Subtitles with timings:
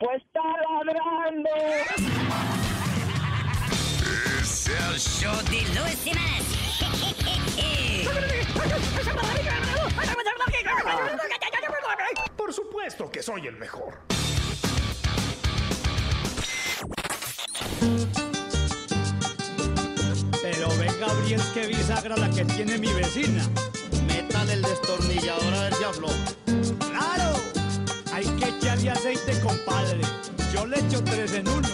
[0.00, 0.40] Pues está
[0.84, 1.50] ladrando.
[4.40, 5.98] Es el show de Luis.
[12.36, 13.98] Por supuesto que soy el mejor.
[20.40, 23.42] Pero ve Gabriel que bisagra la que tiene mi vecina.
[24.06, 26.57] Métale el destornillador a ver si afloja.
[28.18, 30.00] Hay que echarle aceite, compadre.
[30.52, 31.68] Yo le echo tres en uno.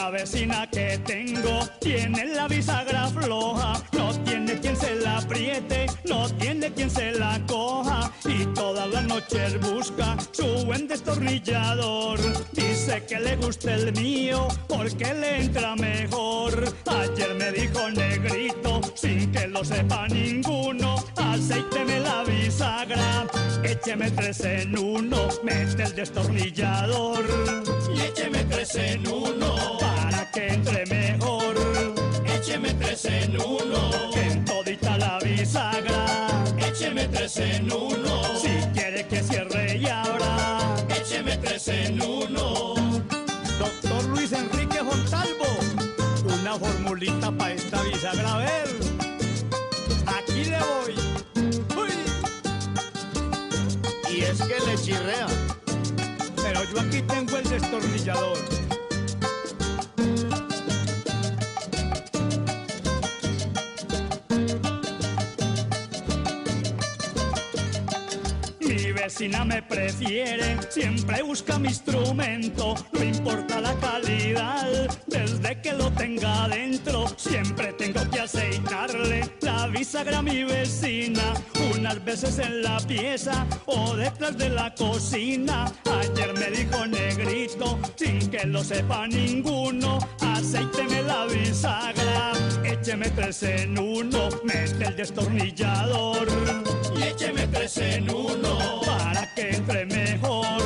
[0.00, 6.26] Una vecina que tengo tiene la bisagra floja, no tiene quien se la apriete, no
[6.36, 12.18] tiene quien se la coja y todas las noches busca su buen destornillador.
[12.52, 16.72] Dice que le gusta el mío porque le entra mejor.
[16.86, 23.26] Ayer me dijo negrito sin que lo sepa ninguno, aceíteme la bisagra,
[23.64, 27.24] écheme tres en uno, mete el destornillador
[27.94, 31.54] y écheme tres en uno para que entre mejor.
[32.26, 36.06] Écheme tres en uno, que en todita la bisagra.
[36.58, 40.76] Écheme tres en uno, si quiere que cierre y abra.
[40.88, 42.74] Écheme tres en uno.
[43.58, 45.46] Doctor Luis Enrique Fontalvo,
[46.40, 48.69] una formulita para esta bisagra, a ver.
[54.30, 55.26] Es que le chirrea.
[56.36, 58.69] Pero yo aquí tengo el destornillador.
[69.10, 76.44] Vecina me prefiere, siempre busca mi instrumento, no importa la calidad, desde que lo tenga
[76.44, 81.34] adentro, siempre tengo que aceitarle la bisagra a mi vecina,
[81.74, 85.64] unas veces en la pieza o detrás de la cocina.
[86.00, 92.32] Ayer me dijo negrito, sin que lo sepa ninguno, aceíteme la bisagra,
[92.62, 96.28] écheme tres en uno, mete el destornillador
[96.96, 98.89] y écheme tres en uno
[99.40, 100.62] que entre mejor.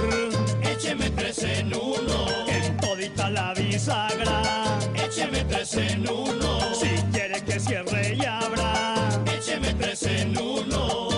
[0.62, 4.78] Écheme tres en uno en todita la bisagra.
[4.94, 8.94] Écheme tres en uno si quiere que cierre y abra.
[9.36, 11.08] Écheme tres en uno.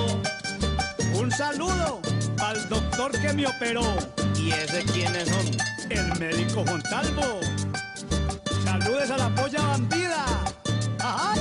[1.14, 2.00] Un saludo
[2.38, 3.96] al doctor que me operó.
[4.38, 5.46] ¿Y ese quiénes son?
[5.90, 7.40] El médico Montalvo.
[8.64, 10.24] Saludes a la polla bandida.
[11.00, 11.40] ¡Ay!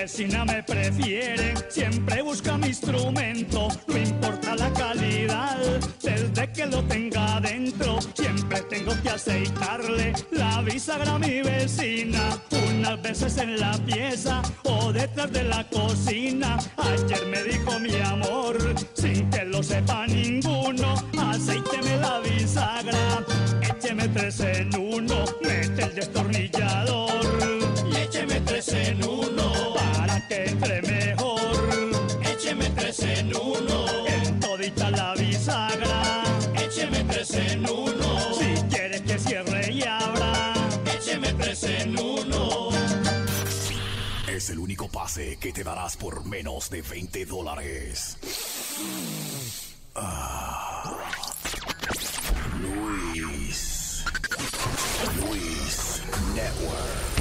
[0.00, 5.58] Vecina me prefiere, siempre busca mi instrumento, no importa la calidad,
[6.00, 13.02] desde que lo tenga dentro, siempre tengo que aceitarle la bisagra a mi vecina, unas
[13.02, 16.58] veces en la pieza o detrás de la cocina.
[16.76, 18.56] Ayer me dijo mi amor,
[18.94, 23.24] sin que lo sepa ninguno, aceíteme la bisagra,
[23.62, 27.26] écheme tres en uno, mete el destornillador
[27.90, 29.27] y écheme tres en uno
[37.34, 40.52] en uno si quieres que cierre y abra.
[40.96, 42.68] Écheme tres en uno.
[44.28, 48.16] Es el único pase que te darás por menos de 20 dólares.
[49.94, 50.96] Ah.
[52.60, 54.04] Luis.
[55.20, 56.02] Luis
[56.34, 57.17] Network.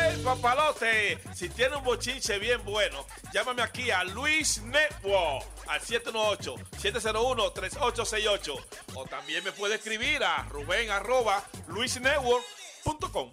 [0.00, 1.18] ¡Hey, papalote!
[1.34, 8.64] Si tiene un bochinche bien bueno, llámame aquí a Luis Network al 718-701-3868.
[8.94, 13.32] O también me puede escribir a Rubén arroba luisnetwork.com.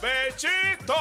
[0.00, 0.94] ¡Bechito!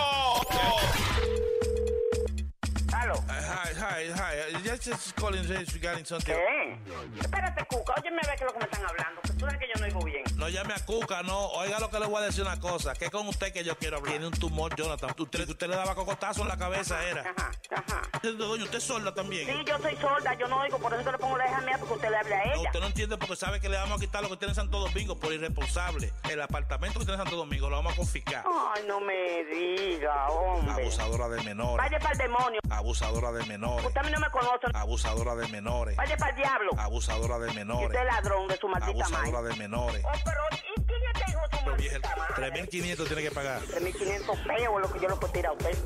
[2.94, 3.24] Aló.
[3.28, 3.58] Ajá.
[3.76, 4.54] Hi, hi, hi.
[4.64, 6.34] Just, just calling regarding something.
[6.34, 6.80] ¿Qué?
[7.20, 7.94] Espérate, Cuca.
[7.98, 9.22] Oye, me ve que es lo que me están hablando.
[9.38, 10.24] Tú sabes que yo no oigo bien.
[10.36, 11.48] No llame a Cuca, no.
[11.50, 12.94] Oiga lo que le voy a decir una cosa.
[12.94, 14.12] Que es con usted que yo quiero hablar.
[14.14, 15.12] Tiene un tumor, Jonathan.
[15.18, 17.22] Usted, usted le daba cocotazo en la cabeza, era.
[17.22, 18.02] Ajá, ajá.
[18.38, 19.46] Doña, usted es sorda también.
[19.48, 21.76] Sí, yo soy sorda, yo no oigo, por eso que le pongo la hija mía
[21.80, 22.62] porque usted le hable a No, ella.
[22.70, 24.80] usted no entiende porque sabe que le vamos a quitar lo que tiene en Santo
[24.80, 26.14] Domingo por irresponsable.
[26.30, 28.44] El apartamento que tiene en Santo Domingo lo vamos a confiscar.
[28.76, 30.84] Ay, no me diga, hombre.
[30.84, 31.78] Abusadora de menores.
[31.78, 32.60] Vaya para el demonio.
[32.70, 33.86] Abusadora de menores.
[33.86, 34.68] Usted a mí no me conoce.
[34.74, 35.96] Abusadora de menores.
[35.96, 36.72] Vaya para el diablo.
[36.78, 37.88] Abusadora de Y menores.
[37.88, 39.50] usted ladrón de su maldita Abusadora madre.
[39.50, 40.04] de menores.
[40.06, 40.42] Oh, pero
[40.76, 42.64] ¿y quién su Pero vieja, maldita madre?
[42.68, 43.62] 3.500 tiene que pagar.
[43.62, 45.78] 3.500 pesos es lo que yo le puedo tirar a usted,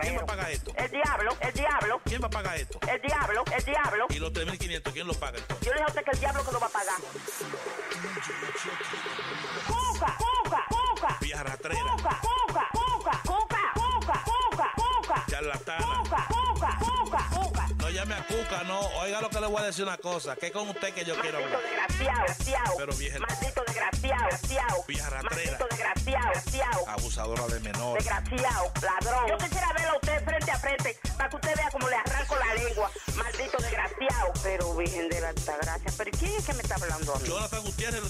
[0.00, 0.72] ¿Quién va a pagar esto?
[0.76, 2.78] El diablo, el diablo, ¿Quién va a pagar esto?
[2.88, 4.06] el diablo, el diablo.
[4.10, 5.66] Y los 3.500, ¿quién lo paga entonces?
[5.66, 7.00] Yo le dije a usted que el diablo que lo va a pagar.
[9.66, 11.18] Cuca, cuca, cuca.
[11.20, 11.80] Vieja rastrera.
[11.80, 15.24] Cuca, cuca, cuca, cuca, cuca, cuca, cuca.
[15.28, 15.86] Charlatana.
[16.02, 16.78] Cuca, cuca,
[17.94, 18.80] llame a Cuca, no.
[18.98, 20.36] Oiga lo que le voy a decir una cosa.
[20.36, 21.88] Que es con usted que yo quiero Maldito hablar.
[21.88, 22.74] desgraciado.
[22.76, 24.84] Pero vieja- Maldito desgraciado, desgraciado.
[24.88, 25.50] Vieja rastrera.
[25.52, 26.88] Maldito desgraciado, desgraciado.
[26.88, 28.04] Abusadora de menores.
[28.04, 29.28] Desgraciado, ladrón.
[29.28, 32.36] Yo quisiera verlo a usted frente a frente para que usted vea cómo le arranco
[32.36, 32.90] la lengua.
[33.16, 34.32] Maldito desgraciado.
[34.42, 35.90] Pero Virgen de la Altagracia.
[35.96, 37.28] ¿Pero quién es que me está hablando a mí?
[37.28, 38.02] Jonathan Gutiérrez,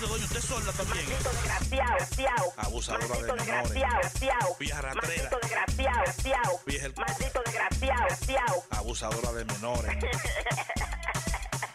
[0.00, 1.04] doña, usted sorda también.
[1.08, 2.52] Maldito desgraciado, desgraciado.
[2.56, 3.70] Abusadora de Maldito menores.
[3.72, 4.56] desgraciado, desgraciado.
[4.58, 5.06] Vieja rastrera.
[5.22, 6.60] Maldito desgraciado, desgraciado.
[6.66, 8.64] Vieja- Maldito desgraciado, desgraciado.
[8.70, 9.96] Abusadora de menores.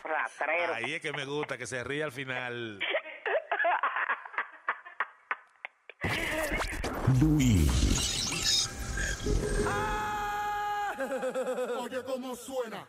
[0.03, 0.73] Rastrero.
[0.73, 2.79] Ahí es que me gusta, que se ríe al final.
[7.19, 8.69] Luis.
[11.79, 12.88] Oye cómo suena.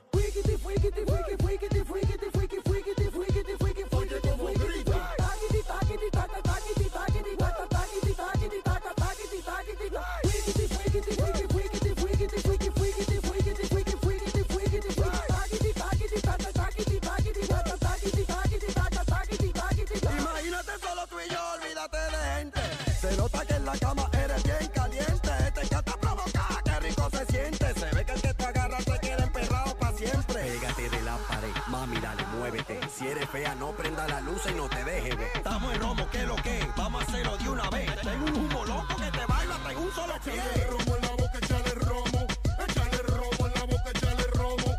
[21.90, 22.60] De gente.
[23.00, 25.30] Se nota que en la cama eres bien caliente.
[25.46, 27.74] Este que te provoca, qué rico se siente.
[27.74, 30.42] Se ve que el que te agarra te queda emperrado para siempre.
[30.42, 32.80] Pégate de la pared, mami, dale, muévete.
[32.96, 35.30] Si eres fea, no prenda la luz y no te dejes ver.
[35.34, 36.68] Estamos en romo, ¿qué es lo que?
[36.76, 38.00] Vamos a hacerlo de una vez.
[38.02, 40.34] Tengo un humo loco que te baila en un solo pie.
[40.34, 42.26] Échale romo en la boca, échale romo.
[42.66, 44.78] Échale romo en la boca, échale romo.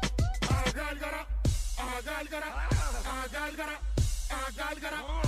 [0.50, 1.28] A gálgara,
[1.78, 2.48] a gálgara,
[3.06, 3.80] a gálgara,
[4.30, 5.19] a gálgara.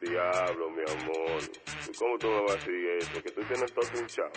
[0.00, 1.42] Diablo, mi amor.
[1.88, 3.22] ¿Y ¿Cómo tú me vas a decir eso?
[3.22, 4.32] Que tú tienes todo hinchado.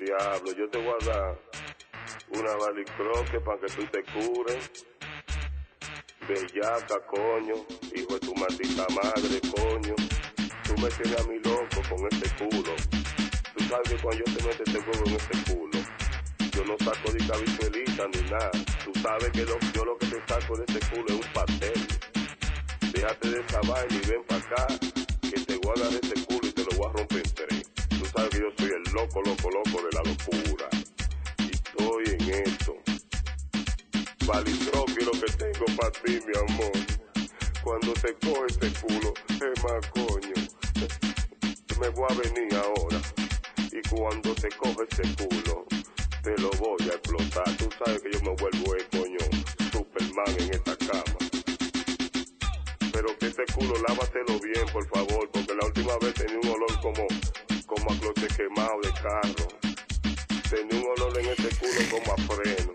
[0.00, 1.38] Diablo, yo te voy a dar
[2.30, 4.86] una balicroque para que tú te cures.
[6.26, 7.54] Bellaca, coño.
[7.94, 9.94] Hijo de tu maldita madre, coño.
[10.64, 12.74] Tú me tienes a mi loco con este culo.
[13.54, 15.78] Tú sabes que cuando yo te meto este huevo en este culo,
[16.54, 18.50] yo no saco de cabizuelita ni nada.
[18.84, 21.88] Tú sabes que lo- yo lo que te saco de este culo es un pastel.
[22.92, 24.66] Déjate de esa vaina y ven para acá,
[25.22, 27.70] que te voy a dar este culo y te lo voy a romper en tres.
[27.98, 30.68] Tú sabes que yo soy el loco, loco, loco de la locura.
[31.38, 32.74] Y estoy en esto.
[34.26, 36.72] Valitro, quiero que tengo para ti, mi amor.
[37.62, 40.34] Cuando te coge ese culo, es más coño.
[41.80, 43.00] Me voy a venir ahora.
[43.72, 45.66] Y cuando te coge ese culo,
[46.24, 47.44] te lo voy a explotar.
[47.58, 49.18] Tú sabes que yo me vuelvo el coño
[49.70, 51.18] Superman en esta cama.
[52.92, 56.80] Pero que ese culo lávatelo bien, por favor, porque la última vez tenía un olor
[56.80, 57.06] como,
[57.66, 59.48] como a cloche quemado de carro.
[60.48, 62.72] Tenía un olor en ese culo como a freno.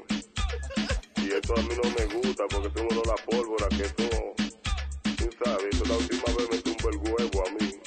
[1.18, 4.36] Y eso a mí no me gusta porque es un olor a pólvora que eso,
[5.18, 7.80] tú sabes, eso la última vez me tumbó el huevo a mí.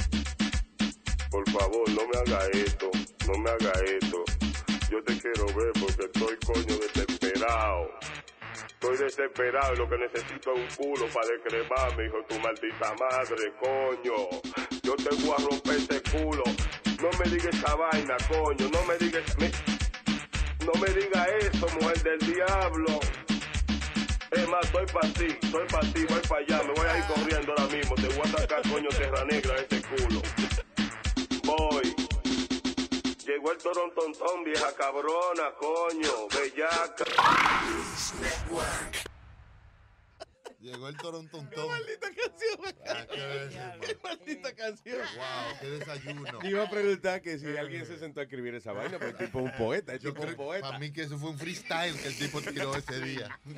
[1.31, 2.90] Por favor, no me haga esto,
[3.28, 4.41] no me haga esto.
[4.92, 7.88] Yo te quiero ver porque estoy coño desesperado.
[8.66, 12.94] Estoy desesperado y lo que necesito es un culo para decremarme, hijo de tu maldita
[13.00, 14.28] madre, coño.
[14.82, 16.42] Yo te voy a romper ese culo.
[17.00, 18.68] No me digas esa vaina, coño.
[18.68, 19.25] No me digas...
[20.61, 23.00] no me diga eso, mujer del diablo.
[24.32, 27.04] Es más, estoy para ti, estoy para ti, voy para allá, me voy a ir
[27.04, 27.94] corriendo ahora mismo.
[27.94, 30.20] Te voy a sacar, coño, tierra negra ese culo.
[31.44, 32.01] Voy.
[33.26, 37.05] Llegó el torontontón, vieja cabrona, coño, bellaca.
[40.59, 41.69] Llegó el torontontón.
[41.69, 42.75] maldita canción.
[42.88, 44.99] Ah, qué Qué maldita canción.
[45.17, 46.38] Wow, qué desayuno.
[46.42, 49.38] Iba a preguntar que si alguien se sentó a escribir esa vaina, pero el tipo
[49.40, 50.66] es un poeta, el Yo tipo es un creo, poeta.
[50.66, 53.38] para mí que eso fue un freestyle que el tipo tiró ese día.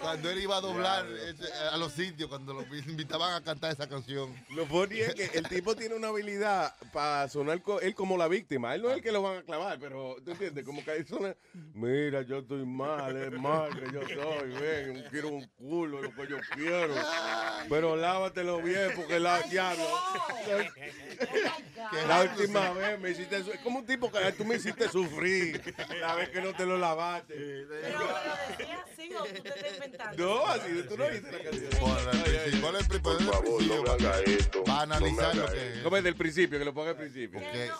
[0.00, 3.88] cuando él iba a doblar ese- a los sitios, cuando lo invitaban a cantar esa
[3.88, 4.34] canción.
[4.50, 8.28] Lo funny es que el tipo tiene una habilidad para sonar co- él como la
[8.28, 8.74] víctima.
[8.74, 11.06] Él no es el que lo van a clavar, pero tú entiendes, como que él
[11.06, 11.34] suena,
[11.74, 16.26] mira, yo estoy mal, es mal que yo soy, ven, quiero un culo, lo que
[16.28, 16.94] yo quiero.
[17.68, 19.84] Pero lávatelo bien porque la diablo.
[22.08, 25.60] La última vez me hiciste es como un tipo que tú me hiciste sufrir
[26.00, 27.34] la vez que no te lo lavaste.
[27.34, 28.06] Pero lo
[28.58, 30.24] decía así o tú te estás inventando.
[30.24, 31.70] No, así tú no viste la canción.
[31.80, 33.84] Por el principio, por el pri- por el principio,
[34.26, 34.64] esto.
[34.64, 36.58] Va a analizar no me lo haga que ¿Cómo es del principio?
[36.58, 37.40] Que lo ponga al principio.
[37.40, 37.70] Porque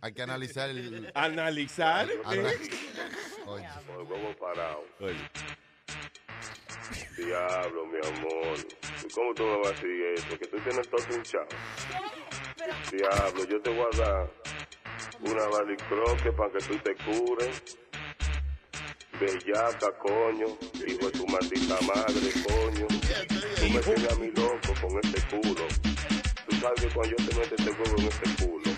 [0.00, 1.10] hay que analizar el.
[1.14, 2.08] Analizar.
[2.24, 2.50] Ana-.
[3.46, 4.84] Oye, Con el huevo parado.
[5.00, 5.16] Oye.
[7.16, 8.58] Diablo, mi amor.
[9.04, 10.38] ¿Y ¿Cómo tú me vas a decir eso?
[10.38, 11.48] Que tú tienes todo hinchado.
[12.90, 14.30] Diablo, yo te voy a dar
[15.20, 17.78] una balicroque para que tú te cures.
[19.20, 20.46] Bellaca, coño.
[20.86, 22.86] Hijo de tu maldita madre, coño.
[22.88, 25.66] Tú me tienes a mi loco con este culo.
[26.48, 28.70] Tú sabes que cuando yo te meto este huevo en este culo,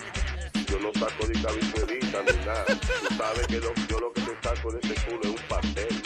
[0.73, 2.65] yo no saco de cabituerita ni nada.
[2.65, 6.01] Tú sabes que lo- yo lo que te saco de este culo es un pastel.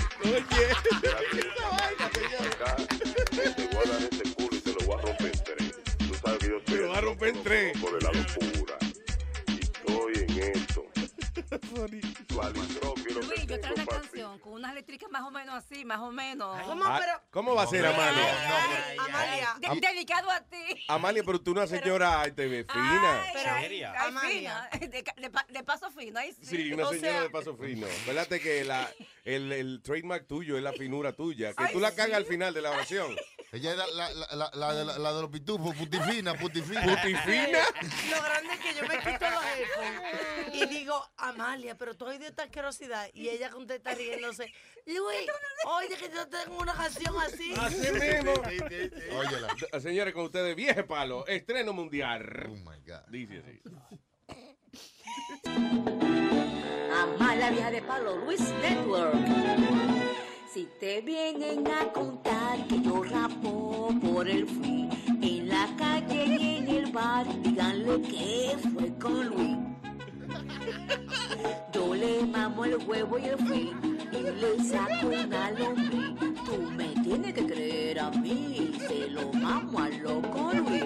[2.45, 5.73] Acá, te voy a dar este culo y te lo voy a romper en tres.
[5.99, 7.77] Tú sabes que yo estoy Te lo voy a romper en tres.
[7.79, 8.77] por la locura.
[9.47, 10.85] Y estoy en esto.
[12.35, 12.93] Valitro,
[13.57, 16.61] tengo una canción con unas eléctricas más o menos así, más o menos.
[16.63, 16.85] ¿Cómo?
[16.85, 18.95] Ah, Pero, ¿Cómo va a ser, Amalia?
[18.99, 20.85] Amalia, De- dedicado a ti.
[20.87, 23.23] Amalia, pero tú una señora ay, te ves fina.
[23.23, 23.93] Ay, Seria.
[23.97, 24.69] ay, Amalia.
[24.71, 24.87] fina.
[24.87, 26.45] De, de de paso fino, ahí sí.
[26.45, 27.87] Sí, una o señora sea- de paso fino.
[28.03, 28.89] Acuérdate que la,
[29.23, 31.53] el, el trademark tuyo es la finura tuya.
[31.53, 31.95] Que Ay, tú la sí.
[31.97, 33.15] cagas al final de la oración.
[33.51, 36.81] Ella es la, la, la, la, la de, la, de los pitufos, putifina, putifina.
[36.81, 37.59] Putifina.
[38.11, 42.11] Lo grande es que yo me quito los headphones y digo, Amalia, pero tú has
[42.11, 43.09] oído esta asquerosidad.
[43.13, 44.51] Y ella contesta riéndose,
[44.85, 45.29] Luis,
[45.65, 47.53] oye, que yo tengo una canción así.
[47.57, 48.33] Así mismo.
[49.17, 49.79] Óyela.
[49.79, 52.47] Señores, con ustedes, vieje palo, estreno mundial.
[52.49, 53.01] Oh my God.
[53.09, 53.61] Dice así.
[56.91, 59.96] Amala vieja de palo, Luis Network.
[60.53, 64.87] Si te vienen a contar que yo rapo por el free
[65.21, 69.57] en la calle y en el bar, díganle que fue con Luis.
[71.73, 73.73] Yo le mamo el huevo y el free
[74.13, 76.15] y le saco una lombriz.
[76.45, 80.83] Tú me tienes que creer a mí, se lo mamo a loco Luis.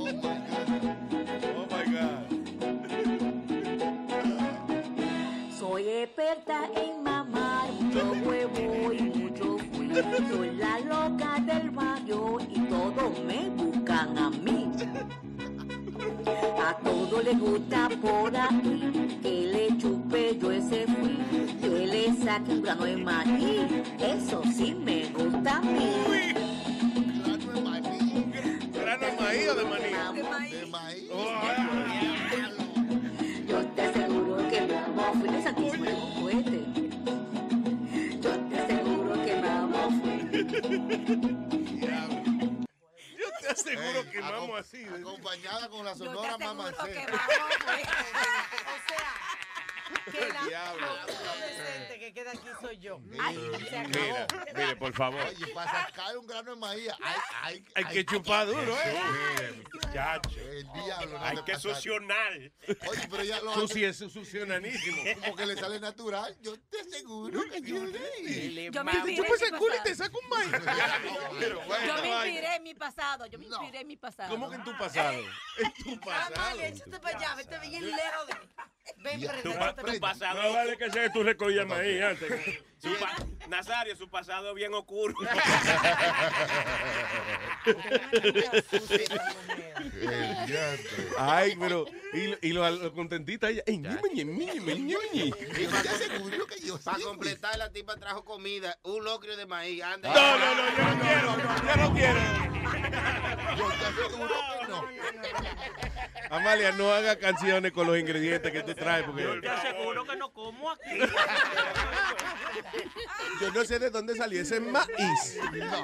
[0.00, 1.07] Oh
[6.02, 9.90] experta en mamar mucho huevo y mucho fui.
[10.28, 14.70] Soy la loca del barrio y todos me buscan a mí.
[16.64, 21.18] A todos les gusta por ahí que le chupe yo ese fui,
[21.60, 23.62] que le saque un grano de maíz.
[23.98, 25.90] Eso sí me gusta a mí.
[28.72, 29.84] ¿Grano de maíz o de maní?
[30.14, 31.08] De maíz.
[31.08, 32.57] Yo
[43.18, 44.84] Yo te seguro Ey, que vamos así.
[44.84, 46.96] Acompañada con la Yo te sonora aseguro vamos, pues.
[46.96, 46.96] O
[48.88, 49.12] sea,
[50.10, 50.86] que la Diablo.
[50.86, 53.00] lo único decente que queda aquí soy yo.
[53.20, 54.04] Ay, se acabó.
[54.04, 55.20] Mira, mire, por favor.
[55.20, 59.62] Oye, para sacar un grano de maíz hay, hay, Hay que chupar duro, ¿eh?
[59.72, 60.30] Muchacho.
[60.40, 61.18] El diablo.
[61.18, 62.32] no Hay le que pasa- succionar.
[62.32, 65.02] Oye, pero ya lo Susi es sucionanísimo.
[65.20, 66.36] Como que le sale natural.
[66.40, 69.84] Yo te aseguro que yo Yo me inspiré Chupa ese en mi culo y pasado.
[69.84, 70.50] te saca un maíz.
[71.38, 73.26] Pero bueno, Yo me inspiré en mi pasado.
[73.26, 74.30] Yo me inspiré en mi pasado.
[74.30, 75.18] ¿Cómo que en tu pasado?
[75.58, 76.34] En tu pasado.
[76.36, 78.34] Amalia, échate para allá, vete bien lejos de.
[78.98, 80.42] Ven, Tu, pa- tu pasado.
[80.42, 82.58] No vale que sea que tú recogías maíz antes.
[82.78, 82.90] Su
[83.48, 85.14] Nazario, su pasado es bien oscuro.
[91.18, 91.86] Ay, pero.
[92.12, 93.62] Y, y lo, lo contentita ella.
[93.66, 93.82] Ey,
[96.84, 99.82] Para completar, la tipa trajo comida, un locrio de maíz.
[99.82, 100.12] Anda.
[100.12, 101.36] No, no, no, yo no quiero.
[101.66, 102.57] Yo no quiero.
[103.56, 104.88] Yo te aseguro que no.
[106.30, 109.06] Amalia, no haga canciones con los ingredientes que tú traes.
[109.06, 110.98] Yo Porque te aseguro que no como aquí.
[113.40, 115.38] yo no sé de dónde salió ese maíz.
[115.52, 115.82] No.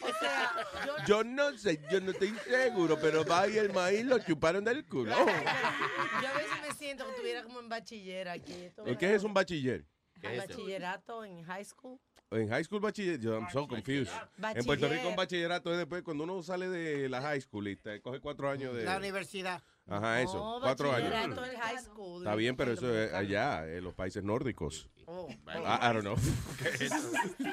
[0.00, 0.52] O sea,
[0.86, 4.64] yo, Yo no sé, yo no estoy seguro, pero va y el maíz lo chuparon
[4.64, 5.14] del culo.
[5.16, 8.70] yo a veces me siento que estuviera como en bachiller aquí.
[8.86, 9.84] ¿Y ¿Qué es un bachiller?
[10.22, 11.98] Bachillerato en high school.
[12.34, 14.12] En high school bachiller, yo I'm so confused.
[14.54, 17.76] En Puerto Rico un bachillerato es después cuando uno sale de la high school y
[17.76, 18.84] te coge cuatro años de...
[18.84, 19.62] La universidad.
[19.86, 21.10] Ajá, eso, No, cuatro años.
[21.10, 22.22] bachillerato en high school.
[22.22, 24.88] Está bien, pero eso es allá, en los países nórdicos.
[25.06, 25.28] Oh.
[25.28, 26.16] I, I don't know.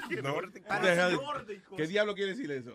[1.77, 2.73] ¿Qué diablo quiere decir eso?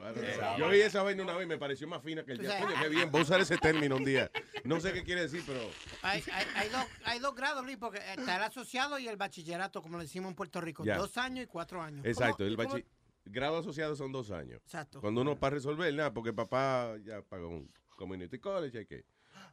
[0.58, 2.50] Yo vi esa vaina una vez y me pareció más fina que el Coño,
[2.82, 4.30] qué bien, voy a usar ese término un día.
[4.64, 5.60] No sé qué quiere decir, pero...
[6.02, 9.82] Hay, hay, hay dos, hay dos grados, Luis, porque está el asociado y el bachillerato,
[9.82, 10.84] como le decimos en Puerto Rico.
[10.84, 10.96] Ya.
[10.98, 12.04] Dos años y cuatro años.
[12.04, 12.84] Exacto, el ¿Cómo- bachi-
[13.24, 14.60] grado asociado son dos años.
[14.64, 15.00] Exacto.
[15.00, 19.04] Cuando uno para resolver, nada, porque papá ya pagó un community college, hay que...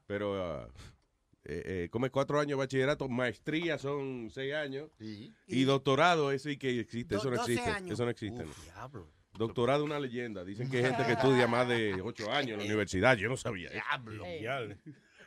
[0.08, 0.70] Pero, ah,
[1.46, 4.90] eh, eh, como es cuatro años de bachillerato, maestría son seis años.
[5.48, 7.72] Y doctorado, eso sí que existe, Do- eso no 12 existe.
[7.72, 7.92] años.
[7.92, 8.44] Eso no existe.
[8.46, 9.14] no.
[9.36, 10.44] Doctorado una leyenda.
[10.46, 13.18] Dicen que hay gente que estudia más de ocho años en la universidad.
[13.18, 13.70] Yo no sabía.
[13.70, 14.26] eso.
[14.26, 14.46] Ey.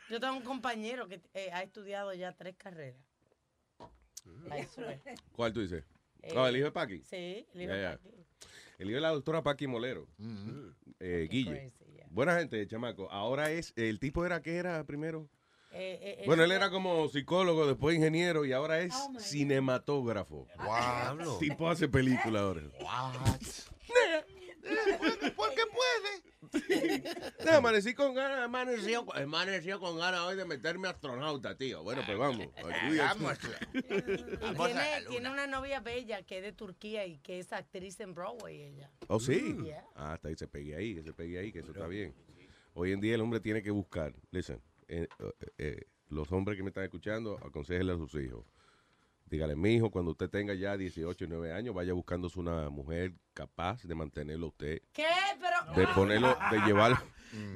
[0.09, 3.01] Yo tengo un compañero que eh, ha estudiado ya tres carreras.
[3.79, 4.99] I swear.
[5.33, 5.83] ¿Cuál tú dices?
[6.21, 7.01] Eh, No, el hijo de Paqui.
[7.03, 7.83] Sí, el hijo de.
[7.89, 8.09] Paqui.
[8.77, 10.07] El hijo de la doctora Paqui Molero.
[10.99, 11.73] Eh, Guille.
[12.17, 13.11] Buena gente, chamaco.
[13.11, 15.29] Ahora es, el tipo era, ¿qué era primero?
[15.69, 20.47] Eh, eh, Bueno, él era como psicólogo, después ingeniero y ahora es cinematógrafo.
[20.57, 21.37] Wow.
[21.37, 22.63] Tipo hace película ahora.
[22.71, 22.87] ¿Por
[25.19, 25.31] qué puede?
[27.45, 31.83] No, amanecí con ganas, amaneció, amaneció con ganas hoy de meterme astronauta, tío.
[31.83, 32.47] Bueno, pues vamos.
[33.07, 33.37] Vamos.
[34.65, 38.61] Tiene, tiene una novia bella que es de Turquía y que es actriz en Broadway
[38.61, 38.91] ella.
[39.07, 39.55] Oh, sí.
[39.63, 39.85] Yeah.
[39.95, 42.13] Ah, hasta ahí se pegue ahí, que se pegue ahí, que eso está bien.
[42.73, 44.13] Hoy en día el hombre tiene que buscar.
[44.31, 48.45] Listen, eh, eh, eh, los hombres que me están escuchando, aconsejenle a sus hijos.
[49.29, 53.13] Dígale, mi hijo, cuando usted tenga ya 18 y 9 años, vaya buscándose una mujer
[53.33, 55.05] capaz de mantenerlo a usted, ¿Qué?
[55.39, 55.75] Pero.
[55.75, 56.97] de ponerlo, de llevarlo,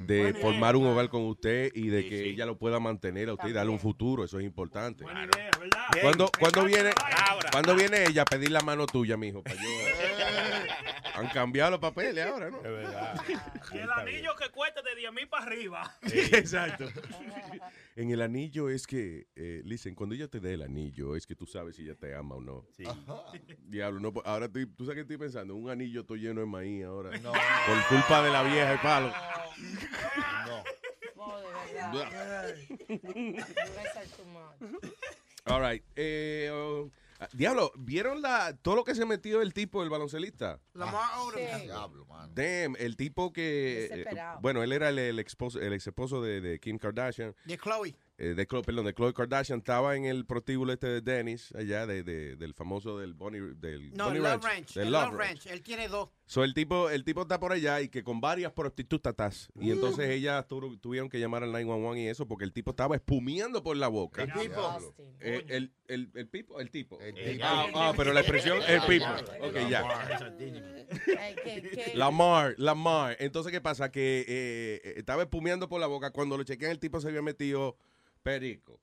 [0.06, 3.48] de formar un hogar con usted y de que ella lo pueda mantener a usted
[3.48, 4.22] y darle un futuro.
[4.24, 5.04] Eso es importante.
[6.00, 6.90] Cuando, cuando viene,
[7.50, 9.68] cuando viene ella a pedir la mano tuya, mijo, para yo.
[11.14, 12.58] Han cambiado los papeles ahora, ¿no?
[12.58, 13.20] Es verdad.
[13.72, 15.96] Y el anillo que cuesta de 10 mil para arriba.
[16.02, 16.88] Exacto.
[17.96, 21.34] En el anillo es que, eh, listen, cuando ella te dé el anillo, es que
[21.34, 22.66] tú sabes si ella te ama o no.
[23.66, 26.46] Diablo, no, pues, ahora estoy, tú sabes que estoy pensando, un anillo estoy lleno de
[26.46, 27.16] maíz ahora.
[27.18, 27.32] No.
[27.32, 29.12] Por culpa de la vieja, el palo.
[30.46, 30.62] No.
[31.92, 32.06] Much.
[35.46, 35.82] All right.
[35.96, 36.90] Eh, oh,
[37.32, 40.60] diablo, ¿vieron la, todo lo que se metió el tipo, el baloncelista?
[40.74, 41.34] Lamar Odom.
[41.34, 41.62] Sí.
[41.62, 42.32] Diablo, mano.
[42.34, 43.84] Damn, el tipo que...
[43.84, 44.40] eh, Desesperado.
[44.40, 47.34] bueno, él era el, el, esposo, el ex esposo de, de Kim Kardashian.
[47.44, 47.96] De Chloe.
[48.22, 51.86] Eh, de Khloe, perdón, de Khloe Kardashian estaba en el prostíbulo este de Dennis, allá
[51.86, 54.74] de, de- del famoso del Bonnie, del No, Bonnie Love Ranch.
[54.74, 55.44] del el Love Love Ranch.
[55.44, 55.46] Ranch.
[55.46, 56.08] Él tiene dos.
[56.26, 59.72] So, el tipo, el tipo está por allá y que con varias prostitutas y Mm.
[59.72, 63.62] entonces ellas tu- tuvieron que llamar al 911 y eso porque el tipo estaba espumiendo
[63.62, 64.22] por la boca.
[64.22, 64.78] El tipo.
[65.20, 66.98] Eh, el, el, el pipo, el tipo.
[67.00, 67.44] El Eh, tipo.
[67.44, 69.06] ah, ah, pero la expresión el pipo.
[69.42, 69.82] Ok, ya.
[71.94, 73.16] Lamar, Lamar.
[73.20, 73.90] Entonces, ¿qué pasa?
[73.90, 76.10] Que eh, eh, estaba espumeando por la boca.
[76.12, 77.76] Cuando lo chequean, el tipo se había metido
[78.22, 78.80] perico.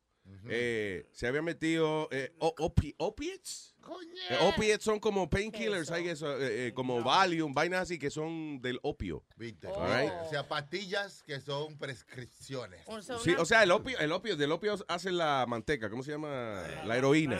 [0.51, 3.75] eh, se había metido eh, opi- opiates.
[4.29, 8.61] Eh, opiates son como painkillers, hay eso, eh, eh, como Valium, vainas así que son
[8.61, 9.23] del opio.
[9.37, 9.67] ¿Viste?
[9.67, 10.11] Right.
[10.25, 12.81] O sea, pastillas que son prescripciones.
[13.23, 16.63] Sí, o sea, el opio, el opio, del opio hacen la manteca, ¿cómo se llama?
[16.85, 17.39] La heroína.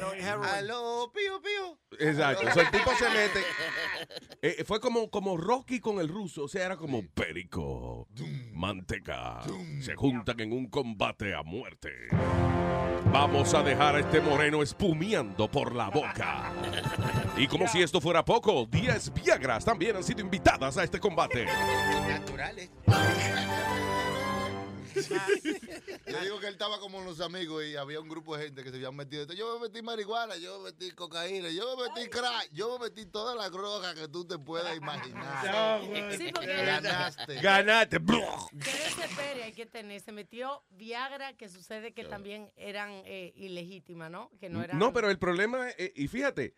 [0.54, 1.80] Aló, pío, pío.
[2.00, 2.48] Exacto.
[2.48, 3.44] O sea, el tipo se mete.
[4.42, 6.44] eh, fue como, como Rocky con el ruso.
[6.44, 8.08] O sea, era como perico,
[8.54, 9.42] manteca.
[9.82, 12.10] Se juntan en un combate a muerte.
[13.12, 16.52] Vamos a dejar a este moreno espumeando por la boca.
[17.38, 21.46] Y como si esto fuera poco, 10 Viagras también han sido invitadas a este combate.
[22.08, 22.70] Naturales.
[25.08, 28.70] Yo digo que él estaba como los amigos y había un grupo de gente que
[28.70, 29.26] se habían metido.
[29.34, 33.06] Yo me metí marihuana, yo me metí cocaína, yo me metí crack, yo me metí
[33.06, 35.80] todas las drogas que tú te puedas imaginar.
[36.18, 37.36] Sí, porque- Ganaste.
[37.42, 38.00] Ganaste.
[38.52, 40.02] Desespere hay que tener.
[40.02, 44.30] Se metió Viagra, que sucede que también eran eh, ilegítimas, ¿no?
[44.40, 44.78] Que no eran.
[44.80, 46.54] No, pero el problema, eh, y fíjate,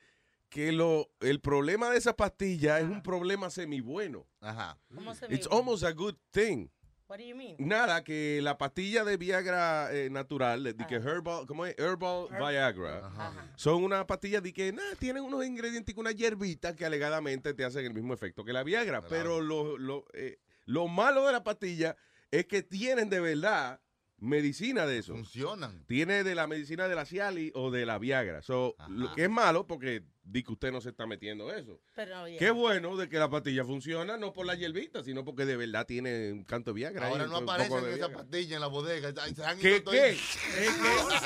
[0.50, 4.28] que lo, el problema de esa pastilla es un problema semi bueno.
[4.42, 4.78] Ajá.
[4.94, 6.68] ¿Cómo se It's almost a good thing.
[7.12, 7.58] What do you mean?
[7.60, 11.78] Nada, que la pastilla de Viagra eh, natural, de que herbal, ¿cómo es?
[11.78, 13.12] Herbal Viagra,
[13.58, 17.86] son una pastilla de que nada, tienen unos ingredientes, una hierbita que alegadamente te hacen
[17.86, 19.04] el mismo efecto que la Viagra.
[19.04, 21.98] Pero lo, lo, eh, lo malo de la pastilla
[22.32, 23.82] es que tienen de verdad
[24.18, 25.14] medicina de eso.
[25.14, 25.84] Funcionan.
[25.88, 28.42] Tiene de la medicina de la Cialis o de la Viagra.
[28.42, 31.80] So, lo que es malo porque di que usted no se está metiendo eso.
[31.96, 35.46] Pero, oye, Qué bueno de que la pastilla funciona, no por la hierbita, sino porque
[35.46, 37.08] de verdad tiene un canto de Viagra.
[37.08, 39.14] Ahora no de esa pastilla en la bodega.
[39.22, 40.18] Ay, se han ¿Qué, ido qué?
[40.18, 41.22] todos-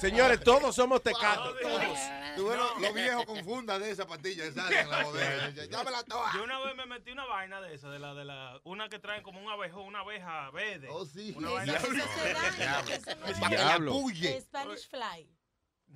[0.00, 1.54] Señores, todos somos tecatos.
[1.60, 1.98] Todos.
[2.36, 5.52] Tú ves los, los viejos confundan de esa pastilla salen en la bodega.
[5.70, 6.32] Dámela toda.
[6.34, 8.98] Yo una vez me metí una vaina de esa, de la, de la, una que
[8.98, 10.88] traen como un abejo, una abeja verde.
[10.90, 11.32] Oh, sí.
[11.36, 11.98] Una vaina Diablo.
[11.98, 14.40] no- diablo.
[14.40, 15.28] Spanish Fly.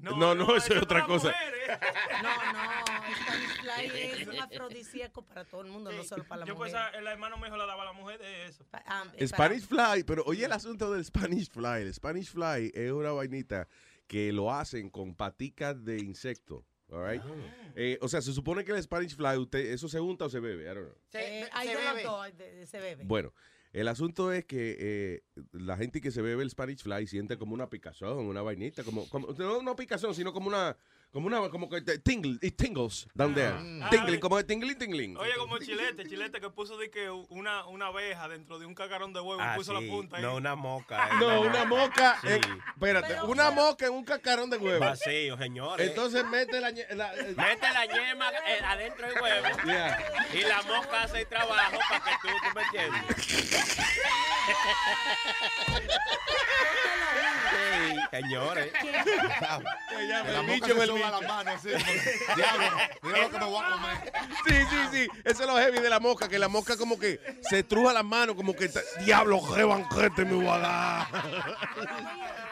[0.01, 1.35] No, no, eso es otra cosa.
[2.23, 6.47] No, no, Spanish Fly es un afrodisíaco para todo el mundo, no solo para la
[6.47, 6.73] Yo mujer.
[6.73, 8.65] pues el hermano mío le daba a la mujer de eso.
[8.73, 11.83] Ah, eh, Spanish Fly, pero oye el asunto del Spanish Fly.
[11.83, 13.69] El Spanish Fly es una vainita
[14.07, 16.65] que lo hacen con paticas de insecto.
[16.91, 17.23] all right?
[17.75, 20.39] Eh, o sea, se supone que el Spanish Fly, usted, ¿eso se unta o se
[20.41, 20.65] bebe?
[20.71, 20.97] I don't know.
[21.21, 23.05] Eh, dos, hay de- se bebe.
[23.05, 23.35] Bueno,
[23.77, 27.53] el asunto es que eh, la gente que se bebe el Spanish Fly siente como
[27.53, 30.79] una picazón, una vainita, como, como no una picazón, sino como una,
[31.17, 33.55] como una, como que tingle, it tingles down there.
[33.83, 33.89] Ah.
[33.89, 35.17] Tingling, como de tingling, tingling.
[35.17, 39.15] Oye, como Chilete, Chilete que puso de que una, una abeja dentro de un cacarón
[39.15, 39.83] de huevo Ah, y puso sí.
[39.83, 40.23] la punta ahí.
[40.23, 41.09] No, una moca.
[41.13, 41.15] eh.
[41.19, 42.29] No, una moca, Sí.
[42.29, 44.79] en- espérate, una moca en un cacarón de huevo.
[44.81, 45.89] Vacío, señores.
[45.89, 46.87] Entonces mete la, eh,
[47.35, 49.99] Mete la yema eh, adentro del huevo Yeah.
[50.35, 53.17] y la mosca hace el trabajo para que tú, tú me entiendes.
[58.17, 58.73] Sí, señores.
[60.33, 60.99] La el bicho soba bicho.
[61.11, 64.13] las manos como, Diablo, mira lo que me voy a comer.
[64.47, 65.09] Sí, sí, sí.
[65.25, 68.05] Eso es lo heavy de la mosca, que la mosca como que se truja las
[68.05, 68.71] manos, como que,
[69.05, 71.07] diablo, qué banquete me voy a dar.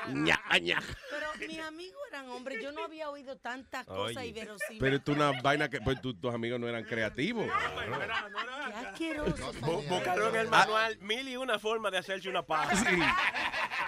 [0.08, 0.82] Ña, ña.
[1.10, 4.26] Pero mis amigos eran hombres, yo no había oído tantas cosas Oye.
[4.28, 4.80] inverosímiles.
[4.80, 7.46] Pero esto es una vaina que pues, tu- tus amigos no eran creativos.
[7.46, 9.52] Qué asqueroso.
[9.60, 12.74] Bu- Buscaron en el manual mil y una formas de hacerse una paja.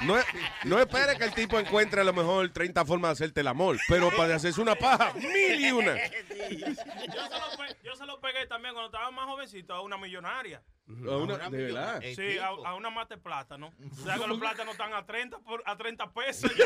[0.03, 0.17] No,
[0.65, 3.79] no espere que el tipo encuentre a lo mejor 30 formas de hacerte el amor,
[3.89, 5.97] pero para hacerse una paja, mil y una.
[5.97, 6.11] Yo
[6.75, 10.63] se, lo pe- yo se lo pegué también cuando estaba más jovencito a una millonaria.
[10.89, 12.01] A una- ¿de verdad?
[12.15, 13.73] Sí, a, a una mate plátano.
[13.91, 16.51] O sea que los plátanos están a 30, por, a 30 pesos.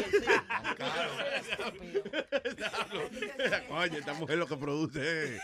[3.68, 5.42] Coño, esta mujer lo que produce es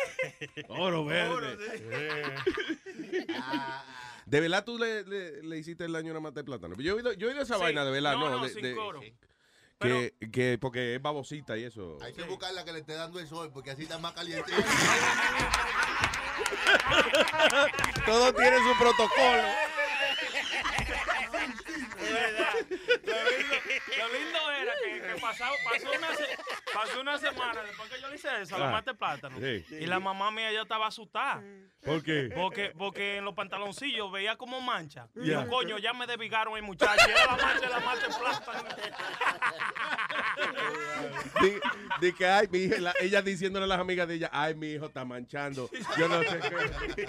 [0.69, 2.35] oro verde.
[4.27, 6.75] ¿De verdad tú le, le- le hiciste el daño a una mata de plátano?
[6.79, 7.63] Yo he oído, yo he oído esa Sí.
[7.63, 8.39] vaina, de verdad, No, ¿no?
[8.39, 9.01] no, de- sin de- coro.
[9.79, 11.99] Que, que porque es babosita y eso.
[12.01, 14.51] Hay que buscarla que le esté dando el sol porque así está más caliente.
[18.07, 19.43] Todo tiene su protocolo.
[22.07, 22.55] De verdad.
[23.05, 23.55] Lo lindo,
[23.99, 26.39] lo lindo era que, que pasaba- pasó, una se-
[26.73, 29.37] pasó una semana después que yo le hice eso, la Ah, mate plátano.
[29.39, 29.65] sí.
[29.71, 31.43] Y la mamá mía ya estaba asustada.
[31.85, 32.31] ¿Por qué?
[32.35, 35.09] Porque, porque en los pantaloncillos veía como mancha.
[35.15, 37.09] Y yo, coño, ya me desvigaron el muchacho.
[37.09, 38.69] Era la mancha de la mate plátano.
[42.17, 44.87] Que, ay, mi hija, la- ella diciéndole a las amigas de ella, ay, mi hijo
[44.87, 45.69] está manchando.
[45.99, 46.41] Yo no sé
[46.97, 47.07] qué.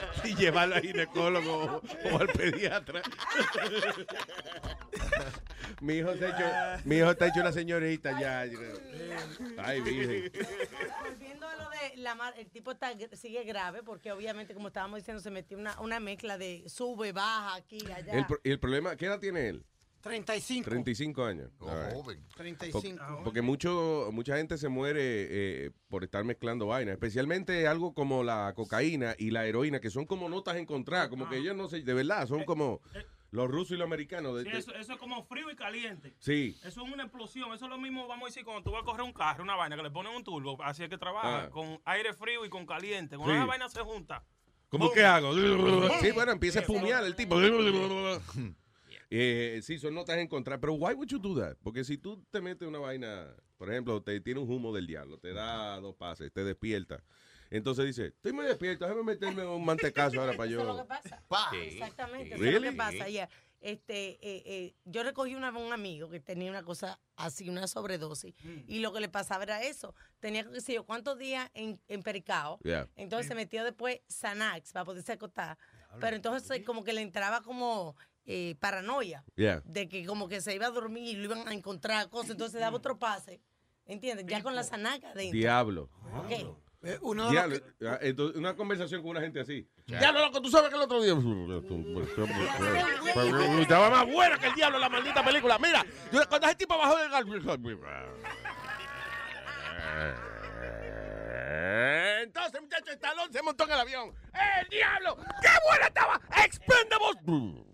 [0.24, 1.82] Y llevarlo al ginecólogo o,
[2.14, 3.02] o al pediatra.
[5.80, 8.40] mi, hijo se ha hecho, mi hijo está hecho una señorita ya.
[9.58, 10.32] Ay, virgen.
[11.02, 14.98] Volviendo a lo de la mar- el tipo está, sigue grave porque obviamente como estábamos
[14.98, 18.12] diciendo se metió una, una mezcla de sube, baja, aquí, allá.
[18.12, 19.64] El, pro- el problema, ¿qué edad tiene él?
[20.00, 20.68] 35.
[20.70, 21.50] 35 años.
[21.58, 22.24] Oh, joven.
[22.36, 22.98] 35.
[23.06, 28.22] Por- porque mucho, mucha gente se muere eh, por estar mezclando vainas, especialmente algo como
[28.22, 31.82] la cocaína y la heroína, que son como notas encontradas, como que ellos no sé,
[31.82, 32.80] de verdad, son como
[33.30, 34.36] los rusos y los americanos.
[34.36, 36.14] de- Sí, eso, eso es como frío y caliente.
[36.18, 36.56] Sí.
[36.64, 37.52] Eso es una explosión.
[37.52, 39.56] Eso es lo mismo, vamos a decir, cuando tú vas a correr un carro, una
[39.56, 41.50] vaina que le ponen un turbo, así es que trabaja, Ah.
[41.50, 43.16] con aire frío y con caliente.
[43.16, 43.38] Cuando Sí.
[43.38, 44.24] esa vaina se junta.
[44.70, 44.94] ¿Cómo ¡Boom!
[44.94, 45.34] que hago?
[46.00, 47.36] Sí, bueno, empieza a Sí, fumear el tipo.
[49.10, 50.60] Eh, sí, son notas encontradas.
[50.60, 51.56] Pero why would you do that?
[51.62, 55.18] Porque si tú te metes una vaina, por ejemplo, te tiene un humo del diablo,
[55.18, 57.02] te da dos pases, te despierta.
[57.50, 60.82] Entonces dice, estoy muy despierto, déjame meterme un mantecazo ahora para Eso es lo yo.
[60.82, 61.22] que pasa.
[61.28, 61.50] Pa.
[61.56, 62.42] Exactamente, Sí.
[62.42, 63.08] eso es lo que pasa.
[63.08, 63.28] ya.
[63.60, 68.32] Este, eh, eh, yo recogí una, un amigo que tenía una cosa así, una sobredosis,
[68.68, 69.96] y lo que le pasaba era eso.
[70.20, 72.60] Tenía, qué sé yo, cuántos días en, en pericao.
[72.62, 72.88] Yeah.
[72.94, 75.58] Entonces se metió después Xanax para poderse acostar.
[75.98, 77.96] Pero entonces como que le entraba como
[78.30, 79.62] eh, paranoia Yeah.
[79.64, 82.60] de que como que se iba a dormir y lo iban a encontrar cosas, entonces
[82.60, 83.40] daba otro pase.
[83.86, 84.26] ¿Entiendes?
[84.28, 85.32] Ya con la Xanax adentro.
[85.38, 85.88] Diablo.
[86.14, 87.00] Ok.
[87.00, 87.56] uno de Diablo.
[87.80, 89.66] los Ah, entonces, una conversación con una gente así.
[89.86, 89.98] Ya.
[89.98, 91.14] Diablo, loco, tú sabes que el otro día.
[93.62, 95.58] Estaba más buena que el diablo la maldita película.
[95.58, 97.10] Mira, yo- cuando ese tipo bajó del
[102.22, 104.14] Entonces, muchachos, Estalón se montó en el avión.
[104.60, 105.16] ¡El diablo!
[105.40, 106.20] ¡Qué buena estaba!
[106.44, 107.64] ¡Expendables!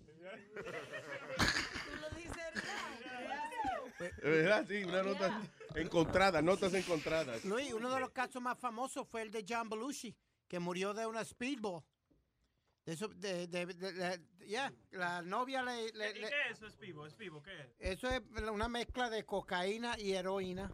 [4.00, 5.40] Es verdad, sí, una nota
[5.74, 7.44] encontrada, notas encontradas.
[7.44, 10.14] Luis, uno de los casos más famosos fue el de John Belushi,
[10.48, 11.82] que murió de una speedball.
[12.84, 16.66] De eso, de, de, de- ya, la novia le, le- ¿Y le- qué es eso?
[16.66, 17.06] ¿Es vivo?
[17.06, 17.42] ¿Es vivo?
[17.42, 17.68] ¿Qué es?
[17.98, 20.70] Eso es una mezcla de cocaína y heroína.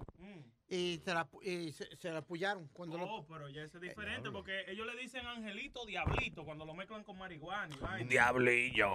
[0.72, 2.68] Y, se la, y se, se la pullaron.
[2.68, 6.64] Cuando lo- Oh, pero ya eso es diferente porque ellos le dicen angelito, diablito cuando
[6.64, 7.74] lo mezclan con marihuana.
[8.00, 8.04] y.
[8.04, 8.88] Diablillo.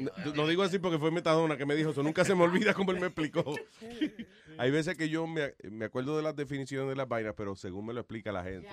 [0.00, 2.02] No, no digo así porque fue Metadona que me dijo eso.
[2.02, 3.44] Nunca se me olvida como él me explicó.
[4.58, 7.86] Hay veces que yo me, me acuerdo de las definiciones de las vainas, pero según
[7.86, 8.68] me lo explica la gente.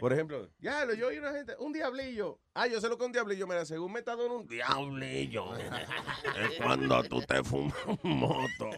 [0.00, 2.40] Por ejemplo, ya, yo oí una gente, un diablillo.
[2.54, 3.46] Ah, yo sé lo que es un diablillo.
[3.46, 5.56] Mira, según Metadona, un diablillo.
[5.56, 8.70] es cuando tú te fumas un moto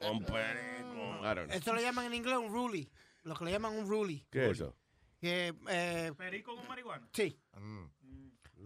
[0.00, 1.52] con perico.
[1.52, 2.90] Eso lo llaman en inglés un ruly.
[3.22, 4.26] Lo que le llaman un ruly.
[4.30, 4.76] ¿Qué es eso?
[5.20, 7.08] Que, eh, ¿Perico con marihuana?
[7.12, 7.38] sí.
[7.54, 7.84] Mm.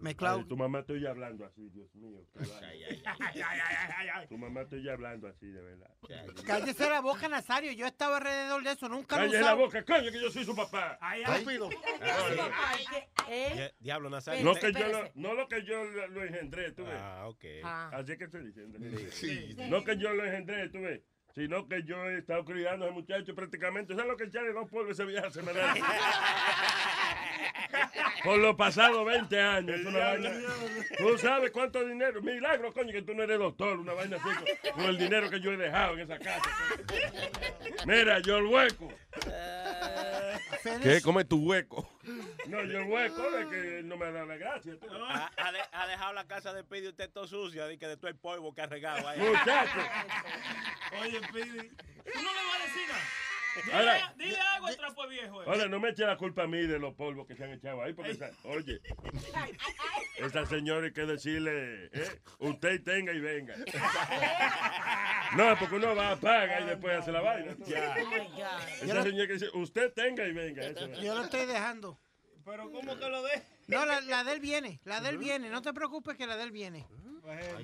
[0.01, 0.39] Mezclado.
[0.39, 2.19] Ay, tu mamá estoy hablando así, Dios mío.
[2.33, 2.67] qué vaina.
[2.67, 2.83] Ay,
[3.41, 3.59] ay, ay,
[3.97, 4.27] ay, ay.
[4.27, 5.89] Tu mamá estoy hablando así, de verdad.
[6.45, 7.71] Cállese la boca, Nazario.
[7.71, 8.89] Yo he estado alrededor de eso.
[8.89, 10.97] Nunca lo he Cállese la boca, coño, que yo soy su papá.
[11.01, 11.33] Ay, ay.
[11.39, 11.69] Estúpido.
[12.01, 13.73] Ay, que- ¿eh?
[13.79, 14.43] Diablo, Nazario.
[14.43, 14.91] No, que yo Espérese.
[14.91, 16.95] lo, no lo que yo lo, lo engendré, tú ves.
[16.97, 17.45] Ah, ok.
[17.63, 17.89] Ah.
[17.93, 18.79] Así es que estoy diciendo.
[19.11, 19.55] Sí.
[19.69, 21.01] No que yo lo engendré, tú ves.
[21.33, 23.93] Sino que yo he estado criando a ese muchacho prácticamente.
[23.95, 25.77] ¿Sabes lo que echarle dos polvos ese viaje semanal?
[28.23, 29.79] Por los pasados 20 años.
[29.79, 30.31] es una vaina.
[30.97, 32.21] Tú sabes cuánto dinero.
[32.21, 33.79] Milagro, coño, que tú no eres doctor.
[33.79, 36.49] Una vaina así con, el dinero que yo he dejado en esa casa.
[37.85, 38.91] Mira, yo el hueco.
[40.83, 41.01] ¿Qué?
[41.01, 41.89] Come tu hueco.
[42.47, 44.73] No, yo el hueco es que no me da la gracia.
[44.79, 44.87] tú.
[45.09, 47.97] Ha, ha de- ha dejado la casa de Pidi usted todo sucio, de que de
[47.97, 49.19] todo el polvo que ha regado ahí.
[49.19, 49.79] Muchacho.
[51.01, 53.03] Oye, Pidi, tú no le vas a decir nada.
[53.65, 55.41] Dile, Ahora- dile algo al trapo viejo.
[55.43, 55.45] eh.
[55.47, 57.81] Ahora, no me eche la culpa a mí de los polvos que se han echado
[57.81, 58.79] ahí, porque, esa- oye,
[60.17, 63.55] esa señora hay que decirle, eh, usted tenga y venga.
[65.35, 67.55] No, porque uno va a pagar y después hace la vaina.
[67.57, 70.61] Oh Esa señora que dice, usted tenga y venga.
[70.63, 70.99] eso es.
[70.99, 71.97] yo lo estoy dejando.
[72.43, 73.41] Pero ¿cómo que lo de?
[73.67, 74.81] No, la, la de él viene.
[74.83, 75.49] La de él viene.
[75.49, 76.85] No te preocupes que la de él viene.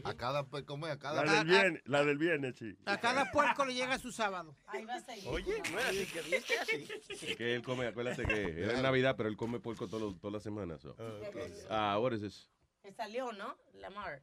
[0.03, 0.93] A cada, pues, ¿cómo es?
[0.93, 2.77] A cada La del viernes, la del viernes, sí.
[2.85, 4.55] A cada puerco le llega su sábado.
[4.67, 5.27] Ahí va a seguir.
[5.27, 6.87] Oye, no es así que dice así.
[7.09, 10.43] Es que él come, acuérdate que era en Navidad, pero él come puerco todas las
[10.43, 10.81] semanas.
[10.81, 10.95] So.
[11.69, 12.49] Ah, what is this?
[12.95, 13.57] Salió, ¿no?
[13.73, 14.21] Lamar.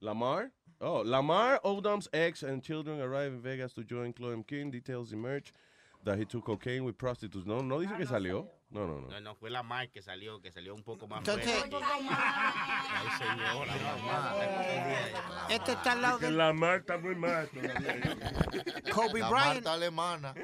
[0.00, 0.52] Lamar?
[0.78, 4.70] Oh, Lamar Odom's ex and children arrive in Vegas to join Chloe King.
[4.70, 5.52] Details emerge
[6.06, 7.46] that he took cocaine with prostitutes.
[7.46, 8.48] No, no dice que salió.
[8.70, 9.08] No, no, no.
[9.08, 11.76] No, no, fue la Mar que salió, que salió un poco más Entonces- fuerte.
[11.82, 14.34] Ay, señor, la mamá.
[15.50, 17.48] Este está al lado Que de la mar está muy mal.
[18.92, 19.54] Kobe La Bryant.
[19.54, 20.34] Marta alemana.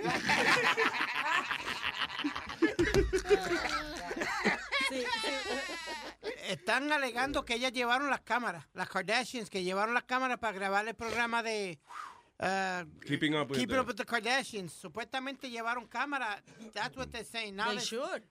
[4.88, 5.30] Sí, sí.
[6.48, 10.86] Están alegando que ellas llevaron las cámaras, las Kardashians, que llevaron las cámaras para grabar
[10.86, 11.78] el programa de
[12.42, 14.72] uh, Keeping up with Keeping the- Up with the Kardashians.
[14.72, 16.42] Supuestamente llevaron cámaras.
[16.74, 17.56] That's what they're saying.
[17.56, 18.22] Now They should.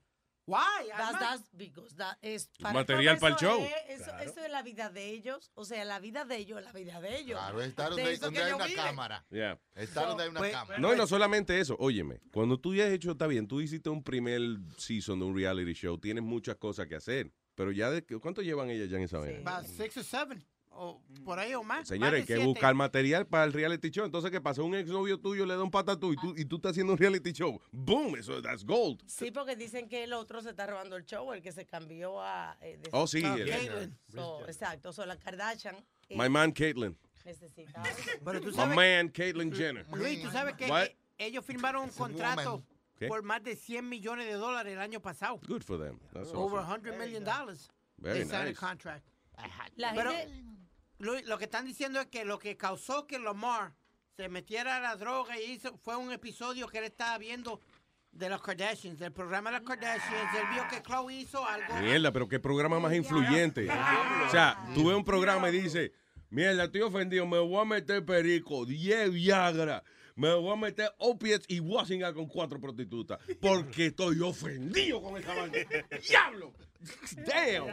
[0.46, 0.90] Why?
[0.98, 3.62] That's, that's because that is Material para pa'l show.
[3.88, 5.52] Es, eso, eso es la vida de ellos.
[5.54, 7.40] O sea, la vida de ellos es la vida de ellos.
[7.40, 9.26] Claro, estar De donde, hay una cámara.
[9.30, 9.60] Yeah.
[9.76, 10.80] Estar donde hay una Pues- cámara.
[10.80, 11.78] No, y no solamente eso.
[11.80, 14.42] Óyeme, cuando tú ya has hecho, está bien, tú hiciste un primer
[14.78, 17.32] season de un reality show, tienes muchas cosas que hacer.
[17.56, 19.40] Pero ya, de, ¿cuánto llevan ellas ya en esa vaina?
[19.50, 20.44] About six or seven.
[20.74, 21.88] O por ahí o más.
[21.88, 22.46] Señores, hay que siete.
[22.48, 24.06] buscar material para el reality show.
[24.06, 24.62] Entonces, ¿qué pasa?
[24.64, 27.32] Un exnovio tuyo le da un patatú y tú, y tú estás haciendo un reality
[27.34, 27.60] show.
[27.72, 28.16] ¡Boom!
[28.16, 29.02] Eso, that's gold.
[29.06, 32.22] Sí, porque dicen que el otro se está robando el show, el que se cambió
[32.22, 32.58] a...
[32.62, 33.94] eh, de- Oh, sí, el-.
[34.10, 35.76] So, exacto, so, la Kardashian
[36.10, 36.98] eh, My man, Caitlyn.
[37.26, 37.84] necesita...
[38.24, 39.86] Pero tú My man, Caitlyn Jenner.
[39.94, 40.86] Luis, tú sabes que What?
[40.86, 42.64] eh, ellos firmaron un contrato
[42.98, 43.08] ¿Qué?
[43.08, 45.40] por más de 100 millones de dólares el año pasado.
[45.48, 46.00] Good for them.
[46.14, 46.82] That's Over awesome.
[46.92, 47.70] 100 million dollars.
[47.98, 48.58] Very They signed nice.
[48.58, 49.06] a contract.
[49.76, 50.44] La Pero, gente-
[51.02, 53.74] Luis, lo que están diciendo es que lo que causó que Lamar
[54.16, 57.60] se metiera a la droga y hizo fue un episodio que él estaba viendo
[58.12, 60.36] de los Kardashians, del programa de los Kardashians.
[60.36, 61.74] Él vio que Chloe hizo algo.
[61.80, 63.68] Mierda, pero qué programa más influyente.
[64.28, 65.92] O sea, tú ves un programa y dices,
[66.30, 69.84] mierda, estoy ofendido, me voy a meter perico, 10 Viagra,
[70.16, 73.20] me voy a meter opiates y voy a cingar con cuatro prostitutas.
[73.40, 75.58] Porque estoy ofendido con esa vaina.
[76.10, 76.54] ¡Diablo!
[77.28, 77.68] ¡Damn!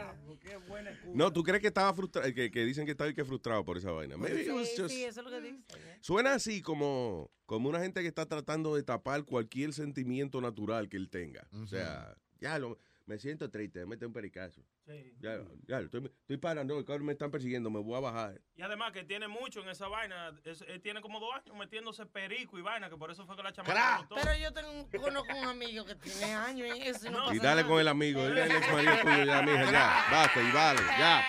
[1.13, 2.31] No, ¿tú crees que estaba frustrado?
[2.33, 4.17] Que, que dicen que estaba y que frustrado por esa vaina.
[4.17, 5.65] Maybe it was Sí, just- sí, eso es lo que dicen.
[6.01, 10.97] Suena así como, como una gente que está tratando de tapar cualquier sentimiento natural que
[10.97, 11.47] él tenga.
[11.53, 12.77] O sea, ya lo,
[13.09, 14.61] me siento triste, mete un pericazo.
[15.19, 18.39] Ya, ya, estoy, estoy paranoico, me están persiguiendo, me voy a bajar.
[18.55, 20.31] Y además que tiene mucho en esa vaina.
[20.45, 23.41] Es- él tiene como dos años metiéndose perico y vaina, que por eso fue que
[23.41, 24.07] la chamaca.
[24.13, 27.37] Pero yo tengo un, conozco un amigo que tiene años en eso y no, Y
[27.39, 27.67] pasa dale nada.
[27.67, 30.81] con el amigo, él es el ex marido tuyo, ya, mija, ya, basta y vale,
[30.99, 31.23] ya.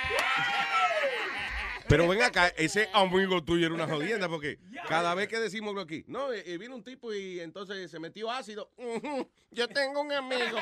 [1.91, 5.81] Pero ven acá, ese amigo tuyo era una jodienda porque cada vez que decimos lo
[5.83, 8.71] aquí, no, eh, eh, vino un tipo y entonces se metió ácido.
[8.77, 10.59] Ujú, Yo tengo un amigo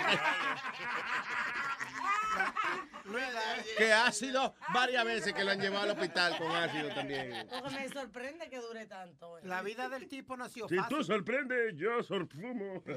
[3.05, 7.47] que, que ácido varias veces que lo han llevado al hospital con ácido también.
[7.51, 9.39] Porque me sorprende que dure tanto.
[9.39, 9.43] eh.
[9.45, 10.97] La vida del tipo no ha sido Si fácil.
[10.97, 12.83] tú sorprendes, yo sorfumo.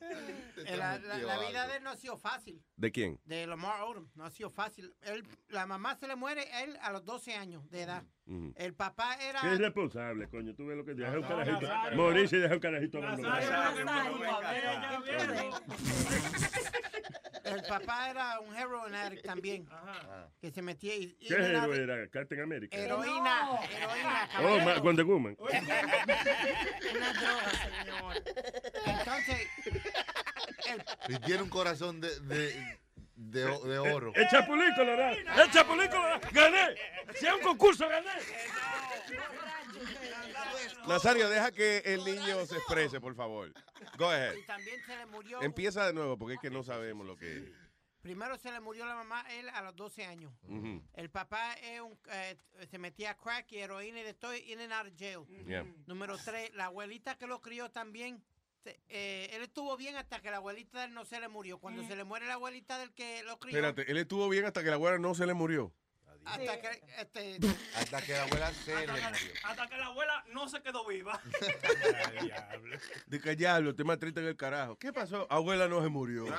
[0.76, 2.62] La, la- la vida de él no ha sido fácil.
[2.76, 3.20] ¿De quién?
[3.24, 4.08] De Lamar Odom.
[4.14, 4.94] No ha sido fácil.
[5.02, 8.02] Él, la mamá se le muere a él a los 12 años de edad.
[8.56, 9.40] El papá era...
[9.42, 10.54] Qué irresponsable, coño.
[10.54, 11.68] Tú ves lo que deja un carajito.
[11.96, 13.00] Morirse y deja un carajito
[17.44, 19.68] El papá era un heroin addict también.
[20.40, 21.16] Que se metía y...
[21.20, 22.08] y ¿Qué era- héroe era?
[22.10, 22.76] Captain America.
[22.76, 24.82] Heroína, heroína, Oh, caballero.
[24.82, 25.36] Wonder Woman.
[25.40, 28.22] Una droga, señor.
[28.86, 29.48] Entonces,
[31.08, 32.78] Y tiene un corazón de, de,
[33.16, 34.12] de, oro.
[34.14, 35.16] El Chapulín Colorado.
[35.16, 36.20] El Chapulín Colorado.
[36.32, 36.74] Gané.
[37.14, 38.10] Si es un concurso, gané.
[40.86, 43.52] Nazario, deja que el niño se exprese, por favor.
[43.98, 44.34] Go ahead.
[44.34, 45.42] y también se le murió...
[45.42, 47.44] Empieza de nuevo porque es que no sabemos lo que es.
[48.04, 50.30] Primero se le murió la mamá a él a los 12 años.
[50.92, 52.36] El papá es un, eh,
[52.70, 55.24] se metía crack y heroína y de todo in and out of jail.
[55.46, 55.64] Yeah.
[55.86, 58.22] Número tres, la abuelita que lo crió también.
[58.64, 61.58] Se- eh, él estuvo bien hasta que la abuelita de él no se le murió.
[61.58, 63.56] Cuando se le muere la abuelita del que lo crió.
[63.56, 65.72] Espérate, él estuvo bien hasta que la abuela no se le murió.
[66.26, 67.38] Hasta que, este,
[67.76, 69.04] Hasta que la abuela se le murió.
[69.44, 71.20] Hasta que la abuela no se quedó viva.
[73.06, 74.78] De que diablo, más triste que el carajo.
[74.78, 75.26] ¿Qué pasó?
[75.30, 76.24] Abuela no se murió.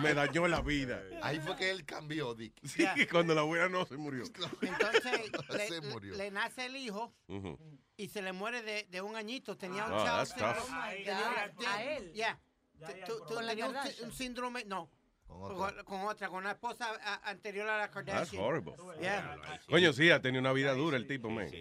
[0.00, 1.02] Me dañó la vida.
[1.22, 2.54] Ahí fue que él cambió, Dick.
[2.66, 4.24] Sí, cuando la abuela no se murió.
[4.62, 6.14] entonces le, Se murió.
[6.16, 7.12] le nace el hijo.
[7.96, 9.56] Y se le muere de, de un añito.
[9.56, 11.66] Tenía un Ah, child that's syndrome.
[11.66, 12.12] ¿A él?
[12.14, 12.38] Ya,
[13.06, 14.90] Tú- tú ¿Con la tenías un, un síndrome, no.
[15.26, 18.42] Con Con, con otra, con una esposa a- anterior a la That's Kardashian.
[18.42, 18.74] horrible.
[19.00, 19.38] Yeah.
[19.68, 21.48] Coño, sí, ha tenido una vida dura el tipo, man.
[21.52, 21.56] Y,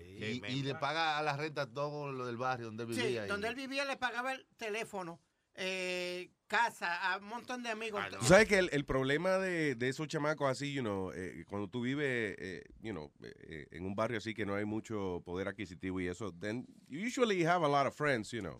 [0.45, 3.25] y le paga a la renta todo lo del barrio donde él Sí, vivía.
[3.25, 5.19] y- donde él vivía le pagaba el teléfono,
[5.55, 8.03] eh, casa, a un montón de amigos.
[8.19, 11.67] Tú sabes que el, el problema de, de esos chamacos así, you know, eh, cuando
[11.67, 15.47] tú vives, eh, you know, eh, en un barrio así que no hay mucho poder
[15.47, 18.59] adquisitivo y eso, then you usually have a lot of friends, you know.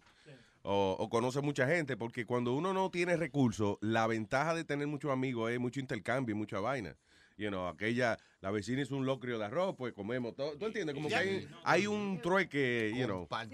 [0.65, 4.88] O, o conoce mucha gente, porque cuando uno no tiene recursos, la ventaja de tener
[4.88, 6.95] muchos amigos es mucho intercambio y mucha vaina.
[7.36, 10.58] You know, aquella, la vecina hizo un locrio de arroz, pues comemos todo.
[10.58, 10.95] ¿Tú entiendes?
[10.95, 13.27] Como que hay, hay un trueque, you know.
[13.27, 13.49] Pues,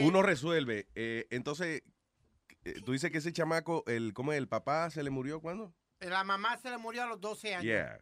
[0.00, 0.86] Uno resuelve.
[0.94, 1.82] Eh, entonces,
[2.84, 4.38] tú dices que ese chamaco, el, ¿cómo es?
[4.38, 5.72] ¿El papá se le murió cuándo?
[6.00, 7.64] La mamá se le murió a los 12 años.
[7.64, 8.00] Yeah.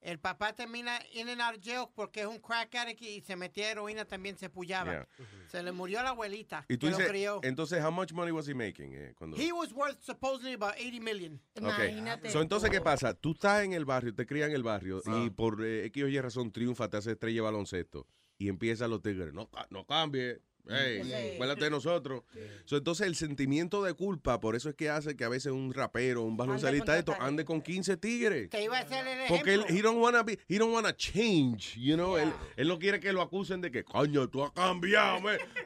[0.00, 3.34] El papá termina in and out of jail porque es un crack addict y se
[3.34, 4.92] metía heroína, también se pullaba.
[4.92, 5.08] Yeah.
[5.50, 7.40] Se le murió a la abuelita Y tú que lo dices, crió.
[7.42, 8.92] entonces, how much money was he making?
[8.94, 9.36] eh, cuando...
[9.36, 11.40] He was worth supposedly about 80 million.
[11.60, 12.28] Ok.
[12.30, 13.12] So, entonces, ¿qué pasa?
[13.14, 16.08] Tú estás en el barrio, te crías en el barrio y por eh, X o
[16.08, 18.06] Y razón triunfa, te hace estrella de baloncesto
[18.38, 19.32] y empiezan los tigres.
[19.34, 20.40] No, no cambie.
[20.68, 21.12] Hey, Sí.
[21.34, 22.22] acuérdate de nosotros.
[22.66, 25.72] So, entonces, el sentimiento de culpa, por eso es que hace que a veces un
[25.72, 28.50] rapero, un baloncelista, con esto, ande con 15 tigres.
[28.50, 31.74] Te iba a hacer el Porque él, he don't wanna be, he don't wanna change,
[31.78, 32.16] you know.
[32.18, 35.20] Él, él no quiere que lo acusen de que, coño, tú has cambiado.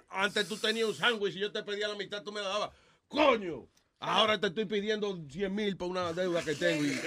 [0.09, 2.70] Antes tú tenías un sándwich y yo te pedía la mitad, tú me la dabas.
[3.09, 3.68] Coño,
[4.05, 6.85] Ahora te estoy pidiendo 100 mil por una deuda que tengo.
[6.85, 6.89] y-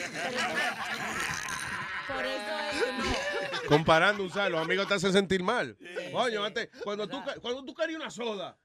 [2.07, 3.34] Por eso es que no.
[3.68, 5.78] Comparando, usar, los amigos te hacen sentir mal.
[6.11, 8.57] Coño, antes, cuando tú, cuando tú querías una soda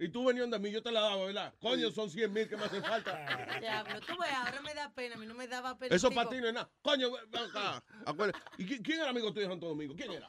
[0.00, 1.54] y tú venías de mí, yo te la daba, ¿verdad?
[1.60, 3.26] Coño, son 100 mil que me hacen falta.
[3.60, 5.94] Diablo, tú ves, ahora me da pena, a mí no me daba pena.
[5.94, 6.70] Eso para ti no es nada.
[6.82, 7.82] Coño, ven acá.
[8.04, 8.38] Acuérdate.
[8.58, 9.94] ¿Y qui- quién era amigo tuyo de Santo Domingo?
[9.96, 10.28] ¿Quién era?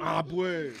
[0.00, 0.74] Ah, pues.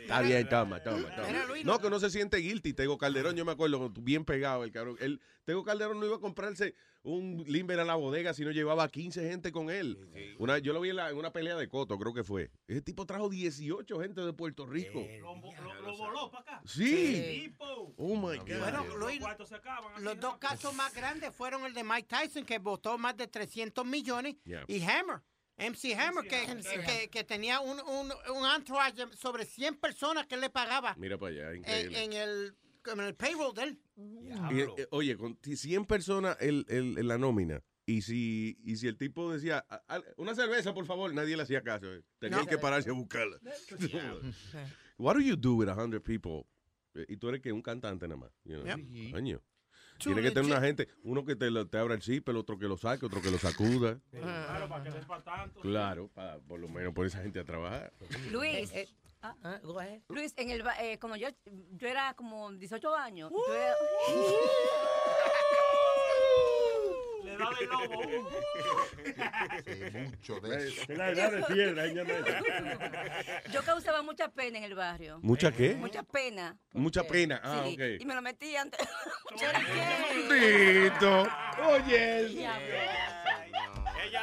[0.00, 1.28] Está bien, toma, toma, toma.
[1.64, 2.72] No, que no se siente guilty.
[2.72, 4.96] Tego Calderón, yo me acuerdo, bien pegado el cabrón.
[5.00, 8.88] El, Tego Calderón no iba a comprarse un limber a la bodega si no llevaba
[8.88, 9.98] 15 gente con él.
[10.38, 12.50] Una, yo lo vi en, la- en una pelea de Coto, creo que fue.
[12.68, 15.04] Ese tipo trajo 18 gente de Puerto Rico.
[15.20, 16.62] Lo, lo- lo voló para acá.
[16.64, 17.42] Sí.
[17.44, 17.92] Tipo.
[17.96, 18.58] Oh my God.
[18.60, 20.04] Bueno, Luis, Los se acaban.
[20.04, 23.84] los dos casos más grandes fueron el de Mike Tyson, que votó más de 300
[23.84, 24.64] millones, Yeah.
[24.68, 25.22] y Hammer.
[25.58, 26.46] MC Hammer, que,
[26.86, 31.32] que, que tenía un, un, un entourage sobre 100 personas que le pagaba Mira para
[31.32, 32.04] allá, en, increíble.
[32.04, 32.54] en el,
[32.90, 33.78] en el payroll de él.
[33.96, 37.62] Y, eh, oye, con t- 100 personas el, el- en la nómina.
[37.86, 41.42] Y si, y si el tipo decía, "A- a- una cerveza, por favor, nadie le
[41.42, 41.92] hacía caso.
[41.92, 42.02] eh.
[42.18, 42.46] Tenían No.
[42.46, 43.38] que pararse a buscarla.
[44.98, 46.46] What do you do with 100 people?
[46.94, 48.30] Eh, Y tú eres que un cantante nada más.
[48.44, 48.66] you know?
[48.66, 49.12] Yep.
[49.12, 49.42] Coño.
[49.98, 52.58] Two Tiene que tener una gente, uno que te, te abra el zip, el otro
[52.58, 54.00] que lo saque, otro que lo sacuda.
[54.10, 55.60] Claro, para que para tanto.
[55.60, 57.92] Claro, para por lo menos poner esa gente a trabajar.
[58.30, 58.70] Luis.
[58.72, 58.88] Eh,
[59.22, 60.00] ah, go ahead.
[60.08, 61.28] Luis, en el, ba- eh, cuando yo,
[61.72, 63.74] yo era como 18 años, yo era-
[67.24, 68.02] Le da de lobo.
[70.10, 70.82] mucho de eso.
[70.88, 71.86] Es la edad de piedra,
[73.50, 75.18] yo causaba mucha pena en el barrio.
[75.22, 75.74] ¿Mucha qué?
[75.76, 76.58] Mucha pena.
[76.72, 77.40] Mucha pena.
[77.44, 78.06] Ah, Sí, Y ok.
[78.06, 78.80] me lo metí antes.
[81.68, 82.48] Oye,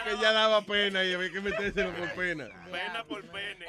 [0.03, 2.47] que ya daba pena y había que metérselo por pena.
[2.71, 3.65] pena por pene.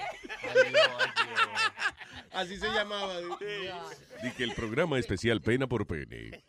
[2.33, 3.19] Así se llamaba.
[4.23, 6.45] Di que el programa especial Pena por Pene.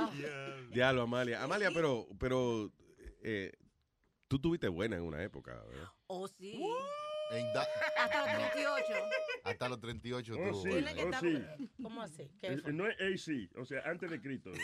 [0.72, 1.42] Diablo, Amalia.
[1.42, 2.70] Amalia, pero, pero
[3.22, 3.52] eh,
[4.28, 5.88] tú tuviste buena en una época, ¿verdad?
[6.06, 6.62] Oh, sí.
[7.32, 7.66] En da-
[7.96, 8.38] Hasta los No.
[8.50, 8.92] 38.
[9.44, 11.70] Hasta los 38 Oh, sí, que oh, estar- sí.
[11.82, 12.30] ¿Cómo así?
[12.40, 12.72] ¿Qué Eh, fue?
[12.72, 14.50] No es AC, o sea, antes de Cristo.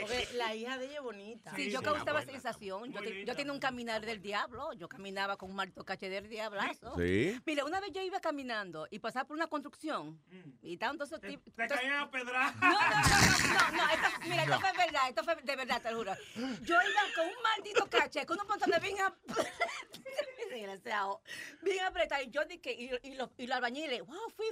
[0.00, 1.52] Porque la hija de ella es bonita.
[1.56, 2.92] Sí, yo causaba sensación.
[2.92, 4.72] Yo, te- yo tenía un caminar del diablo.
[4.74, 6.94] Yo caminaba con un marto caché del diablazo.
[6.98, 7.40] Sí.
[7.46, 10.20] Mira, una vez yo iba caminando y pasaba por una construcción
[10.62, 11.52] y estaban todos esos tipos.
[11.54, 12.54] Te caían a pedrar.
[12.56, 15.90] No, no, no, no, no, esto, mira, esto fue verdad, esto fue de verdad, te
[15.90, 16.12] lo juro.
[16.62, 18.96] Yo iba con un maldito caché, con unos pantalones bien
[20.50, 21.22] desgraciado,
[21.62, 24.46] bien apretados, y yo dije, y, y los, y los albañiles, wow, fui.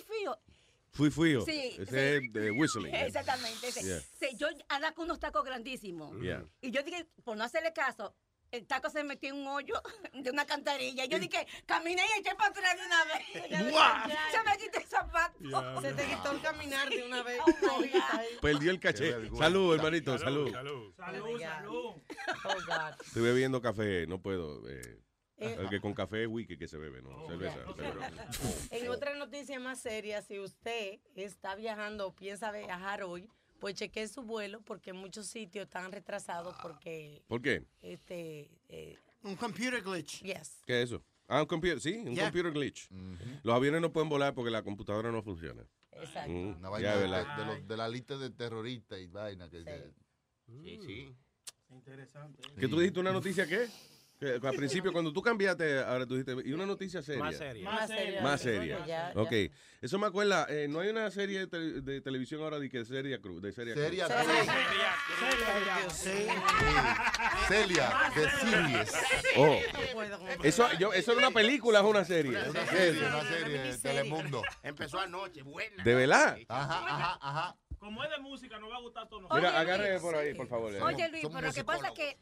[0.91, 1.43] Fui, fui yo.
[1.43, 2.26] Sí, Ese sí.
[2.26, 2.95] es de whistling.
[2.95, 3.83] Exactamente, ese.
[3.83, 4.01] Yeah.
[4.18, 6.18] Sí, yo andaba con unos tacos grandísimos.
[6.20, 6.45] Yeah.
[6.61, 8.14] Y yo dije, por no hacerle caso,
[8.51, 9.74] el taco se metió en un hoyo
[10.14, 11.05] de una cantarilla.
[11.05, 13.70] Yo dije, caminé y eché para atrás de una vez.
[13.72, 14.09] Guau.
[14.30, 15.80] Se me quitó el zapato.
[15.82, 17.40] Se te quitó el caminar de una vez.
[17.46, 17.82] Oh.
[18.40, 19.14] Perdió el caché.
[19.36, 20.51] Salud, hermanito, salud.
[20.53, 21.94] Salud, salud.
[22.44, 23.01] Oh, God.
[23.05, 24.68] Estoy bebiendo café, no puedo.
[24.68, 25.01] Eh,
[25.40, 27.28] Eh, porque con café es whisky que se bebe, ¿no?
[27.28, 27.59] Cerveza.
[27.76, 28.01] pero-
[28.72, 33.28] En otra noticia más seria, si usted está viajando o piensa viajar hoy,
[33.59, 37.64] pues cheque su vuelo porque muchos sitios están retrasados porque ¿Por qué?
[37.82, 40.22] este eh, Un computer glitch.
[40.22, 40.61] yes.
[40.66, 41.02] ¿Qué es eso?
[41.26, 42.24] Ah, un computer, sí, un Yeah.
[42.24, 42.88] computer glitch.
[43.42, 45.62] Los aviones no pueden volar porque la computadora no funciona.
[45.92, 46.30] Exacto.
[46.30, 47.36] Mm, Una vaina de, ¿verdad?
[47.36, 49.50] de los- de la lista de terroristas y vaina.
[49.50, 49.92] Que se-
[50.62, 51.14] Sí, sí.
[51.70, 52.42] Interesante.
[52.59, 53.68] ¿Que tú dijiste una noticia qué?
[54.18, 57.22] Que al principio, cuando tú cambiaste, ahora tú dijiste, y una noticia seria.
[57.22, 57.70] Más seria.
[57.70, 58.20] Más seria.
[58.20, 58.78] Más seria.
[58.84, 59.20] Ya, ya.
[59.20, 59.32] Ok,
[59.80, 62.80] eso me acuerda, eh, no hay una serie de, tele- de televisión ahora de que
[62.80, 64.16] es Seria Cruz, de Seria Seria Cruz.
[64.26, 65.94] Cruz.
[67.48, 68.92] Celia, de Series.
[69.36, 72.38] Oh, No puedo con- eso, yo, eso era una película, es una serie.
[72.50, 74.42] Una serie, una serie de Telemundo.
[74.62, 75.82] Empezó anoche, buena.
[75.84, 76.38] ¿De verdad?
[76.48, 77.56] Ajá, ajá, ajá.
[77.78, 80.72] Como es de música, no va a gustar Oye, Mira, agarre por ahí, por favor.
[80.82, 82.18] Oye, Luis, pero lo que pasa es que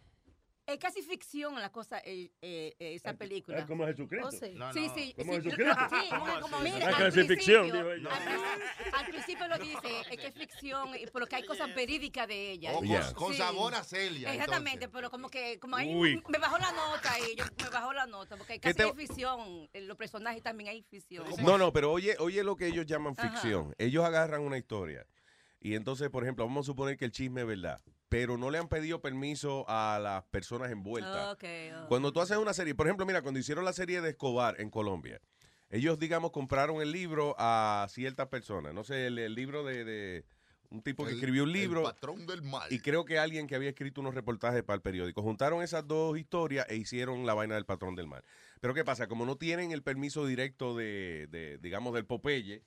[0.66, 3.58] es casi ficción la cosa, eh, eh, esa película.
[3.58, 4.28] Es como Jesucristo.
[4.28, 4.52] Oh, sí.
[4.54, 4.94] No, sí, no.
[4.94, 5.74] sí, ¿Cómo sí, Jesucristo?
[5.90, 8.10] sí, como- como- mira, La al principio- dijo ella.
[8.10, 11.72] Al, principio- al principio lo dice, es que es ficción, y- pero que hay cosas
[11.74, 12.72] verídicas de ella.
[12.72, 13.12] O con, Yeah.
[13.14, 13.38] con Sí.
[13.38, 14.32] sabor a Celia.
[14.32, 14.90] Exactamente, entonces.
[14.92, 16.22] pero como que como ahí Uy.
[16.28, 18.92] me bajó la nota ahí, yo, me bajó la nota, porque ¿Qué casi te- hay
[18.92, 21.24] ficción, los personajes también hay ficción.
[21.44, 23.30] No, no, pero oye, oye lo que ellos llaman Ajá.
[23.30, 23.74] ficción.
[23.78, 25.06] Ellos agarran una historia
[25.60, 28.58] y entonces, por ejemplo, vamos a suponer que el chisme es verdad, pero no le
[28.58, 31.36] han pedido permiso a las personas envueltas.
[31.88, 34.70] Cuando tú haces una serie, por ejemplo, mira, cuando hicieron la serie de Escobar en
[34.70, 35.20] Colombia,
[35.70, 38.72] ellos, digamos, compraron el libro a ciertas personas.
[38.72, 40.24] No sé, el, el libro de, de
[40.70, 41.82] un tipo que El- escribió un el libro.
[41.82, 42.72] patrón del mal.
[42.72, 45.22] Y creo que alguien que había escrito unos reportajes para el periódico.
[45.22, 48.22] Juntaron esas dos historias e hicieron la vaina del patrón del mal.
[48.60, 49.06] Pero ¿qué pasa?
[49.06, 52.62] Como no tienen el permiso directo de, de, digamos, del Popeye,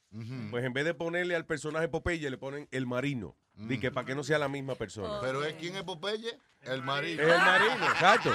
[0.52, 3.36] pues en vez de ponerle al personaje Popeye, le ponen el marino.
[3.68, 5.20] Y que para que no sea la misma persona.
[5.22, 6.40] Pero es quién es Popeye?
[6.62, 7.22] El marino.
[7.22, 8.32] Es el marino, exacto.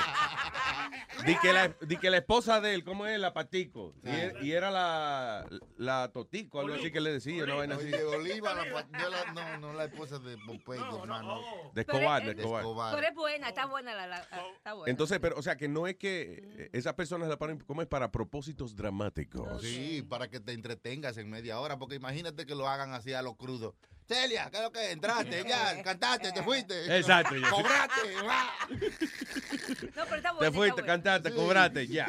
[1.26, 3.18] Di que, la, di que la esposa de él, ¿cómo es?
[3.18, 3.94] La Patico.
[4.02, 5.46] Y, er- y era la,
[5.76, 7.86] la Totico, algo así que le decía, una vaina así.
[7.86, 11.40] Oye, Oliva, la, yo la- no, no la esposa de Popeye, hermano.
[11.72, 12.60] De Escobar, de Pero, Escobar.
[12.62, 12.94] Escobar.
[12.96, 14.20] Pero es buena, está buena la, la-
[14.56, 14.90] está buena.
[14.90, 17.88] Entonces, pero, o sea, que no es que eh, esas personas la ponen como es
[17.88, 19.62] para propósitos dramáticos.
[19.62, 23.22] Sí, para que te entretengas en media hora, porque imagínate que lo hagan así a
[23.22, 23.74] lo crudo.
[24.06, 25.44] Celia, ¿qué es lo que entraste?
[25.48, 26.96] Ya, cantaste, te fuiste.
[26.98, 27.50] Exacto, ya.
[27.50, 28.14] Cobraste.
[28.22, 28.50] va.
[28.68, 30.50] No, pero está buena.
[30.50, 32.06] Te fuiste, cantaste, cobraste, ya.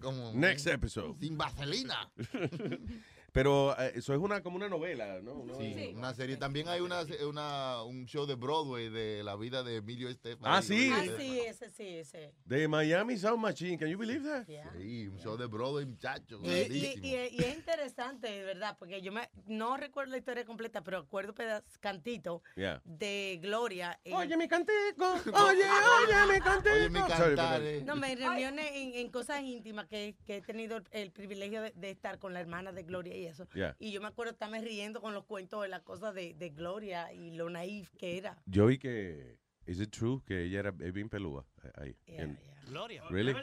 [0.00, 1.18] Como Next episode.
[1.18, 2.08] sin vaselina.
[3.32, 5.34] Pero eh, eso es una como una novela, ¿no?
[5.34, 6.36] Una- Sí, una serie.
[6.36, 10.50] También hay una, una, un show de Broadway de la vida de Emilio Estefan.
[10.52, 10.90] Ah, sí.
[10.92, 12.32] Ah, sí, ese sí, ese.
[12.44, 14.46] De Miami Sound Machine, can you believe that?
[14.76, 16.40] Sí, un show de Broadway, muchachos.
[16.42, 17.06] Y, y- grandísimo.
[17.06, 21.02] y- y es interesante, de verdad, porque yo me, no recuerdo la historia completa, pero
[21.02, 22.80] recuerdo pedaz, cantito Yeah.
[22.84, 23.98] de Gloria.
[24.04, 24.72] en- Oye, mi cantico.
[25.34, 26.74] Oye, oye, mi cantico.
[26.74, 27.62] Oye, mi Sorry, cantar, perdón.
[27.66, 27.82] eh.
[27.84, 31.72] No, me reuniones en, en cosas íntimas que, que he tenido el, el privilegio de,
[31.76, 33.46] de estar con la hermana de Gloria y eso.
[33.54, 33.76] Yeah.
[33.78, 37.12] Y yo me acuerdo estarme riendo con los cuentos de las cosas de, de Gloria
[37.12, 38.36] y lo naif que era.
[38.46, 41.96] Yo vi que, is it true que ella era bien pelúa eh, ahí.
[42.06, 43.02] en- Gloria.
[43.10, 43.34] Really?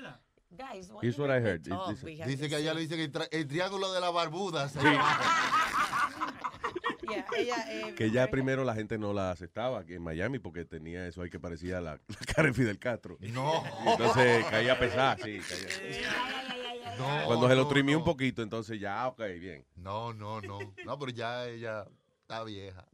[0.49, 1.61] Guys, Here's you what I heard.
[1.67, 1.89] Talk?
[1.99, 4.69] Dice to que allá say- le dicen el, tra- el triángulo de la barbuda.
[7.09, 10.65] Yeah, ella, eh, Que ya primero la gente no la aceptaba aquí en Miami porque
[10.65, 13.17] tenía eso ahí que parecía la, la cara de Fidel Castro.
[13.21, 13.63] No.
[13.85, 15.39] Y entonces caía pesada, sí.
[15.39, 16.46] caía-
[16.97, 17.99] No, Cuando se lo no.
[17.99, 19.65] un poquito, entonces ya, ok, bien.
[19.75, 20.59] No, no, no.
[20.85, 21.85] No, pero ya ella
[22.21, 22.85] está vieja.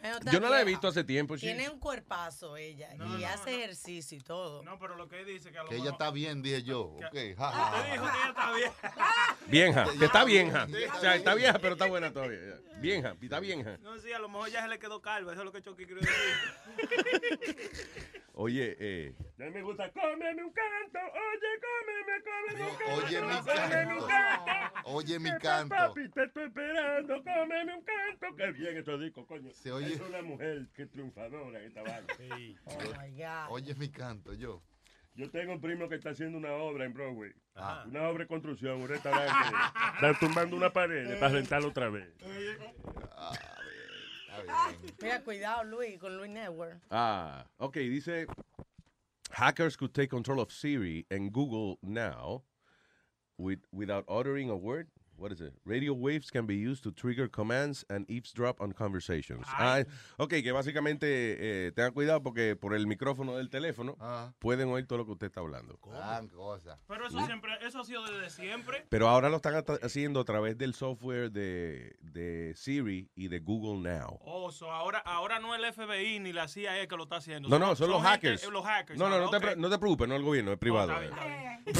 [0.00, 0.78] Bueno, Yo no la he vieja.
[0.78, 1.36] visto hace tiempo.
[1.36, 3.56] Tiene un cuerpazo ella No, y no, hace no.
[3.58, 4.60] ejercicio y todo.
[4.64, 6.80] No, pero lo que dice que a lo Que ella mejor- está bien, dije yo.
[6.86, 8.72] Ok, ja, ja, Usted dijo que ella está bien.
[9.46, 10.66] Vieja, que está vieja.
[10.96, 12.38] O sea, está vieja, pero está buena todavía.
[12.80, 13.78] Vieja, está vieja.
[13.80, 15.32] No, sí, a lo mejor ya se le quedó calva.
[15.34, 17.70] Eso es lo que Chucky quería decir.
[18.34, 22.94] Oye, eh, A mí me gusta, cómeme un canto, oye, cómeme, cómeme un canto.
[23.04, 24.80] Oye, mi cómeme un canto.
[24.84, 25.74] Oye, mi canto.
[25.76, 28.36] Papi, te estoy esperando, cómeme un canto.
[28.36, 29.50] Qué bien estos discos, coño.
[29.52, 32.06] Se oye- Es una mujer que triunfadora en esta vaina.
[32.64, 33.50] Oh my God.
[33.50, 34.62] Oye, mi canto, yo.
[35.14, 37.32] Yo tengo un primo que está haciendo una obra en Broadway.
[37.54, 37.84] Ajá.
[37.86, 39.30] Una obra de construcción, un restaurante.
[39.96, 42.08] Están tumbando una pared para rentarlo otra vez.
[45.00, 46.78] Mira, cuidado, Luis, con Luis Network.
[46.90, 48.26] ah, ok, dice,
[49.30, 52.42] hackers could take control of Siri and Google now
[53.38, 54.88] with, without uttering a word.
[55.22, 55.52] What is it?
[55.64, 59.46] Radio waves can be used to trigger commands and eavesdrop on conversations.
[59.46, 59.84] Ah,
[60.16, 61.06] ok, que básicamente
[61.68, 64.32] eh, tengan cuidado porque por el micrófono del teléfono Ah.
[64.40, 65.78] pueden oír todo lo que usted está hablando.
[65.84, 66.80] Gran cosa.
[66.88, 68.84] Pero eso siempre, eso ha sido desde siempre.
[68.88, 73.88] Pero ahora lo están haciendo a través del software de, de Siri y de Google
[73.88, 74.18] Now.
[74.24, 77.48] Oh, so ahora, ahora no el FBI ni la CIA que lo está haciendo.
[77.48, 78.42] No, no, son los gente- hackers.
[78.42, 78.98] eh, los hackers.
[78.98, 79.42] No, no, ah, no, te, ok.
[79.42, 80.92] pre- no te preocupes, no el gobierno, es privado.
[81.00, 81.72] está bien, Eh,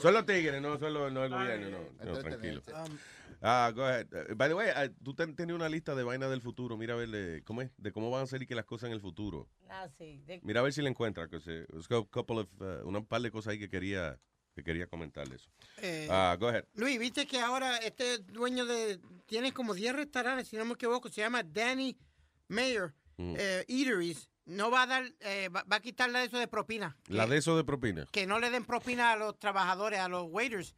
[0.00, 1.88] son los tigres, no son los, no el gobierno, bien.
[2.04, 2.62] no, no, tranquilo.
[3.42, 4.06] Ah, go ahead.
[4.36, 6.76] By the way, uh, tú ten- tenías una lista de vainas del futuro.
[6.76, 8.88] Mira a ver de, cómo es, de cómo van a ser y que las cosas
[8.88, 9.48] en el futuro.
[9.70, 10.20] Ah, sí.
[10.26, 11.28] de- Mira a ver si la encuentras.
[11.30, 14.18] que se- it's got a couple of, uh, una par de cosas ahí que quería
[14.54, 15.48] que quería comentarles.
[15.78, 16.64] Eh, Ah, go ahead.
[16.74, 18.98] Luis, viste que ahora este dueño de.
[19.26, 21.96] Tiene como 10 restaurantes, si no me equivoco, se llama Danny
[22.48, 23.36] Mayer Mm.
[23.38, 24.28] eh, Eateries.
[24.50, 25.04] No va a dar.
[25.20, 26.96] eh, va, va a quitarle eso de propina.
[27.06, 28.06] La de eso de propina.
[28.10, 30.74] Que no le den propina a los trabajadores, a los waiters.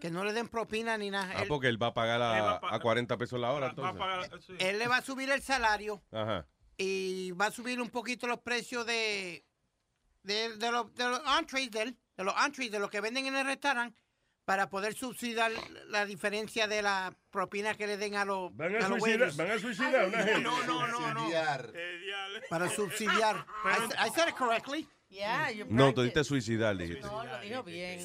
[0.00, 1.32] Que no le den propina ni nada.
[1.36, 3.96] Ah, Él- porque él va a pagar a, a a 40 pesos la hora, entonces.
[3.98, 6.46] pagar- Él le va a subir el salario Ajá.
[6.76, 9.44] y va a subir un poquito los precios de,
[10.22, 13.26] de, de los, de los entrees de él, de los entrees, de lo que venden
[13.26, 13.98] en el restaurante,
[14.46, 15.50] para poder subsidiar
[15.88, 19.32] la diferencia de la propina que le den a los, Van a, a los suicidar,
[19.34, 20.40] van a suicidar a una gente.
[20.40, 21.28] No, no, no, no.
[22.48, 23.44] Para subsidiar.
[23.64, 24.88] I, I said it correctly.
[25.08, 27.06] Yeah, you No, tú dijiste suicidar, dijiste.
[27.06, 28.04] No, lo dijo bien.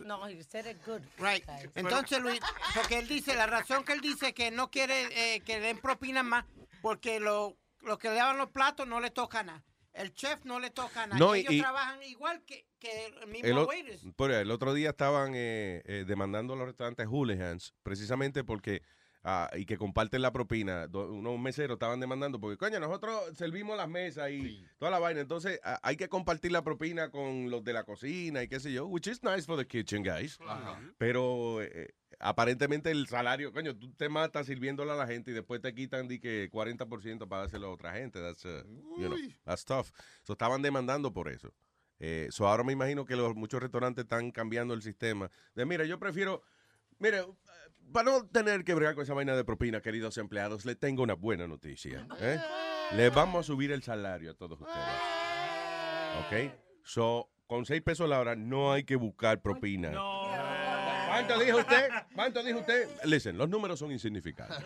[0.00, 1.02] No, you said it good.
[1.18, 1.44] Right.
[1.74, 2.40] Entonces, Luis,
[2.74, 5.78] porque él dice, la razón que él dice que no quiere eh, que le den
[5.78, 6.46] propina más,
[6.80, 9.62] porque lo, los que le lavan los platos no le toca nada.
[9.92, 11.18] El chef no le toca nada.
[11.18, 14.02] No, ellos y- trabajan igual que, que el mismo El, o- waiters.
[14.16, 18.82] por el otro día estaban eh, eh, demandando a los restaurantes hooligans precisamente porque
[19.28, 20.86] ah, y que comparten la propina.
[20.86, 25.20] Do- Unos meseros estaban demandando porque, coño, nosotros servimos las mesas y toda la vaina.
[25.20, 28.72] Entonces, ah, hay que compartir la propina con los de la cocina y qué sé
[28.72, 30.38] yo, which is nice for the kitchen, guys.
[30.46, 30.80] Ajá.
[30.96, 35.60] Pero eh, aparentemente el salario, coño, tú te matas sirviéndole a la gente y después
[35.60, 38.20] te quitan di que 40% para dárselo a otra gente.
[38.20, 38.62] That's, uh,
[38.96, 39.88] you know, that's tough.
[40.22, 41.52] So, estaban demandando por eso.
[41.98, 45.30] Eh, so, ahora me imagino que los muchos restaurantes están cambiando el sistema.
[45.54, 46.42] De mira, yo prefiero,
[46.98, 47.26] mire, eh,
[47.92, 51.14] para no tener que bregar con esa vaina de propina, queridos empleados, le tengo una
[51.14, 52.06] buena noticia.
[52.20, 52.38] ¿eh?
[52.94, 54.86] Les vamos a subir el salario a todos ustedes.
[56.20, 56.52] ¿Ok?
[56.82, 59.92] So, con 6 pesos la hora no hay que buscar propina.
[61.08, 61.88] ¿Cuánto dijo usted?
[62.14, 62.88] ¿Cuánto dijo usted?
[63.04, 64.58] Listen, los números son insignificantes.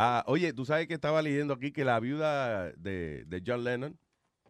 [0.00, 3.98] Ah, oye, tú sabes que estaba leyendo aquí que la viuda de, de John Lennon,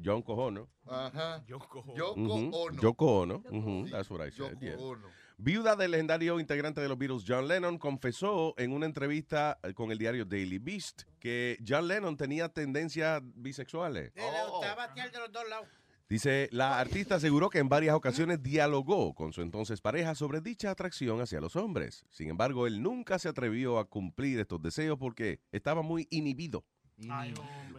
[0.04, 1.44] John Cojono, Ajá.
[1.46, 2.80] Yoko Ono.
[2.80, 4.76] Yoko Ono, ujú, that's what I said, Yoko yeah.
[4.78, 5.08] Ono.
[5.40, 9.92] Viuda del legendario integrante de los Beatles, John Lennon, confesó en una entrevista eh, con
[9.92, 14.12] el diario Daily Beast que John Lennon tenía tendencias bisexuales.
[14.16, 15.68] Sí, le gustaba batear de los dos lados.
[16.08, 20.70] Dice, la artista aseguró que en varias ocasiones dialogó con su entonces pareja sobre dicha
[20.70, 22.06] atracción hacia los hombres.
[22.10, 26.64] Sin embargo, él nunca se atrevió a cumplir estos deseos porque estaba muy inhibido.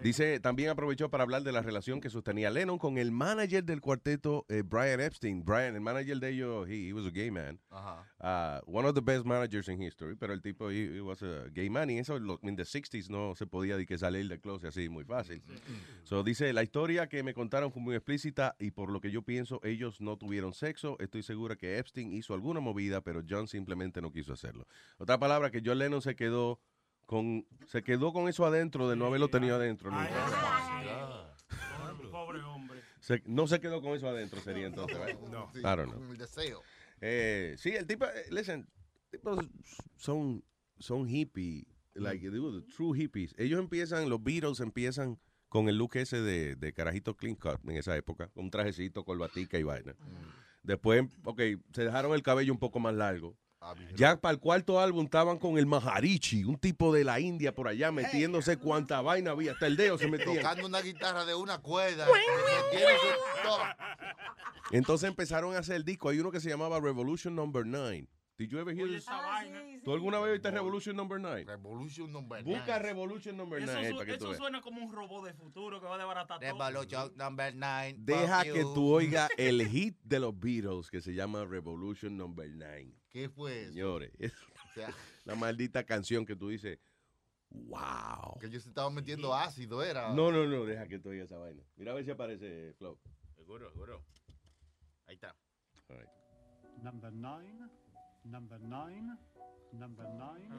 [0.01, 3.81] Dice, también aprovechó para hablar de la relación que sostenía Lennon con el manager del
[3.81, 5.43] cuarteto, eh, Brian Epstein.
[5.43, 7.59] Brian, el manager de ellos, he, he was a gay man.
[7.69, 8.05] Ajá.
[8.21, 11.49] Uh, one of the best managers in history, pero el tipo, he, he was a
[11.53, 14.69] gay man, y eso en the 60s no se podía de que salir del closet
[14.69, 15.43] así muy fácil.
[16.03, 19.21] So, dice, la historia que me contaron fue muy explícita y por lo que yo
[19.21, 20.95] pienso, ellos no tuvieron sexo.
[20.99, 24.65] Estoy segura que Epstein hizo alguna movida, pero John simplemente no quiso hacerlo.
[24.97, 26.59] Otra palabra, que John Lennon se quedó
[27.09, 29.89] con, se quedó con eso adentro de no haberlo tenido adentro.
[29.89, 31.35] nunca.
[32.11, 32.81] Pobre hombre.
[32.99, 35.19] Se- no se quedó con eso adentro, sería entonces, ¿verdad?
[35.31, 35.49] No.
[35.55, 35.99] I don't know.
[35.99, 36.61] Con el deseo.
[37.01, 38.67] Eh, sí, el tipo, eh, listen,
[39.09, 39.39] tipos
[39.95, 40.43] son,
[40.77, 43.33] son hippie, like, they were the true hippies.
[43.39, 47.77] Ellos empiezan, los Beatles empiezan con el look ese de, de carajito clean cut en
[47.77, 49.95] esa época, con un trajecito, colbatica y vaina.
[50.61, 51.41] Después, ok,
[51.73, 53.35] se dejaron el cabello un poco más largo.
[53.95, 57.67] Ya para el cuarto álbum estaban con el Maharishi, un tipo de la India por
[57.67, 60.37] allá, metiéndose cuánta vaina había, hasta el dedo se metían.
[60.37, 62.07] Tocando una guitarra de una cuerda.
[64.71, 66.09] Entonces empezaron a hacer el disco.
[66.09, 68.07] Hay uno que se llamaba Revolution Number 9.
[68.37, 69.05] Did you ever hear this?
[69.83, 71.43] ¿Tú alguna vez oíste Revolution Number 9?
[71.45, 74.37] Revolution Number Busca Revolution Number Eso, 9 su- para que tú eso veas.
[74.37, 76.47] suena como un robot de futuro que va a desbaratar todo.
[76.57, 77.95] Revolution Number 9.
[77.99, 82.93] Deja que tú oigas el hit de los Beatles que se llama Revolution Number 9.
[83.09, 83.73] ¿Qué fue eso?
[83.73, 84.93] Señores, es O sea,
[85.25, 86.79] la maldita canción que tú dices,
[87.49, 88.37] wow.
[88.39, 90.13] que ellos se estaban metiendo ácido, era.
[90.13, 91.63] No, no, no, deja que tú oigas esa vaina.
[91.75, 92.99] Mira a ver si aparece Flow.
[93.35, 94.03] Seguro, seguro.
[95.07, 95.35] Ahí está.
[95.89, 96.09] All right.
[96.83, 97.67] Number nine,
[98.23, 99.17] number nine,
[99.73, 100.49] number nine,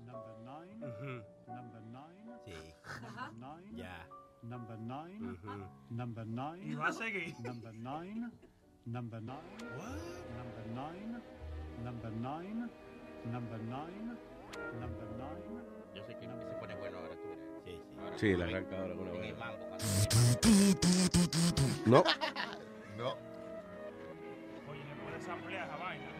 [0.00, 0.78] number nine,
[1.48, 2.74] number nine, Sí.
[3.00, 4.06] number nine, Ya.
[4.42, 5.38] number nine,
[5.90, 6.70] number nine.
[6.70, 7.34] Y va a seguir.
[7.40, 8.30] Number nine,
[8.84, 9.58] number nine,
[10.36, 11.22] number nine,
[11.84, 12.68] number nine,
[13.30, 14.16] number nine,
[14.80, 15.62] number nine.
[15.94, 17.44] Yo sé que se pone bueno ahora, tú verás.
[17.64, 17.82] Sí, sí.
[18.00, 19.46] Ahora Sí, la arranca ahora con una en el vaina.
[19.46, 19.68] mambo.
[21.86, 22.02] No.
[22.98, 23.16] No.
[24.68, 26.04] Oye, le puedes ampliar esa vaina.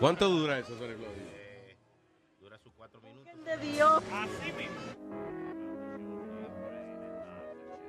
[0.00, 1.12] ¿Cuánto dura eso, Sony Flow?
[1.16, 1.76] Eh,
[2.40, 3.32] dura sus cuatro minutos.
[3.44, 4.02] de Dios.
[4.12, 4.76] Así mismo.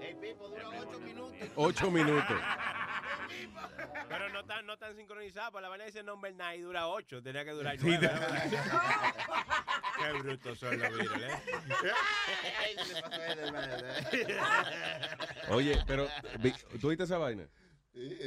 [0.01, 1.33] El Pipo dura ocho minutos.
[1.55, 2.37] Ocho minutos.
[4.09, 7.21] Pero no tan, no tan sincronizado, pues la vaina dice number 9 y dura 8,
[7.21, 8.07] tenía que durar Sí, 9.
[8.07, 8.09] de-
[9.97, 11.93] Qué brutos son los Beatles, ¿eh?
[15.49, 16.07] Oye, pero
[16.79, 17.47] ¿tú oíste esa vaina?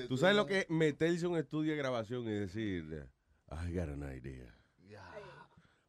[0.08, 3.06] ¿Tú sabes lo que es meterse a un estudio de grabación y decir,
[3.50, 4.46] I got an idea.
[4.88, 4.98] Yeah.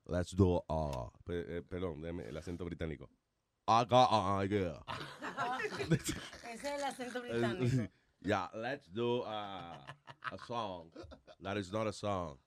[0.08, 3.08] Let's do uh, pe- eh, perdón, déjame el acento británico.
[3.68, 4.82] I got an idea.
[6.52, 7.88] Ese es el acento británico.
[8.24, 9.78] yeah, let's do uh,
[10.32, 10.92] a song
[11.42, 12.38] that is not a song.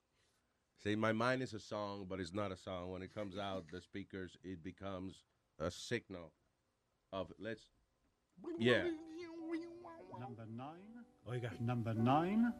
[0.82, 2.90] See, my mind is a song, but it's not a song.
[2.90, 5.24] When it comes out, the speakers, it becomes
[5.58, 6.32] a signal
[7.12, 7.62] of let's.
[8.58, 8.84] Yeah.
[10.18, 11.50] Number nine, Oiga.
[11.60, 12.52] number nine,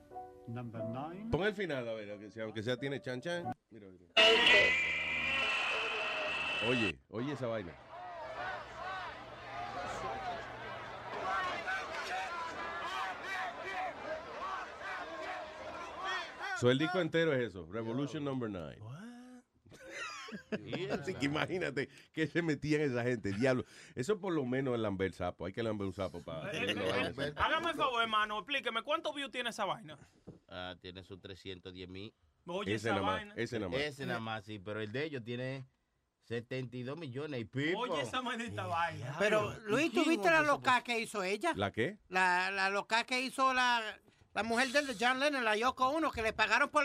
[0.48, 1.30] number nine.
[1.30, 3.54] Pon el final, a ver, aunque sea, aunque sea tiene chan chan.
[3.70, 4.06] Mira, mira.
[6.68, 7.72] Oye, oye esa vaina.
[16.58, 18.78] So el disco entero es eso, Revolution Number 9.
[20.90, 23.64] Así que imagínate que se metían esa gente, diablo.
[23.94, 25.46] Eso por lo menos es lamber sapo.
[25.46, 27.32] Hay que lamber un sapo para Eh, vaina así.
[27.36, 29.98] Hágame el favor, hermano, explíqueme, ¿cuántos views tiene esa vaina?
[30.48, 32.14] Ah, tiene sus 310 mil.
[32.46, 33.34] Oye, Ese esa nada más, vaina.
[33.36, 33.80] ese nada más.
[33.80, 35.64] Ese nada más, sí, pero el de ellos tiene
[36.24, 37.78] 72 millones y pico.
[37.80, 39.16] Oye, esa maldita vaina.
[39.18, 41.52] Pero, Luis, ¿tú viste la loca que hizo ella?
[41.56, 41.98] ¿La qué?
[42.08, 43.82] La, la loca que hizo la,
[44.34, 46.84] la mujer del de John Lennon, la Yoko Uno, que le pagaron por...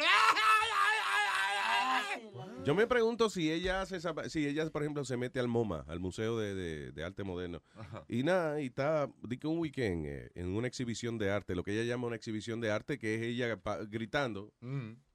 [2.65, 5.85] Yo me pregunto si ella hace esa, si ella, por ejemplo, se mete al MoMA,
[5.87, 7.63] al Museo de, de- de Arte Moderno,
[8.07, 11.63] y nada, y está, di que un weekend eh, en una exhibición de arte, lo
[11.63, 14.53] que ella llama una exhibición de arte, que es ella pa- gritando,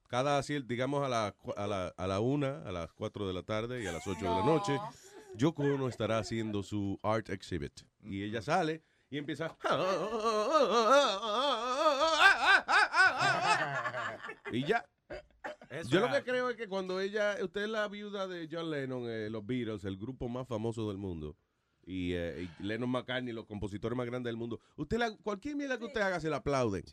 [0.08, 3.42] cada, cier- digamos, a la, a, la, a la una, a las cuatro de la
[3.42, 4.76] tarde y a las ocho de la noche,
[5.36, 7.80] Yoko Ono estará haciendo su art exhibit.
[8.02, 9.56] Y ella sale y empieza...
[14.52, 14.84] y ya.
[15.80, 18.70] Eso Yo lo que creo es que cuando ella, usted es la viuda de John
[18.70, 21.36] Lennon, eh, los Beatles, el grupo más famoso del mundo,
[21.86, 25.78] y, eh, y Lennon McCartney, los compositores más grandes del mundo, usted la, cualquier mierda
[25.78, 26.84] que usted haga se la aplauden.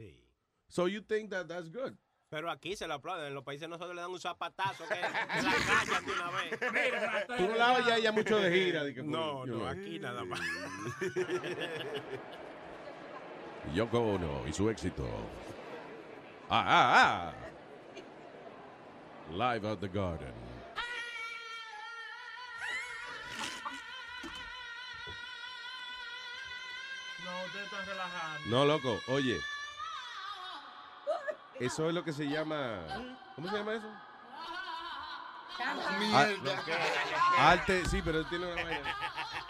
[0.68, 1.94] So you think that that's good.
[2.30, 3.28] Pero aquí se lo aplauden.
[3.28, 6.58] En los países nosotros le dan un zapatazo que que la callan de una vez.
[7.38, 8.86] Tú no la oyes a ella mucho de gira.
[8.94, 9.68] que, No, you no, know.
[9.68, 10.40] aquí nada más.
[13.76, 15.06] Yoko Ono y su éxito.
[16.50, 17.51] Ah, ah, ah.
[19.34, 20.34] Live at the Garden.
[27.24, 28.50] No, ustedes están relajando.
[28.50, 29.42] No, loco, oye.
[31.60, 32.80] Eso es lo que se llama.
[33.36, 33.88] ¿Cómo se llama eso?
[36.00, 36.64] Mierda.
[37.38, 38.96] Ah, Arte, sí, pero tiene una vaina.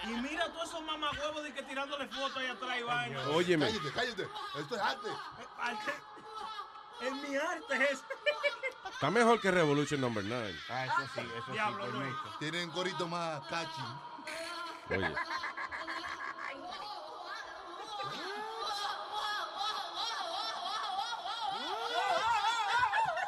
[0.03, 3.29] Y mira todos esos mamagüevos de que tirándole fotos ahí atrás y vaina.
[3.29, 3.67] Óyeme.
[3.67, 4.27] Cállate, cállate.
[4.59, 5.09] Esto es arte.
[5.57, 5.93] Arte.
[7.01, 8.03] Es mi arte es.
[8.93, 10.55] Está mejor que Revolution Number 9.
[10.69, 11.91] Ah, eso sí, eso Diablo, sí.
[11.91, 12.15] Luis.
[12.39, 13.81] Tienen un corito más catchy.
[14.91, 15.15] Oye.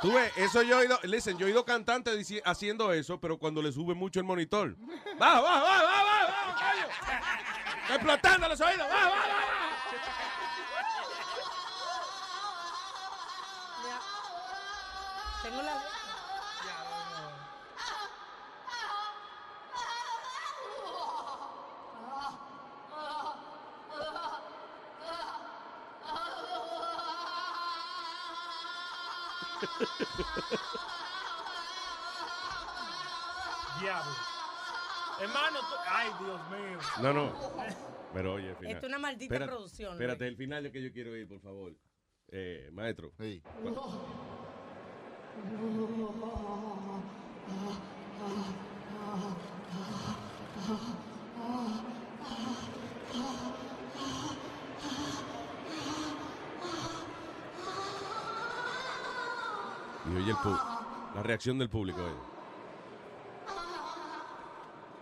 [0.02, 3.38] Tú ves, eso yo he oído, listen, yo he oído cantantes dici- haciendo eso, pero
[3.38, 4.76] cuando le sube mucho el monitor.
[5.18, 6.88] ¡Baja, baja, baja, baja, baja, baja, coño!
[7.84, 8.80] ¡Está explotando los oídos!
[8.90, 9.53] ¡Baja, baja, baja!
[15.44, 15.74] Tengo la...
[33.80, 34.12] Diablo.
[35.20, 36.80] Hermano, tú- ay, Dios mío.
[37.02, 37.34] No, no.
[38.12, 38.72] Pero oye, el final.
[38.74, 41.40] Esto es una maldita Espérate, producción, Espérate, el final es que yo quiero ir, por
[41.42, 41.74] favor.
[42.30, 43.12] Eh, maestro.
[60.06, 60.60] Y oye el pu-
[61.16, 62.04] la reacción del público.
[62.04, 62.16] oye.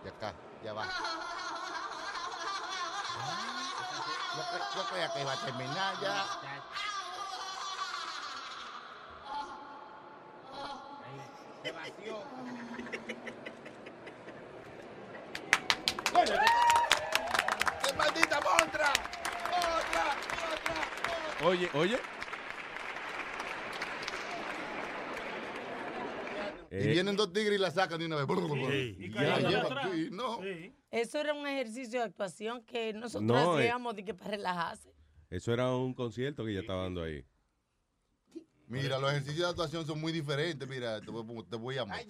[0.04, 0.86] Y acá, ya va.
[4.34, 6.26] Yo, cre- yo creía que iba a terminar ya.
[11.62, 12.18] Se vació.
[17.84, 18.88] ¡Qué maldita montra!
[19.48, 20.16] ¡Otra!
[20.52, 21.46] ¡Otra!
[21.46, 21.98] Oye, oye.
[26.70, 28.26] Y Eh, vienen dos tigres y la sacan de una vez.
[28.98, 29.86] Y Ya cayendo lleva atrás.
[29.86, 30.40] aquí, no.
[30.90, 33.64] Eso era un ejercicio de actuación que nosotros No, eh.
[33.64, 34.90] hacíamos de que para relajarse.
[35.30, 37.24] Eso era un concierto que ella estaba dando ahí.
[38.72, 40.66] Mira, los ejercicios de actuación son muy diferentes.
[40.68, 42.06] Mira, te voy, te voy a mostrar.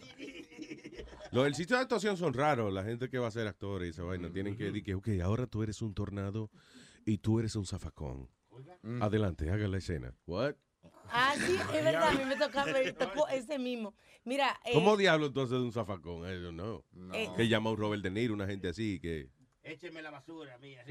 [1.33, 2.73] Los ejercicios de actuación son raros.
[2.73, 5.09] La gente que va a ser actor y esa vaina tienen que decir que, ok,
[5.23, 6.51] ahora tú eres un tornado
[7.05, 8.29] y tú eres un zafacón.
[9.01, 10.15] Adelante, haga la escena.
[10.27, 10.55] What?
[11.11, 13.95] Ah, sí, es verdad, a mí me tocó, me tocó ese mismo.
[14.25, 16.23] Mira, eh, ¿Cómo diablo entonces de un zafacón?
[16.29, 16.85] I don't know.
[17.13, 19.29] Eh, Que llama a un Robert De Niro, una gente así que...
[19.65, 20.83] Écheme la basura, mía.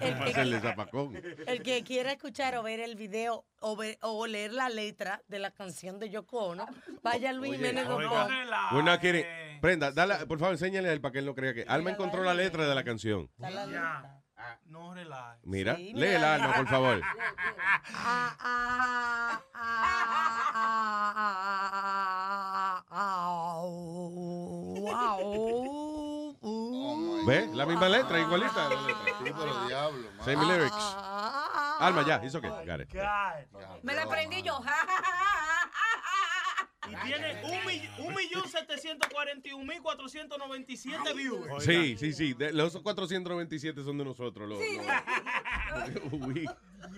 [0.00, 1.16] A hacerle zafacón.
[1.46, 5.38] el que quiera escuchar o ver el video o, ver, o leer la letra de
[5.38, 6.66] la canción de Yoko Ono,
[7.02, 7.58] vaya a Luis
[8.84, 9.24] not kidding.
[9.60, 11.64] Prenda, dale, por favor, enséñale a él para que él no crea que...
[11.68, 13.30] Alma encontró la letra de la canción.
[14.66, 15.40] No relajes.
[15.44, 16.34] Mira, Sí, lee el mira.
[16.34, 17.02] alma, por favor.
[26.42, 27.26] Ah, ah, ah, ah, ah, ah, uh.
[27.26, 27.50] ¿Ves?
[27.50, 28.68] La misma letra, igualita.
[28.68, 29.04] la letra.
[29.24, 30.24] Sí, pero diablo, man.
[30.24, 30.96] Same lyrics.
[31.80, 32.48] Alma, ya, hizo que.
[32.48, 32.94] Got it.
[33.82, 34.58] Me la aprendí yo.
[36.88, 41.12] Y tiene un, mill- un millón setecientos cuarenta y un mil cuatrocientos noventa y siete
[41.14, 41.62] views.
[41.62, 42.32] Sí, sí, sí.
[42.34, 44.48] De- los 497 son de nosotros.
[44.48, 44.58] Los,
[46.10, 46.48] los- Uy.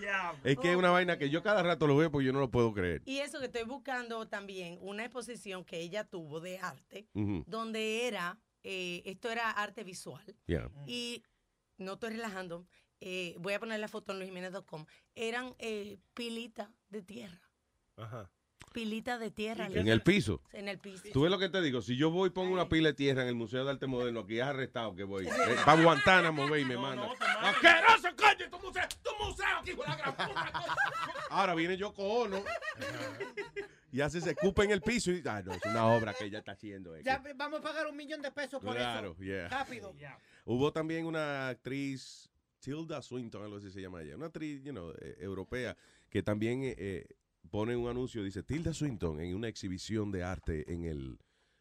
[0.01, 0.33] Ya.
[0.43, 2.49] Es que es una vaina que yo cada rato lo veo porque yo no lo
[2.49, 3.03] puedo creer.
[3.05, 8.39] Y eso que estoy buscando también, una exposición que ella tuvo de arte, donde era,
[8.63, 10.23] eh, esto era arte visual.
[10.45, 10.69] Yeah.
[10.87, 11.23] Y
[11.77, 12.65] no estoy relajando,
[12.99, 14.85] eh, voy a poner la foto en luisjimenez.com.
[15.15, 17.41] Eran eh, pilitas de tierra.
[17.97, 18.29] Ajá.
[18.71, 19.67] Pilitas de tierra.
[19.67, 20.41] En el piso.
[20.51, 21.03] En el piso.
[21.13, 21.81] Tú ves lo que te digo.
[21.81, 24.21] Si yo voy y pongo una pila de tierra en el Museo de Arte Moderno,
[24.21, 25.27] aquí es arrestado que voy.
[25.27, 27.09] Eh, Para Guantánamo, ve y me manda.
[27.41, 28.49] ¡Asqueroso, coño!
[28.49, 28.87] ¡Tu museo!
[29.03, 29.57] ¡Tu museo!
[29.59, 30.75] aquí, la gran puta!
[31.29, 32.43] Ahora viene Yoko Ono
[33.93, 35.21] y hace se escupa en el piso y.
[35.25, 36.99] Ah, no, es una obra que ella está haciendo.
[36.99, 39.23] Ya vamos a pagar un millón de pesos por Claro, eso.
[39.23, 39.47] yeah.
[39.47, 39.95] Rápido.
[40.45, 42.27] Hubo también una actriz,
[42.59, 45.77] Tilda Swinton, algo así se llama ella, una actriz, you know, eh, europea,
[46.09, 47.05] que también eh, eh,
[47.51, 51.19] pone un anuncio, dice Tilda Swinton en una exhibición de arte en el,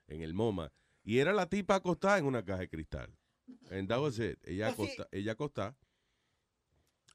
[0.08, 0.72] en el MoMA.
[1.04, 3.14] Y era la tipa acostada en una caja de cristal.
[3.70, 4.38] And that was it.
[4.44, 4.72] Ella, sí.
[4.72, 5.76] acosta, ella acostada.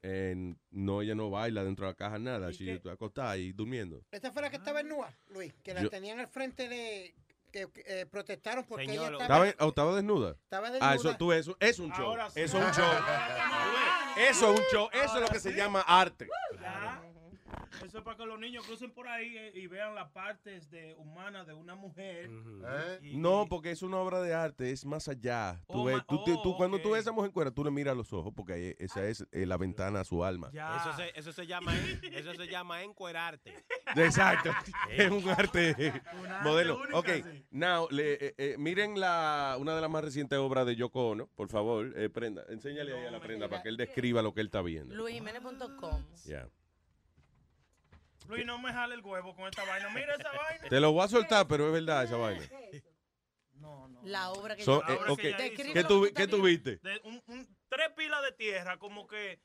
[0.02, 2.50] En- no, ella no baila dentro de la caja, nada.
[2.50, 4.02] She está acostada y durmiendo.
[4.10, 7.14] Esta fue la que estaba en Nua, Luis, que la Yo- tenían al frente de...
[7.52, 9.66] que eh, protestaron porque Señor, ella ¿Estaba, estaba...
[9.66, 10.36] oh, estaba desnuda?
[10.42, 11.18] Estaba Ah, eso, desnuda.
[11.18, 12.14] tú, eso es un show.
[12.34, 12.92] Eso es un show.
[14.18, 14.88] Eso es un show.
[14.92, 16.28] Eso es lo que se llama arte.
[17.84, 20.94] Eso es para que los niños crucen por ahí eh, y vean las partes de
[20.96, 22.28] humanas de una mujer.
[23.02, 25.60] Y- No, porque es una obra de arte, es más allá.
[25.68, 26.94] Tú Oh, ves, ma- tú, te- tú- oh, cuando tú ok.
[26.94, 29.24] ves a esa mujer cuera, tú le miras a los ojos, porque ahí- esa es
[29.32, 30.50] eh, la ventana a su alma.
[30.52, 33.54] Eso se, eso se llama en- eso se llama encuerarte.
[33.96, 34.50] Exacto.
[34.90, 36.02] es un arte
[36.42, 36.80] modelo.
[36.80, 37.46] único, Ok, sí.
[37.50, 41.26] now, le- eh, eh, miren la, una de las más recientes obras de Yoko Ono,
[41.28, 41.92] por favor.
[41.96, 44.62] eh, prenda, enséñale ahí a la prenda para que él describa lo que él está
[44.62, 44.94] viendo.
[44.94, 46.02] luisjimenez.com.
[46.24, 46.48] Ya.
[48.28, 49.88] Luis, no me jale el huevo con esta vaina.
[49.90, 50.68] Mira esa vaina.
[50.68, 52.44] Te lo voy a soltar, pero es verdad esa vaina.
[54.04, 55.88] La obra que So, ella- eh, que ¿Qué, hizo.
[55.88, 56.76] tú, ¿Qué tuviste?
[56.82, 59.40] De un- un- tres pilas de tierra, como que,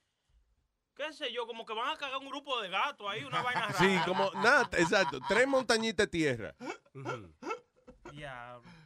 [0.95, 3.67] qué sé yo, como que van a cagar un grupo de gatos ahí, una vaina
[3.67, 3.73] rara.
[3.79, 5.19] Sí, como nada, exacto.
[5.27, 6.55] Tres montañitas de tierra.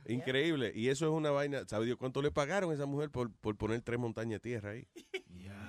[0.05, 0.71] Increíble.
[0.73, 1.67] Y eso es una vaina.
[1.67, 4.71] ¿Sabe Dios cuánto le pagaron a esa mujer por, por poner tres montañas de tierra
[4.71, 4.87] ahí?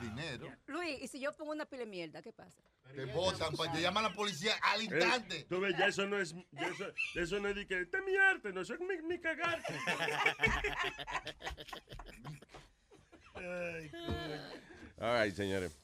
[0.00, 0.52] Dinero.
[0.66, 2.62] Luis, ¿y si yo pongo una pila de mierda, qué pasa?
[2.94, 5.40] Te botan, pues, te llaman a la policía al instante.
[5.40, 6.84] Eh, tú ves, ya eso no es, ya eso,
[7.16, 9.74] eso no es de que, este es mi arte, no, eso es mi, mi cagarte.
[15.00, 15.76] All right, señores.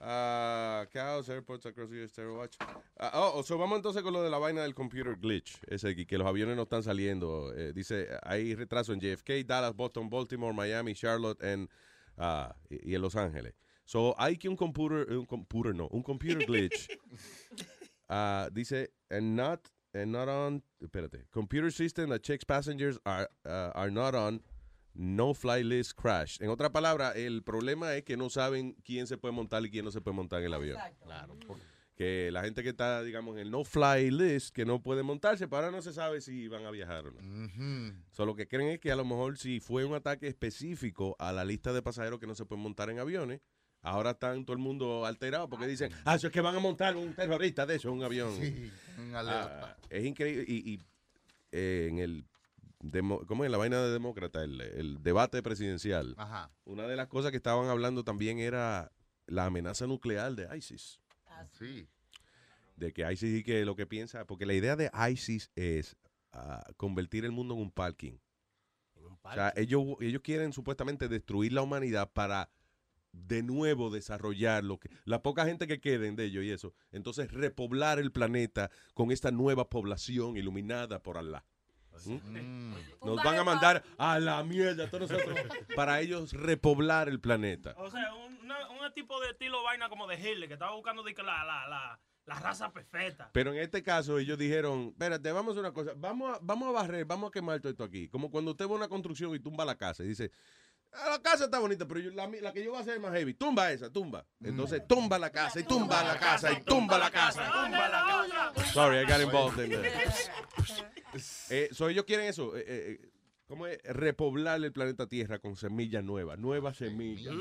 [0.00, 2.56] Ah, cows, airports across the US, terror watch.
[3.00, 5.58] Oh, so vamos entonces con lo de la vaina del computer glitch.
[5.68, 7.52] Ese que, los aviones no están saliendo.
[7.54, 11.68] Eh, dice, hay retraso en JFK, Dallas, Boston, Baltimore, Miami, Charlotte and,
[12.18, 13.54] ah, y, y en Los Ángeles.
[13.86, 16.88] So hay que un computer, un computer no, un computer glitch.
[18.08, 23.72] Ah, dice, and not, and not on, espérate, computer system that checks passengers are, uh,
[23.74, 24.40] are not on
[24.96, 26.40] no fly list crash.
[26.40, 29.84] En otra palabra, el problema es que no saben quién se puede montar y quién
[29.84, 30.78] no se puede montar en el avión.
[31.02, 31.36] Claro.
[31.94, 35.48] Que la gente que está, digamos, en el no fly list, que no puede montarse,
[35.48, 37.92] pero ahora no se sabe si van a viajar o no.
[38.10, 41.44] Solo que creen es que a lo mejor si fue un ataque específico a la
[41.44, 43.40] lista de pasajeros que no se pueden montar en aviones,
[43.80, 46.96] ahora están todo el mundo alterado porque dicen, ah, eso es que van a montar
[46.96, 48.34] un terrorista de eso, un avión.
[48.36, 50.44] Sí, un Ah, es increíble.
[50.46, 50.80] Y, y,
[51.52, 52.24] eh, en el,
[52.80, 54.42] demo- ¿cómo es la vaina de demócrata?
[54.44, 56.14] El, el debate presidencial.
[56.18, 56.50] Ajá.
[56.64, 58.92] Una de las cosas que estaban hablando también era
[59.26, 61.00] la amenaza nuclear de ISIS.
[61.52, 61.88] Sí.
[62.76, 65.96] De que ISIS y que lo que piensa, porque la idea de ISIS es
[66.32, 68.18] ah, convertir el mundo en un parking.
[69.22, 72.50] O sea, ellos, ellos quieren supuestamente destruir la humanidad para
[73.12, 76.74] de nuevo desarrollar lo que la poca gente que queden de ellos y eso.
[76.92, 81.44] Entonces repoblar el planeta con esta nueva población iluminada por Allah.
[82.04, 82.74] ¿Mm?
[83.04, 85.38] Nos van a mandar a la mierda todos nosotros
[85.76, 87.74] para ellos repoblar el planeta.
[87.78, 91.02] O sea, un, una- un tipo de estilo vaina como de Hitler, que estaba buscando
[91.02, 93.30] de que la, la, la, la raza perfecta.
[93.32, 96.68] Pero en este caso ellos dijeron, espérate, vamos a hacer una cosa, vamos a, vamos
[96.68, 98.08] a barrer, vamos a quemar todo esto aquí.
[98.08, 100.30] Como cuando usted va a una construcción y tumba la casa y dice,
[100.92, 102.94] "Ah, la casa está bonita, pero yo- la, mi- la que yo voy a hacer
[102.94, 103.34] es más heavy.
[103.34, 104.24] Tumba esa, tumba.
[104.42, 107.50] Entonces tumba la casa y tumba la casa y tumba la casa.
[107.52, 108.72] Tumba la casa.
[108.72, 109.84] Sorry, I got involved in that.
[111.50, 113.08] Eh, so ellos quieren eso, eh, eh, eh,
[113.46, 113.78] ¿cómo es?
[113.84, 117.34] Repoblar el planeta Tierra con semillas nuevas, nuevas semillas.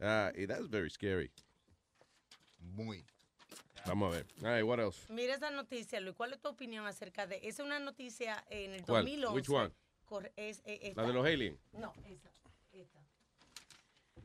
[0.00, 1.30] Ah, y that's very scary.
[2.58, 3.04] Muy.
[3.86, 4.26] Vamos a ver.
[4.42, 5.06] All right, what else?
[5.12, 6.14] Mira esa noticia, Luis.
[6.16, 7.46] ¿Cuál es tu opinión acerca de esa?
[7.46, 9.04] Es una noticia en el ¿Cuál?
[9.04, 9.34] 2011.
[9.34, 9.72] Which one?
[10.04, 11.02] Corre- es, eh, esta.
[11.02, 11.58] La de los aliens.
[11.72, 12.30] No, esa.
[12.72, 13.00] esta.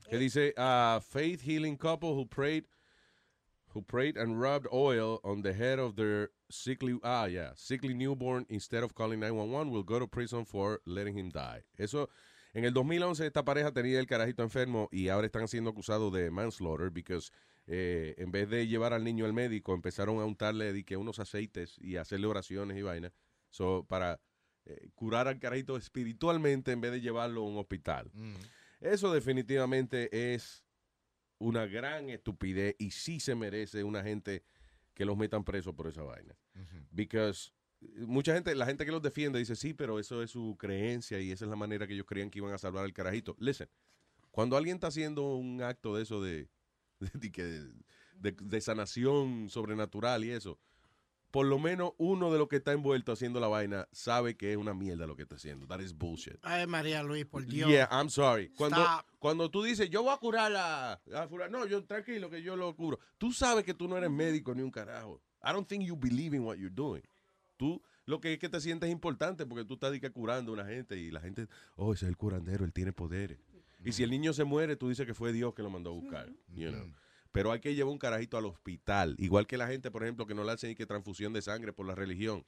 [0.10, 2.66] Que dice, uh, faith healing couple who prayed
[3.74, 8.46] who prayed and rubbed oil on the head of their sickly, ah, yeah, sickly newborn
[8.50, 11.64] instead of calling 911 will go to prison for letting him die.
[11.78, 12.10] Eso,
[12.54, 16.30] en el 2011 esta pareja tenía el carajito enfermo y ahora están siendo acusados de
[16.32, 17.32] manslaughter because
[17.68, 21.20] eh, en vez de llevar al niño al médico empezaron a untarle di que unos
[21.20, 23.14] aceites y hacerle oraciones y vaina
[23.50, 24.20] so, para
[24.66, 28.12] eh, curar al carajito espiritualmente en vez de llevarlo a un hospital.
[28.82, 30.66] Eso definitivamente es
[31.42, 34.44] una gran estupidez y sí se merece una gente
[34.94, 36.38] que los metan presos por esa vaina.
[36.92, 40.56] Because eh, mucha gente, la gente que los defiende dice, sí, pero eso es su
[40.60, 43.36] creencia y esa es la manera que ellos creían que iban a salvar al carajito.
[43.40, 43.70] Listen,
[44.32, 46.48] cuando alguien está haciendo un acto de eso de,
[47.14, 47.64] de, que-
[48.16, 50.60] de- de sanación sobrenatural y eso,
[51.32, 54.58] por lo menos uno de los que está envuelto haciendo la vaina sabe que es
[54.58, 55.66] una mierda lo que está haciendo.
[55.66, 56.38] That is bullshit.
[56.44, 57.70] Ay, María Luis, por Dios.
[57.70, 58.50] Yeah, I'm sorry.
[58.50, 59.06] Cuando, Stop.
[59.20, 62.56] cuando tú dices, yo voy a curar a, a fulano", no, yo tranquilo que yo
[62.56, 63.00] lo curo.
[63.18, 65.22] Tú sabes que tú no eres médico ni un carajo.
[65.44, 67.04] I don't think you believe in what you're doing.
[67.58, 70.98] Tú lo que es que te sientes importante porque tú estás curando a una gente
[70.98, 73.40] y la gente, oh, ese es el curandero, él tiene poderes.
[73.84, 75.94] Y si el niño se muere, tú dices que fue Dios que lo mandó a
[75.94, 76.30] buscar.
[76.54, 76.86] you know.
[77.32, 79.16] Pero hay que llevar un carajito al hospital.
[79.18, 81.72] Igual que la gente, por ejemplo, que no le hacen ni que transfusión de sangre
[81.74, 82.46] por la religión.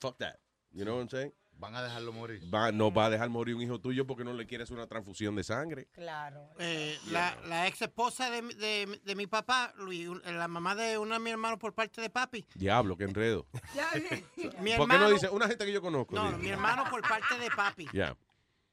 [0.00, 0.36] Fuck that.
[0.72, 1.32] You know what I'm saying?
[1.58, 2.42] Van a dejarlo morir.
[2.52, 5.36] Va, no va a dejar morir un hijo tuyo porque no le quieres una transfusión
[5.36, 5.86] de sangre.
[5.92, 6.48] Claro.
[6.58, 10.74] Eh, la, la ex esposa de, mi- de, de mi papá, Luis, un- la mamá
[10.74, 12.44] de uno de mis hermanos por parte de papi.
[12.54, 13.46] Diablo, qué enredo.
[14.34, 16.14] mi ¿Por qué hermano, no dice una gente que yo conozco?
[16.14, 16.38] No, dice.
[16.38, 17.86] mi hermano por parte de papi.
[17.92, 18.16] Ya.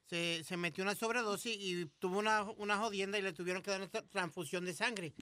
[0.10, 3.82] Se, se metió una sobredosis y tuvo una, una jodienda y le tuvieron que dar
[3.82, 5.14] una tra- transfusión de sangre.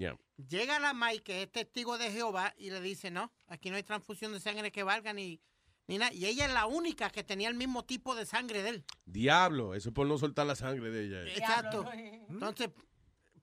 [0.47, 3.83] Llega la May, que es testigo de Jehová, y le dice, no, aquí no hay
[3.83, 5.41] transfusión de sangre que valga ni,
[5.87, 6.13] ni nada.
[6.13, 8.85] Y ella es la única que tenía el mismo tipo de sangre de él.
[9.05, 11.21] Diablo, eso es por no soltar la sangre de ella.
[11.23, 11.33] eh.
[11.37, 11.85] Exacto.
[12.29, 12.69] Entonces,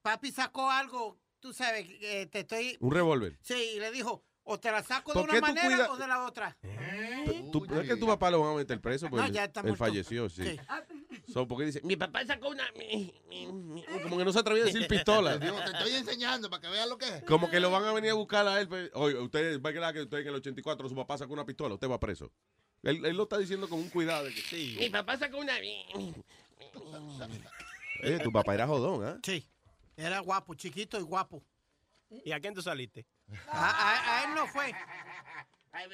[0.01, 2.79] papi sacó algo, tú sabes, eh, te estoy...
[2.81, 3.39] Un revólver.
[3.43, 5.97] Sí, y le dijo, o te la saco de ¿Por una tú manera cuida- o
[5.99, 6.57] de la otra.
[7.53, 9.61] Tú, es que tu papá lo van a meter preso porque No, él, ya está
[9.61, 9.85] él muerto.
[9.85, 10.43] falleció, sí.
[10.45, 10.61] Sí.
[11.35, 12.65] So, porque dice, mi papá sacó una...
[12.79, 13.85] mi- mi- mi-".
[14.05, 15.37] Como que no se atrevía a decir pistola.
[15.39, 17.25] Te digo, te estoy enseñando para que veas lo que es.
[17.25, 18.69] Como que lo van a venir a buscar a él.
[18.69, 21.45] pues, Oye, usted va a quedar que usted en el 84 su papá sacó una
[21.45, 22.31] pistola, usted va preso.
[22.85, 24.25] Él, él lo está diciendo con un cuidado.
[24.27, 24.77] De que, sí.
[24.79, 25.55] Mi papá sacó una.
[28.03, 29.19] Oye, tu papá era jodón, ¿ah?
[29.23, 29.47] Sí.
[29.97, 31.43] Era guapo, chiquito y guapo.
[32.25, 33.07] ¿Y a quién tú saliste?
[33.49, 34.73] A, a- a él no fue.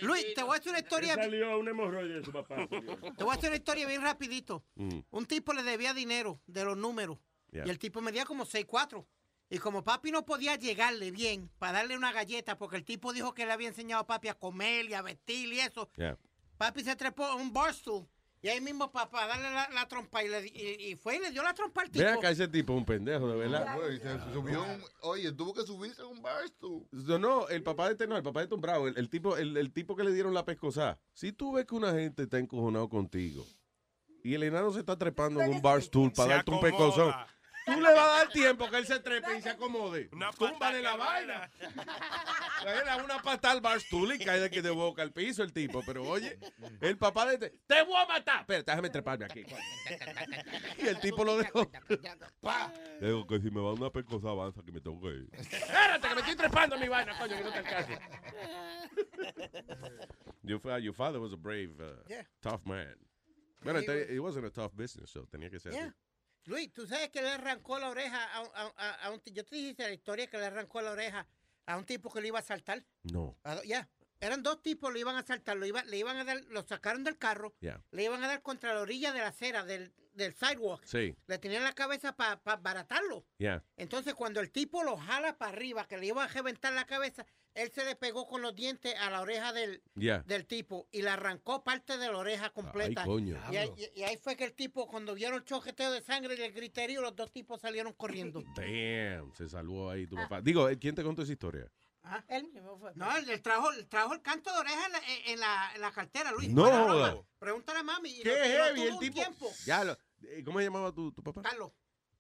[0.03, 1.17] Luis, te voy a hacer una historia.
[1.17, 2.57] Le salió un hemorroide de su papá.
[3.17, 4.65] Te voy a hacer una historia bien rapidito.
[4.75, 5.01] Mm.
[5.11, 7.19] Un tipo le debía dinero de los números.
[7.51, 7.67] Yeah.
[7.67, 9.07] Y el tipo medía como 6'4".
[9.53, 13.35] Y como papi no podía llegarle bien para darle una galleta, porque el tipo dijo
[13.35, 16.17] que le había enseñado a papi a comer y a vestir y eso, Ya.
[16.57, 18.07] papi se trepó a un barstool.
[18.43, 21.19] Y ahí mismo papá darle la, la trompa y, le, di- y, y fue y
[21.19, 22.05] le dio la trompa al tipo.
[22.05, 23.77] Ve acá ese tipo, un pendejo, de verdad.
[23.77, 26.87] Güey, se subió un- oye, tuvo que subirse a un barstool.
[26.91, 29.37] No, no, el papá de este no, el papá de Tom Bravo, el, el tipo,
[29.37, 30.99] el, el tipo que le dieron la pescosa.
[31.13, 33.45] Si tú ves que una gente está encojonado contigo
[34.25, 37.15] y el enano se está trepando en un barstool para Se darte un pescozón,
[37.67, 40.09] tú le vas a dar tiempo que él se trepe y se acomode.
[40.13, 41.51] Una Túmbale la vaina.
[42.65, 45.53] Le da una pata al barstool y cae de, que de boca al piso el
[45.53, 45.83] tipo.
[45.85, 46.39] Pero oye,
[46.81, 48.41] el papá de este, te voy a matar.
[48.41, 49.45] Espera, déjame treparme aquí.
[50.79, 51.71] Y el tipo lo dejó.
[52.41, 52.73] Pa.
[53.01, 55.29] Le digo que si me va una pescosa avanza que me tengo que ir.
[55.33, 57.99] Espérate, que me estoy trepando mi vaina, coño, que no te alcance.
[60.43, 62.25] Your, fa- your father was a brave, uh, Yeah.
[62.43, 62.95] tough man.
[63.63, 65.87] Bueno, He te- was- it wasn't a tough business, so tenía que ser Yeah.
[65.87, 65.95] así.
[66.47, 69.45] Luis, ¿tú sabes que le arrancó la oreja a, un- a- a- a un Yo
[69.45, 71.27] te dije la historia que le arrancó la oreja
[71.67, 72.85] a un tipo que le iba a saltar.
[73.05, 73.37] No.
[73.65, 73.89] Ya.
[74.23, 77.05] Eran dos tipos, le iban a saltar, lo, iba- le iban a dar, lo sacaron
[77.05, 77.83] del carro, Ya.
[77.91, 80.85] le iban a dar contra la orilla de la acera, del, del sidewalk.
[80.85, 81.17] Sí.
[81.27, 83.25] Le tenían la cabeza para baratarlo.
[83.39, 83.65] Yeah.
[83.77, 87.25] Entonces, cuando el tipo lo jala para arriba, que le iba a reventar la cabeza,
[87.55, 90.23] él se le pegó con los dientes a la oreja del, Yeah.
[90.27, 93.03] del tipo y le arrancó parte de la oreja completa.
[93.03, 93.41] Ay, coño.
[93.51, 96.35] Y, ahí, y- y ahí fue que el tipo, cuando vieron el choqueteo de sangre
[96.37, 98.43] y el griterío, los dos tipos salieron corriendo.
[98.57, 100.41] Damn, se salvó ahí tu papá.
[100.41, 101.71] Digo, ¿eh, ¿quién te contó esa historia?
[102.29, 102.93] Él mismo fue.
[102.95, 105.81] No, él, él trajo, él trajo el canto de oreja en la, en la, en
[105.83, 106.49] la cartera, Luis.
[106.49, 107.27] No.
[107.39, 108.11] Pregúntale a mami.
[108.11, 109.53] y Qué lo- heavy tuvo el tipo.
[109.67, 109.93] Ya lo,
[110.23, 111.43] eh, ¿Cómo se llamaba tu, tu papá?
[111.43, 111.71] Carlos.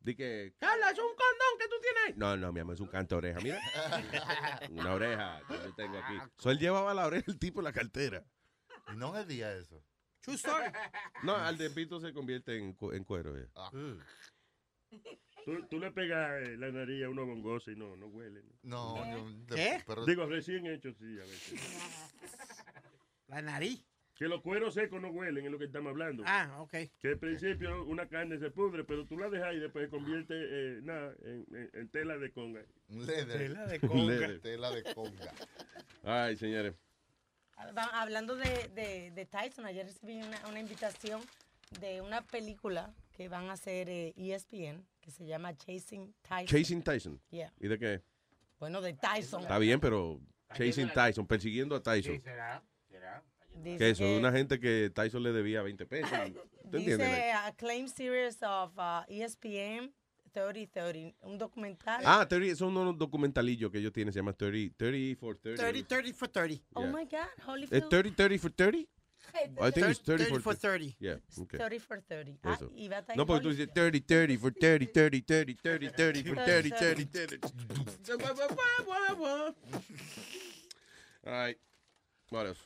[0.00, 2.14] Di que, Carla, es un condón que tú tienes ahí.
[2.16, 3.60] No, no, mi amor, es un canto de oreja, mira.
[4.70, 6.14] Una oreja que yo tengo aquí.
[6.38, 8.24] So, él llevaba la oreja del tipo en la cartera.
[8.92, 9.84] Y no es día eso.
[10.20, 10.70] True story.
[11.22, 13.36] No, al de pito se convierte en, cu- en cuero.
[13.38, 13.46] ya.
[13.54, 13.70] Ah.
[15.44, 18.42] Tú, tú le pegas eh, la nariz a uno gongoso y no, no huele.
[18.62, 18.96] No,
[19.48, 19.82] yo- ¿Qué?
[19.86, 21.60] pero- Digo, recién hecho, sí, a veces.
[23.28, 23.82] La nariz.
[24.20, 26.22] Que los cueros secos no huelen, es lo que estamos hablando.
[26.26, 26.72] Ah, ok.
[27.00, 30.34] Que al principio una carne se pudre, pero tú la dejas y después se convierte
[30.36, 32.60] eh, nada, en, en- en tela de conga.
[32.90, 33.26] Leather.
[33.38, 34.38] Tela de conga.
[34.42, 35.32] Tela de conga.
[36.04, 36.74] Ay, señores.
[37.56, 41.22] Hablando de, de, de Tyson, ayer recibí una, una invitación
[41.80, 46.46] de una película que van a hacer eh, ESPN que se llama Chasing Tyson.
[46.46, 47.20] Chasing Tyson.
[47.30, 47.52] Yeah.
[47.58, 48.02] ¿Y de qué?
[48.58, 49.42] Bueno, de Tyson.
[49.42, 50.20] Está bien, pero
[50.54, 52.20] Chasing Tyson, persiguiendo a Tyson.
[52.20, 52.62] será, será.
[53.54, 54.04] Dice ¿Qué es eso?
[54.04, 56.10] que- Una gente que Tyson le debía 20 pesos.
[56.70, 57.08] ¿Tú entiendes?
[57.08, 59.92] Dice Acclaim Series of uh, ESPN
[60.32, 62.02] 3030, un documental.
[62.04, 65.62] Ah, 30, son unos documentalillos que ellos tienen, se llama 30, 30 for 30.
[65.62, 66.62] 30, 30 for 30.
[66.74, 67.88] Oh my God, ¿Es Holyfield.
[67.88, 68.88] 30, 30 for 30?
[69.60, 70.96] I think it's 30, 30 for 30.
[70.98, 71.58] Yeah, okay.
[71.58, 72.38] 30 for 30.
[72.42, 75.88] Ah, y va a No, porque tú dices 30, 30 for 30, 30, 30, 30,
[75.90, 77.38] 30 for 30, 30, 30.
[81.26, 81.58] All right.
[82.30, 82.60] What else?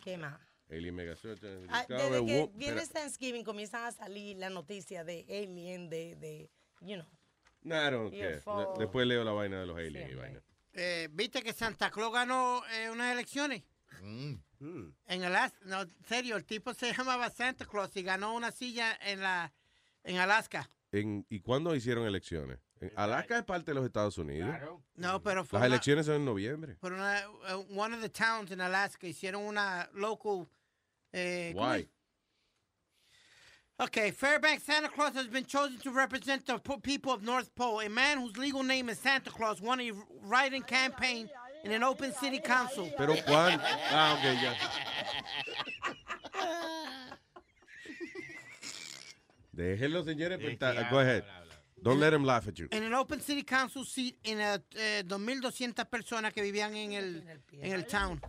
[0.00, 0.40] ¿Qué más?
[0.70, 1.38] Alien Megazord.
[1.68, 2.86] Ah, desde que viene.
[2.86, 7.06] Thanksgiving comienzan a salir las noticias de Alien, de, de you know.
[7.62, 8.36] No, I don't care.
[8.40, 10.40] De- Después leo la vaina de los aliens y vaina.
[10.72, 13.64] Eh, ¿Viste que Santa Claus ganó eh, unas elecciones?
[14.00, 14.34] Mm.
[15.06, 15.58] En Alaska.
[15.64, 19.52] No, en serio, el tipo se llamaba Santa Claus y ganó una silla en la
[20.04, 20.70] en Alaska.
[20.92, 22.58] En, ¿Y cuándo hicieron elecciones?
[22.80, 24.54] En- Alaska es parte de los Estados Unidos.
[24.96, 26.74] No, pero fue Las una- elecciones son en noviembre.
[26.80, 27.22] por una,
[27.54, 30.48] uh, one of the towns in Alaska hicieron una local.
[31.12, 31.88] Eh, ¿cómo Why?
[33.78, 37.80] Okay, Fairbanks Santa Claus has been chosen to represent the people of North Pole.
[37.80, 39.90] A man whose legal name is Santa Claus won a
[40.22, 41.30] write-in campaign
[41.64, 42.90] in an open city council.
[42.98, 43.62] Pero cuándo.
[43.90, 44.54] Ah, ok, ya.
[49.60, 50.38] Déjenlo, señores.
[50.38, 50.88] pensar.
[50.90, 51.24] Go ahead.
[51.82, 52.68] Don't let him laugh at you.
[52.70, 57.24] En el Open City Council seat en el, eh, 2.200 personas que vivían en el,
[57.52, 58.20] en el town.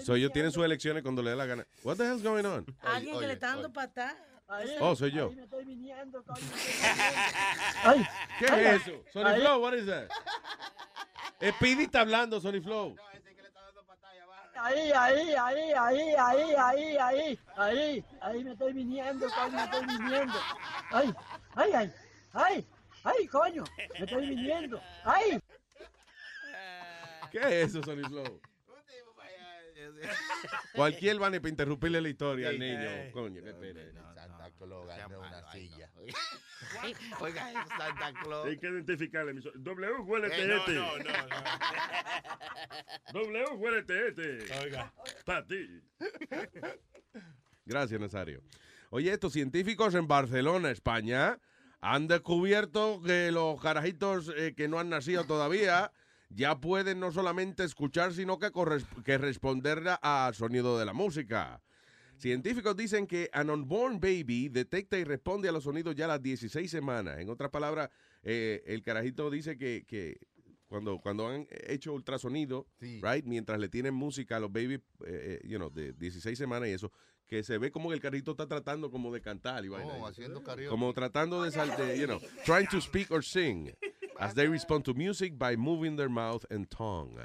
[0.00, 1.66] So ellos tienen sus elecciones cuando le dé la gana.
[1.84, 2.66] What the hell's going on?
[2.82, 4.16] Alguien que le está dando patada.
[4.80, 5.30] Oh, soy yo.
[7.84, 8.06] Ay,
[8.38, 9.04] ¿Qué es eso?
[9.12, 10.08] Sony Flow, what is that?
[11.56, 12.96] Speedy está hablando, Sony Flow.
[14.60, 19.86] Ahí, ahí, ahí, ahí, ahí, ahí, ahí, ahí, ahí me estoy viniendo, coño, me estoy
[19.86, 20.38] viniendo.
[20.90, 21.14] Ay,
[21.54, 21.94] ay, ay,
[22.32, 22.66] ay,
[23.04, 23.64] ay, coño,
[23.98, 24.80] me estoy viniendo.
[25.04, 25.40] Ay.
[27.30, 28.40] ¿Qué es eso, Sony Flow?
[30.74, 32.90] Cualquier vaina para interrumpirle la historia al niño.
[33.12, 33.80] Coño, qué pena.
[34.14, 35.90] Santa Claus ganó una silla.
[37.20, 38.46] Oiga, eso, Santa Claus.
[38.46, 39.34] Hay que identificarle.
[39.54, 40.74] W, huélete Eh, no, este.
[40.74, 41.04] no, no,
[43.12, 44.38] W, huélete este.
[44.64, 44.92] Oiga.
[45.24, 45.80] Para ti.
[47.64, 48.42] Gracias, Nazario.
[48.90, 51.38] Oye, estos científicos en Barcelona, España,
[51.80, 55.92] han descubierto que los carajitos eh, que no han nacido todavía
[56.30, 58.50] ya pueden no solamente escuchar, sino que,
[59.04, 61.60] que responder a- al sonido de la música.
[62.18, 66.22] Científicos dicen que an unborn baby detecta y responde a los sonidos ya a las
[66.22, 67.18] 16 semanas.
[67.18, 67.90] En otras palabras,
[68.22, 70.18] eh, el carajito dice que, que
[70.66, 75.48] cuando, cuando han hecho ultrasonido, right, mientras le tienen música a los babies, eh, eh,
[75.48, 76.92] you know, de 16 semanas y eso,
[77.26, 79.92] que se ve como que el carajito está tratando como de cantar y vaina.
[79.94, 80.68] Oh, haciendo karaoke.
[80.68, 83.70] Como tratando de, sal- de, you know, trying to speak or sing
[84.18, 87.16] as they respond to music by moving their mouth and tongue.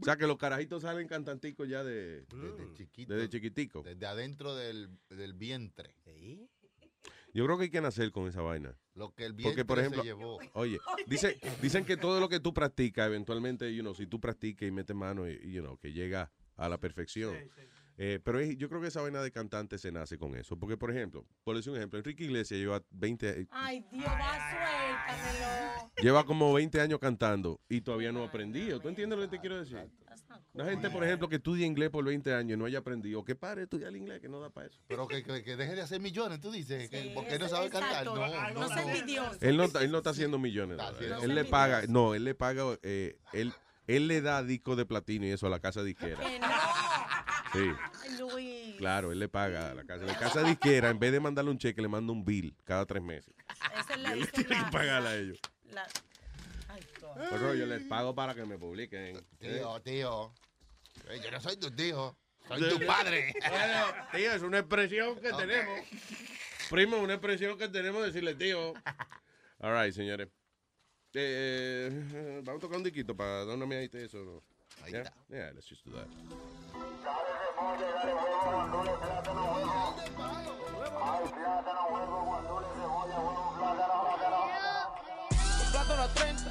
[0.00, 3.14] O sea que los carajitos salen cantanticos ya de, Desde chiquito.
[3.14, 3.82] desde chiquitico.
[3.82, 5.94] Desde adentro del, del vientre.
[7.32, 8.76] Yo creo que hay que nacer con esa vaina.
[8.94, 10.38] Lo que el Porque, por vientre ejemplo, se llevó.
[10.54, 14.68] oye, dice, dicen que todo lo que tú practicas, eventualmente, you know, si tú practicas
[14.68, 17.34] y metes mano, y, you know, que llega a la perfección.
[17.96, 20.56] Eh, pero es- yo creo que esa vaina de cantante se nace con eso.
[20.58, 25.90] Porque, por ejemplo, por decir un ejemplo, Enrique Iglesias lleva 20, Ay, Dios, va, suéltamelo.
[26.02, 28.80] lleva como 20 años cantando y todavía no ha aprendido.
[28.80, 29.78] ¿Tú entiendes lo que te quiero decir?
[30.54, 33.34] La gente, por ejemplo, que estudia inglés por 20 años y no haya aprendido, que
[33.36, 34.80] pare de estudiar el inglés, que no da para eso.
[34.88, 36.88] Pero que, que, que deje de hacer millones, tú dices.
[36.90, 38.04] que porque no sabe cantar.
[38.04, 38.90] No, No no.
[39.40, 40.78] Él no, está- él no está haciendo millones.
[41.22, 43.52] él le paga, no, él le paga, eh, él,
[43.86, 46.18] él le da disco de platino y eso a la casa disquera.
[47.54, 48.74] Sí, Luis.
[48.76, 50.04] claro, él le paga a la casa.
[50.04, 53.02] La casa disquera, en vez de mandarle un cheque, le manda un bill cada tres
[53.02, 53.32] meses.
[53.78, 55.38] Esa es la, Y él tiene la- que pagarle a ellos.
[55.70, 55.86] la-
[56.68, 56.80] Ay.
[57.30, 59.24] Pero yo les pago para que me publiquen.
[59.38, 60.32] Tío, tío.
[61.22, 62.16] Yo no soy tu tío.
[62.48, 63.32] Soy tu padre.
[63.40, 65.80] Bueno, tío, es una expresión que tenemos.
[66.70, 68.74] Primo, una expresión que tenemos de decirle tío.
[69.60, 70.28] All right, señores.
[71.14, 74.42] Eh, eh, vamos a tocar un diquito para dar una miadita de eso.
[74.82, 75.02] Ahí Yeah?
[75.02, 75.14] está.
[75.28, 76.08] Yeah, let's just do that.
[77.64, 77.72] Un
[85.72, 86.50] plátano a 30.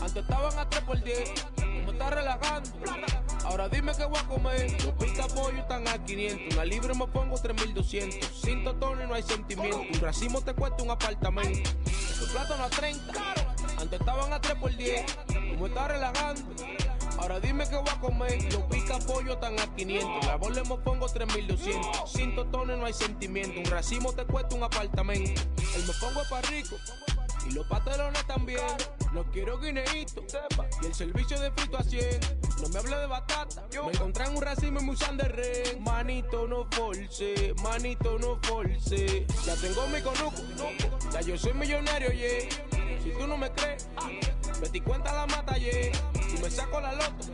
[0.00, 1.44] Antes estaban a 3 por 10.
[1.56, 2.70] Como está relajando.
[3.44, 4.84] Ahora dime qué voy a comer.
[4.84, 6.54] Los pica pollo están a 500.
[6.54, 8.40] Una libre me pongo 3200.
[8.40, 9.80] Sin totones no hay sentimiento.
[9.80, 11.70] Un racimo te cuesta un apartamento.
[12.20, 13.12] Los plátanos a 30.
[13.78, 15.16] Antes estaban a 3 por 10.
[15.50, 16.40] Como está relajando.
[17.18, 18.52] Ahora dime qué voy a comer.
[18.52, 20.26] Los pica pollo están a 500.
[20.26, 22.10] La bola me pongo 3200.
[22.10, 23.60] Sin totones no hay sentimiento.
[23.60, 25.40] Un racimo te cuesta un apartamento.
[25.76, 26.76] El me pongo para rico.
[27.48, 28.60] Y los pantalones también.
[29.12, 30.22] No quiero guineíto.
[30.82, 32.20] Y el servicio de frito a 100.
[32.62, 33.66] No me hable de batata.
[33.84, 35.82] Me encontré en un racimo y me usan de ren.
[35.82, 37.54] Manito no force.
[37.62, 39.26] Manito no force.
[39.46, 40.42] Ya tengo mi conuco.
[41.12, 42.48] Ya yo soy millonario, yeah.
[43.02, 43.88] Si tú no me crees,
[44.60, 45.92] me di cuenta la mata, yeah.
[46.28, 47.26] Si me saco la loto.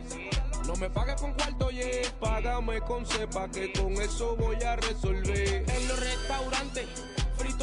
[0.67, 2.09] No me pagues con cuarto, yeah.
[2.19, 5.65] Págame con cepa que con eso voy a resolver.
[5.69, 6.87] En los restaurantes,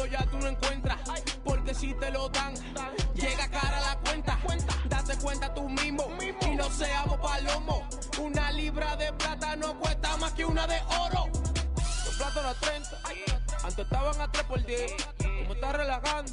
[0.09, 0.99] ya tú no encuentras.
[1.43, 2.53] Porque si te lo dan,
[3.13, 4.39] llega cara la cuenta.
[4.89, 6.07] Date cuenta tú mismo
[6.41, 7.87] y no seamos palomo.
[8.19, 11.27] Una libra de plata no cuesta más que una de oro.
[12.05, 12.89] Los platos a 30,
[13.63, 14.91] antes estaban a 3 por 10.
[15.17, 16.31] Como está relajando.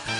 [0.00, 0.17] ¡Ay!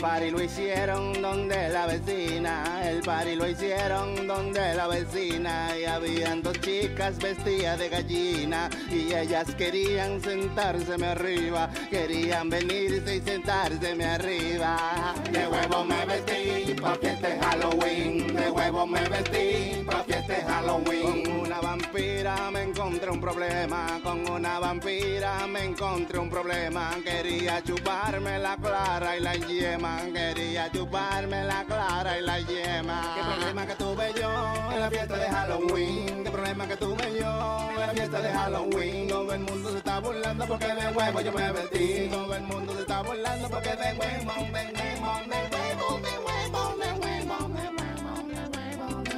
[0.00, 2.80] El party lo hicieron donde la vecina.
[2.88, 5.78] El party lo hicieron donde la vecina.
[5.78, 8.70] Y habían dos chicas vestidas de gallina.
[8.90, 11.69] Y ellas querían sentárseme arriba.
[11.90, 15.12] Querían venirse y sentárseme arriba.
[15.28, 18.32] De huevo me vestí pa' fiesta Halloween.
[18.32, 21.24] De huevo me vestí pa' fiesta Halloween.
[21.24, 24.00] Con una vampira me encontré un problema.
[24.04, 26.90] Con una vampira me encontré un problema.
[27.04, 29.98] Quería chuparme la clara y la yema.
[30.12, 33.14] Quería chuparme la clara y la yema.
[33.16, 36.22] ¿Qué problema que tuve yo en la fiesta de Halloween?
[36.24, 39.08] ¿Qué problema que tuve yo en la fiesta de Halloween?
[39.08, 39.59] Todo el mundo
[40.00, 42.08] burlando porque de huevo yo me vestí.
[42.10, 46.74] Todo el mundo se está burlando porque de huevo, de huevo, de huevo, de huevo,
[46.76, 47.70] de huevo, de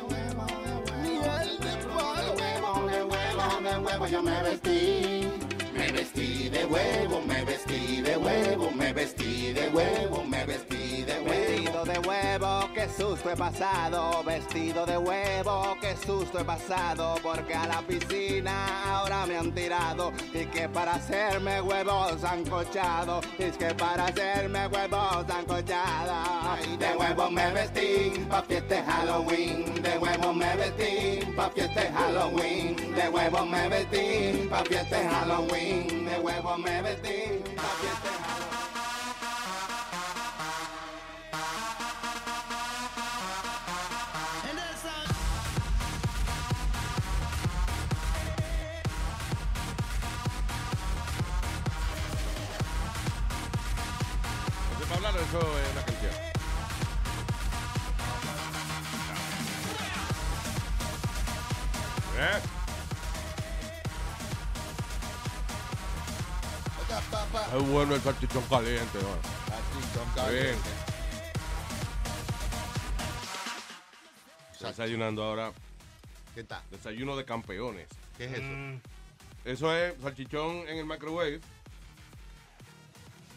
[0.02, 1.12] huevo, de
[2.36, 5.28] huevo, de huevo, de huevo yo me vestí.
[5.74, 11.12] Me vestí de huevo, me vestí de huevo, me vestí de huevo, me vestí de
[11.14, 11.21] huevo.
[11.84, 14.22] De huevo, qué susto he pasado.
[14.22, 17.16] Vestido de huevo, qué susto he pasado.
[17.20, 20.12] Porque a la piscina ahora me han tirado.
[20.32, 23.20] Y que para hacerme huevos han cochado.
[23.36, 26.56] Y es que para hacerme huevos han cochado.
[26.78, 29.82] De huevo me vestí pa' fiesta Halloween.
[29.82, 32.94] De huevo me vestí pa' fiesta Halloween.
[32.94, 36.04] De huevo me vestí pa' fiesta Halloween.
[36.04, 38.51] De huevo me vestí pa' fiesta de Halloween.
[62.22, 62.40] ¿Eh?
[67.56, 68.98] Es bueno el salchichón caliente.
[68.98, 69.08] ¿no?
[69.48, 70.52] Salchichón Está caliente.
[70.52, 70.56] bien.
[74.52, 75.52] Está desayunando ahora.
[76.34, 76.62] ¿Qué tal?
[76.70, 77.88] Desayuno de campeones.
[78.16, 78.42] ¿Qué es eso?
[78.42, 78.80] Mm.
[79.44, 81.40] Eso es salchichón en el microwave.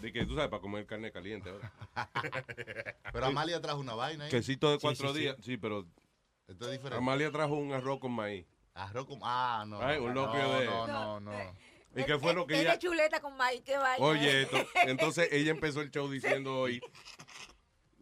[0.01, 1.51] De que tú sabes, para comer carne caliente.
[1.51, 1.71] ¿verdad?
[3.11, 4.29] Pero Amalia trajo una vaina ahí.
[4.29, 5.19] Quesito de cuatro sí, sí.
[5.21, 5.37] días.
[5.41, 5.87] Sí, pero.
[6.47, 6.97] Esto es diferente.
[6.97, 8.45] Amalia trajo un arroz con maíz.
[8.75, 9.19] Arroz con.
[9.23, 9.81] Ah, no.
[9.81, 10.65] Ay, un no, locrio de.
[10.65, 11.55] No, no, no.
[11.95, 12.77] ¿Y qué fue lo que ella.?
[12.77, 14.05] chuleta con maíz, qué vaina.
[14.05, 14.57] Oye, esto.
[14.83, 16.81] Entonces ella empezó el show diciendo hoy.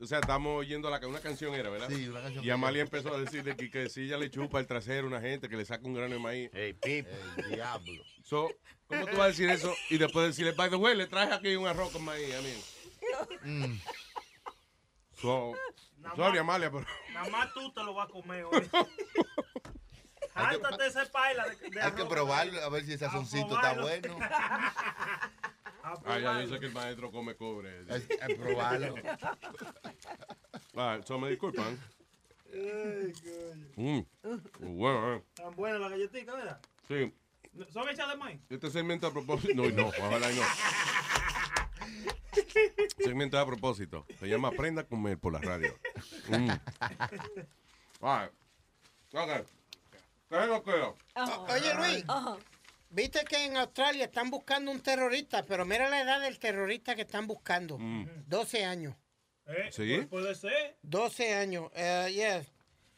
[0.01, 1.87] O sea, estamos oyendo la, una canción era, ¿verdad?
[1.89, 4.67] Sí, una canción Y Amalia empezó a decirle que, que si ella le chupa el
[4.67, 6.49] trasero a una gente, que le saca un grano de maíz.
[6.53, 7.07] Ey, pip.
[7.37, 8.03] El diablo.
[8.23, 8.49] So,
[8.87, 9.73] ¿Cómo tú vas a decir eso?
[9.89, 12.53] Y después decirle, by the way, le traje aquí un arroz con maíz, a mí.
[13.43, 13.79] Mm.
[15.21, 15.53] So,
[16.15, 16.85] sorry, más- Amalia, pero...
[17.13, 18.69] Nada más tú te lo vas a comer hoy.
[20.85, 24.17] Ese paila de, de Hay que probarlo a ver si ese sazoncito está bueno.
[26.05, 27.85] Ah, ya, yo sé que el maestro come cobre.
[27.89, 28.95] Hay que probarlo.
[30.75, 31.77] Ah, so me disculpan.
[33.75, 33.99] Mm,
[34.59, 35.23] bueno, eh.
[35.35, 36.59] Tan buena la galletita, ¿verdad?
[36.87, 37.13] Sí,
[37.71, 38.39] ¿Son hechas de maíz?
[38.49, 39.53] este segmento a propósito...
[39.53, 40.41] No, no, ojalá y no.
[42.97, 44.05] Segmento a propósito.
[44.19, 45.77] Se llama Aprenda a comer por la radio.
[46.29, 46.49] Mm.
[48.01, 48.29] Ah,
[49.13, 49.45] ok.
[50.33, 50.71] ¿Qué es lo que
[51.53, 52.05] Oye, Luis.
[52.89, 57.01] Viste que en Australia están buscando un terrorista, pero mira la edad del terrorista que
[57.03, 57.77] están buscando.
[58.27, 58.95] 12 años.
[59.45, 59.69] ¿Eh?
[59.71, 59.83] ¿Sí?
[59.83, 60.77] Pu- Puede ser.
[60.83, 61.65] 12 años.
[61.75, 62.43] Uh, yeah.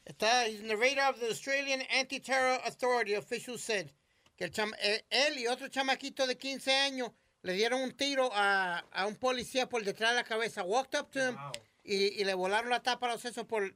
[0.05, 3.89] Está in the radar of the Australian Anti-Terror Authority, officials said.
[4.37, 8.29] Que el cham- eh, él y otro chamaquito de 15 años le dieron un tiro
[8.33, 10.63] a, a un policía por detrás de la cabeza.
[10.63, 11.35] Walked up to him
[11.83, 13.75] y, y le volaron la tapa a los sesos por...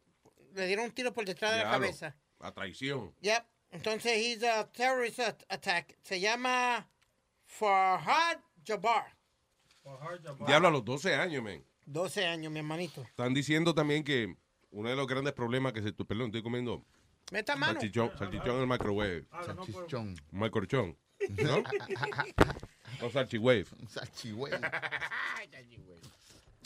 [0.53, 2.15] Le dieron un tiro por detrás de la cabeza.
[2.39, 3.13] A traición.
[3.21, 3.45] Yep.
[3.71, 5.97] Entonces, he's a terrorist at- attack.
[6.01, 6.89] Se llama
[7.45, 9.15] Farhad Jabbar.
[10.47, 11.63] Diablo, a los 12 años, men.
[11.85, 13.01] 12 años, mi hermanito.
[13.03, 14.35] Están diciendo también que
[14.71, 15.91] uno de los grandes problemas que se...
[15.91, 16.85] tu- Perdón, estoy comiendo
[17.31, 17.73] Meta mano.
[17.79, 19.25] salchichón, salchichón en el microwave.
[19.45, 20.15] Salchichón.
[20.31, 20.97] Un microchón.
[21.29, 21.63] ¿No?
[23.01, 23.65] o salchiwave.
[23.89, 24.59] Salchiwave.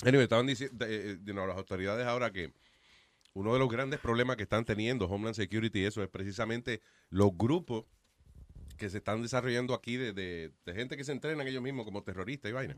[0.05, 2.51] Anyway, estaban diciendo eh, you know, las autoridades ahora que
[3.33, 7.31] uno de los grandes problemas que están teniendo Homeland Security y eso es precisamente los
[7.35, 7.85] grupos
[8.77, 12.03] que se están desarrollando aquí de, de- de gente que se entrenan ellos mismos como
[12.03, 12.75] terroristas y vaina.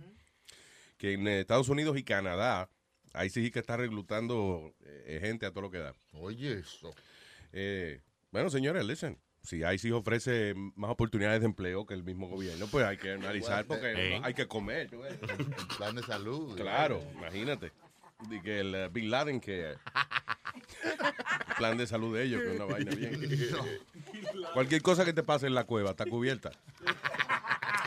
[0.98, 2.70] Que en eh, Estados Unidos y Canadá,
[3.14, 5.94] ahí sí que está reclutando eh, gente a todo lo que da.
[6.14, 6.94] Oye, eso.
[7.52, 8.02] Eh,
[8.32, 9.18] bueno, señores, listen.
[9.44, 13.66] Si ICE ofrece más oportunidades de empleo que el mismo gobierno, pues hay que analizar
[13.66, 14.90] porque hay que comer.
[15.78, 16.56] Plan de salud.
[16.58, 17.72] Claro, imagínate.
[18.32, 19.76] Y que el eh, Bin Laden que
[21.58, 23.50] plan de salud de ellos, que es una vaina bien.
[24.54, 26.52] Cualquier cosa que te pase en la cueva está cubierta.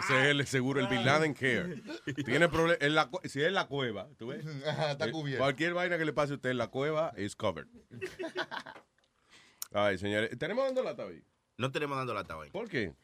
[0.01, 1.83] Ese es el seguro, el Bin Laden Care.
[2.25, 2.83] Tiene problemas.
[2.83, 4.45] en la cu- Si es en la cueva, ¿tú ves?
[4.47, 5.43] Está Eh, cubierto.
[5.45, 7.69] Cualquier vaina que le pase a usted en la cueva is covered.
[9.73, 10.39] Ay, señores.
[10.39, 11.23] ¿Tenemos dando lata hoy?
[11.59, 12.49] No tenemos dando lata hoy.
[12.51, 12.95] ¿Por qué?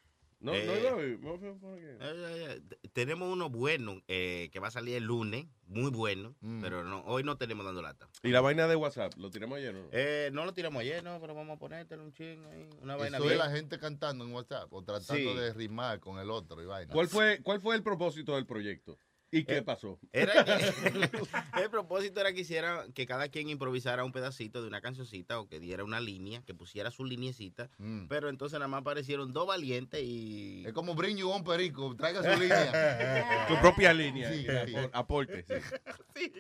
[0.45, 1.37] No, Eh, no.
[1.39, 1.77] No.
[1.77, 6.35] Eh, eh, eh, tenemos uno bueno eh, que va a salir el lunes, muy bueno,
[6.61, 8.09] pero no, hoy no tenemos dando lata.
[8.23, 9.15] ¿Y la vaina de WhatsApp?
[9.17, 9.89] ¿Lo tiramos ayer o no?
[9.93, 13.17] Eh, no lo tiramos ayer, no, pero vamos a ponértelo un ching ahí, una vaina
[13.17, 13.39] Eso es bien.
[13.39, 15.39] la gente cantando en WhatsApp o tratando Sí.
[15.39, 16.93] de rimar con el otro y vaina.
[16.93, 18.99] ¿Cuál fue, ¿Cuál fue el propósito del proyecto?
[19.39, 19.99] ¿Y qué Eh, pasó?
[20.13, 20.53] Era que-
[21.63, 25.49] el propósito era que hiciera que cada quien improvisara un pedacito de una cancioncita o
[25.49, 28.07] que diera una línea, que pusiera su liniecita, Mm.
[28.09, 30.65] pero entonces nada más aparecieron dos valientes y...
[30.67, 33.47] Es como bring you on perico, traiga su línea.
[33.49, 34.33] Tu propia línea.
[34.33, 34.73] Sí, eh, sí.
[34.75, 35.45] apor- Aporte.
[36.15, 36.33] Sí.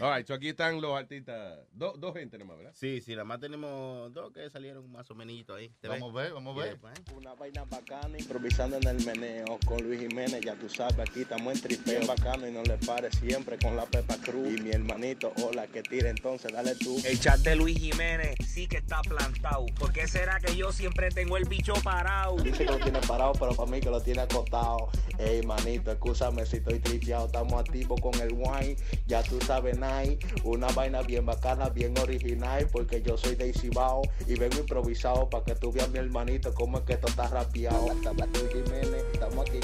[0.00, 1.58] All right, so aquí están los artistas.
[1.72, 2.72] do- dos gente nomás, ¿verdad?
[2.74, 5.70] Sí, sí, nada más tenemos dos que salieron más o menos ahí.
[5.80, 6.78] ¿Te Vamos a ver, vamos a ver.
[7.16, 11.54] Una vaina bacana, improvisando en el meneo con Luis Jiménez, ya tú sabes, aquí estamos
[11.54, 14.58] en tripeo bacano y no le pares siempre con la Pepa Cruz.
[14.58, 17.00] Y mi hermanito, hola, que tire entonces, dale tú.
[17.04, 19.66] El chat de Luis Jiménez sí que está plantado.
[19.78, 22.36] ¿Por qué será que yo siempre tengo el bicho parado?
[22.36, 24.88] Dice que lo tiene parado, pero para mí que lo tiene acostado.
[25.18, 27.26] Ey, manito, escúchame si estoy tripeado.
[27.26, 30.22] Estamos activos con el wine, ya tú sabes, night.
[30.44, 35.44] Una vaina bien bacana, bien original, porque yo soy de Isibao y vengo improvisado para
[35.44, 37.88] que tú veas, mi hermanito, cómo es que esto está rapeado.
[38.32, 39.60] Luis Jiménez, estamos aquí.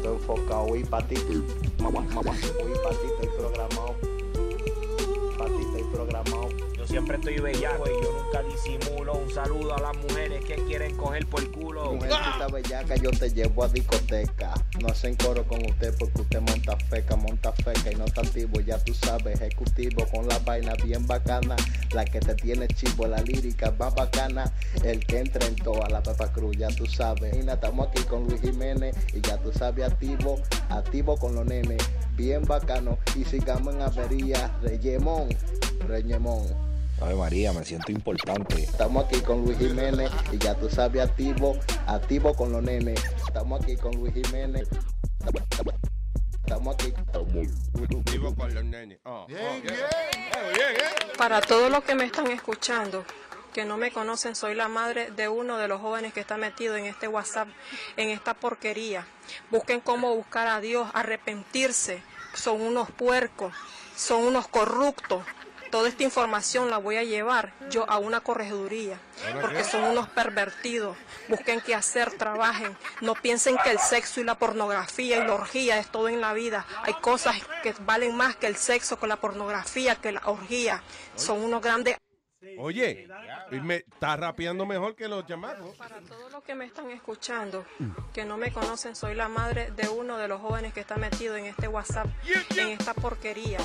[0.00, 1.14] Estoy enfocado y para ti,
[1.78, 3.94] mamá, mamá, y para ti estoy programado.
[5.36, 6.49] Para ti estoy programado.
[6.90, 9.14] Siempre estoy bellaco y yo nunca disimulo.
[9.14, 11.92] Un saludo a las mujeres que quieren coger por culo.
[11.92, 14.54] Mujercita bellaca, yo te llevo a discoteca.
[14.80, 18.60] No hacen coro con usted porque usted monta feca, monta feca y no está activo,
[18.60, 21.54] ya tú sabes, ejecutivo con la vaina bien bacana,
[21.92, 24.52] la que te tiene chivo, la lírica más bacana,
[24.82, 27.36] el que entra en toda la Pepa Cruz, ya tú sabes.
[27.36, 31.88] Y estamos aquí con Luis Jiménez y ya tú sabes, activo, activo con los nenes,
[32.16, 32.98] bien bacano.
[33.14, 35.28] Y sigamos en avería, Reyemón,
[35.86, 36.69] Reyemón.
[37.02, 38.62] Ay María, me siento importante.
[38.62, 43.02] Estamos aquí con Luis Jiménez y ya tú sabes, activo, activo con los nenes.
[43.26, 44.68] Estamos aquí con Luis Jiménez.
[46.44, 46.92] Estamos aquí.
[47.96, 48.98] Activo con los nenes.
[49.04, 49.72] Oh, oh, bien, ¿eh?
[51.16, 53.04] Para todos los que me están escuchando,
[53.54, 56.76] que no me conocen, soy la madre de uno de los jóvenes que está metido
[56.76, 57.48] en este WhatsApp,
[57.96, 59.06] en esta porquería.
[59.50, 62.02] Busquen cómo buscar a Dios, arrepentirse.
[62.34, 63.54] Son unos puercos,
[63.96, 65.24] son unos corruptos.
[65.70, 68.98] Toda esta información la voy a llevar yo a una corregiduría,
[69.40, 70.96] porque son unos pervertidos.
[71.28, 72.76] Busquen qué hacer, trabajen.
[73.00, 76.32] No piensen que el sexo y la pornografía y la orgía es todo en la
[76.32, 76.66] vida.
[76.82, 80.82] Hay cosas que valen más que el sexo, que la pornografía, que la orgía.
[81.14, 81.96] Son unos grandes
[82.58, 83.06] Oye,
[83.62, 85.76] me está rapeando mejor que los chamacos.
[85.76, 87.66] Para todos los que me están escuchando,
[88.14, 91.36] que no me conocen, soy la madre de uno de los jóvenes que está metido
[91.36, 92.06] en este WhatsApp,
[92.56, 93.58] en esta porquería.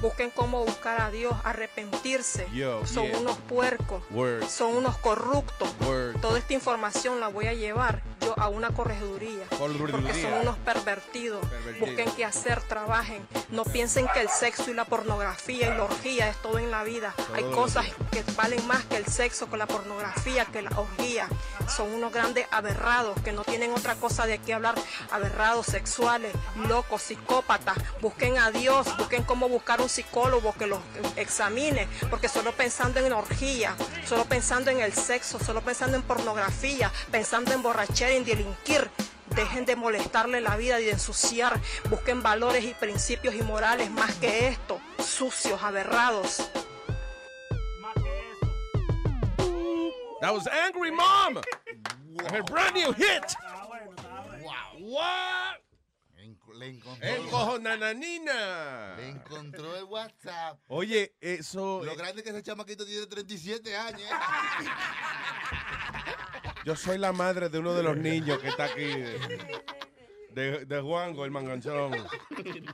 [0.00, 2.46] Busquen cómo buscar a Dios, arrepentirse.
[2.54, 3.18] Yo, son yeah.
[3.18, 4.44] unos puercos, Word.
[4.44, 5.68] son unos corruptos.
[5.80, 6.20] Word.
[6.20, 11.44] Toda esta información la voy a llevar yo a una corregiduría, porque son unos pervertidos.
[11.46, 11.80] Pervertidos.
[11.80, 13.26] Busquen qué hacer, trabajen.
[13.50, 16.84] No piensen que el sexo y la pornografía y la orgía es todo en la
[16.84, 17.12] vida.
[17.34, 21.28] Hay cosas que valen más que el sexo, que la pornografía, que la orgía.
[21.68, 24.74] Son unos grandes aberrados que no tienen otra cosa de qué hablar.
[25.10, 26.32] Aberrados sexuales,
[26.68, 27.76] locos, psicópatas.
[28.00, 30.80] Busquen a Dios, busquen cómo buscar un psicólogo que los
[31.16, 33.76] examine, porque solo pensando en orgía,
[34.06, 38.90] solo pensando en el sexo, solo pensando en pornografía, pensando en borrachera, en delinquir.
[39.34, 41.60] Dejen de molestarle la vida y de ensuciar.
[41.88, 44.80] Busquen valores y principios y morales más que esto.
[44.98, 46.50] Sucios, aberrados.
[50.20, 51.40] That was Angry Mom.
[52.30, 53.34] Her brand new hit.
[54.78, 55.60] What?
[56.54, 58.96] Le encontró, El cojo nananina.
[58.96, 60.58] le encontró el WhatsApp.
[60.68, 61.82] Oye, eso.
[61.82, 64.02] Lo eh, grande es que ese chamaquito tiene 37 años.
[64.02, 64.66] ¿eh?
[66.66, 68.92] Yo soy la madre de uno de los niños que está aquí.
[70.34, 71.92] De, de, Juango, el manganzón.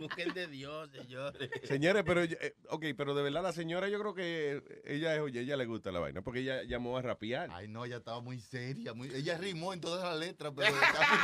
[0.00, 1.50] Busquen de Dios, señores.
[1.64, 5.40] Señores, pero, eh, ok, pero de verdad la señora yo creo que ella es, oye,
[5.40, 7.50] ella le gusta la vaina, porque ella llamó a rapear.
[7.52, 8.94] Ay, no, ella estaba muy seria.
[8.94, 9.08] Muy...
[9.14, 11.18] Ella rimó en todas las letras, pero estaba muy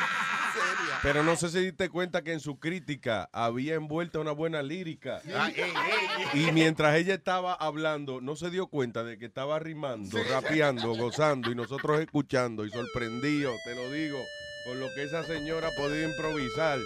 [0.52, 0.98] seria.
[1.02, 5.20] Pero no sé si diste cuenta que en su crítica había envuelta una buena lírica.
[5.34, 5.72] Ah, ey,
[6.34, 6.46] ey.
[6.48, 11.50] Y mientras ella estaba hablando, no se dio cuenta de que estaba rimando, rapeando, gozando
[11.50, 14.18] y nosotros escuchando y sorprendidos, te lo digo,
[14.64, 16.78] con lo que esa señora podía improvisar,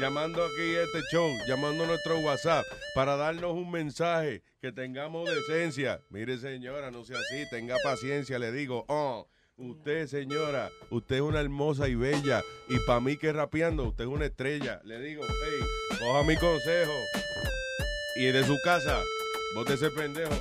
[0.00, 5.28] llamando aquí a este show, llamando a nuestro WhatsApp para darnos un mensaje, que tengamos
[5.28, 6.00] decencia.
[6.10, 9.28] Mire señora, no sea así, tenga paciencia, le digo, oh.
[9.62, 12.42] Usted, señora, usted es una hermosa y bella.
[12.66, 14.80] Y para mí que rapeando, usted es una estrella.
[14.84, 16.94] Le digo, hey, coja mi consejo.
[18.16, 19.02] Y de su casa,
[19.54, 20.32] bote ese pendejo.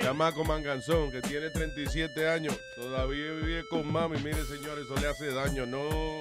[0.00, 4.18] Chamaco manganzón que tiene 37 años, todavía vive con mami.
[4.18, 5.66] Mire, señores, eso le hace daño.
[5.66, 6.20] No,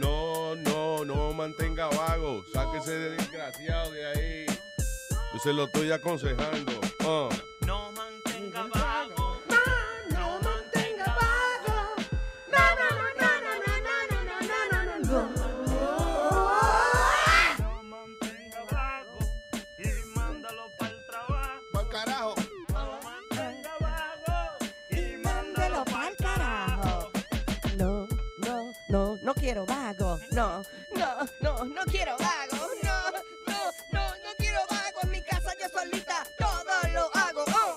[0.00, 2.42] no, no, no mantenga vago.
[2.52, 4.46] Sáquese de desgraciado de ahí.
[5.32, 6.72] Yo se lo estoy aconsejando.
[7.00, 7.28] Ah.
[7.66, 8.09] No mantenga
[30.32, 30.62] No,
[30.94, 32.68] no, no, no quiero vago.
[32.82, 35.00] No, no, no, no quiero vago.
[35.02, 37.44] En mi casa yo solita todo lo hago.
[37.48, 37.76] Oh.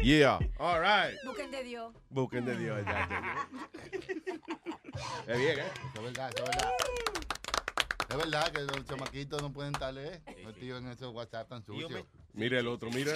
[0.00, 1.16] Yeah, all right.
[1.24, 1.92] Busquen de Dios.
[2.10, 2.84] Busquen de Dios.
[2.84, 3.48] ya, ya, ya.
[5.26, 5.72] Es bien, ¿eh?
[5.94, 6.72] Es verdad, es verdad.
[8.10, 12.04] Es verdad que los chamaquitos no pueden estar eh, metidos en esos WhatsApp tan sucios.
[12.34, 13.12] Mira el otro, mira.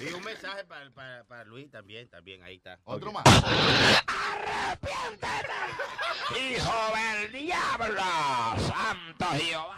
[0.00, 2.80] Y un mensaje para, para, para Luis también, también, ahí está.
[2.82, 3.22] Otro más.
[6.30, 8.02] ¡Hijo del diablo!
[8.66, 9.76] ¡Santo Jehová!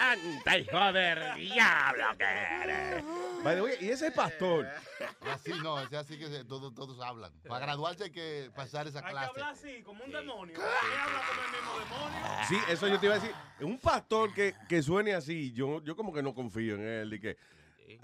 [0.00, 3.04] ¡Anda, hijo del diablo que eres!
[3.42, 4.66] By the way, y ese pastor.
[5.32, 7.32] Así no, es así que se- todos, todos hablan.
[7.48, 9.28] Para graduarse hay que pasar esa Hay que clase.
[9.30, 10.54] hablar así, como un demonio.
[10.54, 12.18] ¿Quién habla como el mismo demonio?
[12.48, 13.34] Sí, eso yo te iba a decir.
[13.60, 17.12] Un pastor que, que suene así, yo, yo como que no confío en él.
[17.14, 17.36] Y que,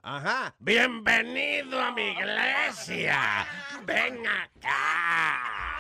[0.02, 3.46] ajá, ¡Bienvenido a mi iglesia!
[3.84, 5.73] ¡Ven acá!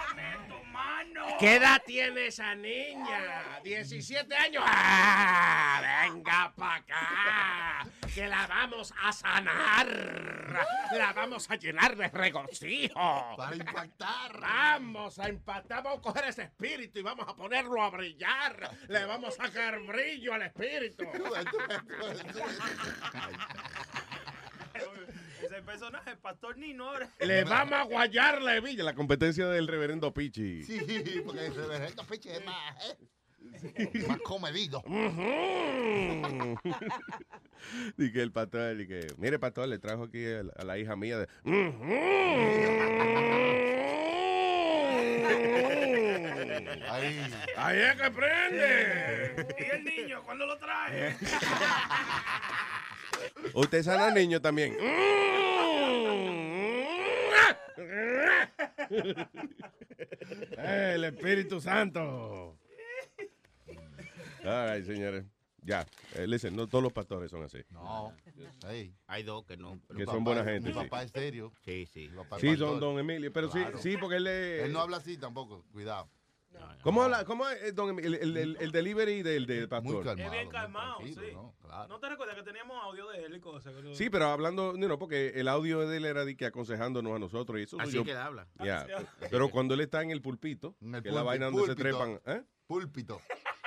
[0.48, 1.26] ¡Tu mano!
[1.38, 3.60] ¿Qué edad tiene esa niña?
[3.62, 4.64] 17 años.
[4.66, 5.82] ¡Ah!
[6.04, 7.86] Venga para acá.
[8.14, 9.88] Que la vamos a sanar.
[10.92, 13.34] La vamos a llenar de regocijo.
[13.36, 14.40] Para impactar.
[14.40, 15.82] Vamos a impactar.
[15.82, 18.70] Vamos a coger ese espíritu y vamos a ponerlo a brillar.
[18.88, 21.04] Le vamos a sacar brillo al espíritu.
[25.44, 27.10] Ese personaje, el pastor Nino ahora.
[27.20, 28.84] Le vamos a guayar la hebilla.
[28.84, 30.62] La competencia del reverendo Pichi.
[30.64, 30.80] Sí,
[31.24, 32.96] porque el reverendo Pichi es más, ¿eh?
[34.08, 34.82] más comedido.
[37.96, 40.78] Y que el pastor, y que, mire pastor, le trajo aquí a la, a la
[40.78, 41.28] hija mía de...
[46.90, 47.20] Ahí.
[47.56, 49.46] Ahí es que prende.
[49.58, 51.16] ¿Y el niño cuándo lo trae?
[53.54, 54.76] Usted sana al niño también.
[60.58, 62.56] El Espíritu Santo.
[64.44, 65.24] Ay, señores.
[65.62, 67.58] Ya, eh, listen, no todos los pastores son así.
[67.70, 68.12] No.
[69.06, 69.80] Hay dos que no.
[69.96, 70.80] Que son buena gente, Mi sí.
[70.80, 71.52] papá es serio.
[71.64, 72.08] Sí, sí.
[72.10, 72.68] Mi papá es Sí, pastor.
[72.68, 73.78] don, don Emilio, pero Claro.
[73.78, 74.64] sí, sí, porque él es...
[74.64, 76.10] Él no habla así tampoco, cuidado.
[76.82, 77.24] ¿Cómo habla?
[77.24, 77.98] ¿Cómo es, eh, don?
[77.98, 80.06] El, el- el- el delivery del, del pastor?
[80.18, 81.16] Es bien calmado, sí.
[81.32, 81.54] ¿no?
[81.88, 83.72] ¿No te recuerdas que teníamos audio de él y cosas?
[83.94, 87.18] Sí, pero hablando, no, no, porque el audio de él era de que aconsejándonos a
[87.18, 88.04] nosotros y eso Así yo.
[88.04, 88.46] que él habla.
[89.30, 91.74] Pero cuando él está en el pulpito, En el que es la vaina donde se
[91.74, 92.42] trepan, ¿eh?
[92.66, 93.20] Púlpito.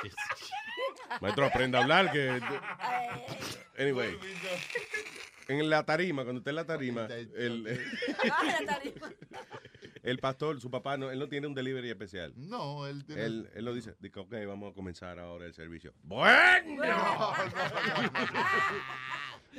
[1.22, 2.30] Maestro, aprenda a hablar que
[3.80, 4.18] anyway,
[5.48, 7.80] en la tarima, cuando está en la tarima, el,
[10.08, 12.32] el pastor, su papá, no, él no tiene un delivery especial.
[12.38, 13.26] No, él tiene...
[13.26, 15.94] Él, él lo dice, dice, ok, vamos a comenzar ahora el servicio.
[16.04, 16.82] Bueno.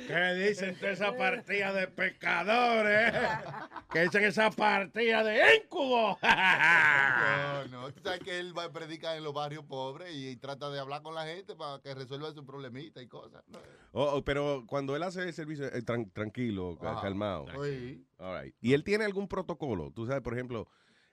[0.07, 3.13] ¿Qué dicen toda esa partida de pecadores?
[3.91, 6.17] ¿Qué dicen esa partida de íncubos?
[6.21, 10.69] No, no, tú sabes que él va a predicar en los barrios pobres y, trata
[10.69, 13.43] de hablar con la gente para que resuelva su problemita y cosas.
[13.47, 13.59] ¿no?
[13.91, 17.01] Oh, oh, pero cuando él hace el servicio, eh, tran- tranquilo, Ajá.
[17.01, 17.45] calmado.
[17.63, 18.05] Sí.
[18.17, 18.55] All right.
[18.61, 19.91] ¿Y él tiene algún protocolo?
[19.91, 20.67] Tú sabes, por ejemplo,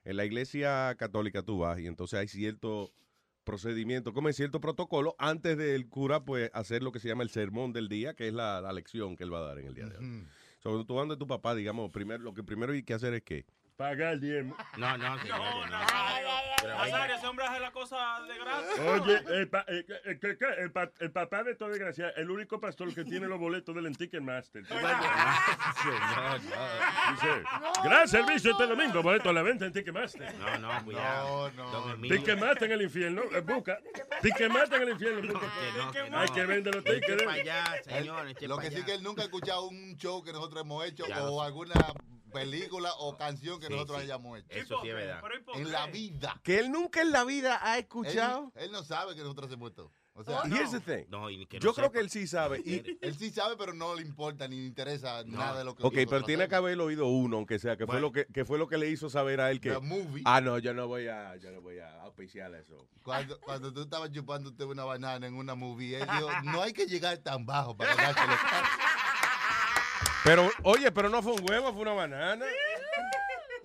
[0.05, 2.93] en la iglesia católica tú vas y entonces hay cierto
[3.47, 7.31] procedimiento, como es cierto protocolo, antes del cura, pues, hacer lo que se llama el
[7.31, 9.75] sermón del día, que es la, la lección que él va a dar en el
[9.75, 10.27] día de hoy.
[10.59, 13.15] So, cuando tú vas de tu papá, digamos, primero, lo que primero hay que hacer
[13.15, 13.47] es que
[13.77, 14.57] Pagar el diezmo.
[14.79, 15.39] No, no, señor.
[15.39, 16.29] No, Nazario.
[16.67, 18.79] Nazario, ese hombre hace la cosa de gratis.
[18.81, 22.31] Oye, el, pa- eh, eh, que- que- el pa- el papá de toda desgracia, el
[22.31, 24.63] único pastor que tiene los boletos del Ticketmaster.
[27.11, 27.43] Dice,
[27.85, 30.35] gran servicio este domingo, boleto a la venta en Ticketmaster.
[30.37, 31.51] No, no, cuidado.
[31.53, 32.17] No, Emilio.
[32.17, 33.79] Ticketmaster en el infierno, eh, busca.
[34.23, 35.47] Ticketmaster en el infierno, busca.
[35.93, 37.25] Que no, Hay que vender los tickets.
[37.85, 41.07] señor, lo que sí que él nunca ha escuchado un show que nosotros hemos hecho
[41.07, 41.75] Ya o alguna
[42.41, 44.05] película o canción que Sí, nosotros sí.
[44.05, 44.49] hayamos hecho.
[44.51, 45.21] Eso sí es verdad.
[45.23, 46.41] Pero ¿y por En la vida.
[46.43, 48.53] que él nunca en la vida ha escuchado.
[48.57, 49.93] él no sabe que nosotros hacemos esto.
[50.19, 51.05] O sea, Here's the thing.
[51.11, 52.63] No, y que no Yo creo que él sí sabe.
[52.65, 55.87] Y, él sí sabe, pero no le importa ni le interesa nada de lo que
[55.87, 56.71] ok, pero tiene que hacemos.
[56.71, 59.11] haber oído uno, aunque sea, que fue lo que, que fue lo que le hizo
[59.11, 59.79] saber a él que.
[59.79, 60.23] Movie.
[60.25, 62.89] Ah, no, yo no voy a, yo no voy a auspiciar eso.
[63.03, 66.87] Cuando, cuando tú estabas chupándote una banana en una movie, él dijo, no hay que
[66.87, 68.01] llegar tan bajo para los
[70.27, 72.45] Pero, oye, pero no fue un huevo, fue una banana.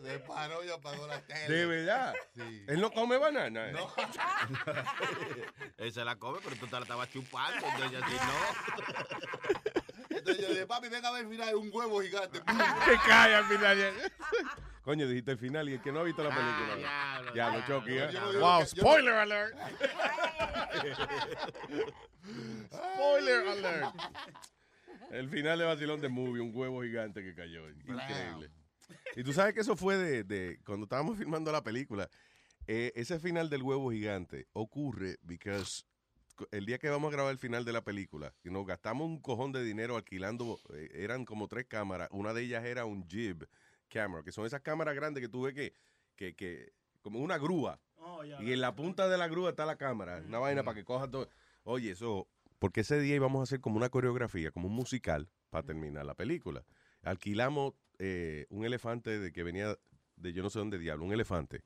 [0.04, 1.48] Se paró y apagó la tele.
[1.54, 2.14] De verdad.
[2.36, 2.66] Sí.
[2.68, 3.70] Él no come banana.
[3.70, 3.72] ¿eh?
[3.74, 3.92] No.
[5.78, 7.66] Él se la come, pero tú te la estabas chupando.
[7.68, 8.32] Entonces, así no.
[10.18, 12.40] Entonces yo le dije, papi, venga a ver el final, un huevo gigante.
[12.86, 13.94] Que cae al final.
[14.84, 16.76] Coño, dijiste el final y el que no ha visto la película.
[16.76, 17.68] diablo, ya, lo diablo.
[17.68, 18.04] choque.
[18.04, 18.10] ¿eh?
[18.14, 19.56] No Wow, que- spoiler alert.
[22.72, 23.96] spoiler alert.
[25.12, 27.70] El final de Vacilón de Movie, un huevo gigante que cayó.
[27.70, 28.50] Increíble.
[29.16, 32.10] Y tú sabes que eso fue de, de cuando estábamos filmando la película.
[32.68, 35.84] eh, ese final del huevo gigante ocurre because
[36.52, 39.20] el día que vamos a grabar el final de la película, y nos gastamos un
[39.20, 42.10] cojón de dinero alquilando, eh, eran como tres cámaras.
[42.12, 43.48] Una de ellas era un jib
[43.90, 45.74] camera, que son esas cámaras grandes que tú ves que,
[46.16, 46.72] que, que
[47.02, 47.80] como una grúa.
[47.98, 48.42] Oh, ya.
[48.42, 51.10] Y en la punta de la grúa está la cámara, una vaina para que coja
[51.10, 51.30] todo.
[51.64, 52.28] Oye, eso,
[52.62, 56.14] porque ese día íbamos a hacer como una coreografía, como un musical, para terminar la
[56.14, 56.64] película.
[57.02, 59.76] Alquilamos eh, un elefante de que venía
[60.16, 61.64] de yo no sé dónde diablo, un elefante,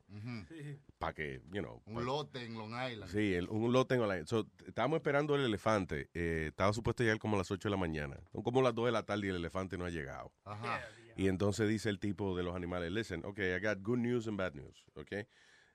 [0.97, 1.81] para que, you know.
[1.85, 3.11] Un lote en Long Island.
[3.11, 4.25] Sí, el- un lote en online.
[4.25, 6.09] So, t- estábamos esperando el elefante.
[6.13, 8.17] eh, estaba supuesto llegar como a las 8 de la mañana.
[8.31, 10.31] Son como las 2 de la tarde y el elefante no ha llegado.
[10.45, 10.79] Ajá.
[11.17, 14.37] Y entonces dice el tipo de los animales, listen, okay, I got good news and
[14.37, 15.27] bad news, okay?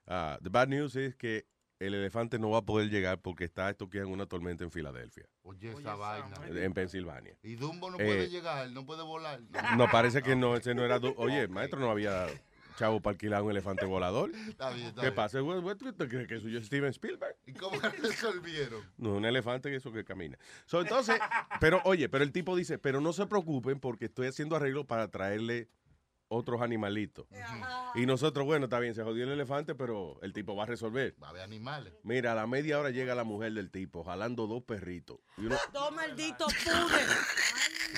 [0.07, 1.45] Ah, the bad news es que
[1.85, 5.25] el elefante no va a poder llegar porque está estoqueado en una tormenta en Filadelfia,
[5.43, 6.35] Oye, esa vaina.
[6.47, 7.35] en Pensilvania.
[7.43, 9.39] Y Dumbo no Eh, puede llegar, no puede volar.
[9.77, 10.97] No, parece que no, ese no era...
[11.17, 12.27] Oye, maestro, no había...
[12.77, 14.31] chavo para alquilar un elefante volador.
[14.49, 15.15] Está bien, está ¿Qué bien.
[15.15, 15.39] pasa?
[15.39, 17.35] ¿Tú crees que eso es Steven Spielberg?
[17.45, 18.81] ¿Y cómo resolvieron?
[18.97, 20.37] No, un elefante que eso que camina.
[20.65, 21.19] So, entonces,
[21.59, 25.09] pero oye, pero el tipo dice, pero no se preocupen porque estoy haciendo arreglo para
[25.09, 25.67] traerle
[26.31, 27.25] otros animalitos.
[27.95, 31.13] Y nosotros, bueno, está bien, se jodió el elefante, pero el tipo va a resolver.
[31.21, 31.93] Va a haber animales.
[32.03, 35.19] Mira, a la media hora llega la mujer del tipo, jalando dos perritos.
[35.37, 37.07] Y uno- Dos malditos pudel.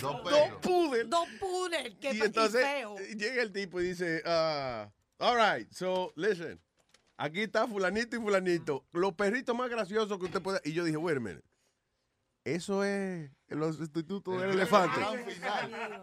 [0.01, 1.09] Dos Dos pudel.
[1.09, 1.97] Dos pudel.
[1.99, 2.95] Que y entonces feo.
[3.15, 4.89] llega el tipo y dice, ah,
[5.19, 6.59] all right, so listen,
[7.17, 10.59] aquí está fulanito y fulanito, los perritos más graciosos que usted pueda.
[10.63, 11.43] Y yo dije, wait a minute,
[12.43, 14.99] eso es los institutos del El elefante.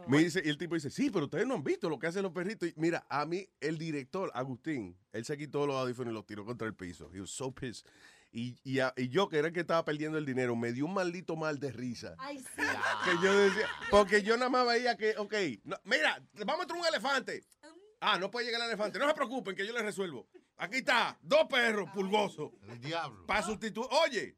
[0.06, 2.22] Me dice, y el tipo dice, sí, pero ustedes no han visto lo que hacen
[2.22, 2.68] los perritos.
[2.68, 6.44] Y mira, a mí, el director, Agustín, él se quitó los audífonos y los tiró
[6.44, 7.10] contra el piso.
[7.12, 7.86] He was so pissed.
[8.32, 10.86] Y, y, a- y yo, que era el que estaba perdiendo el dinero, me dio
[10.86, 12.14] un maldito mal de risa.
[12.18, 12.62] Ay, sí.
[13.04, 15.34] Que yo decía, porque yo nada más veía que, ok,
[15.64, 17.44] no, mira, vamos a traer un elefante.
[18.00, 18.98] Ah, no puede llegar el elefante.
[19.00, 20.28] No se preocupen, que yo le resuelvo.
[20.56, 22.52] Aquí está, dos perros pulgosos.
[22.68, 23.26] El diablo.
[23.26, 23.88] Para sustituir.
[24.06, 24.36] Oye,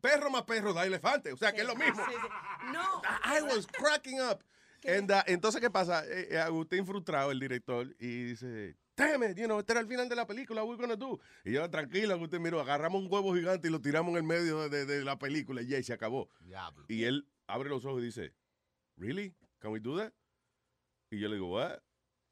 [0.00, 1.32] perro más perro da elefante.
[1.32, 2.04] O sea, que es lo mismo.
[2.04, 2.72] Sí, sí.
[2.72, 3.02] No.
[3.24, 4.42] I was cracking up.
[4.84, 6.04] And, uh, entonces, ¿qué pasa?
[6.06, 9.86] Eh, eh, Agustín frustrado, el director, y dice, damn it, you know, este era el
[9.86, 11.20] final de la película, what we gonna do?
[11.44, 14.70] Y yo, tranquilo, Agustín, mira, agarramos un huevo gigante y lo tiramos en el medio
[14.70, 16.30] de, de la película y ya, y se acabó.
[16.40, 16.86] Diablo.
[16.88, 18.32] Y él abre los ojos y dice,
[18.96, 19.34] really?
[19.58, 20.14] Can we do that?
[21.10, 21.78] Y yo le digo, what?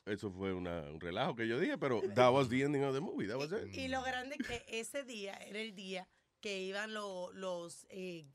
[0.06, 3.00] Eso fue una- un relajo que yo dije, pero that was the ending of the
[3.00, 3.74] movie, that was it.
[3.76, 6.08] Y lo grande es que ese día era el día
[6.40, 8.26] que iban lo- los eh,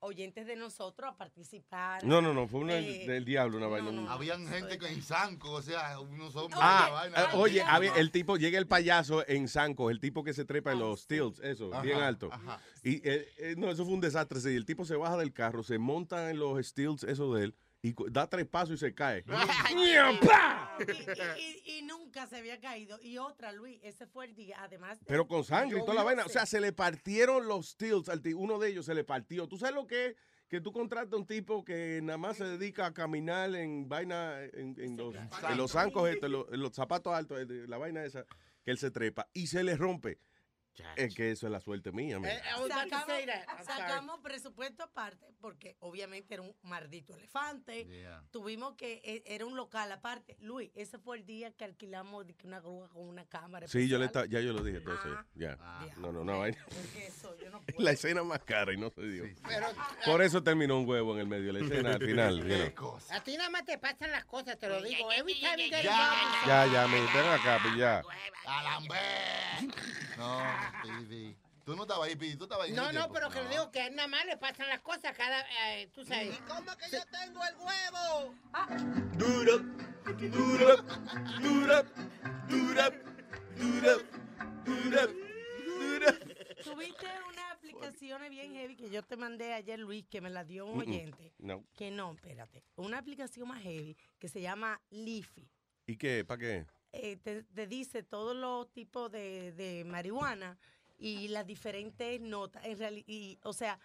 [0.00, 2.04] oyentes de nosotros a participar.
[2.04, 3.90] No, no, no, fue una Eh, del diablo, una vaina.
[3.90, 6.60] un- Habían gente que en Sanco, o sea, unos hombres.
[6.62, 7.22] Ah, una vaina.
[7.22, 10.72] eh, oye, había- el tipo, llega el payaso en Sanco, el tipo que se trepa
[10.72, 12.28] en los stilts, eso, Ajá, bien alto.
[12.32, 12.60] ajá.
[12.84, 14.40] Y eh, eh, no, eso fue un desastre.
[14.40, 17.54] sí, El tipo se baja del carro, se monta en los stilts, eso de él,
[17.82, 19.24] y da tres pasos y se cae.
[21.38, 22.98] Y, y- y nunca se había caído.
[23.02, 24.98] Y otra, Luis, ese fue el día, además.
[25.00, 26.24] de- Pero con sangre y toda la vaina.
[26.24, 29.46] O sea, se le partieron los stilts, al ti- uno de ellos se le partió.
[29.48, 30.16] ¿Tú sabes lo que es?
[30.48, 34.42] Que tú contratas a un tipo que nada más se dedica a caminar en vaina,
[34.44, 38.24] en, en los, en los zancos, estos, en los, zapatos altos, de la vaina esa,
[38.64, 40.18] que él se trepa y se le rompe.
[40.96, 42.34] Es que eso es la suerte mía, mira.
[42.34, 47.84] Eh, Sacamos, sacamos presupuesto aparte porque obviamente era un maldito elefante.
[47.86, 48.24] Yeah.
[48.30, 50.36] Tuvimos que, eh, era un local aparte.
[50.40, 53.66] Luis, ese fue el día que alquilamos una grúa con una cámara.
[53.68, 55.26] Sí, yo le ya yo lo dije, entonces, Ah.
[55.34, 55.56] ya.
[55.60, 55.86] Ah.
[55.98, 59.24] No, no, no, eso yo no La escena más cara y no se dio.
[59.46, 59.66] Pero,
[60.04, 62.38] Por eso terminó un huevo en el medio de la escena al final.
[62.48, 62.98] you know.
[63.10, 65.10] A ti nada más te pasan las cosas, te lo digo.
[65.12, 65.82] Every time Ya.
[66.46, 68.02] Ya, ya, me ven acá, pues ya.
[70.16, 70.38] No,
[70.82, 71.36] Pidi.
[71.64, 72.36] Tú no estabas ahí, Pidi.
[72.36, 72.72] Tú estabas ahí.
[72.72, 75.88] No, no, pero que le digo que nada más le pasan las cosas cada, eh,
[75.92, 76.38] tú sabes.
[76.48, 78.34] ¿Cómo que yo tengo el huevo?
[79.18, 79.52] Dura,
[80.30, 80.76] dura,
[81.40, 81.82] dura,
[82.48, 82.90] dura,
[83.56, 83.96] dura,
[84.64, 85.06] dura,
[85.66, 86.18] dura.
[86.64, 90.66] Tuviste una aplicación bien heavy que yo te mandé ayer, Luis, que me la dio
[90.66, 91.34] un oyente.
[91.38, 91.64] No.
[91.76, 92.64] Que no, espérate.
[92.76, 95.50] Una aplicación más heavy que se llama Leafy.
[95.86, 96.24] ¿Y qué?
[96.24, 96.66] ¿Para qué?
[96.92, 100.58] Eh, te, te dice todos los tipos de, de marihuana
[100.98, 102.64] y las diferentes notas.
[102.64, 103.78] En reali- y, o sea,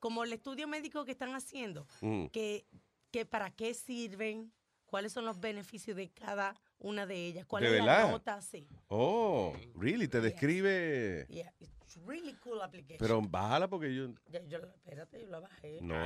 [0.00, 2.26] como el estudio médico que están haciendo, Mm.
[2.26, 2.66] que,
[3.10, 4.52] que para qué sirven,
[4.86, 8.04] cuáles son los beneficios de cada una de ellas, cuál ¿De es verdad?
[8.06, 8.66] la nota, sí.
[8.88, 10.08] Oh, really?
[10.08, 11.26] Te describe.
[11.28, 12.98] Yeah, it's really cool application.
[12.98, 14.08] Pero bájala porque yo.
[14.30, 15.78] Ya, yo, espérate, yo la bajé.
[15.80, 15.96] No,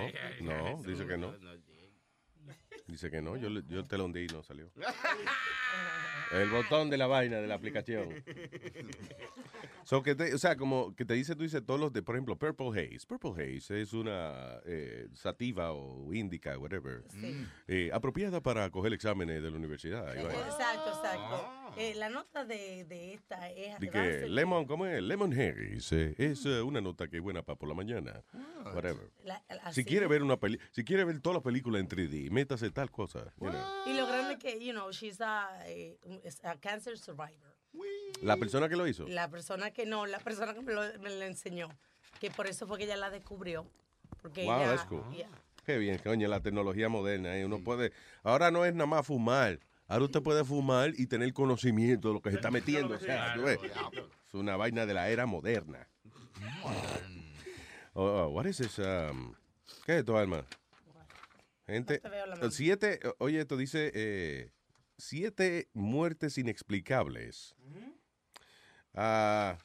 [0.41, 1.33] no, dice que no.
[2.87, 4.71] Dice que no, yo, le- yo te lo hundí y no salió.
[6.33, 8.09] El botón de la vaina de la aplicación.
[9.85, 12.15] So que te- o sea, como que te dice, tú dices todos los de, por
[12.15, 13.05] ejemplo, Purple Haze.
[13.07, 17.45] Purple Haze es una eh, sativa o índica, whatever, Sí.
[17.67, 20.17] eh, apropiada para coger exámenes de la universidad.
[20.17, 21.75] Exacto, exacto.
[21.77, 23.79] Eh, la nota de, de esta es...
[23.81, 25.03] De que Lemon, ¿cómo es?
[25.03, 28.23] Lemon Haze eh, es eh, una nota que es buena para por la mañana.
[28.73, 29.11] Whatever.
[29.25, 32.31] la- la- Si quiere ver una peli, si quiere ver todas las películas en 3D,
[32.33, 33.33] métase tal cosa.
[33.41, 33.61] you know.
[33.87, 35.97] Y lo grande que, you know, she's a, eh,
[36.43, 37.53] a cancer survivor.
[38.23, 39.07] La persona que lo hizo.
[39.09, 41.69] La persona que no, la persona que me lo, me lo enseñó.
[42.21, 43.67] Que por eso fue que ella la descubrió.
[44.21, 45.03] Porque Wow, ella, that's cool.
[45.15, 45.29] yeah.
[45.65, 47.37] Qué bien, coño, la tecnología moderna.
[47.37, 47.45] ¿eh?
[47.47, 47.93] Uno puede.
[48.23, 49.59] Ahora no es nada más fumar.
[49.89, 52.95] Ahora usted puede fumar y tener conocimiento de lo que se está metiendo.
[52.95, 55.87] O sea, tú ves, es una vaina de la era moderna.
[57.95, 59.35] Oh, oh, what is this, um,
[59.85, 60.45] ¿Qué es esto, Alma?
[61.67, 62.01] Gente,
[62.41, 64.51] No siete, oye, esto dice eh,
[64.99, 67.55] siete muertes inexplicables.
[68.95, 69.57] Ah,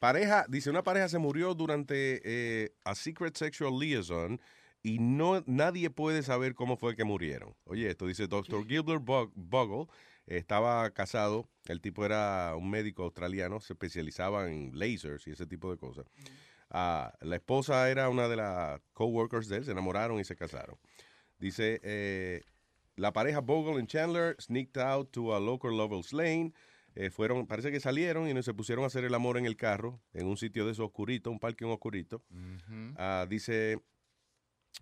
[0.00, 4.40] pareja, dice, una pareja se murió durante eh, a secret sexual liaison
[4.82, 7.54] y no nadie puede saber cómo fue que murieron.
[7.64, 8.66] Oye, esto dice Dr.
[8.66, 9.86] Gilbert Bogle
[10.26, 15.70] estaba casado, el tipo era un médico australiano, se especializaba en lasers y ese tipo
[15.70, 16.06] de cosas.
[16.76, 20.76] Ah, la esposa era una de las coworkers de él, se enamoraron y se casaron.
[21.38, 22.42] Dice, eh,
[22.96, 26.52] la pareja Bogle y Chandler sneaked out to a local Lovel's Lane.
[26.96, 30.00] Eh, fueron, parece que salieron y se pusieron a hacer el amor en el carro,
[30.14, 32.24] en un sitio de esos oscurito, un parque oscurito.
[32.96, 33.78] Ah, dice,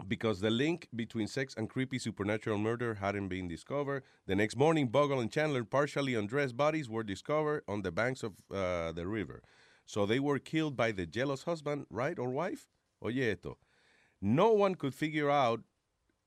[0.09, 4.03] because the link between sex and creepy supernatural murder hadn't been discovered.
[4.27, 8.33] The next morning, Bogle and Chandler partially undressed bodies were discovered on the banks of
[8.51, 9.43] uh, the river.
[9.85, 12.69] So they were killed by the jealous husband, right, or wife?
[13.01, 13.59] Oye esto.
[14.21, 15.61] No one could figure out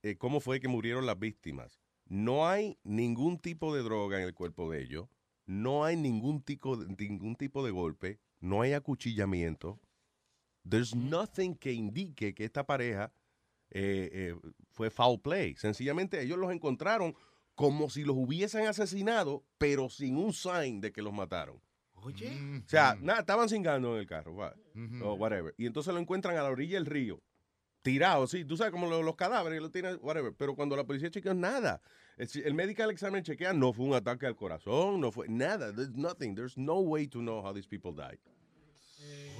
[0.03, 1.79] eh, cómo fue que murieron las víctimas.
[2.07, 5.07] No hay ningún tipo de droga en el cuerpo de ellos.
[5.47, 8.19] No hay ningún tipo de, ningún tipo de golpe.
[8.39, 9.79] No hay acuchillamiento.
[10.67, 13.13] There's nothing que indique que esta pareja
[13.71, 14.35] eh, eh,
[14.71, 15.55] fue foul play.
[15.55, 17.15] Sencillamente ellos los encontraron
[17.55, 21.61] como si los hubiesen asesinado, pero sin un sign de que los mataron.
[22.03, 22.61] Oye.
[22.65, 24.55] O sea, nada, estaban cingando en el carro, va,
[25.03, 25.53] o whatever.
[25.57, 27.19] Y entonces lo encuentran a la orilla del río,
[27.81, 30.33] tirado, sí, tú sabes como lo- los, cadáveres, lo tienen, whatever.
[30.37, 31.81] Pero cuando la policía chequeó, nada.
[32.17, 35.73] El, el medical examen chequea, no fue un ataque al corazón, no fue nada.
[35.73, 36.35] There's nothing.
[36.35, 38.19] There's no way to know how these people died.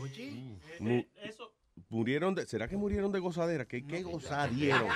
[0.02, 0.58] Oye.
[0.80, 1.04] Mu-
[1.90, 3.66] Murieron de, ¿será que murieron de gozadera?
[3.66, 4.88] ¿Qué, qué gozadieron?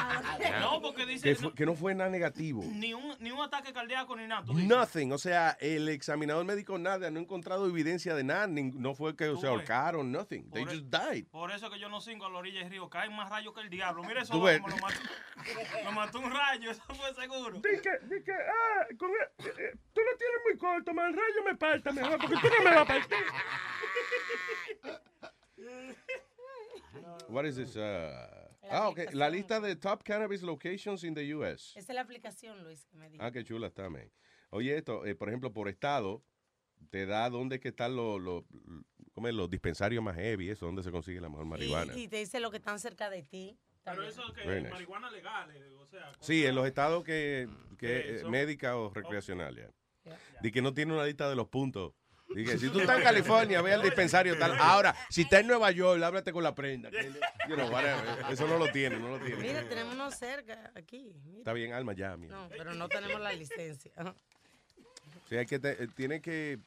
[0.60, 2.64] No, porque dice Que, fue- que no fue nada negativo.
[2.66, 4.44] ni, un, ni un ataque cardíaco ni nada.
[4.52, 8.96] Nothing, o sea, el examinador médico nada, no ha encontrado evidencia de nada, nin- no
[8.96, 10.50] fue que se ahorcaron, nothing.
[10.52, 11.26] They Por just died.
[11.28, 12.90] Por eso que yo no cinco a la orilla del río.
[12.90, 14.04] Caen más rayos que el diablo.
[14.04, 15.00] Mira eso, como lo mató,
[15.86, 16.72] lo mató un rayo.
[16.72, 17.58] Eso fue seguro.
[17.60, 21.10] Di que, di que, ah, con el- eh, eh, tú lo tienes muy corto, más
[21.10, 23.18] el rayo me parta mejor, porque tú no me vas a partir.
[27.28, 27.76] What is this?
[27.76, 31.78] uh, ah, ok, la lista de top cannabis locations in the U.S.
[31.78, 33.24] Esa es la aplicación, Luis, que me dijo.
[33.24, 34.10] Ah, qué chula está, man.
[34.52, 36.24] Oye, esto, eh, por ejemplo, por estado,
[36.90, 38.44] te da dónde que están los, los,
[39.14, 39.36] ¿cómo es?
[39.36, 41.94] los dispensarios más heavy, eso, donde se consigue la mejor marihuana.
[41.96, 43.58] Y, y te dice lo que están cerca de ti.
[43.84, 44.70] Pero eso es que nice.
[44.70, 46.12] marihuana legal, eh, o sea.
[46.20, 47.48] Sí, en los estados que,
[47.78, 49.72] que Que eh, médica o recreacional, ya.
[50.42, 51.94] De que no tiene una lista de los puntos.
[52.36, 54.56] Dije, si tú estás en California, ve al dispensario tal.
[54.60, 56.90] Ahora, si estás en Nueva York, háblate con la prenda.
[56.92, 57.12] que-
[57.50, 58.04] you know, whatever.
[58.32, 59.42] Eso no lo tiene, no lo tiene.
[59.42, 61.14] Mira, tenemos uno cerca aquí.
[61.26, 61.40] mira.
[61.40, 62.36] Está bien, Alma, ya, mira.
[62.36, 63.92] No, pero no tenemos la licencia.
[65.28, 66.60] Sí, hay que te- eh, tiene que,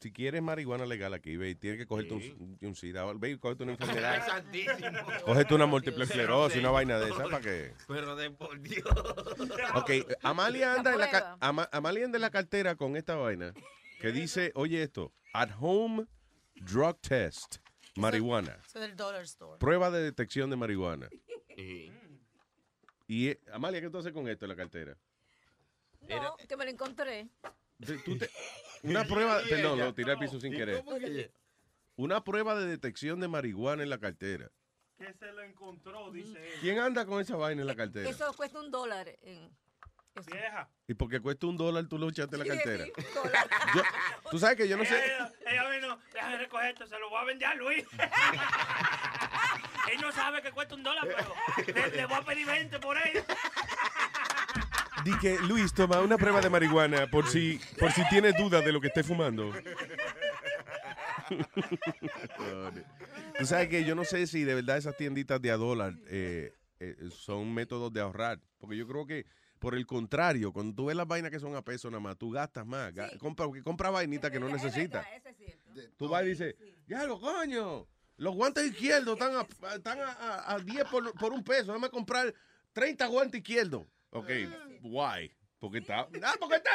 [0.00, 3.72] si quieres marihuana legal aquí, ve, tienes que cogerte un, un SIDA, ve, cogerte una
[3.72, 4.26] Ay, enfermedad.
[4.26, 4.98] santísimo.
[5.24, 7.72] Cógete una múltiple esclerosis, una vaina de esa, ¿para qué?
[7.86, 8.84] Pero de por Dios.
[9.74, 9.90] Ok,
[10.22, 11.36] Amalia anda, en la.
[11.40, 13.52] Ama- Amalia anda en la cartera con esta vaina
[14.00, 16.06] que dice, oye esto, at home
[16.56, 17.56] drug test,
[17.96, 19.58] marihuana, Eso del dollar store.
[19.58, 21.08] prueba de detección de marihuana.
[23.06, 24.96] Y Amalia, ¿qué tú haces con esto en la cartera?
[26.08, 27.28] No, que me lo encontré.
[27.78, 28.30] De- tú te-
[28.82, 30.82] una prueba, perdón, lo tiré al piso sin querer.
[31.96, 34.50] Una prueba de detección de marihuana en la cartera.
[34.96, 36.60] Que se lo encontró, dice él.
[36.60, 38.08] ¿Quién anda con esa vaina en la cartera?
[38.08, 39.08] Eso cuesta un dólar.
[39.22, 39.50] En,
[40.16, 40.30] eso.
[40.30, 40.68] Vieja.
[40.88, 42.84] Y porque cuesta un dólar, tú lo echaste en la cartera.
[43.74, 43.82] Yo-
[44.30, 45.04] tú sabes que yo no sé.
[45.04, 47.84] Ella, ella vino, déjame recoger esto, se lo voy a vender a Luis.
[49.92, 51.34] Él no sabe que cuesta un dólar, pero
[51.74, 53.24] le, le voy a pedir 20 por él.
[55.04, 58.70] Di que Luis toma una prueba de marihuana por si por si tiene duda de
[58.70, 59.50] lo que esté fumando.
[63.38, 66.54] Tú sabes que yo no sé si de verdad esas tienditas de a dólar eh,
[66.80, 68.40] eh, son métodos de ahorrar.
[68.58, 69.26] Porque yo creo que,
[69.60, 72.30] por el contrario, cuando tú ves las vainas que son a peso nada más, tú
[72.30, 72.92] gastas más.
[72.94, 75.06] Ga- Compra, porque compra vainitas que no necesitas.
[75.96, 76.56] Tú vas y dices,
[76.86, 79.46] ya lo coño, los guantes izquierdos están a,
[79.76, 81.66] están a, a- a 10 por, por un peso.
[81.66, 82.34] Déjame comprar
[82.72, 83.86] 30 guantes izquierdos.
[84.10, 84.28] Ok,
[84.82, 85.30] why?
[85.60, 86.70] Porque está, ah, porque está,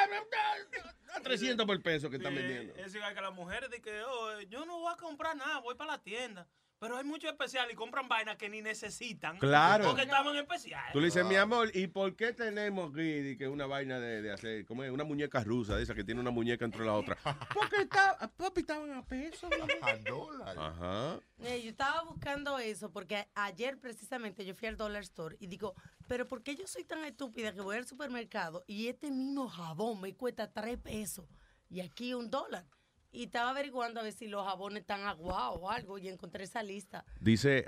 [1.16, 2.76] a 300 por peso que están Sí, vendiendo.
[2.76, 5.74] Es igual que las mujeres de que oh, yo no voy a comprar nada, voy
[5.74, 6.48] para la tienda.
[6.80, 9.38] Pero hay muchos especiales y compran vainas que ni necesitan.
[9.38, 9.86] Claro.
[9.86, 10.92] Porque estaban especiales.
[10.94, 14.32] Tú le dices, mi amor, ¿y por qué tenemos aquí que una vaina de, de
[14.32, 14.92] hacer, como es?
[14.92, 17.18] Una muñeca rusa, de esa que tiene una muñeca entre la otra?
[17.54, 19.50] Porque está, papi, estaban a peso.
[19.82, 20.58] A dólar.
[20.58, 21.20] Ajá.
[21.40, 25.76] Eh, yo estaba buscando eso porque ayer precisamente yo fui al Dollar Store y digo,
[26.08, 30.02] pero ¿por qué yo soy tan estúpida que voy al supermercado y este mismo jabón
[30.02, 31.26] me cuesta tres pesos
[31.70, 32.66] y aquí un dólar?
[33.16, 36.62] Y estaba averiguando a ver si los jabones están aguados o algo y encontré esa
[36.62, 37.06] lista.
[37.22, 37.64] Dice,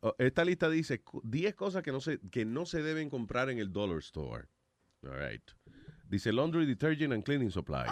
[0.00, 3.50] oh, esta lista dice cu- 10 cosas que no, se, que no se deben comprar
[3.50, 4.48] en el dollar store.
[5.04, 5.42] All right.
[6.08, 7.90] Dice laundry, detergent and cleaning supplies.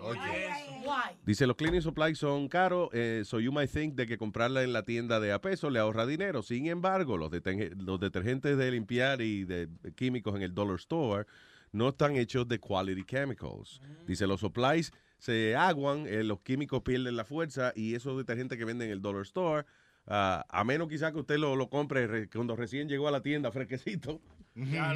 [0.00, 1.16] Why?
[1.24, 4.72] Dice, los cleaning supplies son caros, eh, so you might think de que comprarla en
[4.72, 6.42] la tienda de a peso le ahorra dinero.
[6.42, 11.26] Sin embargo, los, deten- los detergentes de limpiar y de químicos en el dollar store
[11.72, 13.80] no están hechos de quality chemicals.
[14.06, 14.92] Dice, los supplies
[15.22, 19.00] se aguan, eh, los químicos pierden la fuerza y esos detergentes que venden en el
[19.02, 19.64] dollar store,
[20.08, 23.20] ah, a menos quizás que usted lo, lo compre re- cuando recién llegó a la
[23.22, 24.20] tienda fresquecito,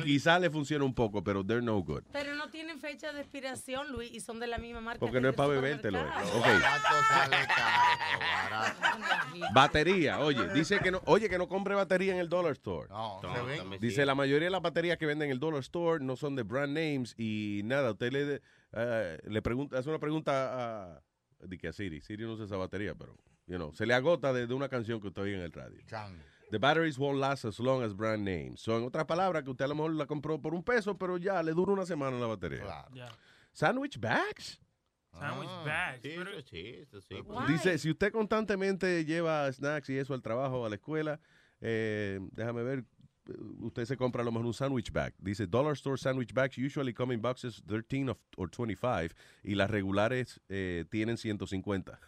[0.05, 2.03] quizás le funciona un poco, pero they're no good.
[2.13, 4.99] Pero no tienen fecha de expiración, Luis, y son de la misma marca.
[4.99, 5.99] Porque que no es para bebértelo.
[6.01, 6.41] supermercado.
[6.41, 6.47] Ok.
[9.55, 12.89] Batería, oye, dice que no, oye, que no compre batería en el dollar store.
[12.89, 13.81] No, se ven.
[13.81, 16.43] Dice la mayoría de las baterías que venden en el dollar store no son de
[16.43, 18.43] brand names y nada, usted le,
[18.73, 21.03] eh, le pregunta, hace una pregunta a,
[21.41, 23.17] de que a Siri, Siri no usa esa batería, pero
[23.47, 25.81] you know, se le agota de, de una canción que usted oye en el radio.
[26.51, 28.61] The batteries won't last as long as brand names.
[28.61, 31.43] Son otras palabras que usted a lo mejor la compró por un peso, pero ya
[31.43, 32.87] le dura una semana la batería.
[33.53, 34.61] Sandwich bags.
[35.13, 36.03] Sandwich Ah, bags.
[36.03, 37.17] Sí, pero- eso sí, eso sí.
[37.49, 41.19] Dice, si usted constantemente lleva snacks y eso al trabajo o a la escuela,
[41.61, 42.85] eh, déjame ver,
[43.61, 45.15] usted se compra a lo mejor un sandwich bag.
[45.19, 49.71] Dice, dollar store sandwich bags usually come in boxes 13 of, or 25 y las
[49.71, 51.99] regulares eh, tienen 150.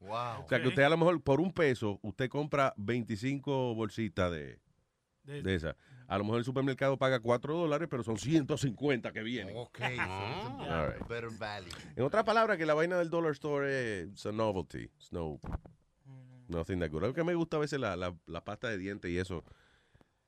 [0.00, 0.44] Wow.
[0.44, 4.60] O sea que usted a lo mejor por un peso, usted compra 25 bolsitas de,
[5.24, 5.74] De- de esas.
[6.06, 9.54] A lo mejor el supermercado paga 4 dólares, pero son 150 que vienen.
[9.58, 9.80] Ok.
[9.98, 11.06] All right.
[11.08, 11.68] Better value.
[11.96, 14.84] En otras palabras, que la vaina del dollar store es a novelty.
[14.84, 15.38] It's no,
[16.48, 17.02] nothing that good.
[17.02, 19.44] Lo que me gusta a veces la, la, la pasta de dientes y eso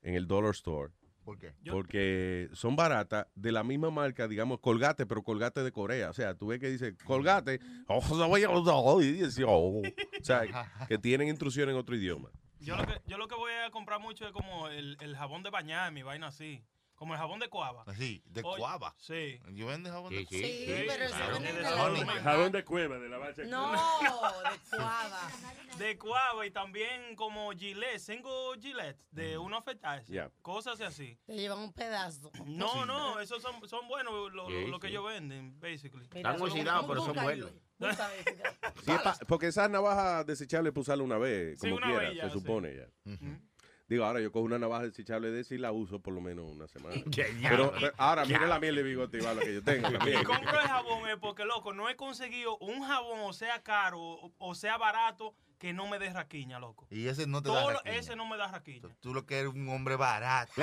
[0.01, 0.93] en el dollar store.
[1.23, 1.53] ¿Por qué?
[1.69, 6.09] Porque son baratas de la misma marca, digamos, Colgate, pero Colgate de Corea.
[6.09, 9.81] O sea, tú ves que dice Colgate, oh, no voy a- oh, y dice, oh.
[9.81, 10.41] o sea,
[10.87, 12.29] que tienen instrucción en otro idioma.
[12.59, 15.41] Yo lo, que, yo lo que voy a comprar mucho es como el, el jabón
[15.41, 16.63] de bañar, mi vaina así.
[17.01, 17.83] Como el jabón de cuava.
[17.87, 18.93] Así, de Oye, cuava.
[18.99, 19.39] Sí.
[19.53, 20.43] ¿Yo vende jabón de Sí, cuava?
[20.45, 21.33] sí, Sí, pero eso claro.
[21.33, 23.45] venden De de la jabón de- Jabón de cueva, de la base.
[23.47, 23.77] No, de
[24.69, 25.31] cuava.
[25.79, 30.11] De cuava y también como Gillette, cinco Gillette de uno afeitarse.
[30.13, 30.29] Yeah.
[30.43, 31.17] Cosas así.
[31.25, 32.31] Te llevan un pedazo.
[32.45, 34.93] No, no, esos son, son buenos lo, lo- Sí, lo que sí.
[34.93, 36.05] ellos venden, basically.
[36.13, 37.51] Están oxidados, pero son buenos.
[38.85, 38.91] Sí,
[39.27, 42.39] porque esas navajas desechables para usarla una vez, Sí, como una quiera, se sí.
[42.39, 42.87] supone ya.
[43.91, 46.49] Digo, ahora yo cojo una navaja desechable de esa y la uso por lo menos
[46.49, 46.95] una semana.
[47.41, 50.23] Pero, pero ahora, Qué mire la miel de bigote y bala que yo tengo Y
[50.23, 54.31] compro el jabón es porque, loco, no he conseguido un jabón, o sea caro, o,
[54.37, 56.87] o sea barato, que no me dé raquiña, loco.
[56.89, 57.95] Y ese no te Todo da lo- raquiña.
[57.97, 58.87] ese no me da raquiña.
[59.01, 60.53] Tú lo que eres un hombre barato.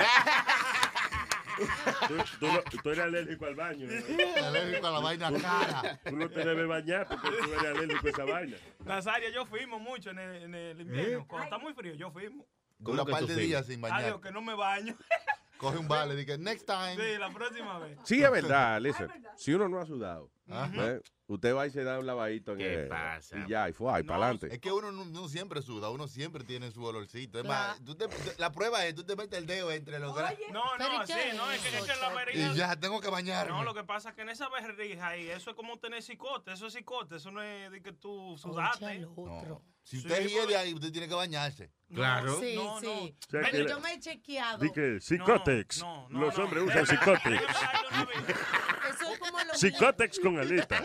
[2.08, 3.88] Tú, tú no- tú eres alérgico al baño.
[3.88, 4.46] ¿no?
[4.46, 6.00] Alérgico a la vaina Tú- cara.
[6.04, 8.56] Tú no te debes bañar porque tú eres alérgico a esa vaina.
[8.86, 11.26] Nazaria, yo fuimos mucho en el, en el invierno.
[11.28, 12.46] Cuando está muy frío, yo fuimos.
[12.78, 14.00] Dura un par de días sin bañar.
[14.04, 14.96] Adiós, que no me baño.
[15.58, 16.94] Coge un vale y dice, next time.
[16.94, 17.98] Sí, la próxima vez.
[18.04, 19.10] Sí, es verdad, listen.
[19.36, 20.30] Si uno no ha sudado.
[20.48, 21.00] ¿eh?
[21.26, 23.36] usted va y se da un lavadito en ¿Qué el- pasa?
[23.38, 24.48] y ya, y fue, y para adelante.
[24.50, 27.38] Es que uno no, no siempre suda, uno siempre tiene su olorcito.
[27.40, 28.06] Es más, tú te-
[28.38, 30.38] la prueba es, tú te metes el dedo entre los brazos.
[30.52, 33.10] No, ¿Pero no, qué no, es que, es que la verija- Y ya, tengo que
[33.10, 33.52] bañarme.
[33.52, 36.52] No, lo que pasa es que en esa berrija ahí, eso es como tener cicote,
[36.52, 38.86] eso es cicote, eso no es de que tú sudaste.
[38.86, 39.60] Oye, otro.
[39.88, 41.72] Si Sí, usted de ahí, usted tiene que bañarse.
[41.94, 42.38] Claro.
[42.40, 42.86] Sí, No, sí.
[42.86, 42.92] no.
[43.04, 44.58] O sea, Pero que yo me he chequeado.
[44.58, 45.78] Di que Psicotex.
[45.80, 46.44] No, no, Los no.
[46.44, 47.42] hombres usan Psicotex.
[48.90, 50.78] Eso es como los Psicotex con alita.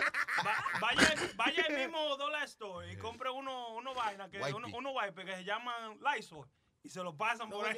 [0.46, 4.92] Va- vaya, vaya al mismo Dollar Store y compre uno, uno vaina, que, uno, uno
[4.92, 6.48] wipe que se llaman Lysol
[6.82, 7.78] y se lo pasan por ahí.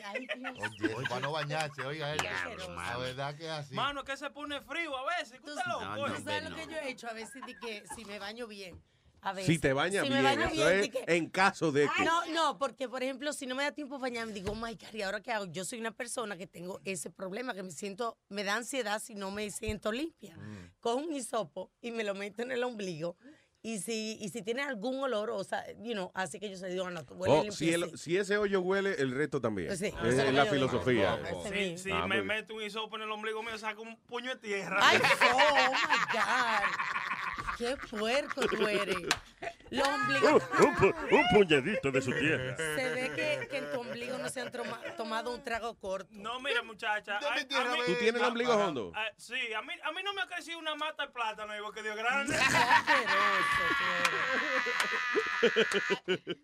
[0.95, 2.23] Oye, para no bañarse, oiga eso.
[2.69, 2.99] La mano.
[2.99, 3.73] verdad que es así.
[3.73, 6.49] Mano, que se pone frío a veces, Tú, ¿tú sabes no.
[6.51, 7.07] lo que yo he hecho?
[7.07, 8.79] A veces de que si me baño bien.
[9.25, 9.47] A veces.
[9.47, 12.03] Si te bañas Si bien, me baño eso bien, es que- en caso de que...
[12.05, 14.93] No, no, porque por ejemplo, si no me da tiempo bañarme, digo, oh my God,
[14.93, 15.45] ¿y ahora qué hago?
[15.45, 19.15] Yo soy una persona que tengo ese problema, que me siento, me da ansiedad si
[19.15, 20.37] no me siento limpia.
[20.37, 20.71] Mm.
[20.79, 23.17] Cojo un hisopo y me lo meto en el ombligo.
[23.63, 26.67] Y si, y si tiene algún olor, o sea, you know, así que yo se
[26.67, 29.75] digo, no, tú huele Oh, si, el- si ese hoyo huele, el resto también.
[29.75, 30.53] Sí, es es la digo.
[30.53, 31.19] filosofía.
[31.33, 31.75] Oh, eh.
[31.77, 31.83] sí.
[31.85, 34.77] Si, Ah, me meto un hisopo en el ombligo mío, saco un puño de tierra.
[34.79, 37.44] Ay, oh, oh my God.
[37.57, 38.97] Qué puerco tú eres.
[39.69, 40.43] Los ombligos.
[40.59, 42.55] Un, un pu- un puñadito de su tierra.
[42.57, 44.51] Se ve que, que en tu ombligo no se han
[44.97, 46.09] tomado un trago corto.
[46.11, 47.17] No, mira, muchacha.
[47.17, 47.45] A- a mí-
[47.85, 48.91] ¿Tú tienes el ombligo hondo?
[48.95, 51.71] Ah, sí, a mí, a mí no me ha crecido una mata de plátano, digo
[51.71, 52.35] que Dios grande.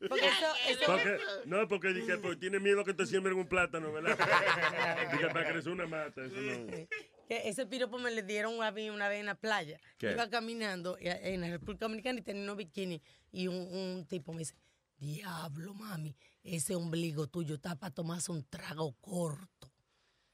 [0.09, 3.91] Porque eso, eso Porque, no, porque dije, pues, tiene miedo que te siembren un plátano,
[3.91, 4.17] ¿verdad?
[5.11, 6.87] Dije, para crecer una mata, eso no.
[7.31, 9.79] Que ese piropo me le dieron a mí una vez en la playa.
[9.97, 10.11] ¿Qué?
[10.11, 13.01] Iba caminando eh, en la República Dominicana y tenía unos bikini.
[13.31, 14.55] Y un, un tipo me dice,
[14.97, 16.13] diablo, mami,
[16.43, 19.71] ese ombligo tuyo está para tomarse un trago corto.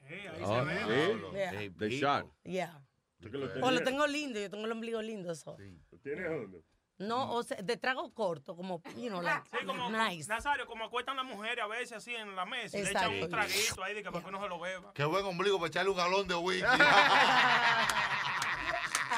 [0.09, 1.13] Eh, ahí Ah, se ve.
[1.13, 1.21] sí.
[1.33, 1.51] Vea.
[1.51, 1.89] Hey, The people.
[1.99, 2.25] shot.
[2.43, 2.83] Yeah.
[3.61, 5.31] O lo tengo lindo, yo tengo el ombligo lindo.
[5.31, 5.55] Eso.
[5.91, 6.63] lo tienes hondo.
[6.99, 10.27] No, o sea, de trago corto, como, you know, like, Sí, como, nice.
[10.27, 13.29] Nazario, como acuestan las mujeres a veces así en la mesa y le echan un
[13.29, 14.93] traguito ahí de que para que uno se lo beba.
[14.93, 16.65] Qué buen ombligo para echarle un galón de whisky.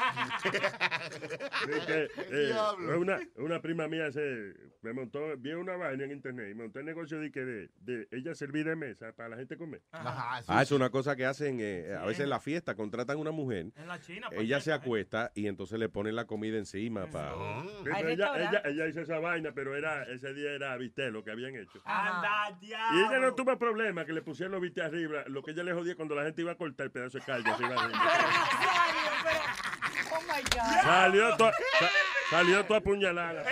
[2.32, 2.54] Eh,
[2.96, 6.86] una, una prima mía se me montó, vi una vaina en internet y montó el
[6.86, 9.82] negocio de que de, de ella servir de mesa para la gente comer.
[9.92, 13.72] Ah, es una cosa que hacen eh, a veces en la fiesta, contratan una mujer,
[13.76, 17.34] En la China, pues, ella se acuesta y entonces le ponen la comida encima para...
[18.08, 21.54] Ella, ella, ella hizo esa vaina, pero era ese día era viste lo que habían
[21.56, 21.80] hecho.
[21.84, 25.24] Anda, Y ella no tuvo problema que le pusieron los viste arriba.
[25.26, 27.56] Lo que ella le jodía cuando la gente iba a cortar el pedazo de callo.
[27.56, 28.00] se iba arriba.
[30.30, 30.82] My God.
[30.82, 31.90] Salió toda, sa-
[32.30, 33.44] salió toda apuñalada.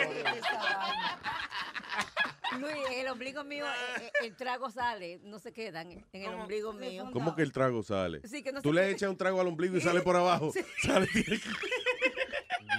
[2.58, 6.34] Luis, en el ombligo mío, eh, eh, el trago sale, no se quedan en el
[6.34, 7.08] ombligo mío.
[7.12, 8.20] ¿Cómo que el trago sale?
[8.26, 10.50] Sí, que no Tú se le echas un trago al ombligo y sale por abajo.
[10.52, 10.60] Sí.
[10.82, 11.08] Sale-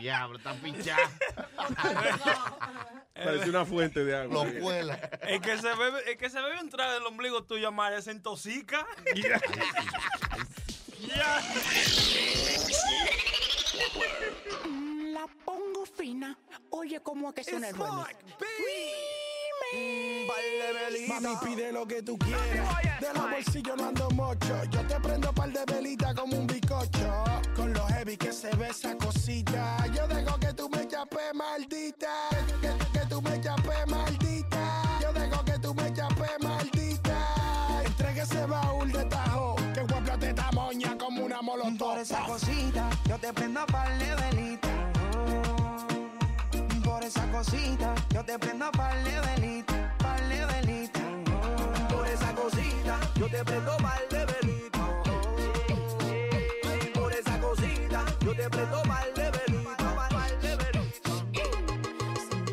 [0.02, 1.02] Diablo, está pinchado.
[3.14, 4.46] parece una fuente de agua.
[4.46, 4.96] Lo cuela.
[5.24, 8.12] El que se bebe, el que se bebe un trago del ombligo tuyo, María, se
[8.12, 8.86] intoxica.
[11.00, 11.42] Ya.
[15.14, 16.38] La pongo fina.
[16.72, 18.16] Oye, ¿cómo es que suena el remix?
[21.08, 23.00] Mami, pide lo que tú quieras.
[23.00, 24.64] De los bolsillos no ando mocho.
[24.72, 27.24] Yo te prendo par de velita como un bicocho.
[27.56, 29.86] Con lo heavy que se ve esa cosita.
[29.94, 32.30] Yo dejo que tú me chapes, maldita.
[32.62, 35.00] Que, que- que tú me chapes, maldita.
[35.02, 37.82] Yo dejo que tú me chapes, maldita.
[37.86, 39.56] Entregue ese baúl de tajo.
[39.74, 41.78] Que guapla te tamoña como una molotov.
[41.92, 42.49] Por esa cosita, yo
[43.30, 44.70] te prendo par de velita.
[46.84, 51.00] Por esa cosita, yo te prendo par de velita, par de velita.
[51.90, 54.80] Por esa cosita, yo te prendo par de velita.
[56.96, 60.58] Por esa cosita, yo te prendo par de velita, par de.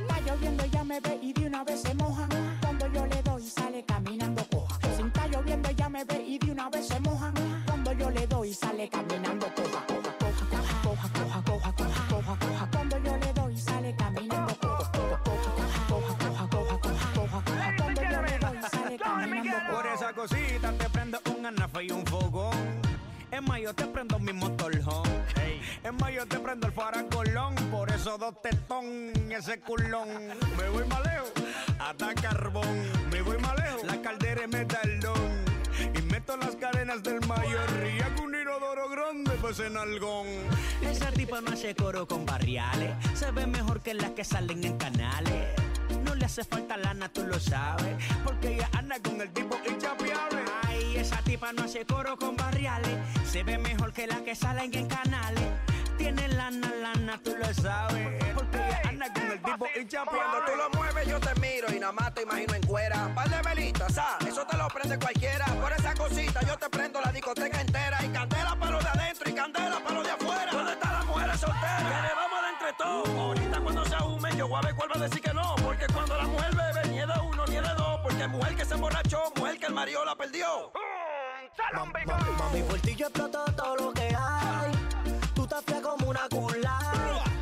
[0.02, 2.28] Está lloviendo, ella me ve y de una vez se moja.
[2.60, 4.78] Cuando yo le doy, sale caminando coja.
[4.94, 7.32] Si está lloviendo, ella me ve y de una vez se moja.
[7.64, 9.75] Cuando yo le doy, sale caminando coja,
[23.36, 25.10] Es más, yo te prendo mi motorhome.
[25.84, 27.54] Es más, yo te prendo el faracolón.
[27.70, 30.08] Por eso dos tetón, ese culón.
[30.56, 31.32] Me voy más lejos,
[31.78, 32.66] hasta carbón.
[33.10, 35.44] Me voy más lejos, la caldera es metalón.
[35.94, 37.68] Y meto las cadenas del mayor.
[37.94, 40.26] Y hago un inodoro grande, pues en algón.
[40.80, 42.92] Esa tipa no hace coro con barriales.
[43.12, 45.50] Se ve mejor que las que salen en canales.
[46.06, 48.02] No le hace falta lana, tú lo sabes.
[48.24, 50.45] Porque ella anda con el tipo inchapeable.
[50.96, 52.90] Esa tipa no hace coro con barriales.
[53.30, 55.44] Se ve mejor que las que salen en canales.
[55.98, 58.24] Tiene lana, lana, tú lo sabes.
[58.34, 60.20] Porque ella anda con el tipo inchapeable.
[60.20, 63.14] Cuando tú lo mueves yo te miro y nada más te imagino en cuera.
[63.14, 65.44] Par de velitas, ah, eso te lo prende cualquiera.
[65.44, 68.02] Por esa cosita yo te prendo la discoteca entera.
[68.02, 70.50] Y candela para lo de adentro y candela para lo de afuera.
[70.50, 71.82] ¿Dónde están las mujeres solteras?
[71.82, 73.08] Que le vamos de entre todos.
[73.08, 75.54] Ahorita cuando se ahume yo voy a ver cuál va a decir que no.
[75.56, 76.55] Porque cuando la mujer
[78.36, 80.72] mujer que se emborrachó, mujer que el marido la perdió.
[81.84, 84.72] Mami, por ti yo exploto todo lo que hay.
[85.34, 86.78] Tú estás fría como una cula.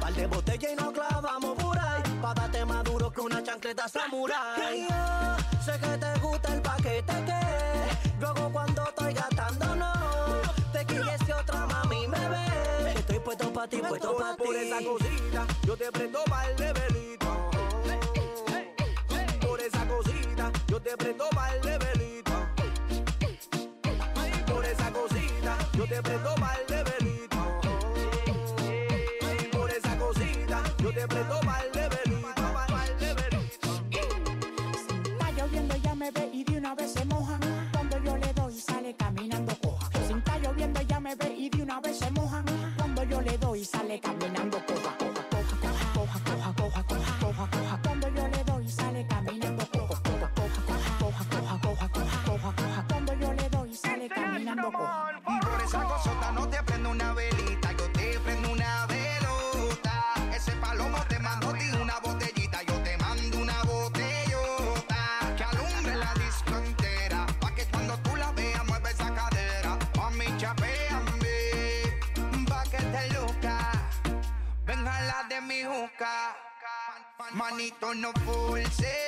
[0.00, 2.02] Par de botella y nos clavamos por ahí.
[2.22, 4.80] Pa' darte más duro que una chancleta samurai.
[4.80, 9.92] Y yo sé que te gusta el paquete que luego cuando estoy gastando no.
[10.72, 12.92] Te quieres que otra mami me ve.
[12.96, 14.44] Estoy puesto pa' ti, puesto pa' ti.
[14.44, 17.23] Por esa cosita, yo te prendo par de velita.
[20.84, 22.54] Te prendo par de velita.
[24.46, 27.60] Por esa cosita, yo te prendo par de velita.
[29.52, 31.73] Por esa cosita, yo te prendo par
[54.72, 55.20] coja.
[55.42, 60.14] Por esa cosota no te prendo una velita, yo te prendo una velota.
[60.34, 64.96] Ese palomo te mando ti una botellita, yo te mando una botellota.
[65.36, 69.78] Que alumbre la disco entera, pa' que cuando tú la veas mueve esa cadera.
[69.96, 71.36] Mami, chapeame,
[72.48, 73.72] pa' que te luzca.
[74.64, 76.36] Venga la de mi juca.
[77.32, 79.03] Manito no force,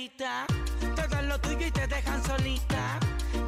[0.00, 0.46] velita.
[0.94, 2.98] Te dan lo tuyo y te dejan solita.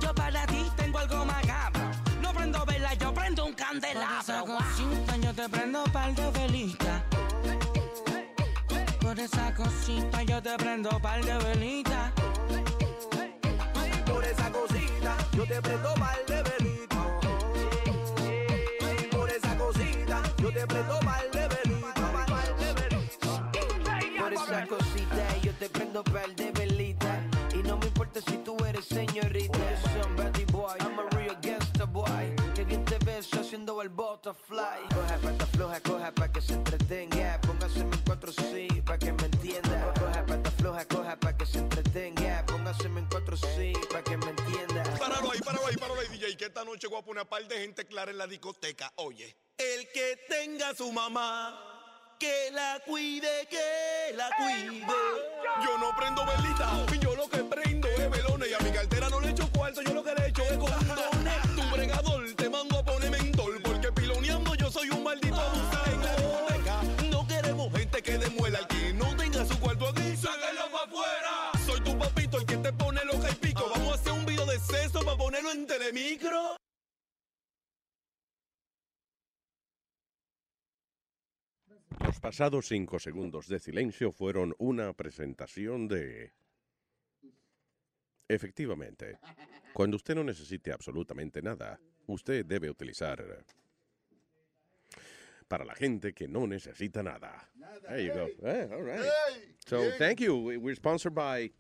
[0.00, 1.90] Yo para ti tengo algo macabro.
[2.20, 4.46] No prendo vela, yo prendo un candelabro.
[4.46, 7.04] Por esa cosita yo te prendo par de velita.
[9.00, 12.12] Por esa cosita yo te prendo par de velita.
[14.06, 17.00] Por esa cosita, yo te prendo mal de velita.
[19.10, 21.01] Por esa cosita, yo te prendo
[34.32, 38.98] el butterfly Coja pata floja, coja pa' que se entretenga Póngase en cuatro sí, pa'
[38.98, 43.72] que me entienda Coja pata floja, coja pa' que se entretenga Póngase en cuatro sí,
[43.90, 46.98] pa' que me entienda Páralo ahí, páralo ahí, páralo ahí, DJ, que esta noche voy
[46.98, 48.92] a poner a par de gente clara en la discoteca.
[48.96, 54.86] Oye, el que tenga su mamá, que la cuide, que la cuide.
[55.64, 59.20] Yo no prendo velita, yo lo que prendo es velones y a mi cartera no
[59.20, 61.42] le echo cuarto, yo lo que le echo es condones.
[61.56, 62.71] Tu bregador te mando
[75.62, 76.56] en telemicro.
[82.00, 86.32] Los pasados cinco segundos de silencio fueron una presentación de...
[88.28, 89.18] Efectivamente,
[89.72, 93.44] cuando usted no necesite absolutamente nada, usted debe utilizar...
[95.48, 97.50] Para la gente que no necesita nada.
[97.86, 98.26] There you go.
[98.48, 99.04] Eh, all right.
[99.66, 100.34] So, thank you.
[100.34, 101.52] We- We're sponsored by...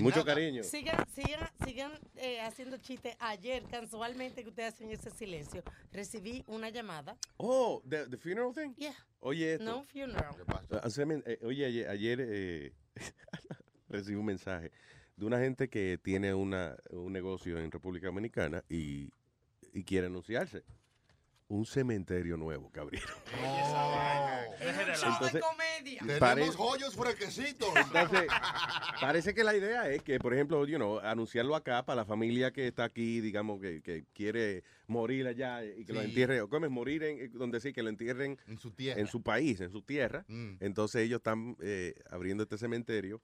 [0.00, 0.62] Mucho cariño.
[0.62, 3.16] Sigan, sigan, sigan eh, haciendo chistes.
[3.20, 5.62] Ayer, casualmente, que ustedes hacen ese silencio,
[5.92, 7.16] recibí una llamada.
[7.36, 8.74] Oh, the, the funeral thing?
[8.76, 8.94] Yeah.
[9.20, 9.64] Oye, esto.
[9.64, 10.34] No funeral.
[10.70, 12.72] Ah, haceme- eh, oye, ayer, ayer, eh,
[13.88, 14.70] recibí un mensaje
[15.16, 19.08] de una gente que tiene una, un negocio en República Dominicana y,
[19.72, 20.64] y quiere anunciarse.
[21.48, 23.08] Un cementerio nuevo que abrieron.
[24.60, 25.42] Entonces,
[25.98, 27.68] Tenemos parece- joyos fresquecitos.
[27.76, 28.26] Entonces,
[29.00, 32.50] parece que la idea es que, por ejemplo, you know, anunciarlo acá para la familia
[32.50, 36.06] que está aquí, digamos, que, que quiere morir allá y que lo Sí.
[36.08, 39.00] entierre, o como es morir en eh, donde sí, que lo entierren en su tierra.
[39.00, 40.24] en su país, en su tierra.
[40.26, 40.56] Mm.
[40.60, 43.22] Entonces ellos están eh, abriendo este cementerio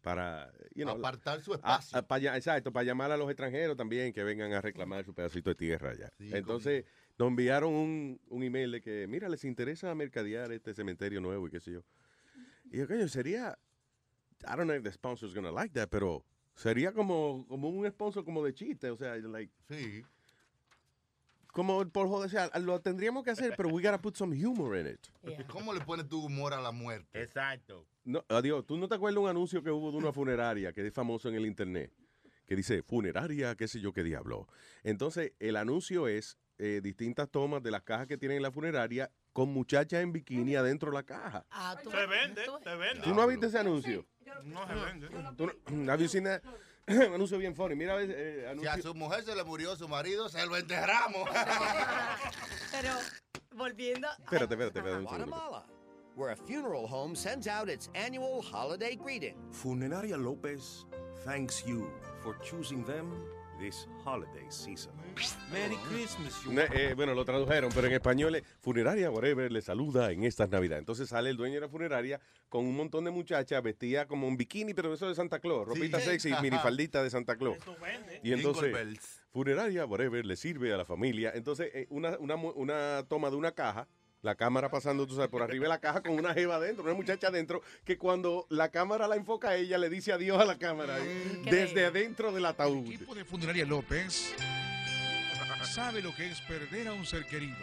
[0.00, 1.98] para, you know, Apartar su a- espacio.
[1.98, 5.14] a- para ll- exacto, para llamar a los extranjeros también que vengan a reclamar su
[5.14, 6.10] pedacito de tierra allá.
[6.18, 6.84] Sí, Entonces
[7.20, 11.50] nos enviaron un, un email de que, mira, les interesa mercadear este cementerio nuevo y
[11.50, 11.82] qué sé yo.
[12.72, 13.58] Y yo, coño, sería,
[14.42, 16.24] I don't know if the sponsor's gonna like that, pero
[16.54, 20.02] sería como, como un sponsor como de chiste, o sea, like, sí.
[21.48, 24.78] como por joder, o sea, lo tendríamos que hacer, pero we gotta put some humor
[24.78, 25.46] in it.
[25.48, 27.20] ¿Cómo le pones tu humor a la muerte?
[27.20, 27.86] Exacto.
[28.02, 30.94] No, adiós, ¿tú no te acuerdas un anuncio que hubo de una funeraria que es
[30.94, 31.92] famoso en el internet?
[32.46, 34.48] Que dice, funeraria, qué sé yo qué diablo.
[34.84, 39.10] Entonces, el anuncio es eh, distintas tomas de las cajas que tienen en la funeraria
[39.32, 41.46] con muchachas en bikini adentro de la caja.
[41.82, 43.02] Se vende, se vende.
[43.02, 44.06] ¿Tú no has visto ese anuncio?
[44.44, 45.08] No se vende.
[45.38, 46.42] ¿Tú no, have you seen that?
[46.86, 47.74] un anuncio bien funny.
[47.74, 51.30] Mira, eh, Si a su mujer se le murió su marido, se lo enterramos.
[52.72, 52.90] Pero,
[53.56, 54.08] volviendo.
[54.18, 55.02] Espérate, espérate, espérate.
[55.04, 55.64] Guatemala,
[56.14, 59.34] where a funeral home sends out its annual holiday greeting.
[59.50, 60.84] Funeraria Lopez
[61.24, 61.90] thanks you
[62.22, 63.14] for choosing them
[63.60, 64.92] this holiday season.
[65.52, 70.10] Merry Christmas, you eh, bueno, lo tradujeron, pero en español es funeraria, whatever, le saluda
[70.10, 70.80] en estas navidades.
[70.80, 74.36] Entonces sale el dueño de la funeraria con un montón de muchachas vestidas como un
[74.36, 76.06] bikini, pero eso de Santa Claus, ropita Sí.
[76.06, 77.58] sexy, minifaldita de Santa Claus.
[78.22, 78.74] Y entonces,
[79.30, 81.32] funeraria, whatever, le sirve a la familia.
[81.34, 83.86] Entonces, eh, una, una, una toma de una caja,
[84.22, 86.94] la cámara pasando, tú sabes, por arriba de la caja con una jeva adentro, una
[86.94, 90.58] muchacha adentro, que cuando la cámara la enfoca a ella, le dice adiós a la
[90.58, 92.86] cámara, eh, desde adentro del ataúd.
[92.86, 94.34] equipo de Funeraria López
[95.64, 97.56] sabe lo que es perder a un ser querido.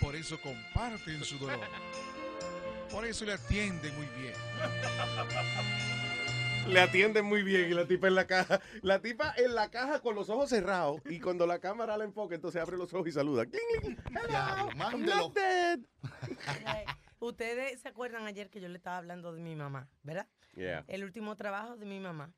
[0.00, 1.60] Por eso comparten su dolor.
[2.90, 4.34] Por eso le atienden muy bien.
[6.68, 8.60] Le atienden muy bien y la tipa en la caja.
[8.82, 12.34] La tipa en la caja con los ojos cerrados y cuando la cámara la enfoca,
[12.34, 13.44] entonces abre los ojos y saluda.
[13.44, 15.16] Hello, I'm mándelo.
[15.16, 15.80] not dead.
[17.20, 20.28] Ustedes se acuerdan ayer que yo le estaba hablando de mi mamá, ¿verdad?
[20.54, 20.84] Yeah.
[20.88, 22.32] El último trabajo de mi mamá,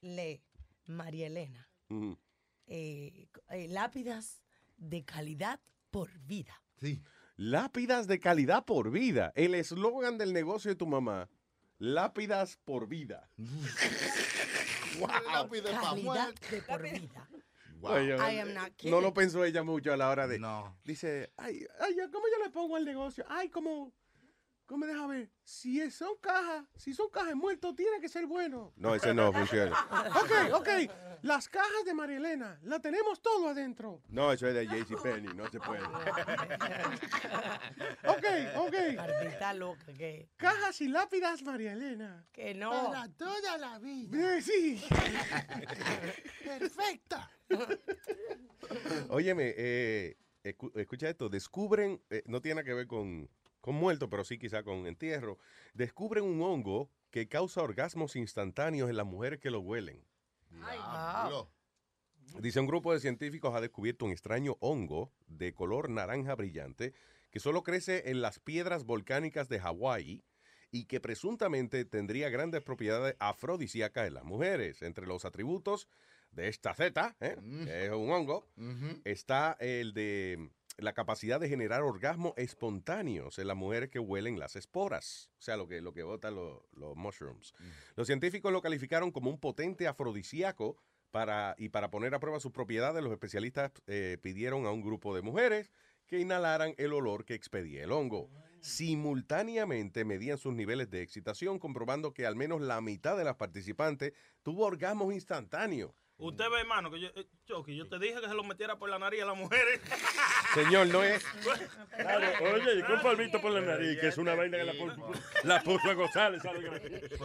[0.00, 0.42] le
[0.86, 2.18] María Elena, Ujú.
[2.66, 4.42] eh, eh, lápidas
[4.76, 5.60] de calidad
[5.90, 6.62] por vida.
[6.80, 7.02] Sí.
[7.36, 9.32] Lápidas de calidad por vida.
[9.34, 11.28] El eslogan del negocio de tu mamá.
[11.78, 13.28] Lápidas por vida.
[15.26, 16.56] Lápiz de pa' Calidad muerte.
[16.56, 17.28] de por vida.
[17.82, 19.02] Oye, I am not no kidding.
[19.02, 20.38] lo pensó ella mucho a la hora de.
[20.38, 20.78] No.
[20.84, 23.24] Dice, ay, ay, ¿cómo yo le pongo al negocio?
[23.28, 23.92] Ay, como,
[24.66, 25.28] ¿Cómo deja ver?
[25.42, 28.72] Si son cajas, si son cajas muertos, tiene que ser bueno.
[28.76, 29.76] No, ese no funciona.
[30.16, 30.68] Ok, ok.
[31.22, 34.00] Las cajas de María Elena, la tenemos todo adentro.
[34.08, 35.82] No, eso es de JCPenney, no se puede.
[38.06, 38.24] Ok,
[38.56, 38.74] ok.
[38.96, 40.28] Maldita loca que.
[40.36, 42.26] Cajas y lápidas María Elena.
[42.32, 42.70] Que no.
[42.70, 44.40] Para toda la vida.
[44.40, 44.82] Sí.
[46.44, 47.30] Perfecta.
[49.08, 51.28] Óyeme, eh, escu- escucha esto.
[51.28, 53.28] Descubren, eh, no tiene nada que ver con,
[53.64, 55.38] con muerto, pero sí quizá con entierro.
[55.72, 60.04] Descubren un hongo que causa orgasmos instantáneos en las mujeres que lo huelen.
[60.50, 61.50] Diablo.
[62.40, 66.92] Dice un grupo de científicos ha descubierto un extraño hongo de color naranja brillante
[67.30, 70.22] que solo crece en las piedras volcánicas de Hawái
[70.70, 74.82] y que presuntamente tendría grandes propiedades afrodisíacas en las mujeres.
[74.82, 75.88] Entre los atributos
[76.32, 77.38] de esta zeta, ¿eh?
[77.64, 78.46] que es un hongo,
[79.04, 84.56] está el de la capacidad de generar orgasmos espontáneos en las mujeres que huelen las
[84.56, 87.54] esporas, o sea, lo que, lo que botan los, los mushrooms.
[87.96, 90.76] Los científicos lo calificaron como un potente afrodisíaco
[91.10, 95.14] para, y para poner a prueba sus propiedades, los especialistas eh, pidieron a un grupo
[95.14, 95.70] de mujeres
[96.06, 98.30] que inhalaran el olor que expedía el hongo.
[98.60, 104.12] Simultáneamente medían sus niveles de excitación, comprobando que al menos la mitad de las participantes
[104.42, 105.92] tuvo orgasmos instantáneos.
[106.16, 108.88] Usted ve, hermano, que yo, eh, Chucky, yo te dije que se lo metiera por
[108.88, 109.80] la nariz a las mujeres.
[110.54, 111.24] Señor, no es.
[111.96, 115.12] Claro, oye, y con polvito por la nariz, que es una vaina que la, puso-
[115.42, 116.40] la puso a gozar.
[116.40, 116.72] ¿sabes?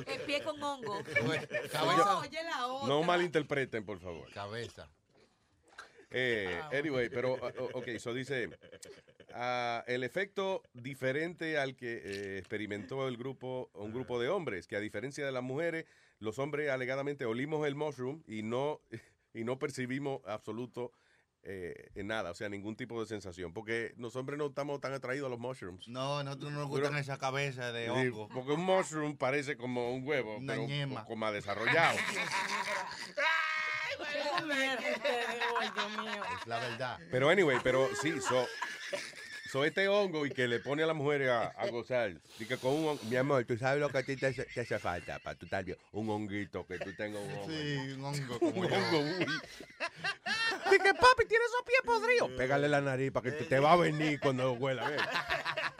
[0.08, 1.04] El pie con hongo.
[1.72, 2.18] cabeza.
[2.20, 2.88] Oye, la otra.
[2.88, 4.28] No malinterpreten, por favor.
[4.34, 4.90] Cabeza.
[6.12, 7.34] Eh, anyway, pero,
[7.74, 8.50] ok, eso dice,
[9.36, 14.76] ah, el efecto diferente al que eh, experimentó el grupo, un grupo de hombres, que
[14.76, 15.86] a diferencia de las mujeres,
[16.20, 18.82] los hombres alegadamente olimos el mushroom y no,
[19.34, 20.92] y no percibimos absoluto
[21.42, 24.92] eh, en nada, o sea, ningún tipo de sensación, porque los hombres no estamos tan
[24.92, 25.88] atraídos a los mushrooms.
[25.88, 28.28] No, nosotros no nos gustan Pero- esa cabeza de Sí, hongo.
[28.28, 31.98] porque un mushroom parece como un huevo, Una pero un poco más desarrollado.
[34.50, 36.22] Ay, Dios mío.
[36.40, 37.00] Es la verdad.
[37.12, 38.46] Pero anyway, pero sí, so,
[39.52, 42.14] so este hongo y que le pone a las mujeres a, a gozar.
[42.38, 44.62] Y que con un mi amor, tú sabes lo que a ti te, hace- te
[44.62, 45.78] hace falta para tú estar bien.
[45.92, 47.50] Un honguito, que tú tengas un hongo.
[47.50, 48.76] Sí, un hongo como un yo.
[48.76, 49.26] hongo, uy.
[50.72, 52.30] Dije, papi, tienes esos pies podridos.
[52.38, 54.88] Pégale la nariz para que te, te va a venir cuando huela.
[54.90, 55.02] ¿ves?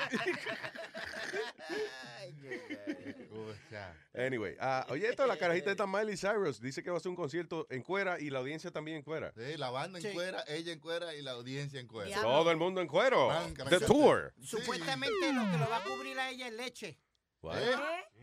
[4.14, 7.16] Anyway, ah, oye, esto, la carajita de Miley Cyrus dice que va a hacer un
[7.16, 9.32] concierto en cuera y la audiencia también en cuera.
[9.36, 12.20] Sí, la banda en cuera, ella en cuera y la audiencia en cuera.
[12.22, 13.28] Todo el mundo en cuero.
[13.28, 14.34] Man, The tour.
[14.42, 16.98] Supuestamente lo que lo va a cubrir a ella es leche.
[17.42, 17.60] What?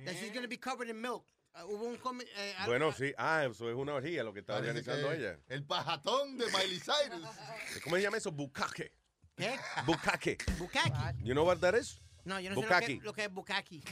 [0.05, 1.25] That she's gonna be covered in milk.
[1.55, 3.15] Uh, hubo un eh, Bueno, sí.
[3.17, 5.39] Ah, eso es una orgía lo que está Parece organizando que ella.
[5.49, 7.27] El pajatón de Miley Cyrus.
[7.85, 8.31] ¿Cómo se llama eso?
[8.31, 8.93] Bukake.
[9.37, 9.59] ¿Qué?
[9.87, 10.37] Bukake.
[10.59, 11.25] Bukaki.
[11.25, 11.99] You know what that is?
[12.25, 12.99] No, yo no sé lo Bukaki.
[12.99, 13.83] que, lo que es bukaki.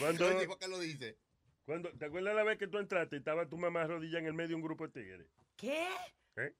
[0.00, 1.16] Cuando, Oye, ¿por qué lo dice?
[1.66, 4.32] Cuando, ¿Te acuerdas la vez que tú entraste y estaba tu mamá arrodillada en el
[4.34, 5.26] medio de un grupo de tigres?
[5.56, 5.88] ¿Qué?
[6.36, 6.54] ¿Eh?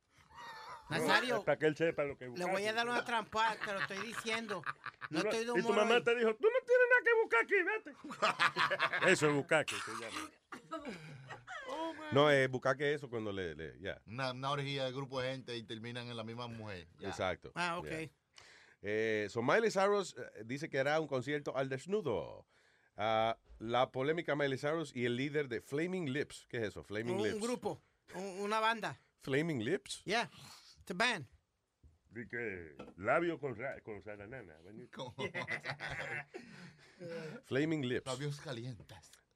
[0.91, 3.81] Nazario, Para que él sepa lo que le voy a dar una trampa, te lo
[3.81, 4.63] estoy diciendo.
[5.09, 6.03] No estoy de y tu humor mamá hoy.
[6.03, 9.07] te dijo, tú no tienes nada que buscar aquí, vete.
[9.13, 10.31] Eso es buscar que se llama.
[12.11, 13.55] No, eh, es eso cuando le...
[13.55, 14.03] le- ya.
[14.07, 16.89] Una, una orgía de grupo de gente y terminan en la misma mujer.
[17.01, 17.53] Exacto.
[17.55, 17.87] Ah, ok.
[17.87, 18.11] Ya.
[18.83, 22.45] Eh, so Miley Cyrus dice que hará un concierto al desnudo.
[22.97, 26.47] Ah, la polémica Miley Cyrus y el líder de Flaming Lips.
[26.49, 26.83] ¿Qué es eso?
[26.85, 27.35] Flaming Un, Lips.
[27.37, 27.83] un grupo,
[28.15, 28.99] un- una banda.
[29.23, 30.03] Flaming Lips.
[30.05, 30.31] Yeah,
[30.81, 31.27] it's a band.
[32.11, 34.55] Di que labio con, ra- con saranana.
[37.45, 38.07] Flaming Lips.
[38.07, 38.87] Labios calientes.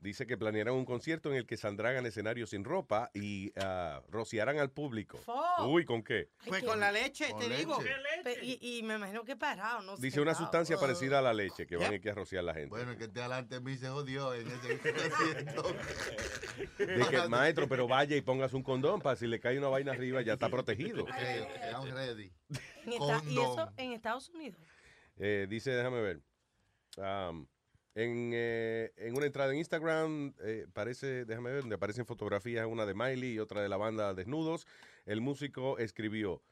[0.00, 4.00] Dice que planearán un concierto en el que saldrán al escenario sin ropa y ah,
[4.08, 5.18] rociarán al público.
[5.18, 5.66] Fuck.
[5.66, 6.30] Uy, ¿con qué?
[6.46, 7.78] Pues con la leche, Con te digo.
[7.82, 8.40] leche.
[8.42, 10.02] Y, y me imagino que parado, no sé.
[10.02, 12.70] Dice una sustancia parecida a la leche que van a ir a rociar la gente.
[12.70, 15.62] Bueno, el que esté adelante de mí se jodió en ese concierto.
[16.78, 19.92] De que, maestro, pero vaya y póngase un condón para si le cae una vaina
[19.92, 21.02] arriba ya está protegido.
[21.02, 21.10] Ok,
[21.72, 22.32] I'm ready.
[22.86, 23.74] Y eso Condón.
[23.76, 24.58] en Estados Unidos.
[25.18, 26.20] Eh, dice, déjame ver.
[27.94, 32.86] En, eh, en una entrada en Instagram, eh, parece, déjame ver, donde aparecen fotografías, una
[32.86, 34.66] de Miley y otra de la banda Desnudos.
[35.06, 36.42] El músico escribió,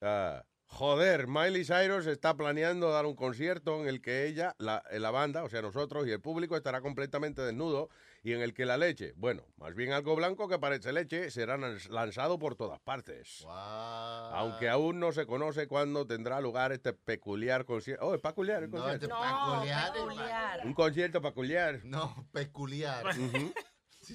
[0.00, 5.10] ah, joder, Miley Cyrus está planeando dar un concierto en el que ella, la, la
[5.10, 7.90] banda, o sea, nosotros y el público estará completamente desnudo
[8.28, 11.56] y en el que la leche, bueno, más bien algo blanco que parece leche, será
[11.56, 13.44] lanz- lanzado por todas partes.
[13.48, 18.06] Aunque aún no se conoce cuándo tendrá lugar este peculiar concierto.
[18.06, 19.06] Oh, es peculiar el No, concierto.
[19.06, 19.92] este peculiar.
[19.92, 20.60] peculiar.
[20.66, 21.80] Un concierto peculiar.
[21.84, 23.06] No, peculiar.
[23.18, 23.52] Ujú.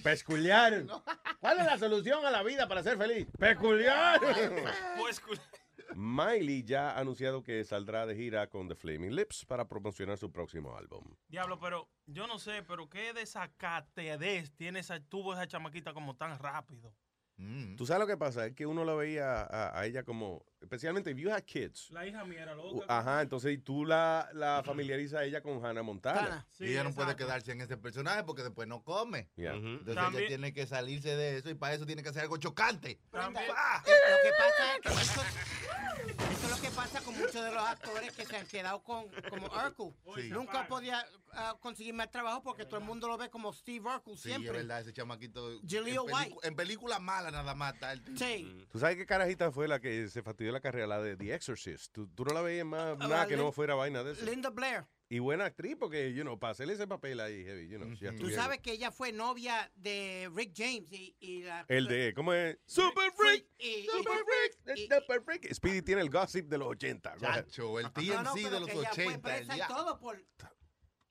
[0.04, 0.86] Peculiar.
[1.40, 3.28] ¿Cuál es la solución a la vida para ser feliz?
[3.38, 4.20] Peculiar.
[4.98, 5.34] Pues, cu-
[5.96, 10.32] Miley ya ha anunciado que saldrá de gira con The Flaming Lips para promocionar su
[10.32, 11.04] próximo álbum.
[11.28, 16.38] Diablo, pero yo no sé, pero qué desacatedez tiene esa, tuvo esa chamaquita como tan
[16.40, 16.94] rápido.
[17.38, 17.76] Mm.
[17.76, 21.12] Tú sabes lo que pasa, es que uno la veía a, a ella como, especialmente
[21.12, 21.90] if you had kids.
[21.92, 22.86] La hija mía era loca.
[22.88, 26.46] Ajá, entonces tú la, la familiarizas a ella con Hannah Montana.
[26.60, 29.30] y ella no puede quedarse en ese personaje porque después no come.
[29.36, 29.54] Yeah.
[29.54, 32.38] Entonces También- ella tiene que salirse de eso y para eso tiene que hacer algo
[32.38, 33.00] chocante.
[33.12, 37.52] También- Lo que pasa es que eso, eso es lo que pasa con muchos de
[37.52, 39.94] los actores que se han quedado con como Urkel.
[40.24, 40.30] Sí.
[40.30, 44.16] Nunca podía ah, conseguir más trabajo porque todo el mundo lo ve como Steve Urkel
[44.18, 44.48] Sí, siempre.
[44.52, 45.60] es verdad, ese chamaquito.
[45.68, 46.36] Jaleel White.
[46.44, 48.18] en películas malas nada más está el tipo.
[48.18, 48.66] Sí.
[48.72, 50.88] ¿Tú sabes qué carajita fue la que se fastidió la carrera?
[50.88, 51.92] La de The Exorcist.
[51.92, 54.26] ¿Tú, tú no la veías más Ah, nada que no Lin- fuera vaina de eso?
[54.26, 54.86] Linda Blair.
[55.10, 58.06] Y buena actriz porque, you know, para hacerle ese papel ahí, heavy, you know, si
[58.06, 61.66] ya Tú sabes que ella fue novia de Rick James y, y la...
[61.68, 62.58] El de, ¿cómo es?
[62.66, 63.46] Super Freak.
[63.60, 64.78] y- Super Freak.
[64.90, 65.54] Super Freak.
[65.54, 67.18] Speedy tiene el gossip de los 80.
[67.18, 69.22] Chacho, el No, no, pero de los que ella fue 80.
[69.22, 70.24] presa y todo por,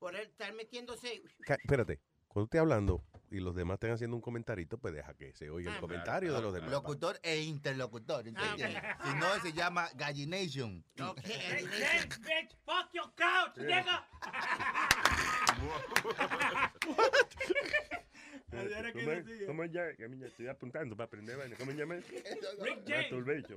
[0.01, 1.23] por él estar metiéndose...
[1.63, 5.49] Espérate, cuando esté hablando y los demás estén haciendo un comentarito, pues deja que se
[5.51, 6.71] oiga el Ah, comentario de los demás.
[6.71, 8.27] Locutor e interlocutor.
[8.29, 8.77] ¿entiendes?
[9.05, 10.85] Si no, se llama Gallination.
[10.97, 14.09] Bitch, bitch, fuck your couch, nigga.
[18.93, 19.25] ¿Cómo es?
[19.47, 19.85] ¿Cómo es ya?
[20.27, 21.57] Estoy apuntando para aprender vaina.
[21.57, 21.95] ¿Cómo se llama?
[21.95, 23.11] Rick James.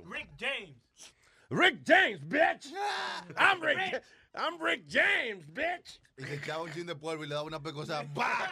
[0.08, 1.14] Rick James.
[1.50, 2.72] Rick James, bitch.
[3.36, 4.02] I'm Rick.
[4.36, 5.98] I'm Rick James, bitch.
[6.18, 8.02] Y se echaba un chin de polvo y le daba una pecosa.
[8.14, 8.48] ¡Bah!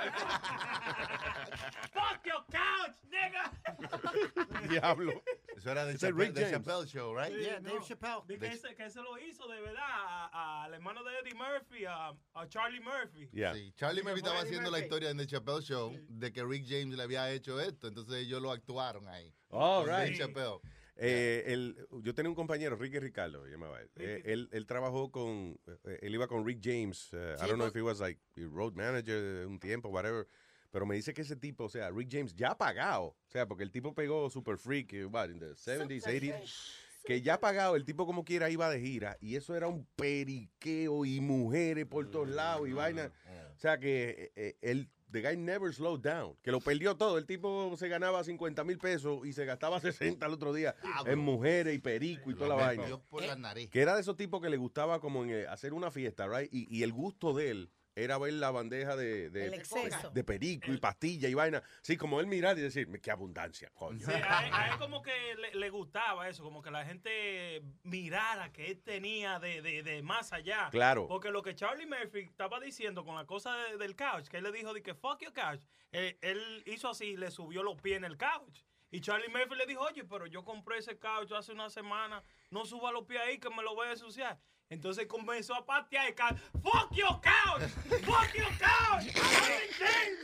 [1.93, 4.69] Fuck your couch, nigga.
[4.69, 5.23] Diablo.
[5.57, 6.53] Eso era de Chappelle, Rick de James.
[6.67, 7.33] Chappelle Show, right?
[7.33, 7.71] Yeah, no.
[7.75, 8.23] Dave Chappelle.
[8.27, 11.35] De que, ese, que ese lo hizo de verdad a- a- al hermano de Eddie
[11.35, 13.29] Murphy, a, a Charlie Murphy.
[13.33, 13.55] Yeah.
[13.55, 14.85] Sí, Charlie Murphy estaba Eddie haciendo la Murphy.
[14.85, 17.89] historia en The Chappelle Show de que Rick James le había hecho esto.
[17.89, 19.33] Entonces ellos lo actuaron ahí.
[19.51, 20.19] All Con Dave right.
[20.19, 20.61] Chappelle.
[20.97, 23.91] Eh, el- yo tenía un compañero, Ricky Ricardo, llamaba él.
[23.97, 27.09] Eh, él, él trabajó con, eh, él iba con Rick James.
[27.13, 30.27] I Sí, don't know if he was like road manager un tiempo, whatever.
[30.71, 33.05] Pero me dice que ese tipo, o sea, Rick James ya pagado.
[33.05, 36.81] O sea, porque el tipo pegó Super Freak, eh, what, in the 70s, 80s.
[37.05, 39.19] Que ya pagado, el tipo como quiera iba de gira.
[39.21, 43.13] Y eso era un periqueo y mujeres por todos lados y vaina.
[43.55, 46.35] O sea que eh, él, the guy never slowed down.
[46.43, 47.17] Que lo perdió todo.
[47.19, 50.75] El tipo se ganaba 50 mil pesos y se gastaba 60 el otro día
[51.07, 52.83] en mujeres y perico y toda la vaina.
[52.83, 53.71] metió por la nariz.
[53.71, 56.53] Que era de esos tipos que le gustaba como en, eh, hacer una fiesta, right?
[56.53, 60.11] Y, y el gusto de él era ver la bandeja de, de, El exceso.
[60.11, 61.63] de perico y pastilla y vaina.
[61.83, 64.05] Sí, como él mirar y decir, qué abundancia, coño.
[64.05, 67.63] Sí, a, él- a él como que le, le gustaba eso, como que la gente
[67.85, 70.69] mirara que él tenía de, de, de más allá.
[70.71, 71.07] Claro.
[71.07, 74.45] Porque lo que Charlie Murphy estaba diciendo con la cosa de- del couch, que él
[74.45, 75.61] le dijo de que fuck your couch,
[75.93, 78.63] eh, él hizo así y le subió los pies en el couch.
[78.91, 82.65] Y Charlie Murphy le dijo, oye, pero yo compré ese couch hace una semana, no
[82.65, 84.39] suba los pies ahí que me lo voy a ensuciar.
[84.75, 86.37] Entonces comenzó a patear el couch.
[86.63, 87.63] ¡Fuck your couch!
[88.05, 89.07] ¡Fuck your couch!
[89.17, 90.19] I'm Rick James,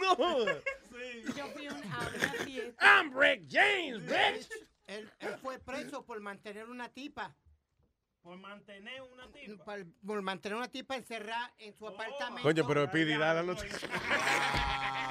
[0.00, 0.46] no.
[0.90, 1.24] Sí.
[1.36, 2.84] Yo fui a un- a una fiesta.
[3.00, 4.48] I'm Rick James, bitch.
[4.86, 7.34] Él, él fue preso por mantener una tipa.
[8.22, 9.64] Por mantener una tipa.
[9.64, 12.42] Por, por mantener una tipa encerrada en su apartamento.
[12.42, 13.62] Coño, pero Speedy, dale los-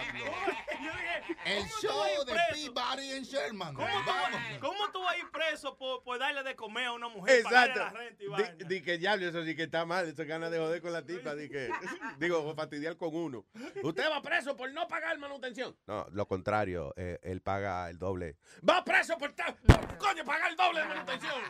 [1.46, 3.74] El show de Peabody and Sherman.
[3.74, 4.42] ¿Cómo tú, Vamos.
[4.60, 7.44] ¿Cómo tú vas a ir preso por, por darle de comer a una mujer?
[7.44, 7.98] la Exacto.
[7.98, 8.68] renta y Di, vaina?
[8.68, 10.08] di que diablo, eso sí que está mal.
[10.08, 11.36] Eso es ganas de joder con la tipa.
[11.36, 11.70] Di que,
[12.20, 13.46] digo, fastidiar con uno.
[13.84, 15.76] Usted va preso por no pagar manutención.
[15.88, 16.94] No, lo contrario.
[16.98, 18.38] eh, él paga el doble.
[18.68, 19.56] Va preso por ta-
[19.98, 21.42] coño pagar el doble de manutención.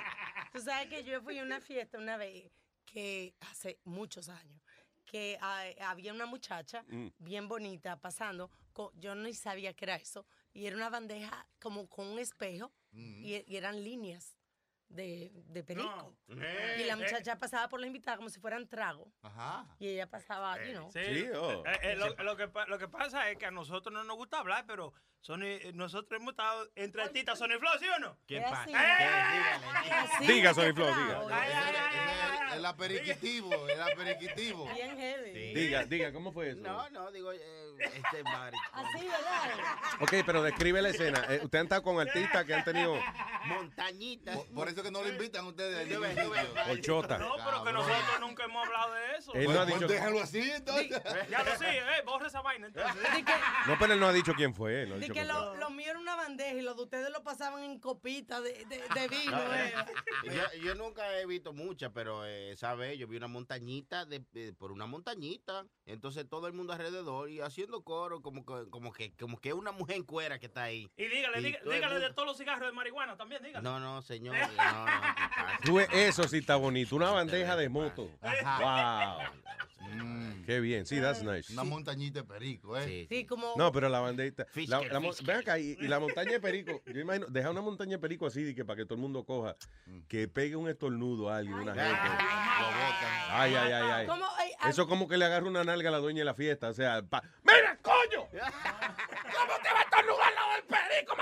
[0.53, 2.51] Tú sabes que yo fui a una fiesta una vez
[2.85, 4.61] que hace muchos años
[5.07, 7.07] que ah, había una muchacha Mm.
[7.17, 11.87] bien bonita pasando, co- yo ni sabía que era eso, y era una bandeja como
[11.87, 13.25] con un espejo Mm.
[13.25, 14.36] y, y eran líneas
[14.89, 16.15] de, de perico.
[16.27, 16.35] No.
[16.77, 19.11] Y la Eh, muchacha pasaba por la invitada como si fueran trago.
[19.21, 19.65] Ajá.
[19.79, 20.91] Y ella pasaba, you know.
[20.91, 21.63] Sí, Sí, oh.
[21.65, 24.15] Eh, eh, lo, lo que, pa- lo que pasa es que a nosotros no nos
[24.15, 28.17] gusta hablar, pero Sony, eh, nosotros hemos estado entre artistas, Sony Flow, ¿sí o no?
[28.27, 28.65] ¿Qué pasa?
[30.21, 32.55] Diga, Sony Flow, diga.
[32.55, 34.65] El aperiquitivo, el aperiquitivo.
[34.73, 35.53] Bien heavy.
[35.53, 36.61] Diga, diga, ¿cómo fue eso?
[36.61, 37.39] No, no, digo, eh,
[37.79, 38.57] este Mari.
[38.71, 39.77] Así, ¿verdad?
[39.99, 41.23] Ok, pero describe la escena.
[41.29, 42.97] Eh, Usted han estado con artistas que han tenido
[43.45, 44.37] Montañitas.
[44.37, 45.89] Por, por eso que no lo invitan ustedes.
[45.89, 46.65] Yo a ningún veo, yo veo.
[46.75, 46.97] sitio.
[46.97, 47.17] horchota.
[47.17, 49.33] No, pero que nosotros nunca hemos hablado de eso.
[49.33, 49.91] Él Pues, no ha pues dicho.
[49.93, 51.01] déjalo así, entonces.
[51.29, 52.95] Ya lo sé, eh, borra esa vaina entonces.
[53.67, 54.83] No, pero él no ha dicho quién fue.
[54.83, 56.83] él no ha di dicho que lo, lo mío era una bandeja y los de
[56.83, 59.31] ustedes lo pasaban en copitas de, de, de vino.
[59.37, 59.73] No, eh.
[60.25, 64.23] yo, yo nunca he visto muchas, pero eh, esa vez yo vi una montañita de,
[64.31, 65.65] de- por una montañita.
[65.85, 69.71] Entonces todo el mundo alrededor y haciendo coro, como que, como que, como que una
[69.71, 70.89] mujer en cuera que está ahí.
[70.97, 73.63] Y dígale, dígale de todos los cigarros de marihuana también, dígale.
[73.63, 74.35] No, no, señor.
[75.91, 76.95] Eso sí está bonito.
[76.95, 78.09] Una bandeja de moto.
[78.21, 79.17] Ajá.
[79.17, 79.27] Wow.
[80.45, 80.85] Qué bien.
[80.85, 81.51] Sí, that's nice.
[81.51, 83.05] Una montañita de perico, ¿eh?
[83.09, 83.53] Sí, como.
[83.57, 84.45] No, pero la bandejita.
[84.67, 86.81] La, la ven acá, y, y la montaña de perico.
[86.93, 89.25] Yo imagino, deja una montaña de perico así de que para que todo el mundo
[89.25, 89.55] coja.
[90.07, 91.99] Que pegue un estornudo a alguien, una gente.
[93.29, 94.07] Ay, ay, ay, ay.
[94.07, 94.25] ¿Cómo?
[94.37, 96.69] Ay, Eso como que le agarra una nalga a la dueña de la fiesta.
[96.69, 98.27] O sea, pa- ¡Mira, coño!
[98.31, 101.15] ¿Cómo te va a estornudar al lado del perico,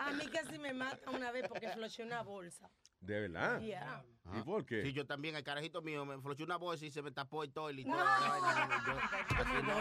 [0.00, 2.70] A mí casi me mata una vez porque floché una bolsa.
[3.00, 3.60] De verdad.
[3.60, 4.02] Yeah.
[4.32, 4.82] ¿Y por qué?
[4.84, 7.52] Sí, yo también, el carajito mío, me flochó una bolsa y se me tapó el
[7.52, 7.96] toile y todo.
[9.60, 9.76] No.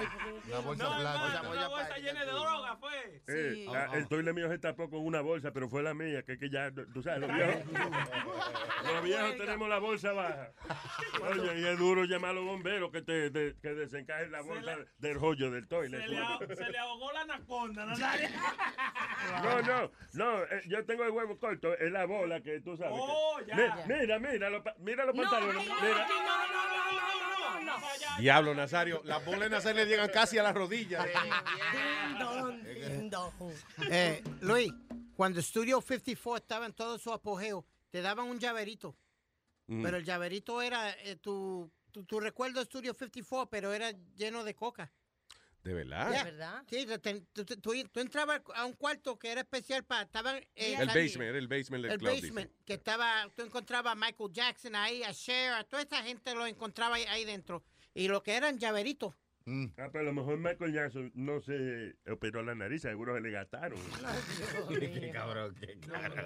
[0.47, 3.21] Una bolsa No, hermano, una bolsa llena de droga fue.
[3.27, 6.37] Eh, ah, el toile mío se tapó con una bolsa, pero fue la mía, que,
[6.37, 7.63] que ya, tú sabes, los viejos,
[8.93, 10.51] los viejos tenemos la bolsa baja.
[11.29, 14.77] Oye, y es duro llamar a los bomberos que te, te- que desencajen la bolsa
[14.97, 15.99] del rollo del toile.
[16.01, 18.29] Se le, se le ahogó la anaconda, Nazario.
[19.43, 22.97] No, no, no, eh, yo tengo el huevo corto, es la bola que tú sabes.
[23.10, 23.56] Oh, ya.
[23.88, 24.19] Mira, mira,
[24.80, 25.68] mira los pantalones.
[25.81, 26.07] mira.
[28.19, 29.02] Diablo, Nazario.
[29.06, 31.06] Las bolas de Nazario le llegan casi a las rodillas.
[33.90, 34.72] Eh, Luis,
[35.15, 38.95] cuando Studio 54 estaba en todo su apogeo, te daban un llaverito.
[39.68, 39.84] Mm.
[39.84, 44.44] Pero el llaverito era eh, tu, tu, tu recuerdo de Studio 54, pero era lleno
[44.44, 44.91] de coca.
[45.64, 46.11] ¿De verdad?
[46.11, 46.64] Ya.
[46.69, 50.03] Sí, te- te- tú, tú- tú- tú entrabas a un cuarto que era especial para...
[50.03, 53.95] Estaban, eh, El basement, era el basement del el basement, que estaba, tú encontrabas a
[53.95, 57.64] Michael Jackson ahí, a Cher, a toda esa gente lo encontraba ahí, ahí dentro.
[57.94, 59.14] Y lo que eran llaveritos.
[59.77, 63.31] Ah, pero a lo mejor Michael Jackson no se operó la nariz, seguro se le
[63.31, 63.80] gastaron.
[64.69, 66.26] Qué cabrón, qué cabrón.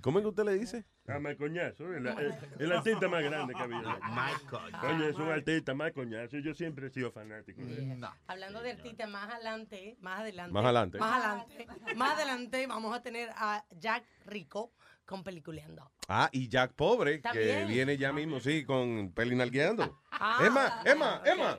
[0.00, 0.84] ¿Cómo es que usted le dice?
[1.06, 3.78] A Michael Jackson, el, el- el artista más grande que había.
[3.78, 6.42] Michael Coño, es un artista, Michael Jackson.
[6.42, 8.04] Yo siempre he sido fanático de él.
[8.26, 10.52] Hablando de artistas, más adelante, más adelante.
[10.52, 10.98] Más adelante.
[10.98, 11.66] Más adelante.
[11.96, 14.72] Más adelante vamos a tener a Jack Rico
[15.04, 15.90] con Peliculeando.
[16.08, 20.00] Ah, y Jack Pobre, que viene ya mismo, sí, con Pelinalgueando.
[20.10, 20.42] Ah.
[20.44, 21.58] Emma, Emma, Emma,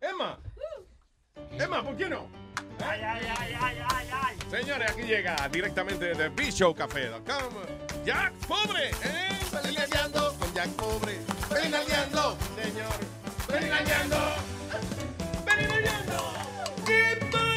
[0.00, 0.38] Emma.
[1.52, 2.28] Emma, ¿por qué no?
[2.80, 4.36] Ay, ay, ay, ay, ay, ay.
[4.50, 7.54] Señores, aquí llega directamente de bishowcafé.com.
[8.04, 9.28] Jack Pobre, ¿eh?
[9.50, 11.18] Pelinalgueando con Jack Pobre.
[11.48, 12.92] Pelinalgueando, señor.
[13.46, 14.16] Pelinalgueando.
[15.44, 16.32] Pelinalgueando.
[16.84, 17.54] ¿Qué pasa?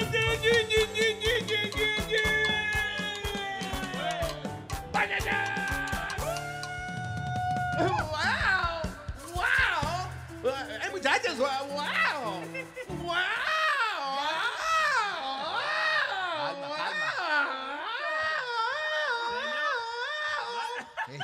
[11.37, 11.69] ¡Eh, muchachos!
[11.69, 12.41] ¡Wow!
[13.05, 13.15] ¡Wow!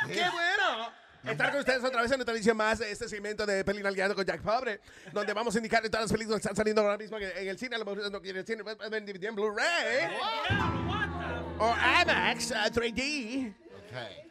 [0.07, 0.93] ¡Qué bueno!
[1.23, 4.25] Estar con ustedes otra vez en otra edición más de este segmento de Pelinalgueando con
[4.25, 4.81] Jack Pobre,
[5.11, 7.75] donde vamos a indicar todas las películas que están saliendo ahora mismo en el cine.
[7.75, 10.09] A lo mejor no quiere el cine, pueden ver en DVD en Blu-ray
[11.59, 13.55] o IMAX uh, 3D.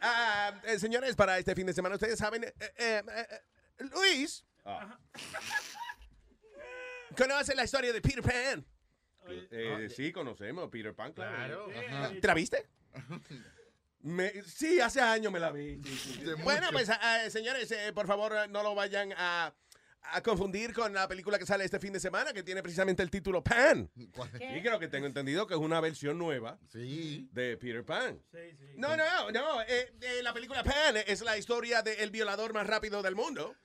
[0.01, 3.89] Ah, eh, señores, para este fin de semana, ustedes saben, eh, eh, eh,
[4.65, 4.79] Luis,
[7.17, 8.65] conoce la historia de Peter Pan.
[9.27, 11.69] Eh, sí, conocemos a Peter Pan, claro.
[11.71, 12.11] Ajá.
[12.19, 12.67] ¿Te la viste?
[14.01, 15.81] Me- sí, hace años me la vi.
[15.81, 16.31] sí, sí, sí.
[16.43, 19.53] Bueno, pues, ah, señores, eh, por favor, no lo vayan a,
[20.11, 23.09] a confundir con la película que sale este fin de semana, que tiene precisamente el
[23.09, 23.89] título Pan.
[23.95, 28.19] Y creo que tengo entendido que es una versión nueva de Peter Pan.
[28.75, 29.61] No, no, no.
[29.61, 33.55] eh, eh, la película Pan es la historia del violador más rápido del mundo.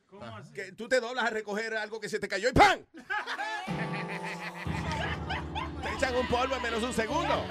[0.54, 2.86] Que tú te doblas a recoger algo que se te cayó y ¡pan!
[5.82, 7.44] te echan un polvo en menos de un segundo.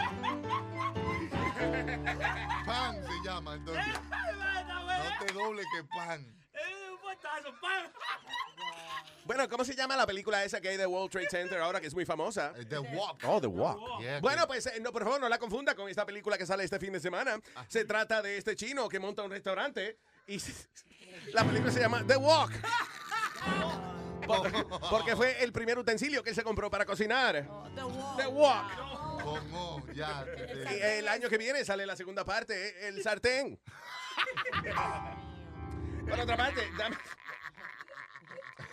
[2.66, 3.84] Pan se llama, entonces.
[5.34, 6.22] Doble que pan.
[6.54, 6.60] Eh,
[7.62, 7.92] pan.
[9.26, 11.88] Bueno, ¿cómo se llama la película esa que hay de World Trade Center ahora que
[11.88, 12.54] es muy famosa?
[12.70, 13.20] The Walk.
[13.26, 14.02] Oh, The Walk.
[14.02, 16.64] Yeah, bueno, pues eh, no, por favor, no la confunda con esta película que sale
[16.64, 17.40] este fin de semana.
[17.68, 19.98] Se trata de este chino que monta un restaurante
[20.28, 20.38] y
[21.34, 22.52] la película se llama The Walk.
[24.28, 27.48] Porque, porque fue el primer utensilio que él se compró para cocinar.
[28.18, 29.24] The Walk.
[29.24, 30.26] Con O, ya.
[30.26, 33.58] te- te- Y el año que viene sale la segunda parte, eh, el sartén.
[36.10, 36.98] Por otra parte, dame-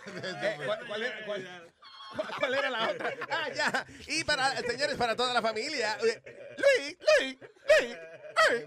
[0.07, 1.71] Eh, ¿cuál, cuál era, cuál-
[2.39, 3.13] cuál- era la otra?
[3.29, 3.85] Ah, ya.
[4.07, 5.97] Y para, señores, para toda la familia.
[6.01, 6.17] Luis,
[6.57, 7.97] Luis, Luis,
[8.49, 8.65] Luis.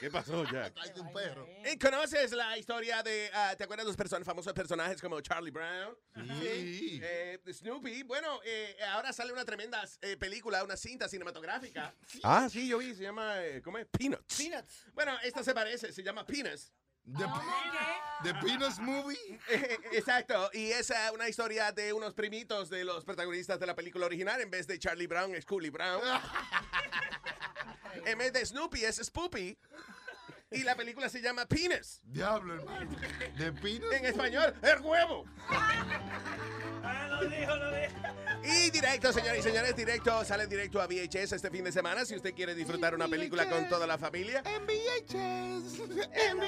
[0.00, 0.74] ¿Qué pasó, Jack?
[0.96, 1.48] Un perro.
[1.70, 5.50] ¿Y ¿Conoces la historia de, ah, ¿te acuerdas de los person- famosos personajes como Charlie
[5.50, 5.96] Brown?
[6.40, 7.00] Sí.
[7.02, 8.04] Eh, Snoopy.
[8.04, 11.94] Bueno, eh, ahora sale una tremenda eh, película, una cinta cinematográfica.
[12.22, 13.86] Ah, sí, yo vi, se llama, eh, ¿cómo es?
[13.86, 14.36] Peanuts.
[14.36, 14.86] Peanuts.
[14.94, 16.72] Bueno, esta se parece, se llama Peanuts.
[17.04, 17.24] The,
[18.24, 19.40] The Peanuts Movie.
[19.92, 24.04] Exacto, y es eh, una historia de unos primitos de los protagonistas de la película
[24.06, 24.40] original.
[24.42, 26.02] En vez de Charlie Brown, es Coolie Brown.
[28.04, 29.56] en vez de Snoopy, es Spoopy.
[30.50, 32.00] Y la película se llama Penis.
[32.04, 32.90] Diablo, hermano.
[33.36, 33.92] The Peanuts.
[33.92, 35.26] En español, el huevo.
[38.44, 42.06] Y directo, señores y señores, directo, sale directo a VHS este fin de semana.
[42.06, 44.42] Si usted quiere disfrutar una película con toda la familia.
[44.46, 45.80] En VHS.
[46.12, 46.38] En En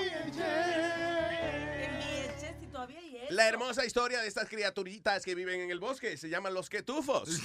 [1.98, 3.10] VHS y todavía hay.
[3.30, 7.28] La hermosa historia de estas criaturitas que viven en el bosque se llaman los quetufos.
[7.28, 7.38] Lo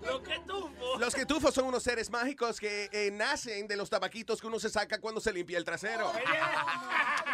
[0.00, 0.98] que tufo.
[0.98, 4.68] Los quetufos son unos seres mágicos que eh, nacen de los tabaquitos que uno se
[4.68, 6.12] saca cuando se limpia el trasero.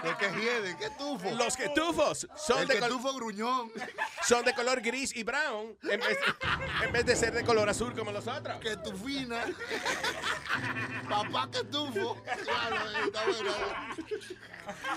[0.05, 1.31] Los que hieden, ¿qué tufo?
[1.31, 3.73] Los quetufos son El de, ketufo gruñón.
[4.27, 6.19] son de color gris y brown en vez,
[6.83, 8.61] en vez de ser de color azul como los otros.
[8.61, 9.45] Que tu fina.
[11.09, 12.23] Papá que tufo.
[12.23, 12.77] Claro,
[13.07, 13.55] está bueno.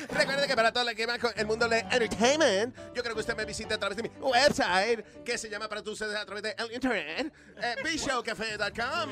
[0.09, 3.21] Recuerde que para todo lo que va con el mundo de entertainment, yo creo que
[3.21, 6.43] usted me visite a través de mi website, que se llama para ustedes a través
[6.43, 9.11] de el internet, eh, bishowcafe.com.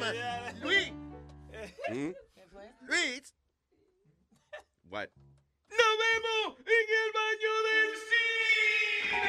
[0.62, 0.92] Luis.
[1.90, 2.14] ¿Mm?
[2.88, 3.34] Luis.
[4.90, 5.10] What?
[5.70, 9.20] ¡Nos vemos en el baño del cine!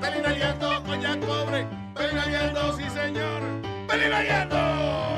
[0.00, 1.66] ¡Pelinaleando con Jack Pobre!
[1.94, 3.42] ¡Pelinaleando, sí señor!
[3.86, 5.15] ¡Pelinaleando!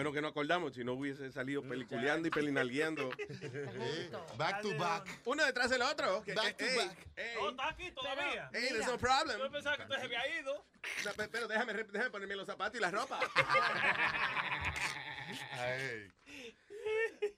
[0.00, 3.10] Bueno que no acordamos, si no hubiese salido peliculeando y pelinalgueando.
[4.38, 5.06] Back to back.
[5.26, 6.24] Uno detrás del otro.
[6.34, 7.06] Back to ey, back.
[7.16, 7.34] ey.
[7.38, 8.48] Oh, está aquí todavía.
[8.54, 9.38] Hey, there's no problem.
[9.38, 10.64] Yo pensaba que usted se había ido.
[11.04, 13.20] No, pe- pero déjame, déjame ponerme los zapatos y la ropa.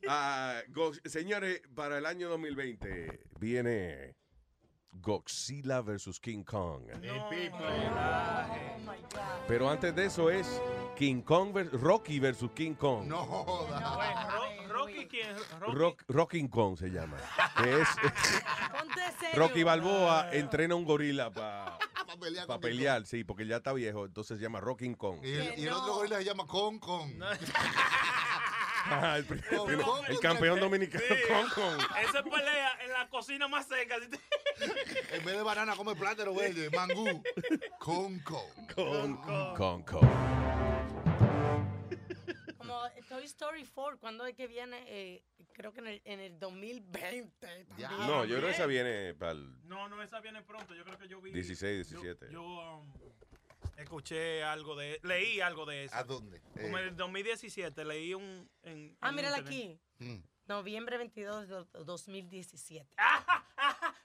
[0.09, 4.14] Ah, Go- señores, para el año 2020 viene
[4.93, 6.20] Godzilla vs.
[6.20, 6.82] King Kong.
[9.48, 10.60] Pero antes de eso es
[10.97, 12.51] King Kong vers- Rocky vs.
[12.55, 13.06] King Kong.
[13.06, 14.28] No joda.
[14.69, 15.36] Ro- Rocky, ¿quién?
[15.60, 15.74] Rocky.
[15.77, 17.16] Rock, Rocking Kong se llama.
[17.56, 17.89] Que es.
[19.35, 21.78] Rocky Balboa entrena a un gorila para
[22.47, 25.20] Para pelear sí, porque ya está viejo, entonces se llama Rocking Kong.
[25.24, 27.19] Y el, y el otro gorila se llama Con Con.
[28.84, 31.80] Ah, el, Con el- Kong el campeón dominicano Kong Kong.
[32.09, 33.96] Esa pelea en la cocina más seca.
[35.12, 37.22] En vez de banana come plátano verde, mangú.
[37.78, 38.42] Con Con.
[38.74, 40.09] Kong Kong.
[42.59, 44.84] Como Toy Story 4, cuando es que viene?
[44.86, 45.22] Eh,
[45.52, 47.66] creo que en el, en el 2020.
[47.76, 47.90] Ya.
[47.90, 50.74] No, yo creo que esa viene para el No, no, esa viene pronto.
[50.74, 51.32] Yo creo que yo vi.
[51.32, 52.32] 16, yo- 17.
[52.32, 52.92] Yo, um,
[53.82, 54.98] escuché algo de.
[55.02, 55.94] Leí algo de eso.
[55.96, 56.40] ¿A dónde?
[56.40, 58.48] Como en Eh, el 2017 leí un.
[58.62, 59.78] En, Ah, en mírala internet.
[59.98, 60.04] aquí.
[60.04, 60.22] mm.
[60.46, 62.96] Noviembre 22 de 2017.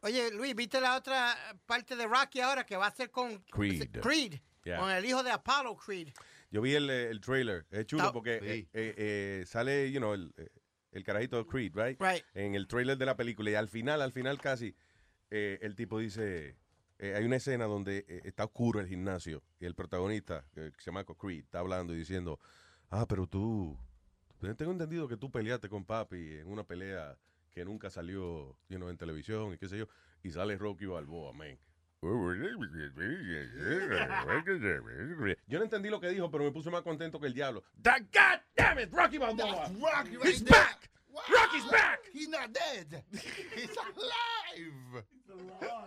[0.04, 1.32] Oye, Luis, ¿viste la otra
[1.64, 4.00] parte de Rocky ahora que va a ser con Creed.
[4.00, 4.34] Creed?
[4.64, 4.80] Yeah.
[4.80, 6.08] Con el hijo de Apollo Creed.
[6.52, 7.66] Yo vi el, eh, el trailer.
[7.70, 8.46] Es chulo Está- porque Sí.
[8.46, 10.32] eh, eh, eh, sale, you know, el,
[10.92, 12.00] el carajito de Creed, right?
[12.00, 12.22] Right.
[12.34, 13.50] En el trailer de la película.
[13.50, 14.76] Y al final, al final casi,
[15.30, 16.56] eh, el tipo dice...
[16.98, 20.80] eh, hay una escena donde eh, está oscuro el gimnasio y el protagonista, eh, que
[20.82, 22.38] se llama Creed, está hablando y diciendo,
[22.90, 23.76] ah, pero tú,
[24.40, 27.16] yo tengo entendido que tú peleaste con papi en una pelea
[27.50, 29.88] que nunca salió you know, en televisión y qué sé yo,
[30.22, 31.58] y sale Rocky Balboa, man.
[35.46, 37.62] Yo no entendí lo que dijo, pero me puse más contento que el diablo.
[37.80, 39.68] The God damn it, Rocky Balboa.
[39.80, 40.58] Rocky right He's there.
[40.58, 40.90] back.
[41.28, 42.00] Rocky's back.
[42.12, 43.04] He's not dead.
[43.12, 45.04] He's alive.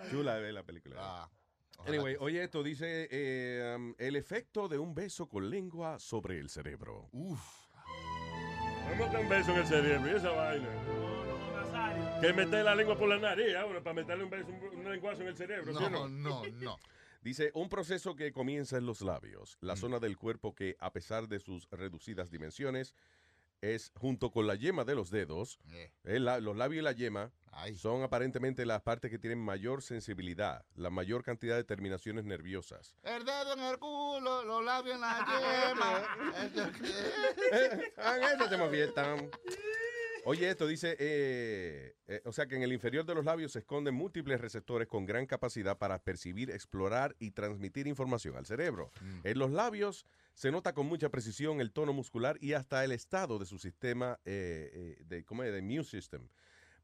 [0.09, 0.95] Chula es la película.
[0.99, 1.29] Ah,
[1.87, 6.49] Anyway, oye esto, dice eh, um, el efecto de un beso con lengua sobre el
[6.49, 7.09] cerebro.
[7.11, 7.39] Uf.
[8.89, 10.11] ¿Cómo que un beso en el cerebro?
[10.11, 10.67] ¿Y esa vaina?
[12.27, 15.21] Que meter la lengua por la nariz ahora para meterle un beso, un, un lenguazo
[15.21, 15.77] en el cerebro.
[15.77, 16.43] ¿sí o No, no?
[16.51, 16.77] no.
[17.21, 21.27] Dice, un proceso que comienza en los labios, la zona del cuerpo que, a pesar
[21.27, 22.93] de sus reducidas dimensiones,
[23.61, 25.91] es junto con la yema de los dedos, Eh.
[26.03, 27.31] eh, los labios y la yema
[27.77, 32.95] son aparentemente las partes que tienen mayor sensibilidad, la mayor cantidad de terminaciones nerviosas.
[33.01, 35.25] El dedo en el culo, los labios en la
[35.73, 36.61] yema.
[38.35, 39.31] Eso, se me fiestan.
[40.27, 43.59] Oye, esto dice, eh, eh, o sea que en el inferior de los labios se
[43.59, 48.89] esconden múltiples receptores con gran capacidad para percibir, explorar y transmitir información al cerebro.
[49.23, 53.37] En los labios se nota con mucha precisión el tono muscular y hasta el estado
[53.37, 55.51] de su sistema eh, eh, de, ¿cómo es?
[55.51, 56.27] de immune system.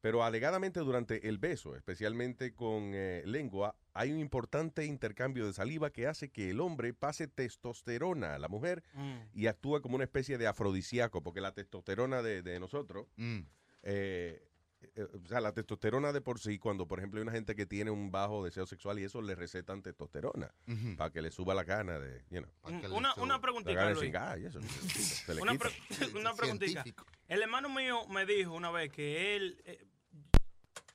[0.02, 5.90] Pero alegadamente durante el beso, especialmente con eh, lengua, hay un importante intercambio de saliva
[5.90, 9.14] que hace que el hombre pase testosterona a la mujer Mm.
[9.32, 13.40] y actúa como una especie de afrodisíaco, porque la testosterona de, de nosotros, Mm.
[13.84, 14.48] eh,
[14.96, 17.66] eh, o sea, la testosterona de por sí, cuando por ejemplo hay una gente que
[17.66, 20.52] tiene un bajo deseo sexual y eso le recetan testosterona
[20.96, 22.92] para que le suba la gana de, you know, Mm,
[23.22, 24.12] Una, preguntita, Luis.
[24.12, 24.60] y eso.
[24.60, 25.68] se Una, quita.
[25.68, 26.84] pre- una preguntita.
[27.28, 29.78] El hermano mío me dijo una vez que él eh,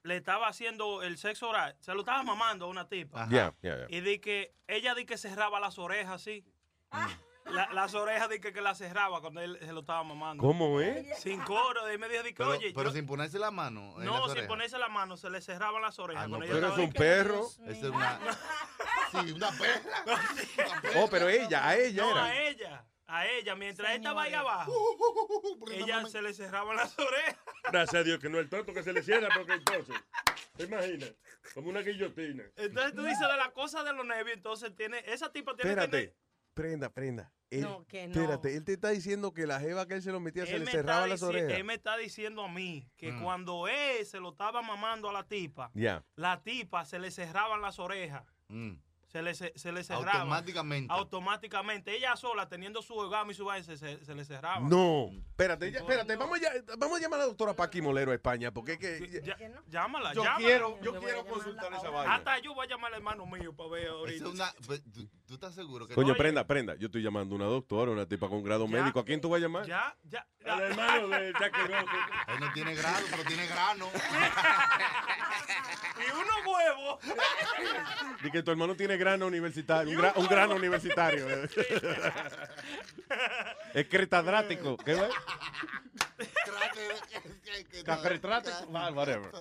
[0.03, 3.28] le estaba haciendo el sexo oral, se lo estaba mamando a una tipa.
[3.90, 6.45] Y di que ella di que cerraba las orejas así.
[7.45, 10.41] La- las orejas di que, que las cerraba cuando él se lo estaba mamando.
[10.44, 11.18] ¿Cómo es?
[11.19, 11.91] Sin coro.
[11.94, 13.95] Y me dijo, di que, Pero, oye, pero yo- sin ponerse la mano.
[13.99, 16.26] en no, las sin ponerse la mano, se le cerraban las orejas.
[16.26, 17.48] Ah, no, cuando pero ella estaba un que- perro.
[17.65, 18.19] Es una.
[19.11, 19.82] Sí, una perra.
[20.98, 22.26] Oh, pero ella, a ella No, era.
[22.26, 22.86] a ella.
[23.09, 27.38] A ella, mientras él estaba ahí abajo, Uh, ella se le cerraban las orejas.
[27.71, 29.95] Gracias a Dios que no el tonto que se le cierra, porque entonces,
[30.57, 31.13] ¿te imaginas?
[31.53, 32.43] Como una guillotina.
[32.57, 35.81] Entonces tú dices de la cosa de los nervios, entonces tiene, esa tipa tiene que
[35.84, 36.15] Espérate,
[36.53, 37.31] prenda, prenda.
[37.49, 38.13] Él- No, que no.
[38.13, 40.65] Espérate, él te está diciendo que la jeva que él se lo metía se le
[40.65, 41.53] me cerraba las orejas.
[41.53, 43.23] Él me está diciendo a mí que Mm.
[43.23, 46.03] cuando él se lo estaba mamando a la tipa, Ya.
[46.15, 48.23] la tipa se le cerraban las orejas.
[48.49, 48.73] Mm.
[49.07, 50.11] Se le, se le cerraba.
[50.11, 50.93] Automáticamente.
[50.93, 51.95] Automáticamente.
[51.95, 54.59] Ella sola, teniendo su orgasmo y su vaina, se, se- se le cerraba.
[54.67, 58.15] No, espérate, ya- espérate, vamos, ya, vamos a llamar a la doctora Paqui Molero a
[58.15, 59.21] España, porque es que...
[59.23, 59.38] Ya-
[59.69, 60.45] Llámala, Yo llámala.
[60.45, 62.15] quiero- yo quiero consultar esa vaina.
[62.15, 64.25] Hasta yo voy a llamar al hermano mío para ver ahorita.
[64.25, 64.53] es una.
[65.28, 68.28] ¿Tú, estás seguro que Coño, prenda, prenda, yo estoy llamando a una doctora, una tipa
[68.30, 68.72] con grado Ya.
[68.82, 68.99] médico.
[68.99, 69.66] ¿A quién tú vas a llamar?
[69.68, 70.26] Ya, ya.
[70.45, 73.90] Al hermano de Jackie Él no tiene grado, pero tiene grano.
[76.08, 76.99] y unos huevos.
[78.24, 81.28] Di que tu hermano tiene grano universitario, un, gra- un grano universitario.
[83.74, 84.78] es cretadrático.
[84.78, 85.08] ¿Qué va?
[88.94, 89.32] Whatever.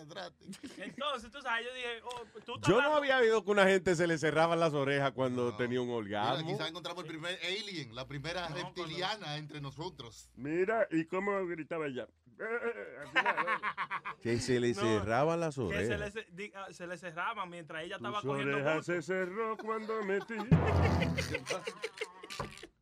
[0.79, 3.95] Entonces, tú sabes, yo dije, oh, tú estás Yo no había oído que una gente
[3.97, 6.53] se le cerraban las orejas cuando tenía un Mira, orgasmo.
[6.53, 10.29] quizás encontramos el primer alien, la primera reptiliana entre nosotros.
[10.37, 12.07] Mira, ¿y cómo gritaba ella?
[12.39, 14.19] Eh, eh, eh.
[14.23, 16.25] Que se le No, cerraban las que se le, orejas.
[16.55, 18.93] ah, se le cerraban mientras ella estaba cogiendo orejas gusto.
[18.93, 20.35] se cerró cuando metí.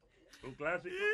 [0.47, 0.95] Un clásico.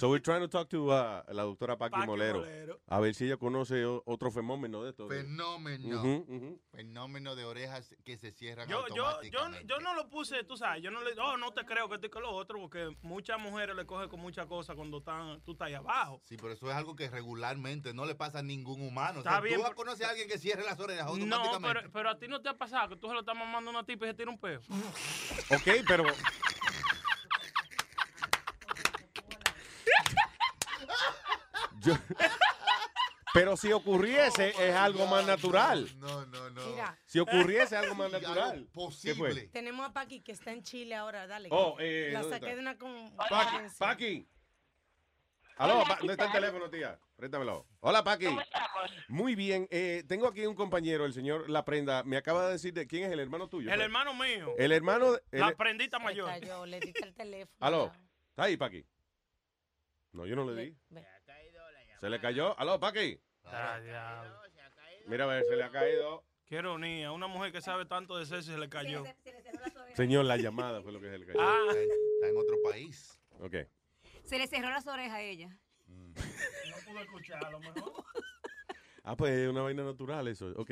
[0.00, 2.80] So we're trying to talk to uh, la doctora Paqui, Paqui Molero, Molero.
[2.88, 5.06] a ver si ella conoce otro fenómeno de esto.
[5.06, 6.58] Fenómeno.
[6.72, 9.66] Fenómeno de orejas que se cierran Yo, yo, yo, automáticamente.
[9.66, 12.08] yo no lo puse, tú sabes, yo no le, oh, no te creo que estoy
[12.10, 15.66] con lo otro, porque muchas mujeres le cogen con muchas cosas cuando están, tú estás
[15.68, 16.20] ahí abajo.
[16.24, 19.16] Sí, pero eso es algo que regularmente no le pasa a ningún humano.
[19.16, 21.68] O Está sea, bien, tú pero- conoces a alguien que cierre las orejas No, automáticamente.
[21.80, 23.74] pero, pero a ti no te ha pasado que tú se lo estás mamando a
[23.74, 24.60] una tipa y se tira un peo.
[25.50, 26.04] Ok, pero...
[31.80, 31.94] Yo-
[33.34, 35.88] pero si ocurriese es algo más natural.
[35.98, 36.66] No, no, no.
[36.66, 36.98] Mira.
[37.06, 38.68] Si ocurriese algo más algo natural.
[39.02, 39.34] ¿Qué fue?
[39.48, 41.48] Tenemos a Paqui que está en Chile ahora, dale.
[41.52, 42.56] Oh, eh, La ¿dónde saqué está?
[42.56, 43.16] de una con...
[43.16, 44.28] Paqui, Paqui.
[45.56, 46.98] Aló, Pa- ¿dónde está el teléfono, tía?
[47.16, 47.66] Préstamelo.
[47.80, 48.26] Hola, Paqui.
[49.08, 49.68] Muy bien.
[49.70, 52.02] eh, tengo aquí un compañero, el señor La Prenda.
[52.02, 53.68] Me acaba de decir de quién es el hermano tuyo.
[53.68, 53.84] El pues?
[53.84, 54.54] hermano mío.
[54.56, 55.18] El hermano.
[55.30, 56.26] La prendita mayor.
[56.30, 57.56] Cayó, le diste el teléfono.
[57.60, 57.92] Aló.
[58.30, 58.86] ¿Está ahí, Paqui?
[60.12, 60.76] No, yo no le di.
[62.00, 62.58] ¿Se le cayó?
[62.58, 63.20] Aló, Paqui.
[65.06, 66.24] Mira, a ver, se le ha caído.
[66.46, 69.04] Qué ironía, una mujer que sabe tanto de sexo y se le cayó.
[69.94, 71.40] Señor, la llamada fue lo que se le cayó.
[71.40, 71.60] Ah.
[71.70, 73.20] Está en otro país.
[73.40, 73.54] Ok.
[74.24, 75.48] Se le cerró las orejas a ella.
[76.70, 78.04] No pudo escuchar, a lo mejor.
[79.04, 80.52] Ah, pues es una vaina natural eso.
[80.56, 80.70] Ok.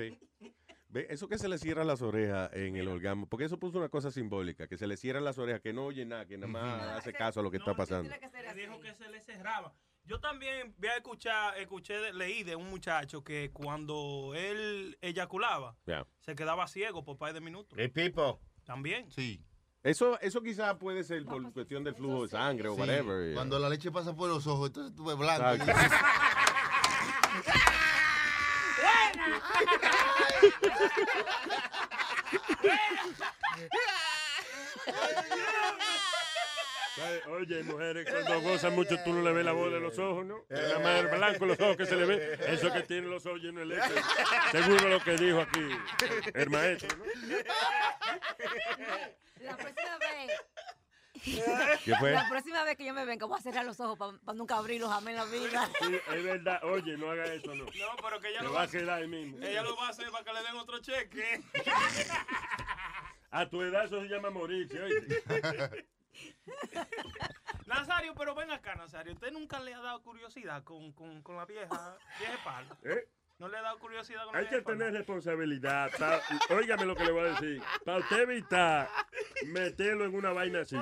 [0.88, 3.88] Ve, eso que se le cierran las orejas en el orgasmo, porque eso puso una
[3.88, 6.82] cosa simbólica, que se le cierran las orejas, que no oye nada, que nada más
[6.98, 8.10] hace caso a lo que está pasando.
[8.10, 9.74] Le dijo que se le cerraba.
[10.08, 15.76] Yo también voy a escuchar, escuché, de- leí de un muchacho que cuando él eyaculaba,
[15.86, 16.06] Ya.
[16.20, 17.78] se quedaba ciego por par de minutos.
[17.78, 18.40] ¿El pipo?
[18.64, 19.10] También.
[19.12, 19.38] Sí.
[19.82, 23.34] Eso, eso quizás puede ser por cuestión del flujo de sangre o Sí, whatever.
[23.34, 25.64] Cuando la leche pasa por los ojos, entonces tú ves blanco.
[37.28, 40.44] Oye, mujeres, cuando gozan mucho, tú no le ves la bola de los ojos, ¿no?
[40.48, 42.38] Nada más el blanco los ojos que se le ve.
[42.48, 43.92] Eso que tiene los ojos llenos de leche.
[44.52, 45.68] Seguro lo que dijo aquí
[46.34, 47.04] el maestro, ¿no?
[49.40, 50.30] La próxima vez.
[51.84, 52.12] ¿Qué fue?
[52.12, 54.90] La próxima vez que yo me venga, voy a cerrar los ojos para nunca abrirlos
[54.90, 55.68] jamás en la vida.
[55.80, 56.60] Sí, es verdad.
[56.64, 57.64] Oye, no haga eso, no.
[57.64, 57.70] No,
[58.02, 59.38] pero que ella Te lo va va a quedar ahí mismo.
[59.40, 61.42] Ella lo va a hacer para que le den otro cheque.
[63.30, 65.86] A tu edad eso se llama morirse, oye.
[67.66, 69.12] Nazario, pero ven acá, Nazario.
[69.12, 72.76] ¿Usted nunca le ha dado curiosidad con, con, con la vieja, vieja espalda?
[72.84, 73.06] ¿Eh?
[73.38, 75.90] ¿No le ha dado curiosidad con la Hay vieja que tener responsabilidad.
[75.98, 76.20] pa-
[76.54, 77.62] óigame lo que le voy a decir.
[77.84, 78.88] Para usted evitar
[79.46, 80.76] meterlo en una vaina así.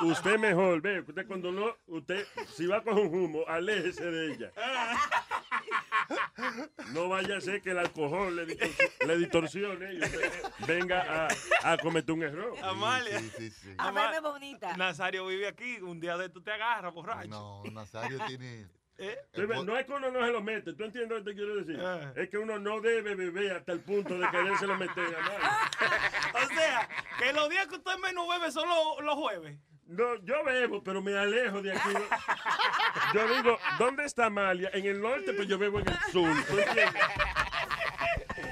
[0.00, 4.52] Usted mejor, ve, usted cuando no, usted, si va con un humo, aléjese de ella.
[6.92, 11.26] No vaya a ser que el alcohol le, ditor- le distorsione y usted venga
[11.62, 12.54] a, a cometer un error.
[12.62, 13.20] Amalia.
[13.78, 14.76] A verme bonita.
[14.76, 15.78] Nazario vive aquí.
[15.80, 17.28] Un día de tú te agarras, borracho.
[17.28, 18.66] No, Nazario tiene.
[18.98, 21.54] Ves, No es que uno no se lo mete, ¿tú entiendes lo que te quiero
[21.54, 21.80] decir?
[22.16, 25.38] Es que uno no debe beber hasta el punto de quererse lo meter a nadie.
[26.44, 29.56] O sea, que los días que usted menos bebe son los, los jueves.
[29.88, 31.88] No, yo bebo, pero me alejo de aquí.
[33.14, 34.70] Yo digo, ¿dónde está Amalia?
[34.74, 36.30] En el norte, pues yo bebo en el sur.
[36.46, 37.02] ¿Tú entiendes?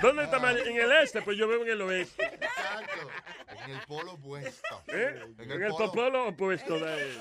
[0.00, 0.64] ¿Dónde está Amalia?
[0.64, 2.24] En el este, pues yo bebo en el oeste.
[2.24, 3.10] Exacto.
[3.64, 4.82] En el polo opuesto.
[4.88, 5.24] ¿Eh?
[5.38, 6.78] En el el polo- popolo opuesto.
[6.78, 7.18] De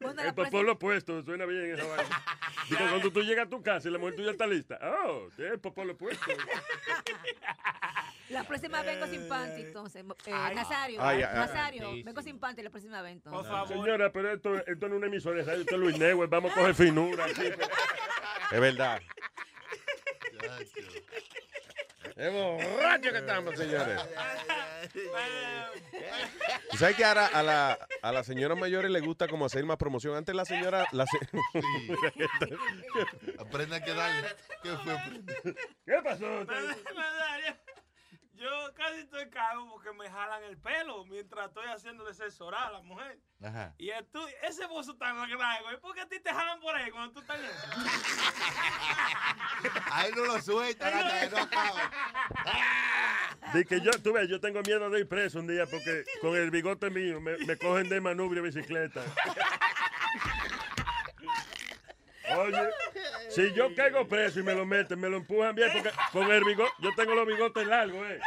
[0.00, 2.22] Bueno, el próxima- popolo opuesto, suena bien esa vaina.
[2.70, 4.78] Digo, cuando tú llegas a tu casa y la mujer tuya está lista.
[4.82, 6.24] Oh, es el popolo opuesto.
[8.32, 10.04] La próxima vengo sin panty, entonces.
[10.26, 10.54] Eh, Ay.
[10.54, 13.52] Nazario, Ay, ay, Nazario, vengo sin panty la próxima vez entonces.
[13.68, 16.28] Señora, pero esto, esto no es una emisora de radio, esto es Luis Neuer.
[16.28, 17.42] Vamos a coger finura aquí.
[18.52, 19.00] Es verdad.
[22.16, 24.00] Es borracho que estamos, señores.
[26.70, 29.76] ¿Tú sabes que ahora a la, a las señoras mayores les gusta como hacer más
[29.78, 30.14] promoción?
[30.16, 30.86] Antes la señora...
[30.92, 31.18] La se-
[33.38, 34.28] Aprende a quedarle.
[34.62, 35.54] ¿Qué fue?
[35.86, 36.26] ¿Qué pasó?
[38.42, 42.72] Yo casi estoy calvo porque me jalan el pelo mientras estoy haciéndole sexo oral a
[42.72, 43.20] la mujer.
[43.40, 43.72] Ajá.
[43.78, 46.90] Y tú, ese bozo tan largo, ¿y por qué a ti te jalan por ahí
[46.90, 47.68] cuando tú estás en eso?
[49.92, 51.90] A él no lo suelta hasta que no acaba.
[53.52, 56.34] De que yo, tú ves, yo tengo miedo de ir preso un día porque con
[56.34, 59.04] el bigote mío me, me cogen de manubrio bicicleta.
[62.38, 62.70] Oye,
[63.30, 66.44] si yo caigo preso y me lo meten, me lo empujan bien porque con el
[66.44, 68.20] bigote, yo tengo los bigotes largos, eh.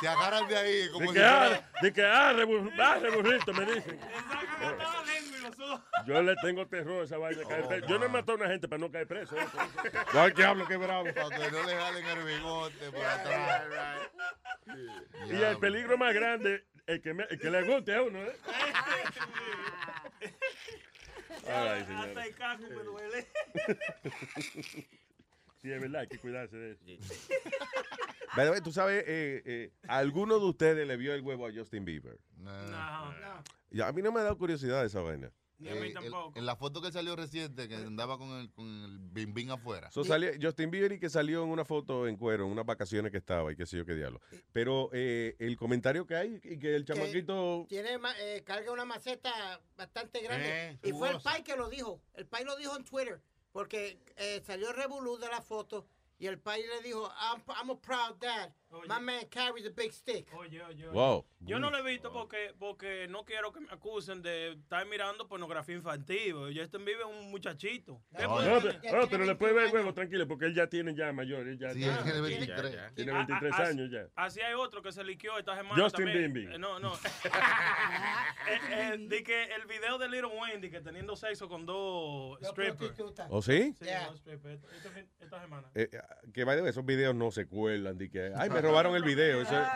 [0.00, 2.98] Te agarran de ahí como De si que, ah, fuera- de que, ah, rebu- ah,
[3.00, 4.00] reburrito, me dicen.
[6.06, 7.86] Yo le tengo terror a esa vaina de caer preso.
[7.86, 9.36] Yo no he matado a una gente para no caer preso.
[9.36, 9.46] eh.
[10.12, 11.04] No, el diablo, qué bravo.
[11.14, 13.62] Para que no le jalen el bigote por atrás.
[15.30, 18.36] Y el peligro más grande, el que, me- el que le guste a uno, ¿eh?
[21.46, 21.86] Ay.
[21.88, 23.26] Hasta el caco me duele.
[25.62, 26.84] Sí, es verdad, hay que cuidarse de eso.
[28.34, 31.52] By the way, tú sabes, eh, eh, ¿alguno de ustedes le vio el huevo a
[31.52, 32.18] Justin Bieber?
[32.36, 32.50] No.
[33.70, 35.30] Ya, a mí no me ha dado curiosidad esa vaina.
[35.66, 39.32] Eh, el- en la foto que salió reciente, que andaba con el, con el bim
[39.34, 39.90] bim afuera.
[39.90, 43.10] So, salió- Justin Bieber y que salió en una foto en cuero, en unas vacaciones
[43.12, 44.20] que estaba y qué sé yo qué diablo.
[44.52, 47.66] Pero eh, el comentario que hay y que el Que chamaquito...
[47.68, 50.46] Tiene, ma- eh, carga una maceta bastante grande.
[50.48, 51.30] Eh, y fue el jugosa.
[51.30, 52.00] pai que lo dijo.
[52.14, 53.20] El pai lo dijo en Twitter.
[53.52, 55.86] Porque eh, salió revolú de la foto.
[56.18, 58.50] Y el pai le dijo, I'm, I'm a proud dad.
[58.88, 60.26] My man carries a big stick.
[60.34, 60.92] Oye, oye, oye.
[60.92, 61.24] Wow.
[61.40, 65.26] Yo no lo he visto porque, porque no quiero que me acusen de estar mirando
[65.28, 66.34] pornografía infantil.
[66.56, 68.00] Justin vive un muchachito.
[68.16, 71.46] ¿Qué No, pero, le puede ver el huevo tranquilo porque él ya tiene ya mayor.
[71.48, 72.72] Él ya Sí, ya- tiene ya- 23.
[72.72, 74.06] ya- Tiene Ah, 23 ah, años ya.
[74.14, 76.32] Así hay otro que se liqueó esta semana Justin también.
[76.32, 76.54] Bieber.
[76.54, 76.92] Eh, no, no.
[78.48, 82.98] Eh, eh, di que el video de Little Wendy que teniendo sexo con dos strippers.
[83.30, 83.74] ¿Oh, sí?
[83.80, 84.62] Sí, dos strippers.
[84.64, 85.70] Esta, esta- esta semana.
[85.74, 85.88] Eh,
[86.34, 87.96] que way, esos videos no se cuelan.
[87.96, 89.42] de que, Ay, me robaron el video.
[89.42, 89.68] Eso es-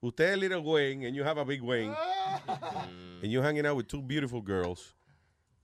[0.00, 1.94] usted es Little Wayne and you have a big Wayne.
[3.22, 4.94] and you're hanging out with two beautiful girls.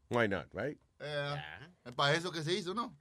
[0.09, 0.79] Why not, right?
[1.01, 1.37] Eh,
[1.85, 2.95] es para eso que se hizo, ¿no?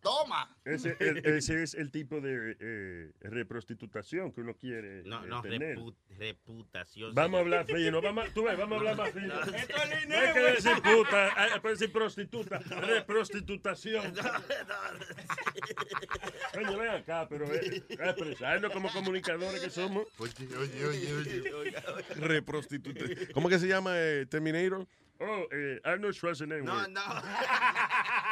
[0.00, 0.56] ¡Toma!
[0.64, 5.42] Ese, el- ese es el tipo de eh, reprostitutación que uno quiere No, eh, no,
[5.42, 5.76] tener.
[5.76, 7.14] repu- reputación.
[7.14, 9.34] Vamos a hablar fino, vamos, tú ves, vamos a hablar más fino.
[9.40, 9.56] No.
[9.56, 14.14] Esto es No hay que decir puta, hay que decir prostituta, reprostitutación.
[16.54, 20.06] Coño, ven acá, pero eh, expresarnos como comunicadores que somos.
[20.18, 21.74] Oye, oye, oye, oye.
[22.16, 23.04] Reprostituta.
[23.32, 24.86] ¿Cómo que se llama eh, Terminator?
[25.20, 26.64] Oh, eh, Arnold Schwarzenegger.
[26.64, 27.00] No, no.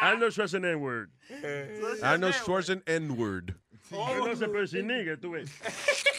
[0.00, 1.08] Arnold Schwarzenegger.
[2.02, 3.54] Arnold Schwarzenegger.
[3.92, 5.50] Oh, no se puede decir nigga, tú ves.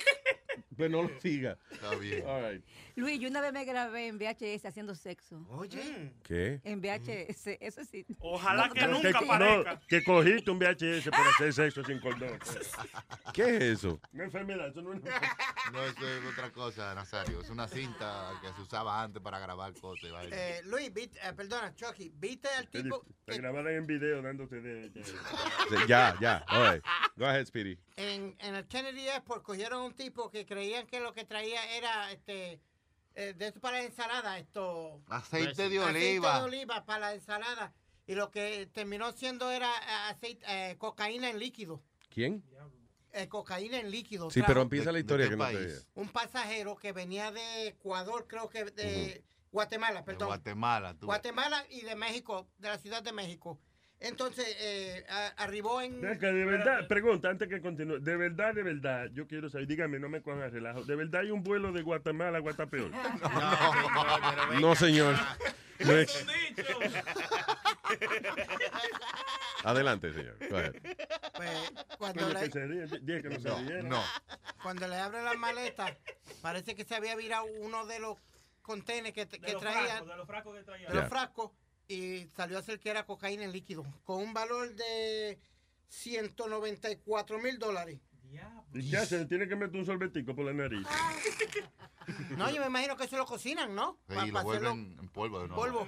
[0.78, 1.58] Pues no lo siga.
[1.74, 2.24] Está bien.
[2.26, 2.64] All right.
[3.00, 5.46] Luis, yo una vez me grabé en VHS haciendo sexo.
[5.50, 6.14] Oye.
[6.24, 6.60] ¿Qué?
[6.64, 8.06] En VHS, eso sí.
[8.20, 12.00] Ojalá No, que no, nunca que, no, que cogiste un VHS por hacer sexo sin
[12.00, 12.38] cordón.
[13.34, 14.00] ¿Qué es eso?
[14.14, 15.02] Una enfermedad, eso no es
[15.74, 17.42] No, eso es otra cosa, Nazario.
[17.42, 20.10] Es una cinta que se usaba antes para grabar cosas.
[20.26, 20.30] y.
[20.34, 24.92] Eh, Luis, viste- eh, perdona, Chucky, ¿viste al tipo Te grabaran en video dándote de...
[25.88, 26.44] Ya, ya.
[26.50, 26.84] All right.
[27.16, 27.78] Go ahead, Speedy.
[27.98, 32.12] en, en el Kennedy Airport cogieron un tipo que creían que lo que traía era
[32.12, 32.60] este
[33.20, 36.40] eh, de esto para la ensalada, esto Aceite de aceite oliva.
[36.40, 37.74] de oliva para la ensalada
[38.08, 42.44] y lo que terminó siendo era eh, aceite, eh, cocaína en líquido, ¿Quién?
[43.12, 44.30] eh, cocaína en líquido.
[44.30, 48.26] Sí, trajo pero empieza la historia que no te un pasajero que venía de Ecuador,
[48.28, 50.28] creo que de Guatemala, De perdón.
[50.28, 51.06] Guatemala, tú.
[51.08, 53.60] Guatemala y de México, de la Ciudad de México.
[54.02, 56.00] Entonces, eh, a- arribó en...
[56.00, 58.00] De verdad, pregunta antes que continúe.
[58.00, 60.84] De verdad, de verdad, yo quiero saber, dígame, no me cojan relajo.
[60.86, 62.92] ¿De verdad hay un vuelo de Guatemala a Guatapeor?
[64.62, 65.16] No, señor.
[65.80, 66.26] No es-
[69.64, 70.36] Adelante, señor.
[70.50, 70.72] Pues,
[71.98, 74.04] cuando, le, que que no se No, no.
[74.64, 75.92] cuando le abre las maletas,
[76.42, 78.18] parece que se había virado uno de los
[78.62, 80.88] contenedores que, que De los traía, frascos, de los frascos que traía.
[80.90, 81.52] de los frascos,
[81.90, 85.40] y salió a ser que era cocaína en líquido, con un valor de
[85.90, 88.00] 194 mil dólares.
[88.74, 89.28] ¿Y qué hacen?
[89.28, 90.88] Tiene que meter un sorbetico por la nariz.
[92.38, 94.00] No, yo me imagino que eso lo cocinan, ¿no?
[94.10, 95.62] Sí, Pa- lo vuelven en polvo de nuevo.
[95.62, 95.88] polvo.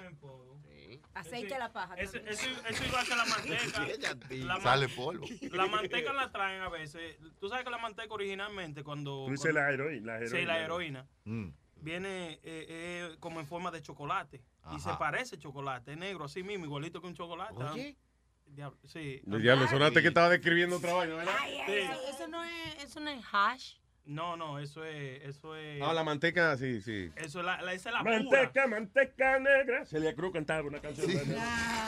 [1.15, 1.95] Aceite a la paja.
[1.95, 4.15] Eso, eso, eso igual que la manteca.
[4.29, 5.25] La Sale polvo.
[5.51, 7.17] La manteca la traen a veces.
[7.39, 9.25] Tú sabes que la manteca originalmente cuando...
[9.25, 10.13] Tú dices cuando- la heroína.
[10.13, 10.53] La Sí, heroína.
[10.53, 11.07] la heroína.
[11.25, 11.47] Mm.
[11.81, 14.41] Viene eh, eh, como en forma de chocolate.
[14.75, 15.91] Y se parece chocolate.
[15.93, 17.55] Es negro, así mismo, igualito que un chocolate.
[17.55, 17.97] Oye.
[18.45, 19.21] Diablo, sí.
[19.25, 21.33] Ya lo sonaste que estaba describiendo otra vaina, ¿verdad?
[21.65, 21.73] Sí.
[22.09, 23.75] Eso no es, eso no es hash.
[24.03, 25.21] No, no, eso es...
[25.23, 25.81] Eso es...
[25.81, 27.11] Ah, la manteca, sí, sí.
[27.15, 28.19] Eso es la, la- esa es la pura.
[28.19, 29.85] Manteca, manteca negra.
[29.85, 31.07] Celia Cruz cantaba una canción.
[31.07, 31.17] Sí.
[31.17, 31.25] de-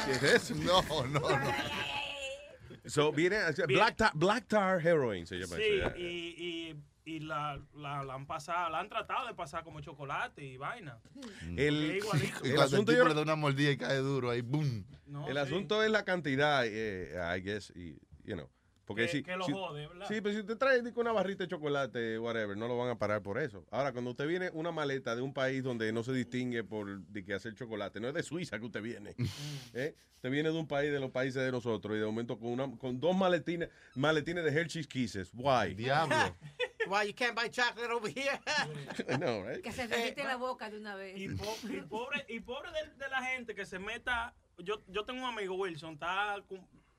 [0.05, 0.55] ¿Qué es eso?
[0.55, 1.51] No, no, no.
[2.85, 5.89] So, viene, Black, tar, Black Tar Heroin se llama Sí, eso.
[5.89, 5.97] ya.
[5.97, 6.75] y, y,
[7.05, 10.99] y la, la, la han pasado, la han tratado de pasar como chocolate y vaina.
[11.57, 12.39] El, Es igualito.
[12.47, 14.85] Y el asunto el tipo yo- le da una mordida y cae duro ahí, boom.
[15.05, 15.39] No, el sí.
[15.39, 18.49] asunto es la cantidad, eh, I guess, y, you know.
[18.85, 20.07] Porque Que- si, que lo si- jode, ¿verdad?
[20.09, 23.21] Sí, pero si usted trae una barrita de chocolate, whatever, no lo van a parar
[23.21, 23.65] por eso.
[23.71, 27.23] Ahora, cuando usted viene una maleta de un país donde no se distingue por de
[27.23, 29.15] que hacer chocolate, no es de Suiza que usted viene.
[29.73, 29.95] ¿eh?
[30.15, 32.69] Usted viene de un país de los países de nosotros y de momento con una
[32.77, 35.31] con dos maletines, maletines de Hershey's Kisses.
[35.33, 35.75] Why?
[35.75, 36.15] Diablo.
[36.87, 38.39] Why you can't buy chocolate over here?
[39.19, 39.61] no, right?
[39.63, 41.17] Que se derrite la boca de una vez.
[41.17, 44.33] Y, po- y pobre, y pobre de, de la gente que se meta.
[44.57, 46.35] Yo, yo tengo un amigo Wilson, está,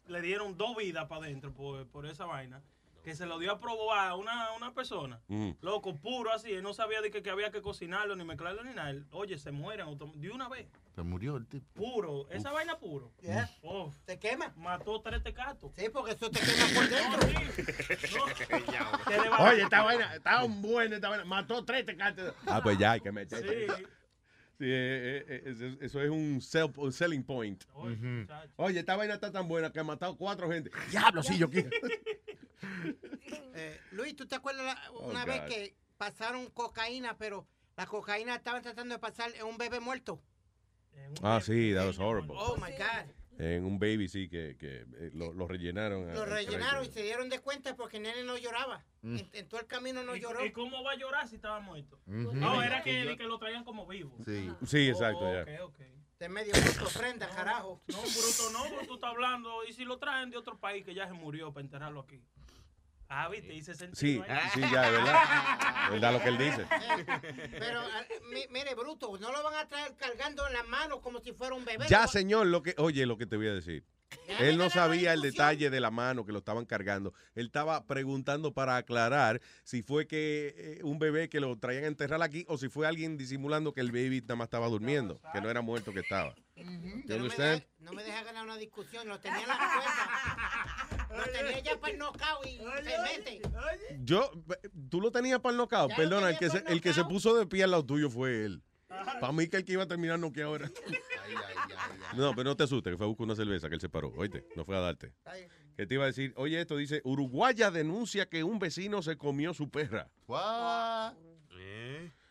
[0.07, 2.63] le dieron dos vidas para adentro por, por esa vaina.
[3.05, 5.21] Que se lo dio a probar a una, una persona.
[5.29, 5.51] Mm.
[5.61, 6.53] Loco, puro así.
[6.53, 8.91] Él no sabía de que, que había que cocinarlo ni mezclarlo ni nada.
[8.91, 10.67] Él, Oye, se mueren de una vez.
[10.94, 11.66] Se murió el tipo.
[11.74, 12.28] Puro.
[12.31, 13.12] Esa vaina puro.
[13.20, 13.50] Yeah.
[14.05, 14.52] ¿Te quema?
[14.56, 15.73] mató tres tecatos.
[15.76, 17.28] Sí, porque eso te quema por dentro.
[19.10, 21.24] Le va- Oye, esta vaina, está buena esta vaina.
[21.24, 22.32] Mató tres tecates.
[22.47, 23.40] Ah, pues ya hay que meter.
[23.42, 23.66] Sí.
[24.56, 27.64] Sí, eh, eh, eh, eso- eso es un, sell- un selling point.
[28.56, 30.70] Oye, esta vaina está tan buena que ha matado cuatro gente.
[30.92, 31.70] Diablo, sí, yo quiero.
[33.56, 35.48] Eh, Luis, ¿tú te acuerdas la- Oh, una vez God.
[35.48, 40.20] que pasaron cocaína, pero la cocaína estaban tratando de pasar en un bebé muerto?
[41.23, 42.36] Ah, sí, that was horrible.
[42.39, 43.10] Oh my God.
[43.36, 46.06] En un baby, sí, que, que eh, lo, lo rellenaron.
[46.14, 48.84] Lo eh, rellenaron y se dieron de cuenta porque el nene no lloraba.
[49.02, 49.16] Mm.
[49.18, 50.44] En, en todo el camino no ¿Y, lloró.
[50.44, 51.98] y cómo va a llorar si estaba muerto?
[52.06, 54.16] No, era que, lo traían como vivo.
[54.24, 54.48] Sí.
[54.64, 55.42] Sí, exacto, Oh, ya.
[55.64, 55.78] ok, ok.
[56.20, 57.82] De medio bruto, prenda, carajo.
[57.89, 59.64] No, bruto no, tú estás hablando.
[59.68, 62.23] Y si lo traen de otro país que ya se murió para enterrarlo aquí.
[63.08, 64.24] Ah, viste, hice sentido.
[64.24, 64.50] Sí, ahí.
[64.55, 65.20] sí, ya, es verdad.
[65.91, 66.66] verdad lo que él dice.
[67.58, 71.20] Pero, ah, mi- mire, bruto, no lo van a traer cargando en las manos como
[71.20, 71.86] si fuera un bebé.
[71.89, 73.84] Ya, señor, lo que, oye, lo que te voy a decir.
[74.39, 77.12] Él no sabía el detalle de la mano que lo estaban cargando.
[77.34, 81.89] Él estaba preguntando para aclarar si fue que eh, un bebé que lo traían a
[81.89, 85.41] enterrar aquí o si fue alguien disimulando que el baby nada más estaba durmiendo, que
[85.41, 86.34] no era muerto que estaba.
[86.57, 91.16] No, me deja, no me deja ganar una discusión, lo tenía en la cuerda.
[91.16, 93.42] lo tenía ya para el knockout y se mete.
[94.05, 94.31] Yo,
[94.89, 95.91] tú lo tenías para el knockout.
[95.91, 98.44] Ya Perdona, el que, se, el que se puso de pie al lado tuyo fue
[98.44, 98.62] él.
[98.89, 100.70] Para mí que el que iba a terminar noqueado ahora.
[102.15, 104.12] No, pero no te asustes, que fue a buscar una cerveza que él se paró.
[104.16, 105.12] Oíste, no fue a darte.
[105.76, 109.52] Que te iba a decir, oye, esto dice, Uruguaya denuncia que un vecino se comió
[109.52, 110.08] su perra.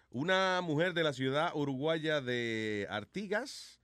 [0.10, 3.83] Una mujer de la ciudad uruguaya de Artigas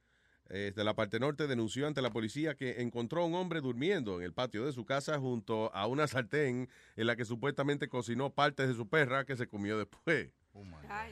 [0.50, 4.24] de la parte norte denunció ante la policía que encontró a un hombre durmiendo en
[4.24, 8.68] el patio de su casa junto a una sartén en la que supuestamente cocinó partes
[8.68, 10.32] de su perra que se comió después.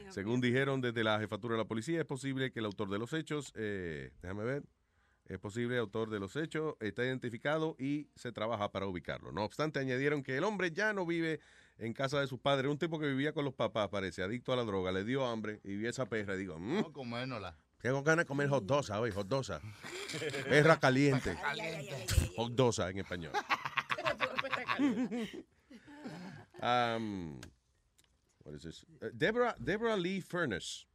[0.08, 3.12] Según dijeron desde la jefatura de la policía, es posible que el autor de los
[3.12, 4.64] hechos, eh, déjame ver,
[5.26, 9.30] es posible el autor de los hechos está identificado y se trabaja para ubicarlo.
[9.30, 11.40] No obstante, añadieron que el hombre ya no vive
[11.76, 14.56] en casa de sus padres, un tipo que vivía con los papás, parece, adicto a
[14.56, 17.56] la droga, le dio hambre y vio esa perra y digo, mm, No comérnosla.
[17.80, 19.60] Tengo ganas de comer hot dosa hoy, hot dosa.
[20.48, 21.36] Perra caliente.
[22.36, 23.32] Hot dosa en español.
[26.60, 27.38] Um,
[28.42, 28.84] what is this?
[29.00, 30.86] Uh, Deborah, Deborah Lee Furness.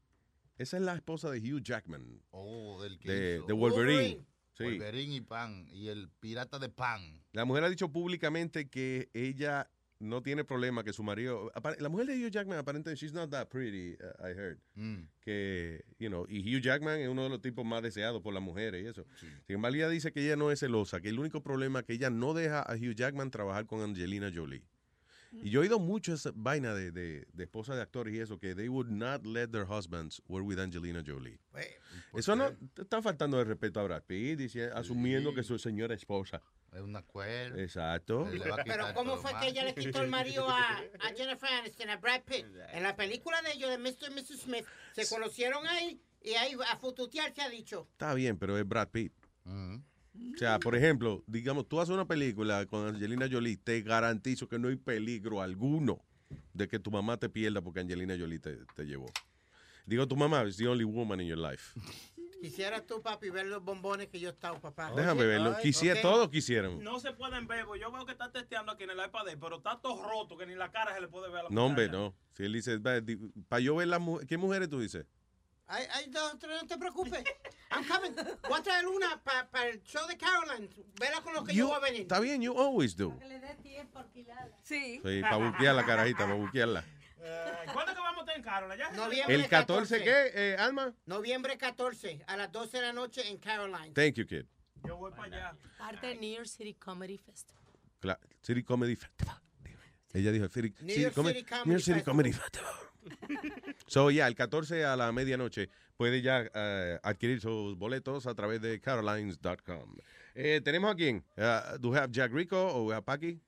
[0.57, 2.21] Esa es la esposa de Hugh Jackman.
[2.31, 3.45] Oh, del que De, hizo.
[3.47, 4.25] de Wolverine.
[4.57, 4.63] Sí.
[4.65, 5.65] Wolverine y Pan.
[5.71, 7.23] Y el pirata de Pan.
[7.31, 9.69] La mujer ha dicho públicamente que ella
[10.03, 11.51] no tiene problema que su marido.
[11.79, 14.59] La mujer de Hugh Jackman, aparentemente, she's not that pretty, uh, I heard.
[14.75, 15.07] Mm.
[15.21, 18.43] Que, you know, y Hugh Jackman es uno de los tipos más deseados por las
[18.43, 19.05] mujeres y eso.
[19.47, 21.93] Sin embargo, ella dice que ella no es celosa, que el único problema es que
[21.93, 24.63] ella no deja a Hugh Jackman trabajar con Angelina Jolie.
[25.41, 28.37] Y yo he oído mucho esa vaina de, de, de esposas de actores y eso,
[28.39, 31.39] que they would not let their husbands work with Angelina Jolie.
[32.13, 36.41] Eso no está faltando de respeto a Brad Pitt, dice- asumiendo que su señora esposa.
[36.71, 37.61] Es una cuerda.
[37.61, 38.27] Exacto.
[38.65, 42.23] Pero ¿cómo fue que ella le quitó el marido a, a Jennifer Aniston, a Brad
[42.23, 42.45] Pitt?
[42.71, 44.09] En la película de ellos, de Mr.
[44.11, 44.41] y Mrs.
[44.41, 47.87] Smith, se conocieron ahí y ahí a fututear se ha dicho.
[47.91, 49.13] Está bien, pero es Brad Pitt.
[50.15, 54.59] O sea, por ejemplo, digamos, tú haces una película con Angelina Jolie, te garantizo que
[54.59, 55.99] no hay peligro alguno
[56.53, 59.07] de que tu mamá te pierda porque Angelina Jolie te, te llevó.
[59.85, 61.77] Digo, tu mamá is the only woman in your life.
[62.41, 64.91] Quisieras tú, papi, ver los bombones que yo he estado, papá.
[64.93, 65.55] Déjame verlo.
[65.61, 66.83] Quisiera, todos quisieran.
[66.83, 69.31] No se pueden ver, porque yo veo que está testeando aquí en el iPad, de
[69.31, 71.49] él, pero está todo roto que ni la cara se le puede ver a la
[71.49, 72.03] No, hombre, pantalla.
[72.03, 72.15] no.
[72.33, 72.79] Si él dice,
[73.47, 75.05] para yo ver las mujeres, ¿qué mujeres tú dices?
[75.67, 77.23] Ay, ay, no, no te preocupes.
[77.71, 78.13] I'm coming.
[78.49, 80.69] Voy a traer una para el show de Caroline.
[80.99, 82.01] Vela con lo que yo You- voy a venir.
[82.01, 83.17] Está bien, you always do.
[83.27, 84.55] le dé tiempo alquilarla.
[84.63, 84.99] Sí.
[85.03, 86.83] Sí, para buquear la carajita, para buquearla.
[87.71, 88.95] ¿Cuándo que vamos a estar en.
[88.97, 90.93] Noviembre ¿El 14 qué, eh, Alma?
[91.05, 93.93] Noviembre 14 a las 12 de la noche en Caroline.
[93.93, 94.45] Thank you, kid.
[94.85, 95.57] Yo voy para allá.
[95.77, 97.63] Parte de New York City Comedy Festival.
[98.01, 99.39] Cla- City Comedy Festival.
[100.11, 102.01] Ella dijo City, New York City Comedy New York City.
[102.03, 102.73] Comedy Festival.
[103.87, 108.61] So, ya, el 14 a la medianoche puede ya eh, adquirir sus boletos a través
[108.61, 109.95] de carolines.com.
[110.35, 111.23] Eh, ¿Tenemos a quién?
[111.37, 113.39] Uh, ¿Do we have Jack Rico o we have Paki?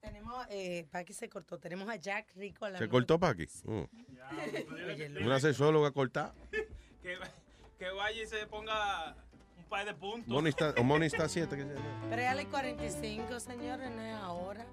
[0.00, 1.58] Tenemos, eh, Paqui se cortó.
[1.58, 2.64] Tenemos a Jack Rico.
[2.64, 3.46] a la ¿Se cortó Paki?
[3.66, 3.88] Oh.
[4.88, 6.34] Oye, Una sexóloga cortada.
[7.02, 7.18] Que,
[7.80, 9.16] que vaya y se ponga
[9.58, 10.28] un par de puntos.
[10.28, 11.56] Moni está, o Moni está siete.
[11.56, 11.74] que sea.
[12.08, 14.64] Pero ya le 45, señores, no es ahora.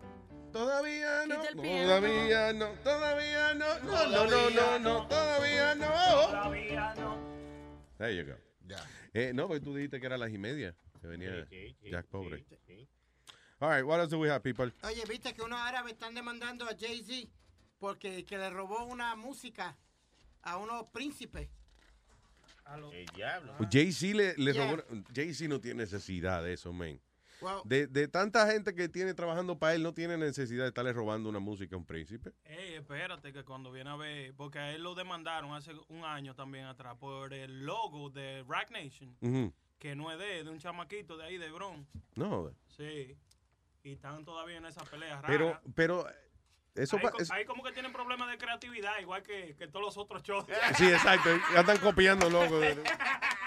[0.51, 1.41] Todavía no.
[1.41, 5.85] Todavía no, todavía no, no, no, no, no, no, todavía no.
[5.87, 7.17] Todavía no.
[7.97, 8.37] There you go.
[9.13, 11.47] Eh, no, pues tú dijiste que era las y media que venía
[11.83, 12.45] Jack Pobre.
[13.61, 14.71] All right, what else do we have, people?
[14.83, 17.29] Oye, viste que unos árabes están demandando a Jay-Z
[17.77, 19.75] porque que le robó una música
[20.43, 21.49] a unos príncipes.
[22.93, 23.55] El diablo.
[23.57, 24.71] Pues Jay-Z le, le Yeah.
[24.71, 24.83] robó.
[25.13, 26.99] Jay-Z no tiene necesidad de eso, man.
[27.41, 30.93] Well- De, de tanta gente que tiene trabajando para él, no tiene necesidad de estarle
[30.93, 32.31] robando una música a un príncipe.
[32.43, 36.35] Ey, espérate que cuando viene a ver, porque a él lo demandaron hace un año
[36.35, 41.15] también atrás por el logo de Rack Nation, que no es de, de un chamaquito
[41.17, 41.87] de ahí de Bron.
[42.15, 43.15] No, Sí.
[43.83, 45.27] Y están todavía en esa pelea rara.
[45.27, 46.05] pero, pero
[46.75, 49.97] eso ahí, es- ahí como que tienen problemas de creatividad, igual que, que todos los
[49.97, 50.45] otros shows.
[50.77, 51.29] Sí, exacto.
[51.53, 52.59] Ya están copiando loco.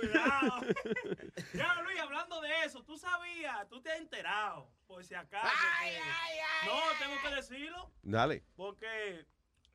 [0.00, 0.60] Cuidado.
[1.54, 5.48] ya, Luis, hablando de eso, tú sabías, tú te has enterado, por si acaso.
[5.82, 8.44] que- no, tengo que decirlo, Dale.
[8.56, 9.26] porque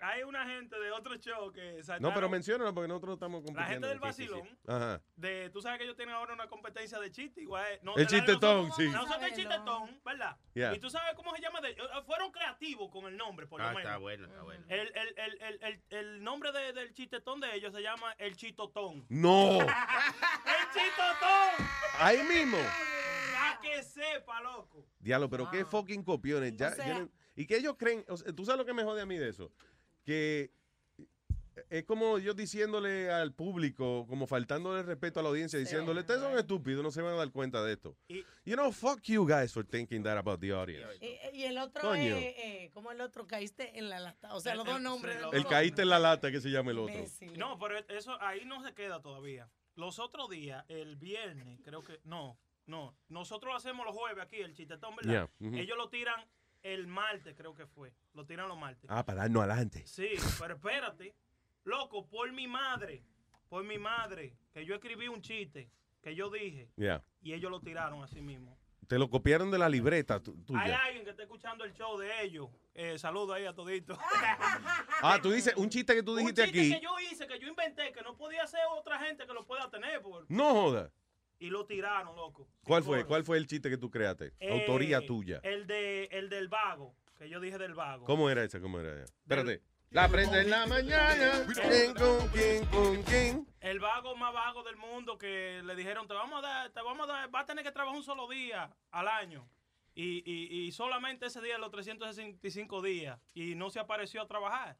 [0.04, 3.88] hay una gente de otro show que No, saltaron pero menciónalo porque nosotros estamos compitiendo.
[3.88, 4.30] gente del Sí, sí, sí.
[4.34, 4.60] vacilón.
[4.68, 5.02] Ajá.
[5.16, 7.66] de, tú sabes que ellos tienen ahora una competencia de chiste, igual.
[7.84, 8.88] No, El la chistetón, sí.
[8.90, 10.38] Nosotros el chistetón, ¿verdad?
[10.54, 10.74] Yeah.
[10.76, 11.62] Y tú sabes cómo se llama.
[11.62, 13.84] De, eh, fueron creativos con el nombre, por lo Ah, menos.
[13.84, 14.66] está bueno, está bueno.
[14.68, 18.36] El, el, el, el, el, el nombre de- del chistetón de ellos se llama el
[18.36, 19.06] chitotón.
[19.10, 19.58] No.
[19.60, 21.68] ¡El chitotón!
[22.00, 22.58] Ahí mismo.
[23.34, 24.86] Para que sepa, loco.
[25.00, 26.56] Diablo, pero qué fucking copiones.
[26.56, 28.74] Ya, O sea- yo no- y que ellos creen, o sea, tú sabes lo que
[28.74, 29.52] me jode a mí de eso,
[30.04, 30.52] que
[31.70, 36.38] es como yo diciéndole al público, como faltándole respeto a la audiencia, diciéndole, ustedes son
[36.38, 37.96] estúpidos, no se van a dar cuenta de esto.
[38.46, 40.98] You know, fuck you guys for thinking that about the audience.
[41.02, 42.16] Y, y el otro Coño.
[42.16, 44.34] es, eh, como el otro, caíste en la lata.
[44.34, 45.16] O sea, los dos nombres.
[45.16, 47.04] sí, los El dos caíste en la lata que se llama el otro.
[47.38, 49.50] No, pero eso ahí no se queda todavía.
[49.76, 52.00] Los otros días, el viernes, creo que.
[52.04, 52.96] No, no.
[53.10, 55.30] Nosotros lo hacemos los jueves aquí, el chistetón, ¿verdad?
[55.40, 55.60] Yeah.
[55.62, 56.24] Ellos lo tiran
[56.64, 57.94] el martes, creo que fue.
[58.14, 58.90] Lo tiran los martes.
[58.90, 59.84] Ah, para darnos adelante.
[59.86, 60.10] Sí,
[60.40, 61.14] pero espérate.
[61.66, 63.04] Loco, por mi madre.
[63.50, 65.70] por mi madre, que yo escribí un chiste
[66.02, 67.04] que yo dije Yeah.
[67.22, 68.58] y ellos lo tiraron así mismo.
[68.88, 72.24] Te lo copiaron de la libreta tu- Hay alguien que está escuchando el show de
[72.24, 72.50] ellos.
[72.74, 73.96] Eh, saludo ahí a todito.
[75.02, 76.74] Ah, tú dices un chiste que tú un dijiste chiste aquí.
[76.74, 79.70] que yo hice, que yo inventé, que no podía ser otra gente que lo pueda
[79.70, 80.02] tener.
[80.02, 80.92] por- No joda.
[81.40, 82.48] Y lo tiraron, loco.
[82.64, 83.06] ¿Cuál fue?
[83.06, 84.34] ¿Cuál fue el chiste que tú creaste?
[84.40, 85.40] Eh, Autoría tuya.
[85.44, 88.06] El, de, el del vago, que yo dije del vago.
[88.06, 88.60] ¿Cómo era esa?
[88.60, 89.14] ¿Cómo era esa?
[89.22, 89.62] Espérate.
[89.90, 91.46] La prende en la mañana.
[91.54, 93.48] ¿Quién con quién con quién?
[93.60, 97.08] El vago más vago del mundo que le dijeron, te vamos a dar, te vamos
[97.08, 99.48] a dar, va a tener que trabajar un solo día al año.
[99.94, 103.20] Y, y, y solamente ese día, los 365 días.
[103.36, 104.78] Y no se apareció a trabajar.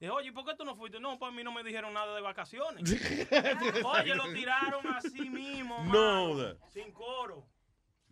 [0.00, 1.00] Dije, oye, ¿y por qué tú no fuiste?
[1.00, 2.84] No, pues a mí no me dijeron nada de vacaciones.
[3.84, 7.44] oye, lo tiraron así mismo, No mano, sin coro.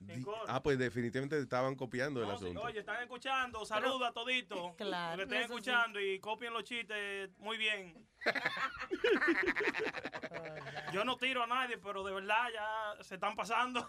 [0.05, 0.42] Sin coro.
[0.48, 2.60] Ah, pues definitivamente te estaban copiando el sí, asunto.
[2.62, 4.74] oye, están escuchando, saluda a todito.
[4.76, 5.44] Claro, Que estén sí.
[5.44, 8.05] escuchando y copien los chistes muy bien.
[10.92, 13.89] Yo no tiro a nadie, pero de verdad ya se están pasando.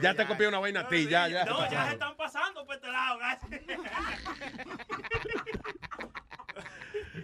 [0.00, 1.44] ya te copié una vaina a ti, ya, ya.
[1.46, 3.50] No, ya se están pasando por este lado, gracias.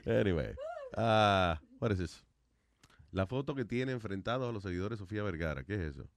[0.07, 0.55] Anyway,
[0.97, 2.25] ah, what is this?
[3.11, 6.09] La foto que tiene enfrentados a los seguidores Sofía Vergara, ¿qué es eso?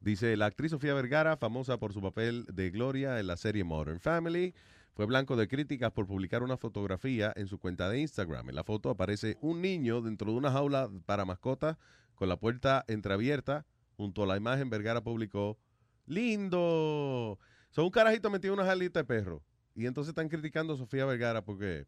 [0.00, 4.00] Dice, la actriz Sofía Vergara, famosa por su papel de Gloria en la serie Modern
[4.00, 4.54] Family,
[4.94, 8.48] fue blanco de críticas por publicar una fotografía en su cuenta de Instagram.
[8.48, 11.76] En la foto aparece un niño dentro de una jaula para mascotas
[12.14, 13.66] con la puerta entreabierta.
[13.96, 15.58] Junto a la imagen, Vergara publicó,
[16.06, 17.38] lindo.
[17.70, 19.42] Son un carajito metido en una jaulita de perro.
[19.74, 21.86] Y entonces están criticando Sofía Vergara porque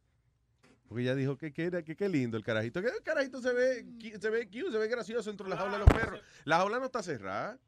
[0.89, 2.81] porque ella dijo que qué que, qué lindo el carajito.
[2.81, 5.57] Que el carajito se ve, cu- se ve cute, se ve gracioso dentro de la
[5.57, 6.21] jaula de los perros.
[6.45, 7.59] La jaula no está cerrada.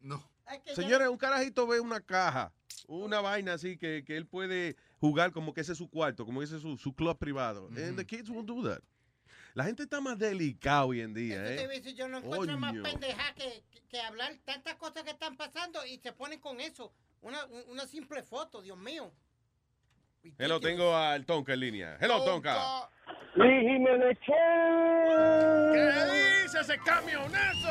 [0.00, 0.22] No.
[0.74, 2.52] Señores, un carajito ve una caja,
[2.86, 6.40] una vaina así que, que él puede jugar como que ese es su cuarto, como
[6.40, 7.68] que ese es su, su club privado.
[7.68, 8.80] And the kids will do that.
[9.54, 11.66] La gente está más delicada hoy en día, ¿eh?
[11.66, 12.82] decir, yo no encuentro más Coño.
[12.82, 16.92] pendeja que, que- que hablar tantas cosas que están pasando y se ponen con eso.
[17.22, 19.10] Una, un- una simple foto, Dios mío.
[20.38, 21.96] Hello, tengo al Tonka en línea.
[22.00, 22.88] Hello, Tonka.
[23.34, 25.84] Luis Jiménez ¿Qué
[26.42, 27.68] dice ese camionazo?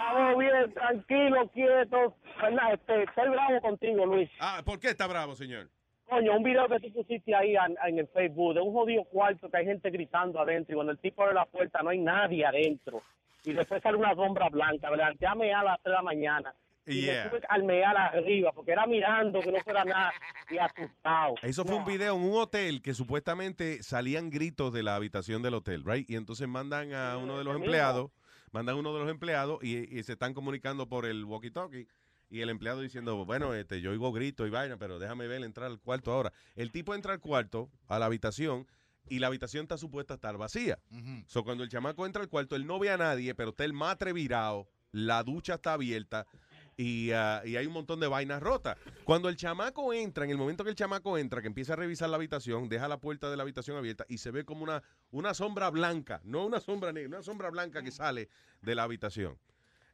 [0.00, 2.16] Estamos bien, tranquilo, quieto.
[2.40, 2.74] ¿Verdad?
[2.74, 4.30] Este, estoy bravo contigo, Luis.
[4.40, 5.68] Ah, ¿por qué está bravo, señor?
[6.08, 9.48] Coño, un video que tú pusiste ahí en, en el Facebook de un jodido cuarto
[9.48, 12.44] que hay gente gritando adentro y cuando el tipo abre la puerta no hay nadie
[12.44, 13.02] adentro.
[13.44, 15.12] Y después sale una sombra blanca, ¿verdad?
[15.20, 16.54] Ya me a las 3 de la mañana.
[16.86, 17.24] Y Yeah.
[17.24, 20.12] me tuve que almear arriba porque era mirando que no fuera nada
[20.50, 21.34] y asustado.
[21.42, 25.54] Eso fue un video en un hotel que supuestamente salían gritos de la habitación del
[25.54, 26.08] hotel, right?
[26.10, 28.10] Y entonces mandan a uno de los empleados,
[28.50, 31.86] mandan a uno de los empleados y, y se están comunicando por el walkie-talkie.
[32.30, 35.70] Y el empleado diciendo, bueno, este, yo oigo gritos y vaina, pero déjame ver entrar
[35.70, 36.32] al cuarto ahora.
[36.56, 38.66] El tipo entra al cuarto, a la habitación,
[39.06, 40.78] y la habitación está supuesta a estar vacía.
[41.26, 43.74] So, cuando el chamaco entra al cuarto, él no ve a nadie, pero está el
[43.74, 46.26] matre virado, la ducha está abierta
[46.76, 48.78] y, ah, y hay un montón de vainas rotas.
[49.04, 52.08] Cuando el chamaco entra, en el momento que el chamaco entra, que empieza a revisar
[52.08, 55.34] la habitación, deja la puerta de la habitación abierta y se ve como una, una
[55.34, 58.28] sombra blanca, no una sombra negra, una sombra blanca que sale
[58.60, 59.38] de la habitación.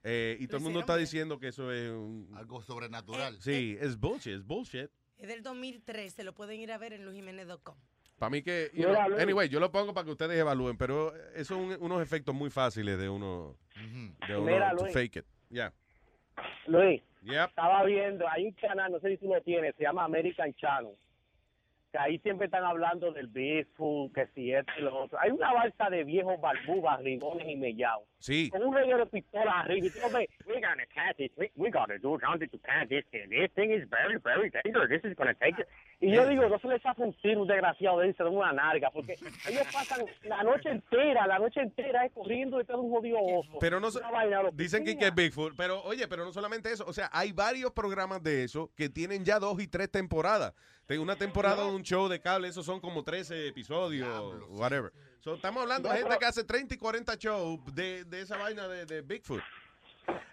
[0.05, 2.31] Eh, y todo el mundo está diciendo que eso es un...
[2.35, 3.41] Algo sobrenatural.
[3.41, 4.91] Sí, es bullshit, es bullshit.
[5.17, 7.77] Es del 2013, lo pueden ir a ver en luisjiménez.com.
[8.19, 11.55] Para mí que, you know, anyway, yo lo pongo para que ustedes evalúen, pero eso
[11.55, 13.57] son unos efectos muy fáciles de uno,
[14.27, 14.93] de uno Mira, to Luis.
[14.93, 15.27] fake it.
[15.51, 15.73] Yeah.
[16.67, 17.49] Luis, Yep.
[17.51, 20.95] estaba viendo, hay un canal, no sé si tú lo tienes, se llama American Channel.
[21.93, 25.19] Que ahí siempre están hablando del Bigfoot, que si esto y lo otro.
[25.21, 28.08] Hay una balsa de viejos barbubas, rigones y mellados.
[28.19, 28.51] Sí.
[28.51, 29.87] Con un reguero de pistola arriba.
[29.87, 33.29] Y ves, we gotta catch this, we, we gotta do something to catch this thing.
[33.31, 34.89] This thing is very, very dangerous.
[34.89, 35.67] This is gonna take it.
[36.01, 38.53] Y yo digo, no se les hace un tiro, un desgraciado de irse de una
[38.53, 39.15] narga, porque
[39.49, 43.59] ellos pasan la noche entera, la noche entera es corriendo detrás de un jodido oso.
[43.61, 46.85] Pero no so- vaina, dicen que, que es Bigfoot, pero oye, pero no solamente eso,
[46.87, 50.55] o sea, hay varios programas de eso que tienen ya dos y tres temporadas.
[50.87, 54.09] Tengo una temporada de un show de cable, esos son como 13 episodios,
[54.51, 54.93] whatever.
[55.29, 58.67] So, estamos hablando de gente que hace 30 y 40 shows de, de esa vaina
[58.67, 59.43] de, de Bigfoot.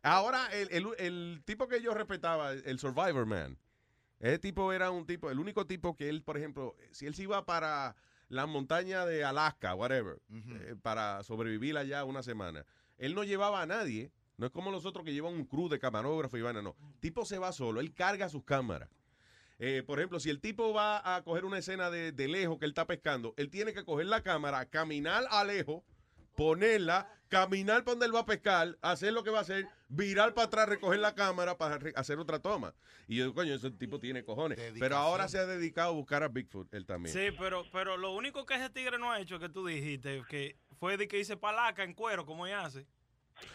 [0.02, 3.58] Ahora, el, el- el tipo que yo respetaba, el Survivor Man,
[4.22, 7.24] ese tipo era un tipo, el único tipo que él, por ejemplo, si él se
[7.24, 7.98] iba para
[8.30, 12.66] la montaña de Alaska, whatever, eh, para sobrevivir allá una semana,
[12.98, 14.12] él no llevaba a nadie.
[14.38, 16.74] No es como los otros que llevan un crew de camarógrafo y vaina, no.
[17.02, 18.88] Tipo se va solo, él carga sus cámaras.
[19.60, 22.66] Eh, por ejemplo, si el tipo va a coger una escena de, de lejos que
[22.66, 25.84] él está pescando, él tiene que coger la cámara, caminar a lejos,
[26.36, 30.34] ponerla, caminar para donde él va a pescar, hacer lo que va a hacer, virar
[30.34, 32.74] para atrás, recoger la cámara para hacer otra toma.
[33.08, 34.60] Y yo digo, coño, ese tipo tiene cojones.
[34.80, 37.14] Pero ahora se ha dedicado a buscar a Bigfoot, él también.
[37.14, 40.58] Sí, pero, pero lo único que ese tigre no ha hecho que tú dijiste, que
[40.80, 42.86] fue de que hice palaca en cuero, como ella hace.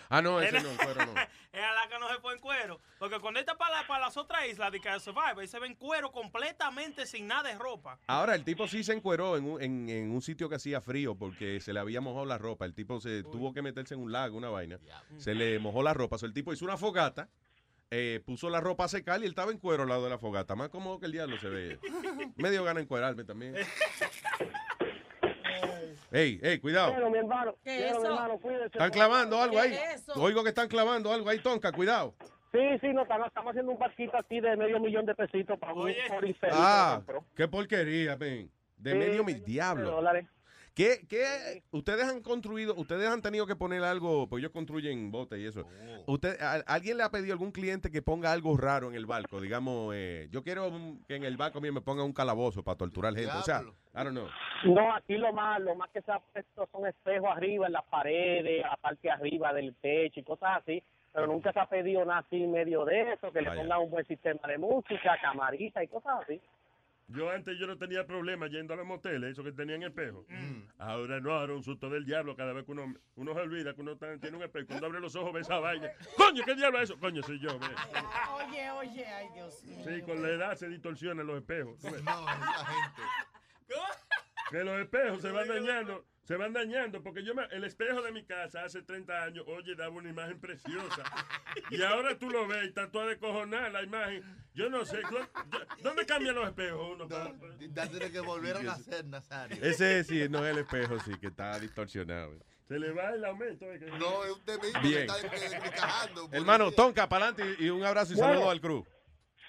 [0.08, 1.14] Ah, no, ese En- no, el cuero no.
[1.52, 2.80] En Alaska no se fue en cuero.
[2.98, 5.74] Porque cuando esta para, para las otras islas de que Survivor, ahí se ve en
[5.74, 7.98] cuero completamente sin nada de ropa.
[8.06, 11.16] Ahora, el tipo sí se encueró en un, en, en un sitio que hacía frío
[11.16, 12.66] porque se le había mojado la ropa.
[12.66, 14.78] El tipo se tuvo que meterse en un lago, una vaina.
[15.18, 16.18] Se le mojó la ropa.
[16.18, 17.28] So, el tipo hizo una fogata,
[17.90, 20.18] eh, puso la ropa a secar y él estaba en cuero al lado de la
[20.18, 20.54] fogata.
[20.54, 21.80] Más cómodo que el diablo se ve.
[22.36, 23.56] Medio gana encuerarme también.
[26.12, 26.92] Ey, ey, cuidado.
[26.92, 27.54] Quiero, mi hermano.
[27.62, 28.00] ¿Qué quiero, eso?
[28.00, 28.64] mi hermano, cuídese.
[28.66, 29.72] Están clavando algo ¿Qué ahí.
[29.74, 30.14] es eso?
[30.20, 32.14] Oigo que están clavando algo ahí, Tonka, cuidado.
[32.52, 35.72] Sí, sí, no, estamos, estamos haciendo un barquito aquí de medio millón de pesitos para
[35.72, 37.00] un por infeliz Ah,
[37.36, 38.50] qué porquería, ven.
[38.76, 39.90] De Sí, medio mil de diablo.
[39.90, 40.26] dólares.
[40.74, 42.74] ¿Qué, ¿Qué ustedes han construido?
[42.76, 45.66] Ustedes han tenido que poner algo, pues ellos construyen botes y eso.
[46.06, 46.12] Oh.
[46.14, 49.06] Usted, a- ¿Alguien le ha pedido a algún cliente que ponga algo raro en el
[49.06, 49.40] barco?
[49.40, 52.78] Digamos, eh, yo quiero un- que en el barco mío me ponga un calabozo para
[52.78, 53.32] torturar gente.
[53.36, 53.60] O sea,
[53.94, 54.28] I don't know.
[54.64, 57.84] No, aquí lo más, lo más que se ha puesto son espejos arriba en las
[57.84, 60.82] paredes, la parte de arriba del techo y cosas así,
[61.12, 63.62] pero nunca se ha pedido nada así en medio de eso, que le Vaya.
[63.62, 66.40] pongan un buen sistema de música, camarita y cosas así.
[67.12, 70.24] Yo antes yo no tenía problema yendo a los moteles, esos que tenían espejo.
[70.78, 73.80] Ahora no, ahora un susto del diablo cada vez que uno, uno se olvida que
[73.80, 74.68] uno está- tiene un espejo.
[74.68, 75.90] Cuando abre los ojos ve esa vaina.
[76.16, 76.98] Coño, ¿qué diablo es eso?
[77.00, 77.58] Coño, soy yo.
[77.58, 77.66] ve.
[78.46, 79.84] Oye, oye, ay Dios mío.
[79.84, 81.82] Sí, con la edad se distorsionan los espejos.
[81.82, 83.02] No, esa gente.
[84.50, 88.12] Que los espejos se van dañando, se van dañando, porque yo me- el espejo de
[88.12, 91.02] mi casa hace 30 años, oye, daba una imagen preciosa.
[91.70, 94.22] Y ahora tú lo ves y está toda descojonada la imagen.
[94.54, 95.28] Yo no sé, ¿dó-
[95.82, 97.08] ¿dónde cambian los espejos uno?
[97.08, 97.32] para-
[97.72, 99.56] Ya tiene que volver a nacer, Nazario.
[99.62, 102.38] Ese sí, no es el espejo, sí, que está distorsionado.
[102.68, 103.64] Se le va el aumento.
[103.66, 105.06] eh, que- No, es usted mismo Bien.
[105.08, 106.28] que está encajando.
[106.32, 108.32] Hermano, Tonka, para adelante y, y un abrazo y Bueno.
[108.34, 108.86] saludo al crew.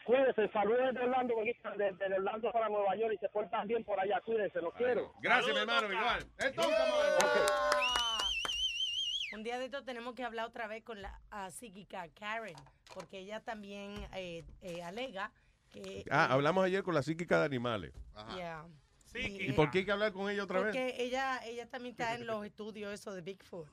[0.06, 1.36] Cuídense, saludos desde Orlando,
[1.78, 5.14] desde Orlando para Nueva York y se portan bien por allá, cuídense, los quiero.
[5.22, 6.26] Gracias, mi hermano, igual.
[9.34, 11.20] Un día de esto tenemos que hablar otra vez con la
[11.52, 12.56] psíquica Karen,
[12.94, 15.32] porque ella también eh, eh, alega
[15.70, 16.04] que...
[16.10, 17.94] Ah, eh, hablamos ayer con la psíquica de animales.
[18.36, 18.66] yeah.
[19.14, 20.68] ¿Y por qué hay que hablar con ella otra vez?
[20.68, 23.68] Porque ella, ella también está en los estudios eso de Bigfoot.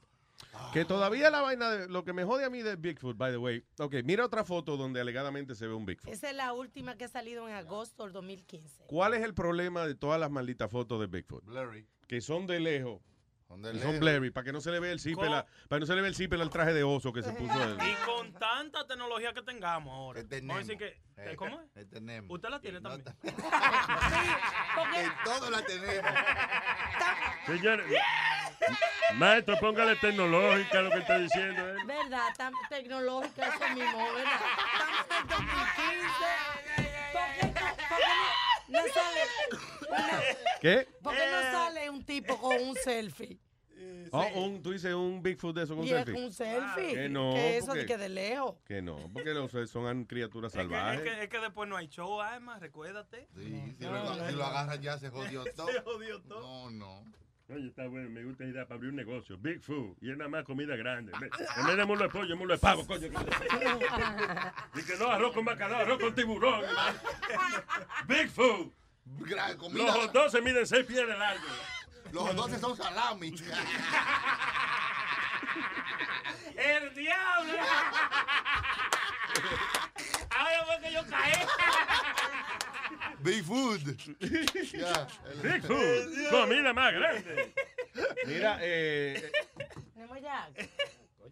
[0.73, 3.39] Que todavía la vaina, de, lo que me jode a mí de Bigfoot, by the
[3.39, 3.65] way.
[3.78, 6.12] Ok, mira otra foto donde alegadamente se ve un Bigfoot.
[6.12, 8.84] Esa es la última que ha salido en agosto del 2015.
[8.86, 11.44] ¿Cuál es el problema de todas las malditas fotos de Bigfoot?
[11.44, 11.86] Blurry.
[12.07, 13.00] Que son de lejos.
[13.51, 15.86] Y son blurry, para que no se le vea el zipper, la- para que no
[15.86, 17.78] se le vea el zipper al traje de oso que se puso él.
[17.81, 20.23] Y con tanta tecnología que tengamos ahora.
[20.31, 21.77] Vamos a decir que, que- Eh, ¿Cómo es?
[21.77, 22.31] eh, tenemos.
[22.35, 23.05] Usted la tiene también.
[24.97, 26.10] En todo la tenemos.
[27.47, 27.86] Señores,
[29.15, 31.68] maestro, póngale tecnológica lo que está diciendo.
[31.70, 31.77] ¿eh?
[31.86, 32.28] ¿Verdad?
[32.36, 34.41] Tan tecnológica eso mismo, ¿verdad?
[34.70, 36.89] Estamos en el 2015.
[37.12, 39.20] ¿Por qué no, por qué no, no sale
[40.60, 40.86] ¿Qué?
[41.02, 43.38] ¿Por qué no sale un tipo con un selfie?
[44.10, 46.24] Oh, un, tú dices un Bigfoot de eso con un Y es selfie.
[46.24, 46.94] un selfie.
[46.94, 48.55] Que no, Que eso porque- de que de lejos.
[48.64, 51.02] Que no, porque los son criaturas Es que, es, salvajes.
[51.02, 53.28] que, es que después no hay show, además, recuérdate.
[53.36, 55.68] Sí, si, lo, si lo agarran ya se jodió todo.
[55.68, 56.40] Se jodió todo.
[56.40, 57.05] No, no.
[57.51, 59.39] Oye, está bueno, me gusta idea para abrir un negocio.
[59.39, 59.97] Big Food.
[60.02, 61.12] Y es nada más comida grande.
[61.15, 63.09] En vez de mulo de pollo, mulo de pavo, coño.
[64.75, 66.62] Y que no, arroz con bacalao, arroz con tiburón.
[68.07, 68.70] Big Food.
[69.20, 69.97] Gran comida.
[69.97, 71.47] Los dogs se miden seis pies de largo.
[72.12, 73.28] Los dos son salami.
[76.55, 77.55] ¡El diablo!
[80.36, 81.33] Ahora fue que yo caí.
[83.28, 83.81] Big food.
[84.20, 86.31] El- Big Food.
[86.31, 87.52] Comida más grande.
[88.26, 89.31] Mira, eh,
[89.94, 90.50] Tenemos ya.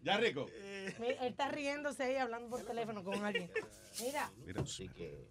[0.03, 0.47] ya rico.
[0.53, 3.49] Él está riéndose ahí hablando por teléfono con alguien.
[3.99, 4.31] Mira.
[4.45, 4.61] Mira.
[4.61, 5.27] Así que,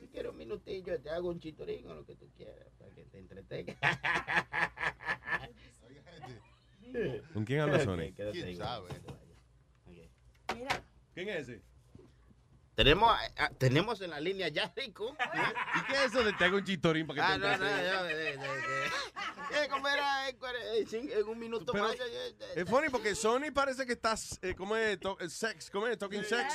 [0.00, 3.04] si quieres un minutillo, te hago un chitorín o lo que tú quieras para que
[3.06, 3.78] te entretengas.
[7.32, 8.08] ¿Con quién habla Sony?
[8.10, 8.88] Ok, quédate ahí, ¿Quién sabe?
[10.54, 10.84] Mira.
[11.14, 11.62] ¿Quién es ese?
[12.74, 15.14] Tenemos, ah, tenemos en la línea ya rico.
[15.76, 17.92] ¿Y qué es eso de te hago un chistorín para que Ah, te no, no,
[17.92, 18.36] no, de- de- de-
[19.52, 20.28] Eh, ¿Cómo era?
[20.30, 21.96] En cuare- en un minuto Pero más.
[22.56, 24.98] es funny porque Sony parece que estás, eh, ¿cómo es?
[24.98, 25.98] To- eh, sex, ¿cómo es?
[25.98, 26.54] Talking sex.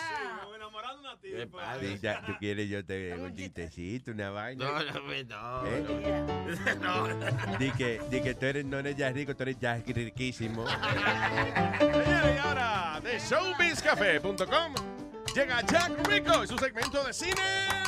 [0.49, 1.79] Me enamorado de una ¿Qué tipa.
[1.79, 4.65] Sí, ya, ¿Tú quieres yo te hago un chistecito, una vaina?
[4.65, 5.83] No, no, no, ¿Eh?
[6.81, 7.57] no.
[7.59, 10.65] Di que, di que tú eres, no eres ya rico, tú eres ya riquísimo.
[11.79, 14.96] Señores, y ahora de showbizcafe.com
[15.33, 17.41] llega Jack Rico y su segmento de cine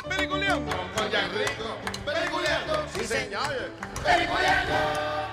[0.07, 0.71] peliculeando.
[0.95, 1.77] Con Jack Rico.
[2.05, 2.85] Peliculeando.
[2.93, 3.71] Sí, señor.
[4.03, 5.28] Peliculeando.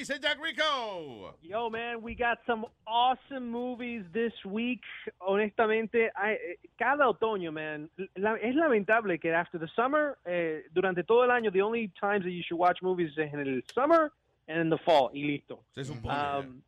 [0.00, 1.34] Dice Jack Rico?
[1.42, 4.80] Yo, man, we got some awesome movies this week.
[5.20, 11.04] Honestamente, I- eh, cada otoño, man, la- es lamentable que after the summer, eh, durante
[11.04, 14.10] todo el año, the only times that you should watch movies es en el summer
[14.48, 15.62] and in the fall, y listo.
[15.74, 16.14] Se supone.
[16.14, 16.62] Um,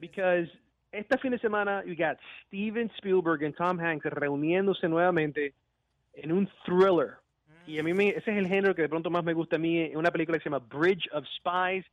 [0.00, 0.48] because
[0.92, 5.54] este fin de semana, you got Steven Spielberg and Tom Hanks reuniéndose nuevamente
[6.14, 7.18] en un thriller.
[7.66, 9.58] Y a mí me, ese es el género que de pronto más me gusta a
[9.58, 11.84] mí, en una película que se llama Bridge of Spies.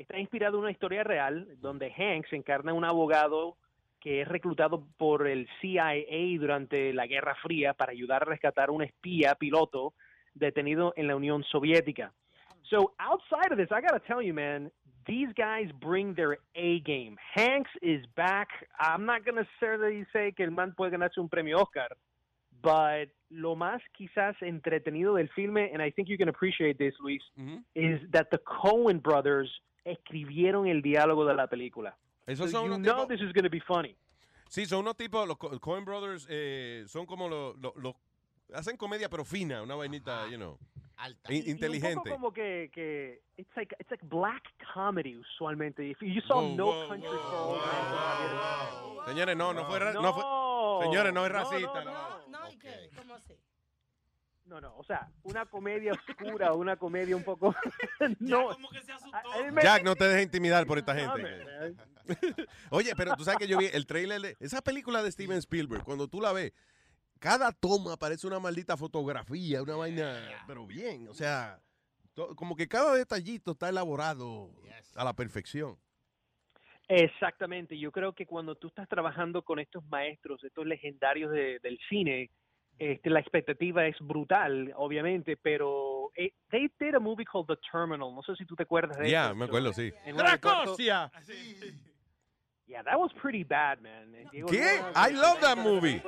[0.00, 3.58] Está inspirado en una historia real donde Hanks encarna a un abogado
[4.00, 5.92] que es reclutado por el CIA
[6.38, 9.92] durante la Guerra Fría para ayudar a rescatar a un espía piloto
[10.32, 12.14] detenido en la Unión Soviética.
[12.62, 14.72] So outside of this, I gotta tell you, man,
[15.04, 17.18] these guys bring their A game.
[17.34, 18.48] Hanks is back.
[18.78, 21.94] I'm not gonna necessarily say que el man puede ganarse un premio Oscar,
[22.62, 27.20] but lo más quizás entretenido del filme, and I think you can appreciate this, Luis,
[27.74, 29.50] is that the Coen brothers
[29.84, 31.96] escribieron el diálogo de la película.
[32.26, 33.96] Esos So son you unos know tipos- this is going to be funny.
[34.48, 37.94] Sí, son unos tipos, los Co- Coen Brothers eh, son como los, los- los-
[38.54, 40.58] hacen comedia pero fina, una vainita, you know,
[41.28, 41.94] in- Y- y un inteligente.
[41.96, 44.42] poco como que, que it's like it's like black
[44.74, 45.88] comedy usualmente.
[45.88, 50.02] If you saw Wow, No wow, Country for Old Men, Señores, no, no fue, No,
[50.02, 51.84] no fue- señores, no es no, racista.
[51.84, 52.28] no, no.
[52.28, 52.90] No, ¿y qué?
[52.96, 53.34] ¿Cómo así?
[54.50, 57.54] No, no, o sea, una comedia oscura, una comedia un poco
[58.18, 58.48] no.
[59.62, 61.76] Jack, no te dejes intimidar por esta gente.
[62.70, 65.84] Oye, pero tú sabes que yo vi el trailer de esa película de Steven Spielberg,
[65.84, 66.52] cuando tú la ves,
[67.20, 71.60] cada toma parece una maldita fotografía, una vaina, pero bien, o sea,
[72.14, 74.50] to- como que cada detallito está elaborado
[74.96, 75.78] a la perfección.
[76.88, 81.78] Exactamente, yo creo que cuando tú estás trabajando con estos maestros, estos legendarios de- del
[81.88, 82.30] cine,
[82.80, 88.12] este, la expectativa es brutal, obviamente, pero eh, they did a movie called The Terminal,
[88.14, 89.34] no sé si tú te acuerdas de Ya, eso.
[89.36, 89.92] me acuerdo, sí.
[90.16, 91.12] ¡Dracosia!
[92.66, 94.14] Yeah, that was pretty bad, man.
[94.14, 94.80] Eh, Diego ¿Qué?
[94.94, 96.00] I love that movie.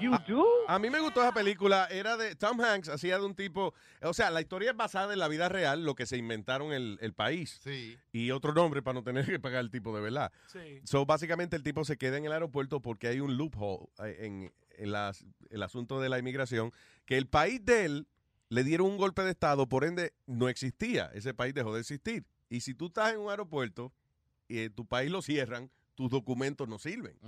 [0.00, 0.44] You do?
[0.66, 1.86] A mí me gustó esa película.
[1.90, 3.72] Era de Tom Hanks, hacía de un tipo.
[4.02, 6.98] O sea, la historia es basada en la vida real, lo que se inventaron el,
[7.02, 7.60] el país.
[7.62, 7.96] Sí.
[8.10, 10.32] Y otro nombre para no tener que pagar el tipo de verdad.
[10.46, 10.80] Sí.
[10.84, 14.42] So, básicamente, el tipo se queda en el aeropuerto porque hay un loophole eh, en,
[14.42, 14.52] en
[14.90, 16.72] las- el asunto de la inmigración.
[17.04, 18.08] Que el país de él
[18.48, 21.10] le dieron un golpe de Estado, por ende, no existía.
[21.14, 22.26] Ese país dejó de existir.
[22.48, 23.92] Y si tú estás en un aeropuerto
[24.48, 27.18] y en tu país lo cierran, tus documentos no sirven.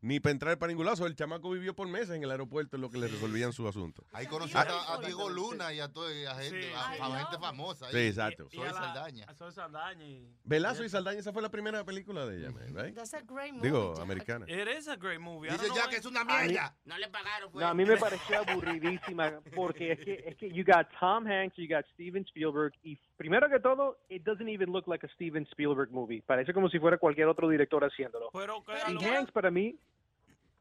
[0.00, 1.06] Ni para entrar para ningún lado.
[1.06, 4.04] El chamaco vivió por meses en el aeropuerto en lo que le resolvían su asunto.
[4.12, 6.68] Ahí conocí a, a Diego Luna y a, todo, y a gente, Sí.
[6.74, 7.86] a, a gente famosa.
[7.86, 7.92] ahí.
[7.92, 8.48] Sí, exacto.
[8.50, 9.24] Soy a la- Saldaña.
[9.28, 10.28] a Soy Saldaña y...
[10.44, 10.74] ¿Verdad?
[10.76, 12.94] Soy Saldaña, esa fue la primera película de ella, man, right?
[12.94, 13.68] That's a great movie.
[13.68, 14.02] Digo, Jack.
[14.02, 14.46] americana.
[14.48, 15.50] It is a great movie.
[15.50, 16.76] Dice ya que es una mí- mierda.
[16.84, 20.64] No le pagaron, No, a mí me pareció aburridísima porque es que, es que you
[20.64, 24.88] got Tom Hanks, you got Steven Spielberg y primero que todo, it doesn't even look
[24.88, 26.22] like a Steven Spielberg movie.
[26.22, 28.30] Parece como si fuera cualquier otro director haciéndolo.
[28.32, 29.76] Pero Y Hanks para mí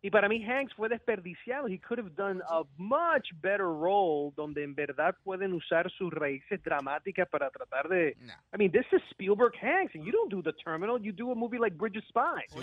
[0.02, 1.68] y para mí Hanks fue desperdiciado.
[1.68, 6.61] He could have done a much better role donde en verdad pueden usar sus raíces
[6.64, 8.16] dramáticas para tratar de
[8.53, 11.36] I mean, this is Spielberg Hanks and you don't do The Terminal, you do a
[11.36, 12.50] movie like Bridge of Spies.
[12.56, 12.61] No,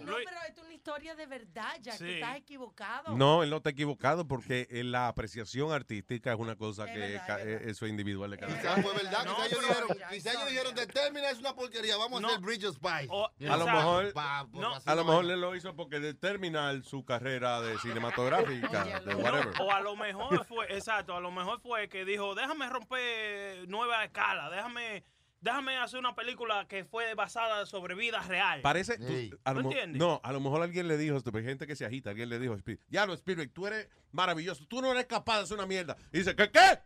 [0.00, 1.98] no, pero es una historia de verdad, Jack.
[1.98, 2.12] Tú Sí.
[2.14, 3.16] estás equivocado.
[3.16, 6.98] No, él no está equivocado porque eh, la apreciación artística es una cosa Es que
[6.98, 7.62] verdad, es verdad.
[7.66, 10.74] eh, eso es individual de cada Quizás fue verdad, quizás ellos dijeron, quizás ellos dijeron,
[10.74, 13.10] determina es una porquería, vamos a hacer Bridge of Spies.
[13.10, 15.34] A lo mejor, Pa- pues, a lo no mejor vaina.
[15.34, 19.52] le lo hizo porque de terminar su carrera de cinematográfica, de whatever.
[19.60, 24.02] O a lo mejor fue, exacto, a lo mejor fue que dijo, déjame romper nueva
[24.04, 25.04] escala, déjame,
[25.42, 28.60] déjame hacer una película que fue basada sobre vida real.
[28.62, 29.98] Parece, tú- a lo ¿No mo- entiendes?
[30.00, 32.38] no, a lo mejor alguien le dijo, esto, hay gente que se agita, alguien le
[32.38, 32.56] dijo,
[32.88, 35.96] ya lo Spielberg, tú eres maravilloso, tú no eres capaz de hacer una mierda.
[36.12, 36.78] Y dice, ¿qué qué?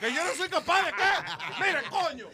[0.00, 1.64] ¿Que yo no soy capaz de qué?
[1.64, 2.26] Mira, coño.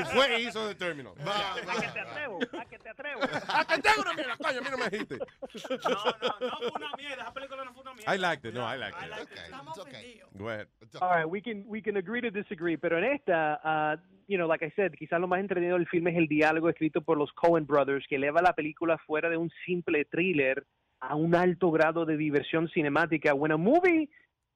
[0.00, 1.12] Y fue y hizo The Terminal.
[1.26, 3.20] A que te atrevo, a que te atrevo.
[3.48, 4.58] ¡A que te hago una mierda, coño!
[4.58, 5.18] A mí no me agite.
[5.18, 8.14] No, no, no fue una mierda, esa película no fue una mierda.
[8.14, 9.38] I liked it, no, I liked it.
[9.44, 10.30] Estamos ofendidos.
[10.34, 10.68] Go ahead.
[11.00, 13.96] All right, we can we can agree to disagree, pero en esta, uh,
[14.28, 17.00] you know, like I said, quizás lo más entretenido del filme es el diálogo escrito
[17.00, 20.64] por los Coen Brothers que eleva la película fuera de un simple thriller
[21.00, 23.34] a un alto grado de diversión cinemática.
[23.34, 24.08] When a movie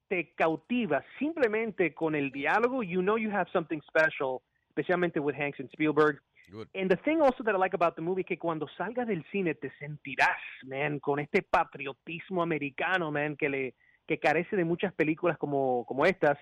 [0.07, 5.59] te cautiva simplemente con el diálogo, you know you have something special, especialmente with Hanks
[5.59, 6.19] and Spielberg.
[6.73, 9.23] And the thing also that I like about the movie es que cuando salgas del
[9.31, 14.93] cine te sentirás, man, con este patriotismo americano, man, que le que carece de muchas
[14.93, 16.37] películas como, como estas.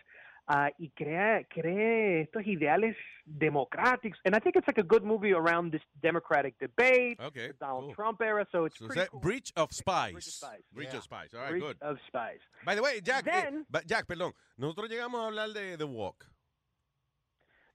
[0.49, 2.95] Ah, y crea, cree estos ideales
[3.25, 4.17] democráticos.
[4.25, 7.85] And I think it's like a good movie around this democratic debate, Okay, the Donald
[7.85, 7.93] cool.
[7.95, 9.19] Trump era, so it's So pretty cool.
[9.21, 10.13] Breach of Spies.
[10.13, 10.63] Bridge of Spies.
[10.73, 10.97] Breach Yeah.
[10.97, 11.33] of Spies.
[11.35, 11.77] All right, Bridge good.
[11.81, 12.39] of Spies.
[12.65, 14.33] By the way, Jack, eh, Then- ba- Jack, perdón.
[14.57, 16.25] Nosotros llegamos a hablar de The Walk.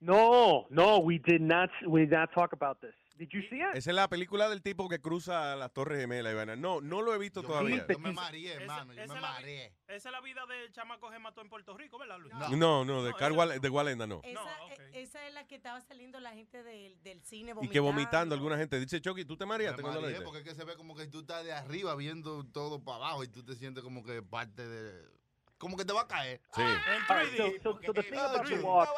[0.00, 1.70] No, no, we did not.
[1.86, 2.94] We did not talk about this.
[3.16, 3.76] Did you see it?
[3.76, 6.56] Esa es la película del tipo que cruza las Torres Gemelas, Ivana.
[6.56, 7.86] No, no lo he visto todavía.
[7.88, 9.72] Yo me mareé, hermano, yo me mareé.
[9.86, 12.34] Esa es la vida del chamaco que mató en Puerto Rico, ¿verdad, Luis?
[12.56, 14.20] No, no, de, Carl Wal- de Walenda no.
[14.24, 14.40] Esa,
[14.92, 17.72] e- esa es la que estaba saliendo la gente del, del cine Y vomitando.
[17.72, 18.80] que vomitando alguna gente.
[18.80, 21.20] Dice Chucky, ¿tú te mareaste Me mareé porque es que se ve como que tú
[21.20, 25.08] estás de arriba viendo todo para abajo y tú te sientes como que parte de...
[25.56, 26.40] Como que te va a caer.
[26.52, 26.62] Sí.
[26.62, 28.88] All right, so, so, so the thing about the walk.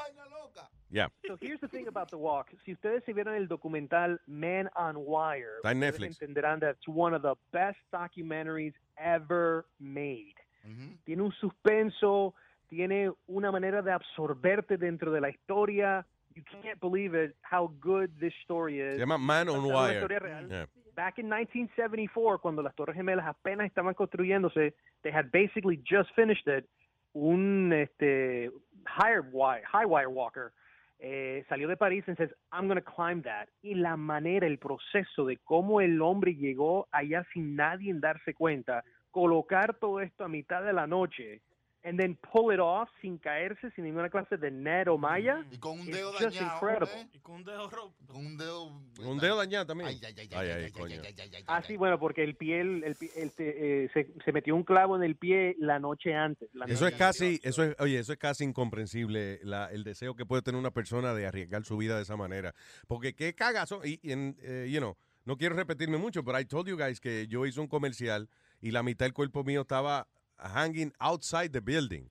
[0.90, 1.08] Yeah.
[1.26, 2.48] So here's the thing about the walk.
[2.64, 6.22] Si ustedes se vieron el documental Man on Wire, Está en ustedes Netflix.
[6.22, 10.34] entenderán that it's one of the best documentaries ever made.
[10.66, 10.94] Mm-hmm.
[11.04, 12.34] Tiene un suspenso,
[12.68, 16.06] tiene una manera de absorberte dentro de la historia.
[16.34, 18.94] You can't believe it how good this story is.
[18.94, 20.18] Se llama Man on Basada en una Wire.
[20.20, 20.48] real.
[20.48, 20.66] Yeah.
[20.94, 26.46] Back in 1974, cuando las Torres Gemelas apenas estaban construyéndose, they had basically just finished
[26.46, 26.68] it.
[27.14, 28.50] Un este,
[28.86, 30.52] high wire, high wire walker
[30.98, 33.48] eh, salió de París y says, I'm to climb that.
[33.62, 38.82] Y la manera, el proceso de cómo el hombre llegó allá sin nadie darse cuenta,
[39.10, 41.42] colocar todo esto a mitad de la noche,
[41.86, 45.44] and then pull it off sin caerse, sin ninguna clase de net o malla.
[45.50, 46.56] Y con un dedo dañado.
[46.56, 47.00] incredible.
[47.00, 47.08] ¿eh?
[47.12, 47.94] Y con un dedo roto.
[48.06, 48.66] Con un dedo...
[49.04, 49.88] Un dedo dañado también.
[49.88, 51.00] Ay, ay, ay, Ay, ay, ay, coño.
[51.46, 54.54] Ah, sí, bueno, porque el pie, el, el pie- el te- eh, se, se metió
[54.56, 56.48] un clavo en el pie la noche antes.
[56.54, 60.14] la Eso noche es casi, eso es, oye, eso es casi incomprensible, la- el deseo
[60.16, 62.54] que puede tener una persona de arriesgar su vida de esa manera.
[62.88, 66.44] Porque qué cagazo, y, y en, eh, you know, no quiero repetirme mucho, pero I
[66.44, 68.28] told you guys que yo hice un comercial
[68.60, 70.06] y la mitad del cuerpo mío estaba
[70.38, 72.10] hanging outside the building.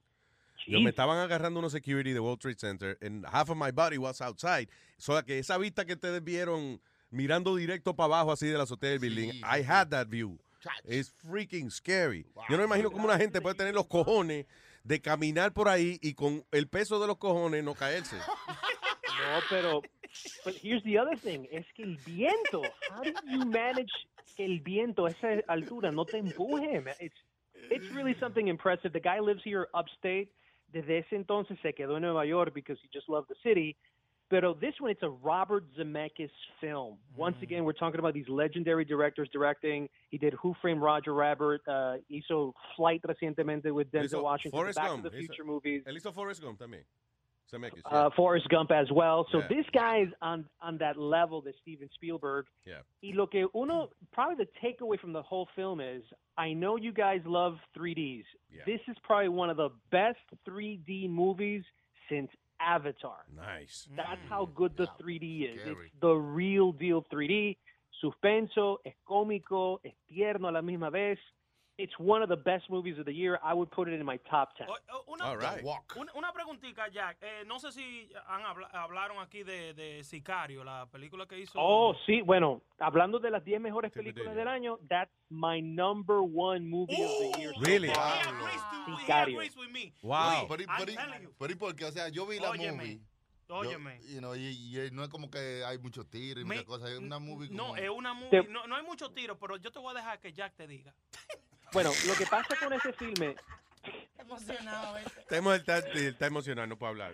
[0.68, 3.98] Yo me estaban agarrando unos security de World Trade Center and half of my body
[3.98, 4.68] was outside.
[4.98, 6.80] So que esa vista que ustedes vieron
[7.12, 10.40] mirando directo para abajo así de la azotea del building, I had that view.
[10.84, 12.26] It's freaking scary.
[12.50, 14.48] Yo no me imagino cómo una gente puede tener los cojones
[14.84, 18.18] de caminar por ahí y con el peso de los cojones no caerse.
[19.18, 19.82] No, pero
[20.44, 23.92] but here's the other thing, es que el viento, how do you manage
[24.36, 26.84] que el viento a esa altura no te empuje?
[27.00, 27.16] It's,
[27.72, 28.94] it's really something impressive.
[28.94, 30.30] The guy lives here upstate.
[30.74, 33.76] Desde ese entonces se quedó en Nueva York because he just loved the city.
[34.28, 36.98] Pero this one, it's a Robert Zemeckis film.
[37.16, 39.88] Once again, we're talking about these legendary directors directing.
[40.10, 41.62] He did Who Framed Roger Rabbit.
[41.68, 44.58] Uh, hizo Flight recientemente with Denzel Washington.
[44.58, 45.04] Forrest Back Gump.
[45.04, 45.84] to the Hizo- Future movies.
[45.86, 46.84] Él hizo Forrest Gump también.
[47.56, 49.26] Zemeckis, uh, Forrest Gump as well.
[49.32, 49.48] So Yeah.
[49.48, 52.48] this guy's on on that level that Steven Spielberg.
[52.66, 52.82] Yeah.
[53.02, 56.04] Y lo que uno probably the takeaway from the whole film is
[56.38, 58.26] I know you guys love 3Ds.
[58.66, 61.64] This is probably one of the best 3D movies
[62.10, 63.26] since Avatar.
[63.36, 63.88] Nice.
[63.96, 65.62] That's how good the 3D is.
[65.62, 65.88] Scary.
[65.88, 67.58] It's the real deal 3D.
[68.04, 71.18] Suspenso, es cómico, es tierno a la misma vez.
[71.78, 73.38] It's one of the best movies of the year.
[73.44, 74.66] I would put it in my top 10.
[75.10, 75.62] Una, All right.
[75.98, 77.18] una, una preguntita, Jack.
[77.22, 81.60] Eh, no sé si han habla- hablaron aquí de, de Sicario, la película que hizo.
[81.62, 86.62] Oh, sí, bueno, hablando de las 10 mejores películas del año, that's my number one
[86.70, 87.54] movie of the year.
[87.54, 87.90] so Really?
[87.90, 88.22] far.
[88.24, 88.98] Diablo.
[89.00, 89.40] Sicario.
[90.02, 90.48] Wow.
[90.48, 90.94] Pero, y- pero,
[91.38, 91.86] pero ¿y por qué?
[91.86, 93.00] O sea, yo vi la Óyeme, movie.
[93.50, 94.00] Yo- óyeme.
[94.08, 96.90] you know, y, y no es como que hay muchos tiros y Me- muchas cosas.
[96.92, 97.58] Es una movie como...
[97.68, 98.48] No, es una movie.
[98.50, 100.96] No, no hay mucho tiro, pero yo te voy a dejar que Jack te diga.
[101.76, 103.36] Bueno, lo que pasa con ese filme,
[104.18, 105.04] Emocionado, ¿eh?
[105.30, 107.14] Está, está, está emocionado, no puedo hablar.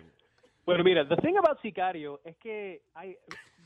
[0.64, 3.16] bueno, mira, the thing about Sicario es que I,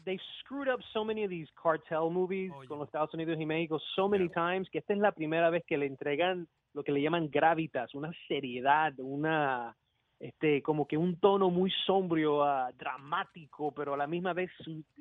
[0.06, 3.78] they screwed up so many of these cartel movies con los Estados Unidos y México
[3.94, 7.02] so many times que esta es la primera vez que le entregan lo que le
[7.02, 9.76] llaman gravitas, una seriedad, una
[10.18, 14.50] este como que un tono muy sombrío, ah, dramático, pero a la misma vez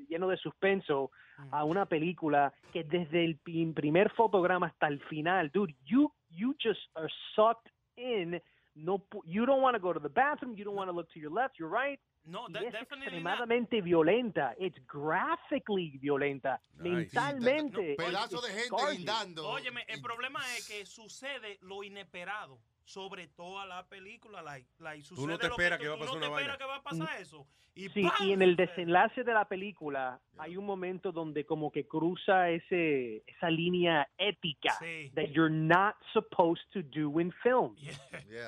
[0.09, 1.11] lleno de suspenso
[1.51, 6.81] a una película que desde el primer fotograma hasta el final, dude, you you just
[6.95, 8.41] are sucked in.
[8.75, 10.55] No, you don't want to go to the bathroom.
[10.57, 11.99] You don't want to look to your left, your right.
[12.25, 14.53] No, Y es definitely extremadamente violenta.
[14.57, 16.59] It's graphically violenta.
[16.77, 17.95] Mentalmente.
[17.95, 19.47] Pedazo de gente guindando.
[19.47, 24.41] Óyeme, el problema es que sucede lo inesperado sobre toda la película.
[24.41, 26.41] Like, like, Tú no te esperas tú- que va a tú pasar no una te
[26.43, 26.57] esperas vaina.
[26.57, 27.47] que va a pasar eso.
[27.77, 28.25] Y Sí, ¡pam!
[28.25, 33.21] y en el desenlace de la película hay un momento donde como que cruza ese
[33.27, 34.77] esa línea ética
[35.13, 37.75] that you're not supposed to do in film.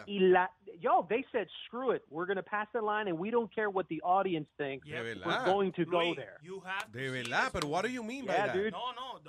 [0.05, 0.49] Y la
[0.79, 3.67] yo, they said screw it, we're going to pass the line and we don't care
[3.69, 4.87] what the audience thinks.
[4.87, 5.45] De We're verdad.
[5.45, 6.37] going to go Luis, there.
[6.41, 8.53] you have De verdad, pero what do you mean by Yeah, that?
[8.55, 8.71] dude.
[8.71, 9.19] No, no,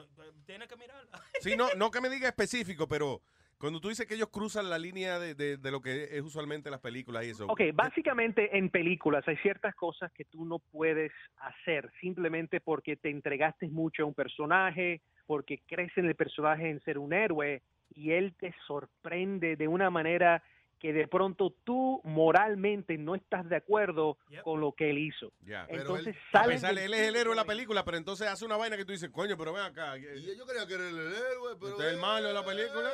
[0.47, 1.21] tienes que mirarla.
[1.41, 3.21] Sí, no, no que me diga específico, pero
[3.59, 6.81] cuando tú dices que ellos cruzan la línea de, de- lo que es usualmente las
[6.81, 7.47] películas y eso.
[7.47, 13.11] Ok, básicamente en películas hay ciertas cosas que tú no puedes hacer simplemente porque te
[13.11, 17.63] entregaste mucho a un personaje, porque crees en el personaje en ser un héroe
[17.95, 20.43] y él te sorprende de una manera
[20.79, 25.33] que de pronto tú moralmente no estás de acuerdo con lo que él hizo.
[25.45, 25.67] Ya.
[25.69, 28.45] Entonces a salen pesar, del él es el héroe de la película, pero entonces hace
[28.45, 29.97] una vaina que tú dices, coño, pero ven acá.
[29.97, 31.73] Y yo creía que era el héroe, pero.
[31.73, 32.91] Este es el malo de la película.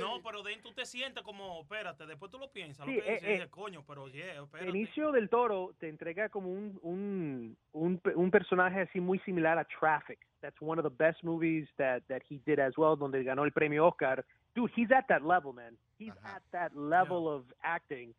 [0.00, 3.08] No, pero dentro tú te sientes como, espérate, después tú lo piensas, Sí, lo que
[3.08, 4.72] eh, dices, eh, coño, pero yeah, espérate.
[4.72, 9.64] Benicio del Toro te entrega como un, un, un, un personaje así muy similar a
[9.64, 10.18] Traffic.
[10.40, 13.52] That's one of the best movies that, that he did as well, donde ganó el
[13.52, 14.24] premio Oscar.
[14.54, 15.76] Dude, he's at that level, man.
[15.98, 18.14] He's at that level of acting.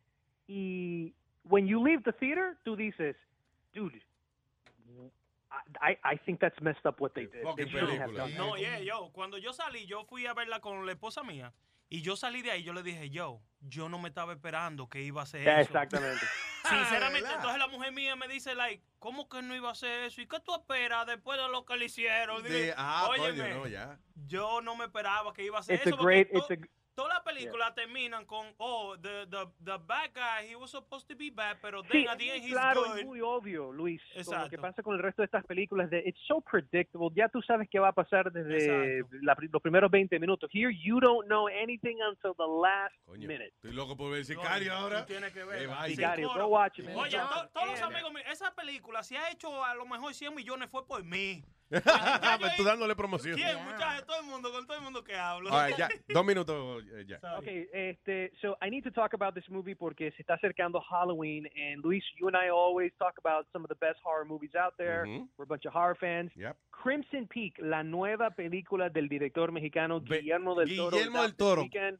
[0.48, 1.12] Y
[1.48, 3.14] when you leave the theater, tú dices,
[3.74, 4.00] dude,
[5.80, 7.46] I, I think that's messed up what they did.
[7.56, 8.38] They shouldn't have done that.
[8.38, 11.52] No, yeah, yo, cuando yo salí, yo fui a verla con la esposa mía
[11.88, 15.00] y yo salí de ahí, yo le dije, yo, yo no me estaba esperando que
[15.02, 15.70] iba a hacer Ya, eso.
[15.70, 16.26] Exactamente.
[16.68, 17.34] Sinceramente, ¿verdad?
[17.36, 20.20] entonces la mujer mía me dice, like, ¿cómo que no iba a hacer eso?
[20.20, 22.42] ¿Y qué tú esperas después de lo que le hicieron?
[22.42, 23.98] De- Dije, ah, "Óyeme, coño, no, ya.
[24.26, 25.98] Yo no me esperaba que iba a hacer It's a eso.
[25.98, 30.10] great, porque it's a, to- Todas las películas terminan con, oh, the, the, the bad
[30.14, 32.52] guy, he was supposed to be bad, pero then Sí, at the es end he's
[32.52, 32.98] claro, good.
[32.98, 34.00] es muy obvio, Luis.
[34.02, 34.50] Con lo Exacto.
[34.50, 37.10] que pasa con el resto de estas películas, de, it's so predictable.
[37.14, 40.50] Ya tú sabes qué va a pasar desde la los primeros 20 minutos.
[40.52, 43.52] Here, you don't know anything until the last minute.
[43.62, 45.04] Estoy loco por ver Sicario ahora.
[45.06, 45.68] Tiene que ver.
[45.68, 45.86] vaina.
[45.94, 46.88] Sicario, go watch it.
[46.94, 47.86] Oye, to- todos los yeah.
[47.86, 51.44] amigos míos, esa película, si ha hecho a lo mejor 100 millones, fue por mí.
[52.56, 53.36] Tú dándole promoción.
[53.36, 54.06] ¿Quién, muchachos?
[54.06, 55.50] Todo el mundo, con todo el mundo que hablo.
[55.50, 57.18] All right, ya, dos minutos, eh, ya.
[57.38, 61.46] Okay, este, so I need to talk about this movie porque se está acercando Halloween,
[61.56, 64.74] and Luis, you and I always talk about some of the best horror movies out
[64.78, 65.06] there.
[65.06, 65.28] Mhm.
[65.36, 66.30] We're a bunch of horror fans.
[66.36, 66.56] Yep.
[66.70, 70.96] Crimson Peak, la nueva película del director mexicano Guillermo del Toro.
[70.96, 71.34] Guillermo del.
[71.36, 71.62] Toro.
[71.62, 71.98] Weekend,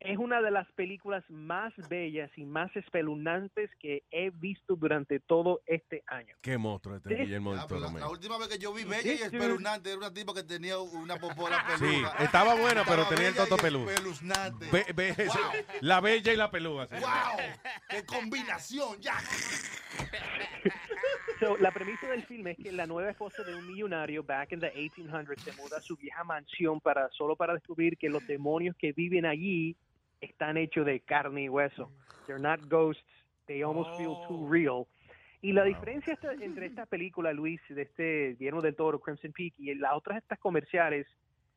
[0.00, 5.60] es una de las películas más bellas y más espeluznantes que he visto durante todo
[5.66, 6.34] este año.
[6.40, 9.00] Qué monstruo este This- Guillermo del Ah, Toro, la, última vez que yo vi bella
[9.12, 12.14] y This espeluznante era una tipa que tenía una popola Sí, peluda.
[12.20, 13.90] estaba buena, pero Estaba tenía el toto peludo.
[13.90, 14.66] espeluznante.
[14.72, 15.28] Ve- ve-
[15.82, 16.86] La bella y la pelúa.
[16.86, 16.94] sí.
[16.98, 17.38] ¡Wow!
[17.90, 18.98] ¡Qué combinación!
[19.00, 19.14] ¡Ya!
[21.40, 24.60] So, la premisa del filme es que la nueva esposa de un millonario back in
[24.60, 28.76] the 1800s se muda a su vieja mansión para solo para descubrir que los demonios
[28.76, 29.74] que viven allí
[30.20, 31.90] están hechos de carne y hueso.
[32.26, 33.02] They're not ghosts.
[33.46, 34.86] They almost feel too real.
[35.42, 39.54] Y la diferencia esta- entre esta película, Luis, de este Guillermo del Toro, Crimson Peak,
[39.58, 41.06] y las otras estas comerciales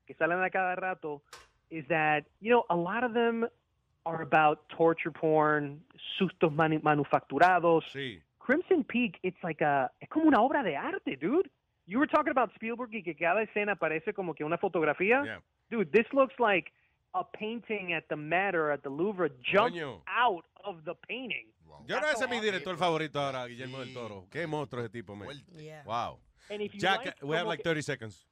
[0.05, 1.21] que salen a cada rato,
[1.69, 3.47] is that, you know, a lot of them
[4.05, 5.83] are about torture porn,
[6.17, 7.83] sustos manu- manufacturados.
[8.39, 11.49] Crimson Peak, it's like a, es como una obra de arte, dude.
[11.85, 15.23] You were talking about Spielberg y que cada escena parece como que una fotografía.
[15.69, 16.71] Dude, this looks like
[17.15, 20.01] a painting at the Met or at the Louvre jumped Coño.
[20.07, 21.47] out of the painting.
[21.87, 24.25] Yo creo que ese es mi director favorito ahora, Guillermo del Toro.
[24.31, 25.27] Qué monstruo ese tipo, man.
[25.85, 26.19] Wow.
[26.49, 28.25] And if you Jack, like we have like 30 seconds.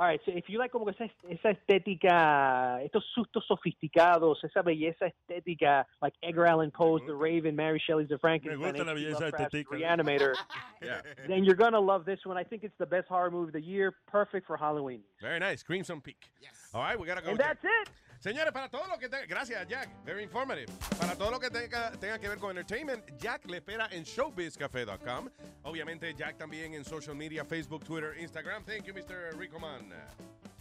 [0.00, 4.62] All right, so if you like como que esa, esa estética, estos sustos sofisticados, esa
[4.62, 9.00] belleza estética, like Edgar Allan Poe's The Raven, Mary Shelley's The Frankenstein, gusta la H.P.
[9.04, 9.76] belleza Lovecraft's estética.
[9.76, 10.34] Reanimator,
[10.82, 11.02] Yeah.
[11.28, 12.38] then you're gonna love this one.
[12.38, 15.02] I think it's the best horror movie of the year, perfect for Halloween.
[15.20, 15.62] Very nice.
[15.62, 16.30] Crimson Peak.
[16.40, 16.52] Yes.
[16.72, 17.30] All right, we gotta go.
[17.30, 17.88] And that's it.
[18.24, 20.72] Señores, para todo lo que tenga, gracias Jack, very informative.
[20.98, 25.28] Para todo lo que tenga, tenga que ver con entertainment, Jack le espera en showbizcafe.com.
[25.64, 28.64] Obviamente Jack también en social media, Facebook, Twitter, Instagram.
[28.64, 29.38] Thank you, Mr.
[29.38, 29.92] Rico Man.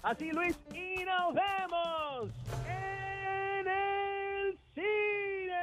[0.01, 2.33] Así Luis, y nos vemos
[2.67, 5.55] en el cine.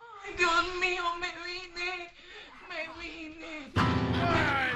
[0.00, 2.10] Ay, Dios mío, me vine.
[2.70, 3.72] Me vine.
[3.76, 4.67] ¡Ay!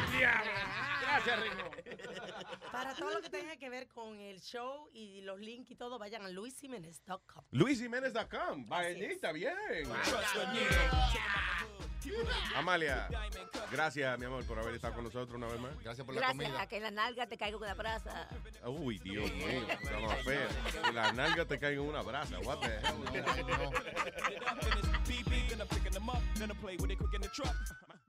[1.24, 1.70] Gracias, Rico.
[2.72, 5.98] Para todo lo que tenga que ver con el show y los links y todo,
[5.98, 7.44] vayan a luisimenez.com.
[7.50, 8.66] LuisJiménez.com.
[8.66, 9.54] Vainita, bien.
[12.56, 13.08] Amalia,
[13.70, 15.78] gracias, mi amor, por haber estado con nosotros una vez más.
[15.78, 18.28] Gracias Gracias a que la nalga te caiga una brasa.
[18.66, 20.52] Uy, Dios mío, estamos feos.
[20.84, 22.40] Que la nalga te caiga en una brasa.
[22.40, 22.92] What the hell?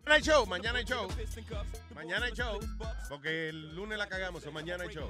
[0.05, 1.07] Mañana hay show, mañana hay show.
[1.95, 2.59] Mañana hay show.
[3.09, 5.09] Porque el lunes la cagamos, o mañana hay show.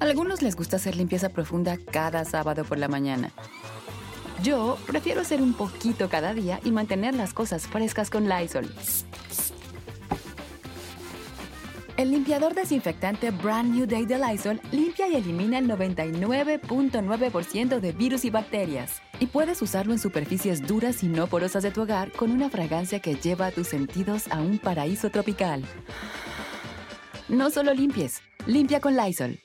[0.00, 3.32] A algunos les gusta hacer limpieza profunda cada sábado por la mañana.
[4.42, 8.70] Yo prefiero hacer un poquito cada día y mantener las cosas frescas con Lysol.
[11.96, 18.24] El limpiador desinfectante Brand New Day de Lysol limpia y elimina el 99.9% de virus
[18.24, 19.00] y bacterias.
[19.20, 22.98] Y puedes usarlo en superficies duras y no porosas de tu hogar con una fragancia
[22.98, 25.62] que lleva a tus sentidos a un paraíso tropical.
[27.28, 29.38] No solo limpies, limpia con Lysol.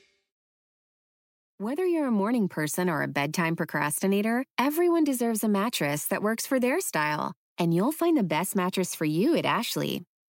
[1.60, 6.48] Whether you're a morning person or a bedtime procrastinator, everyone deserves a mattress that works
[6.48, 7.32] for their style.
[7.58, 10.02] And you'll find the best mattress for you at Ashley.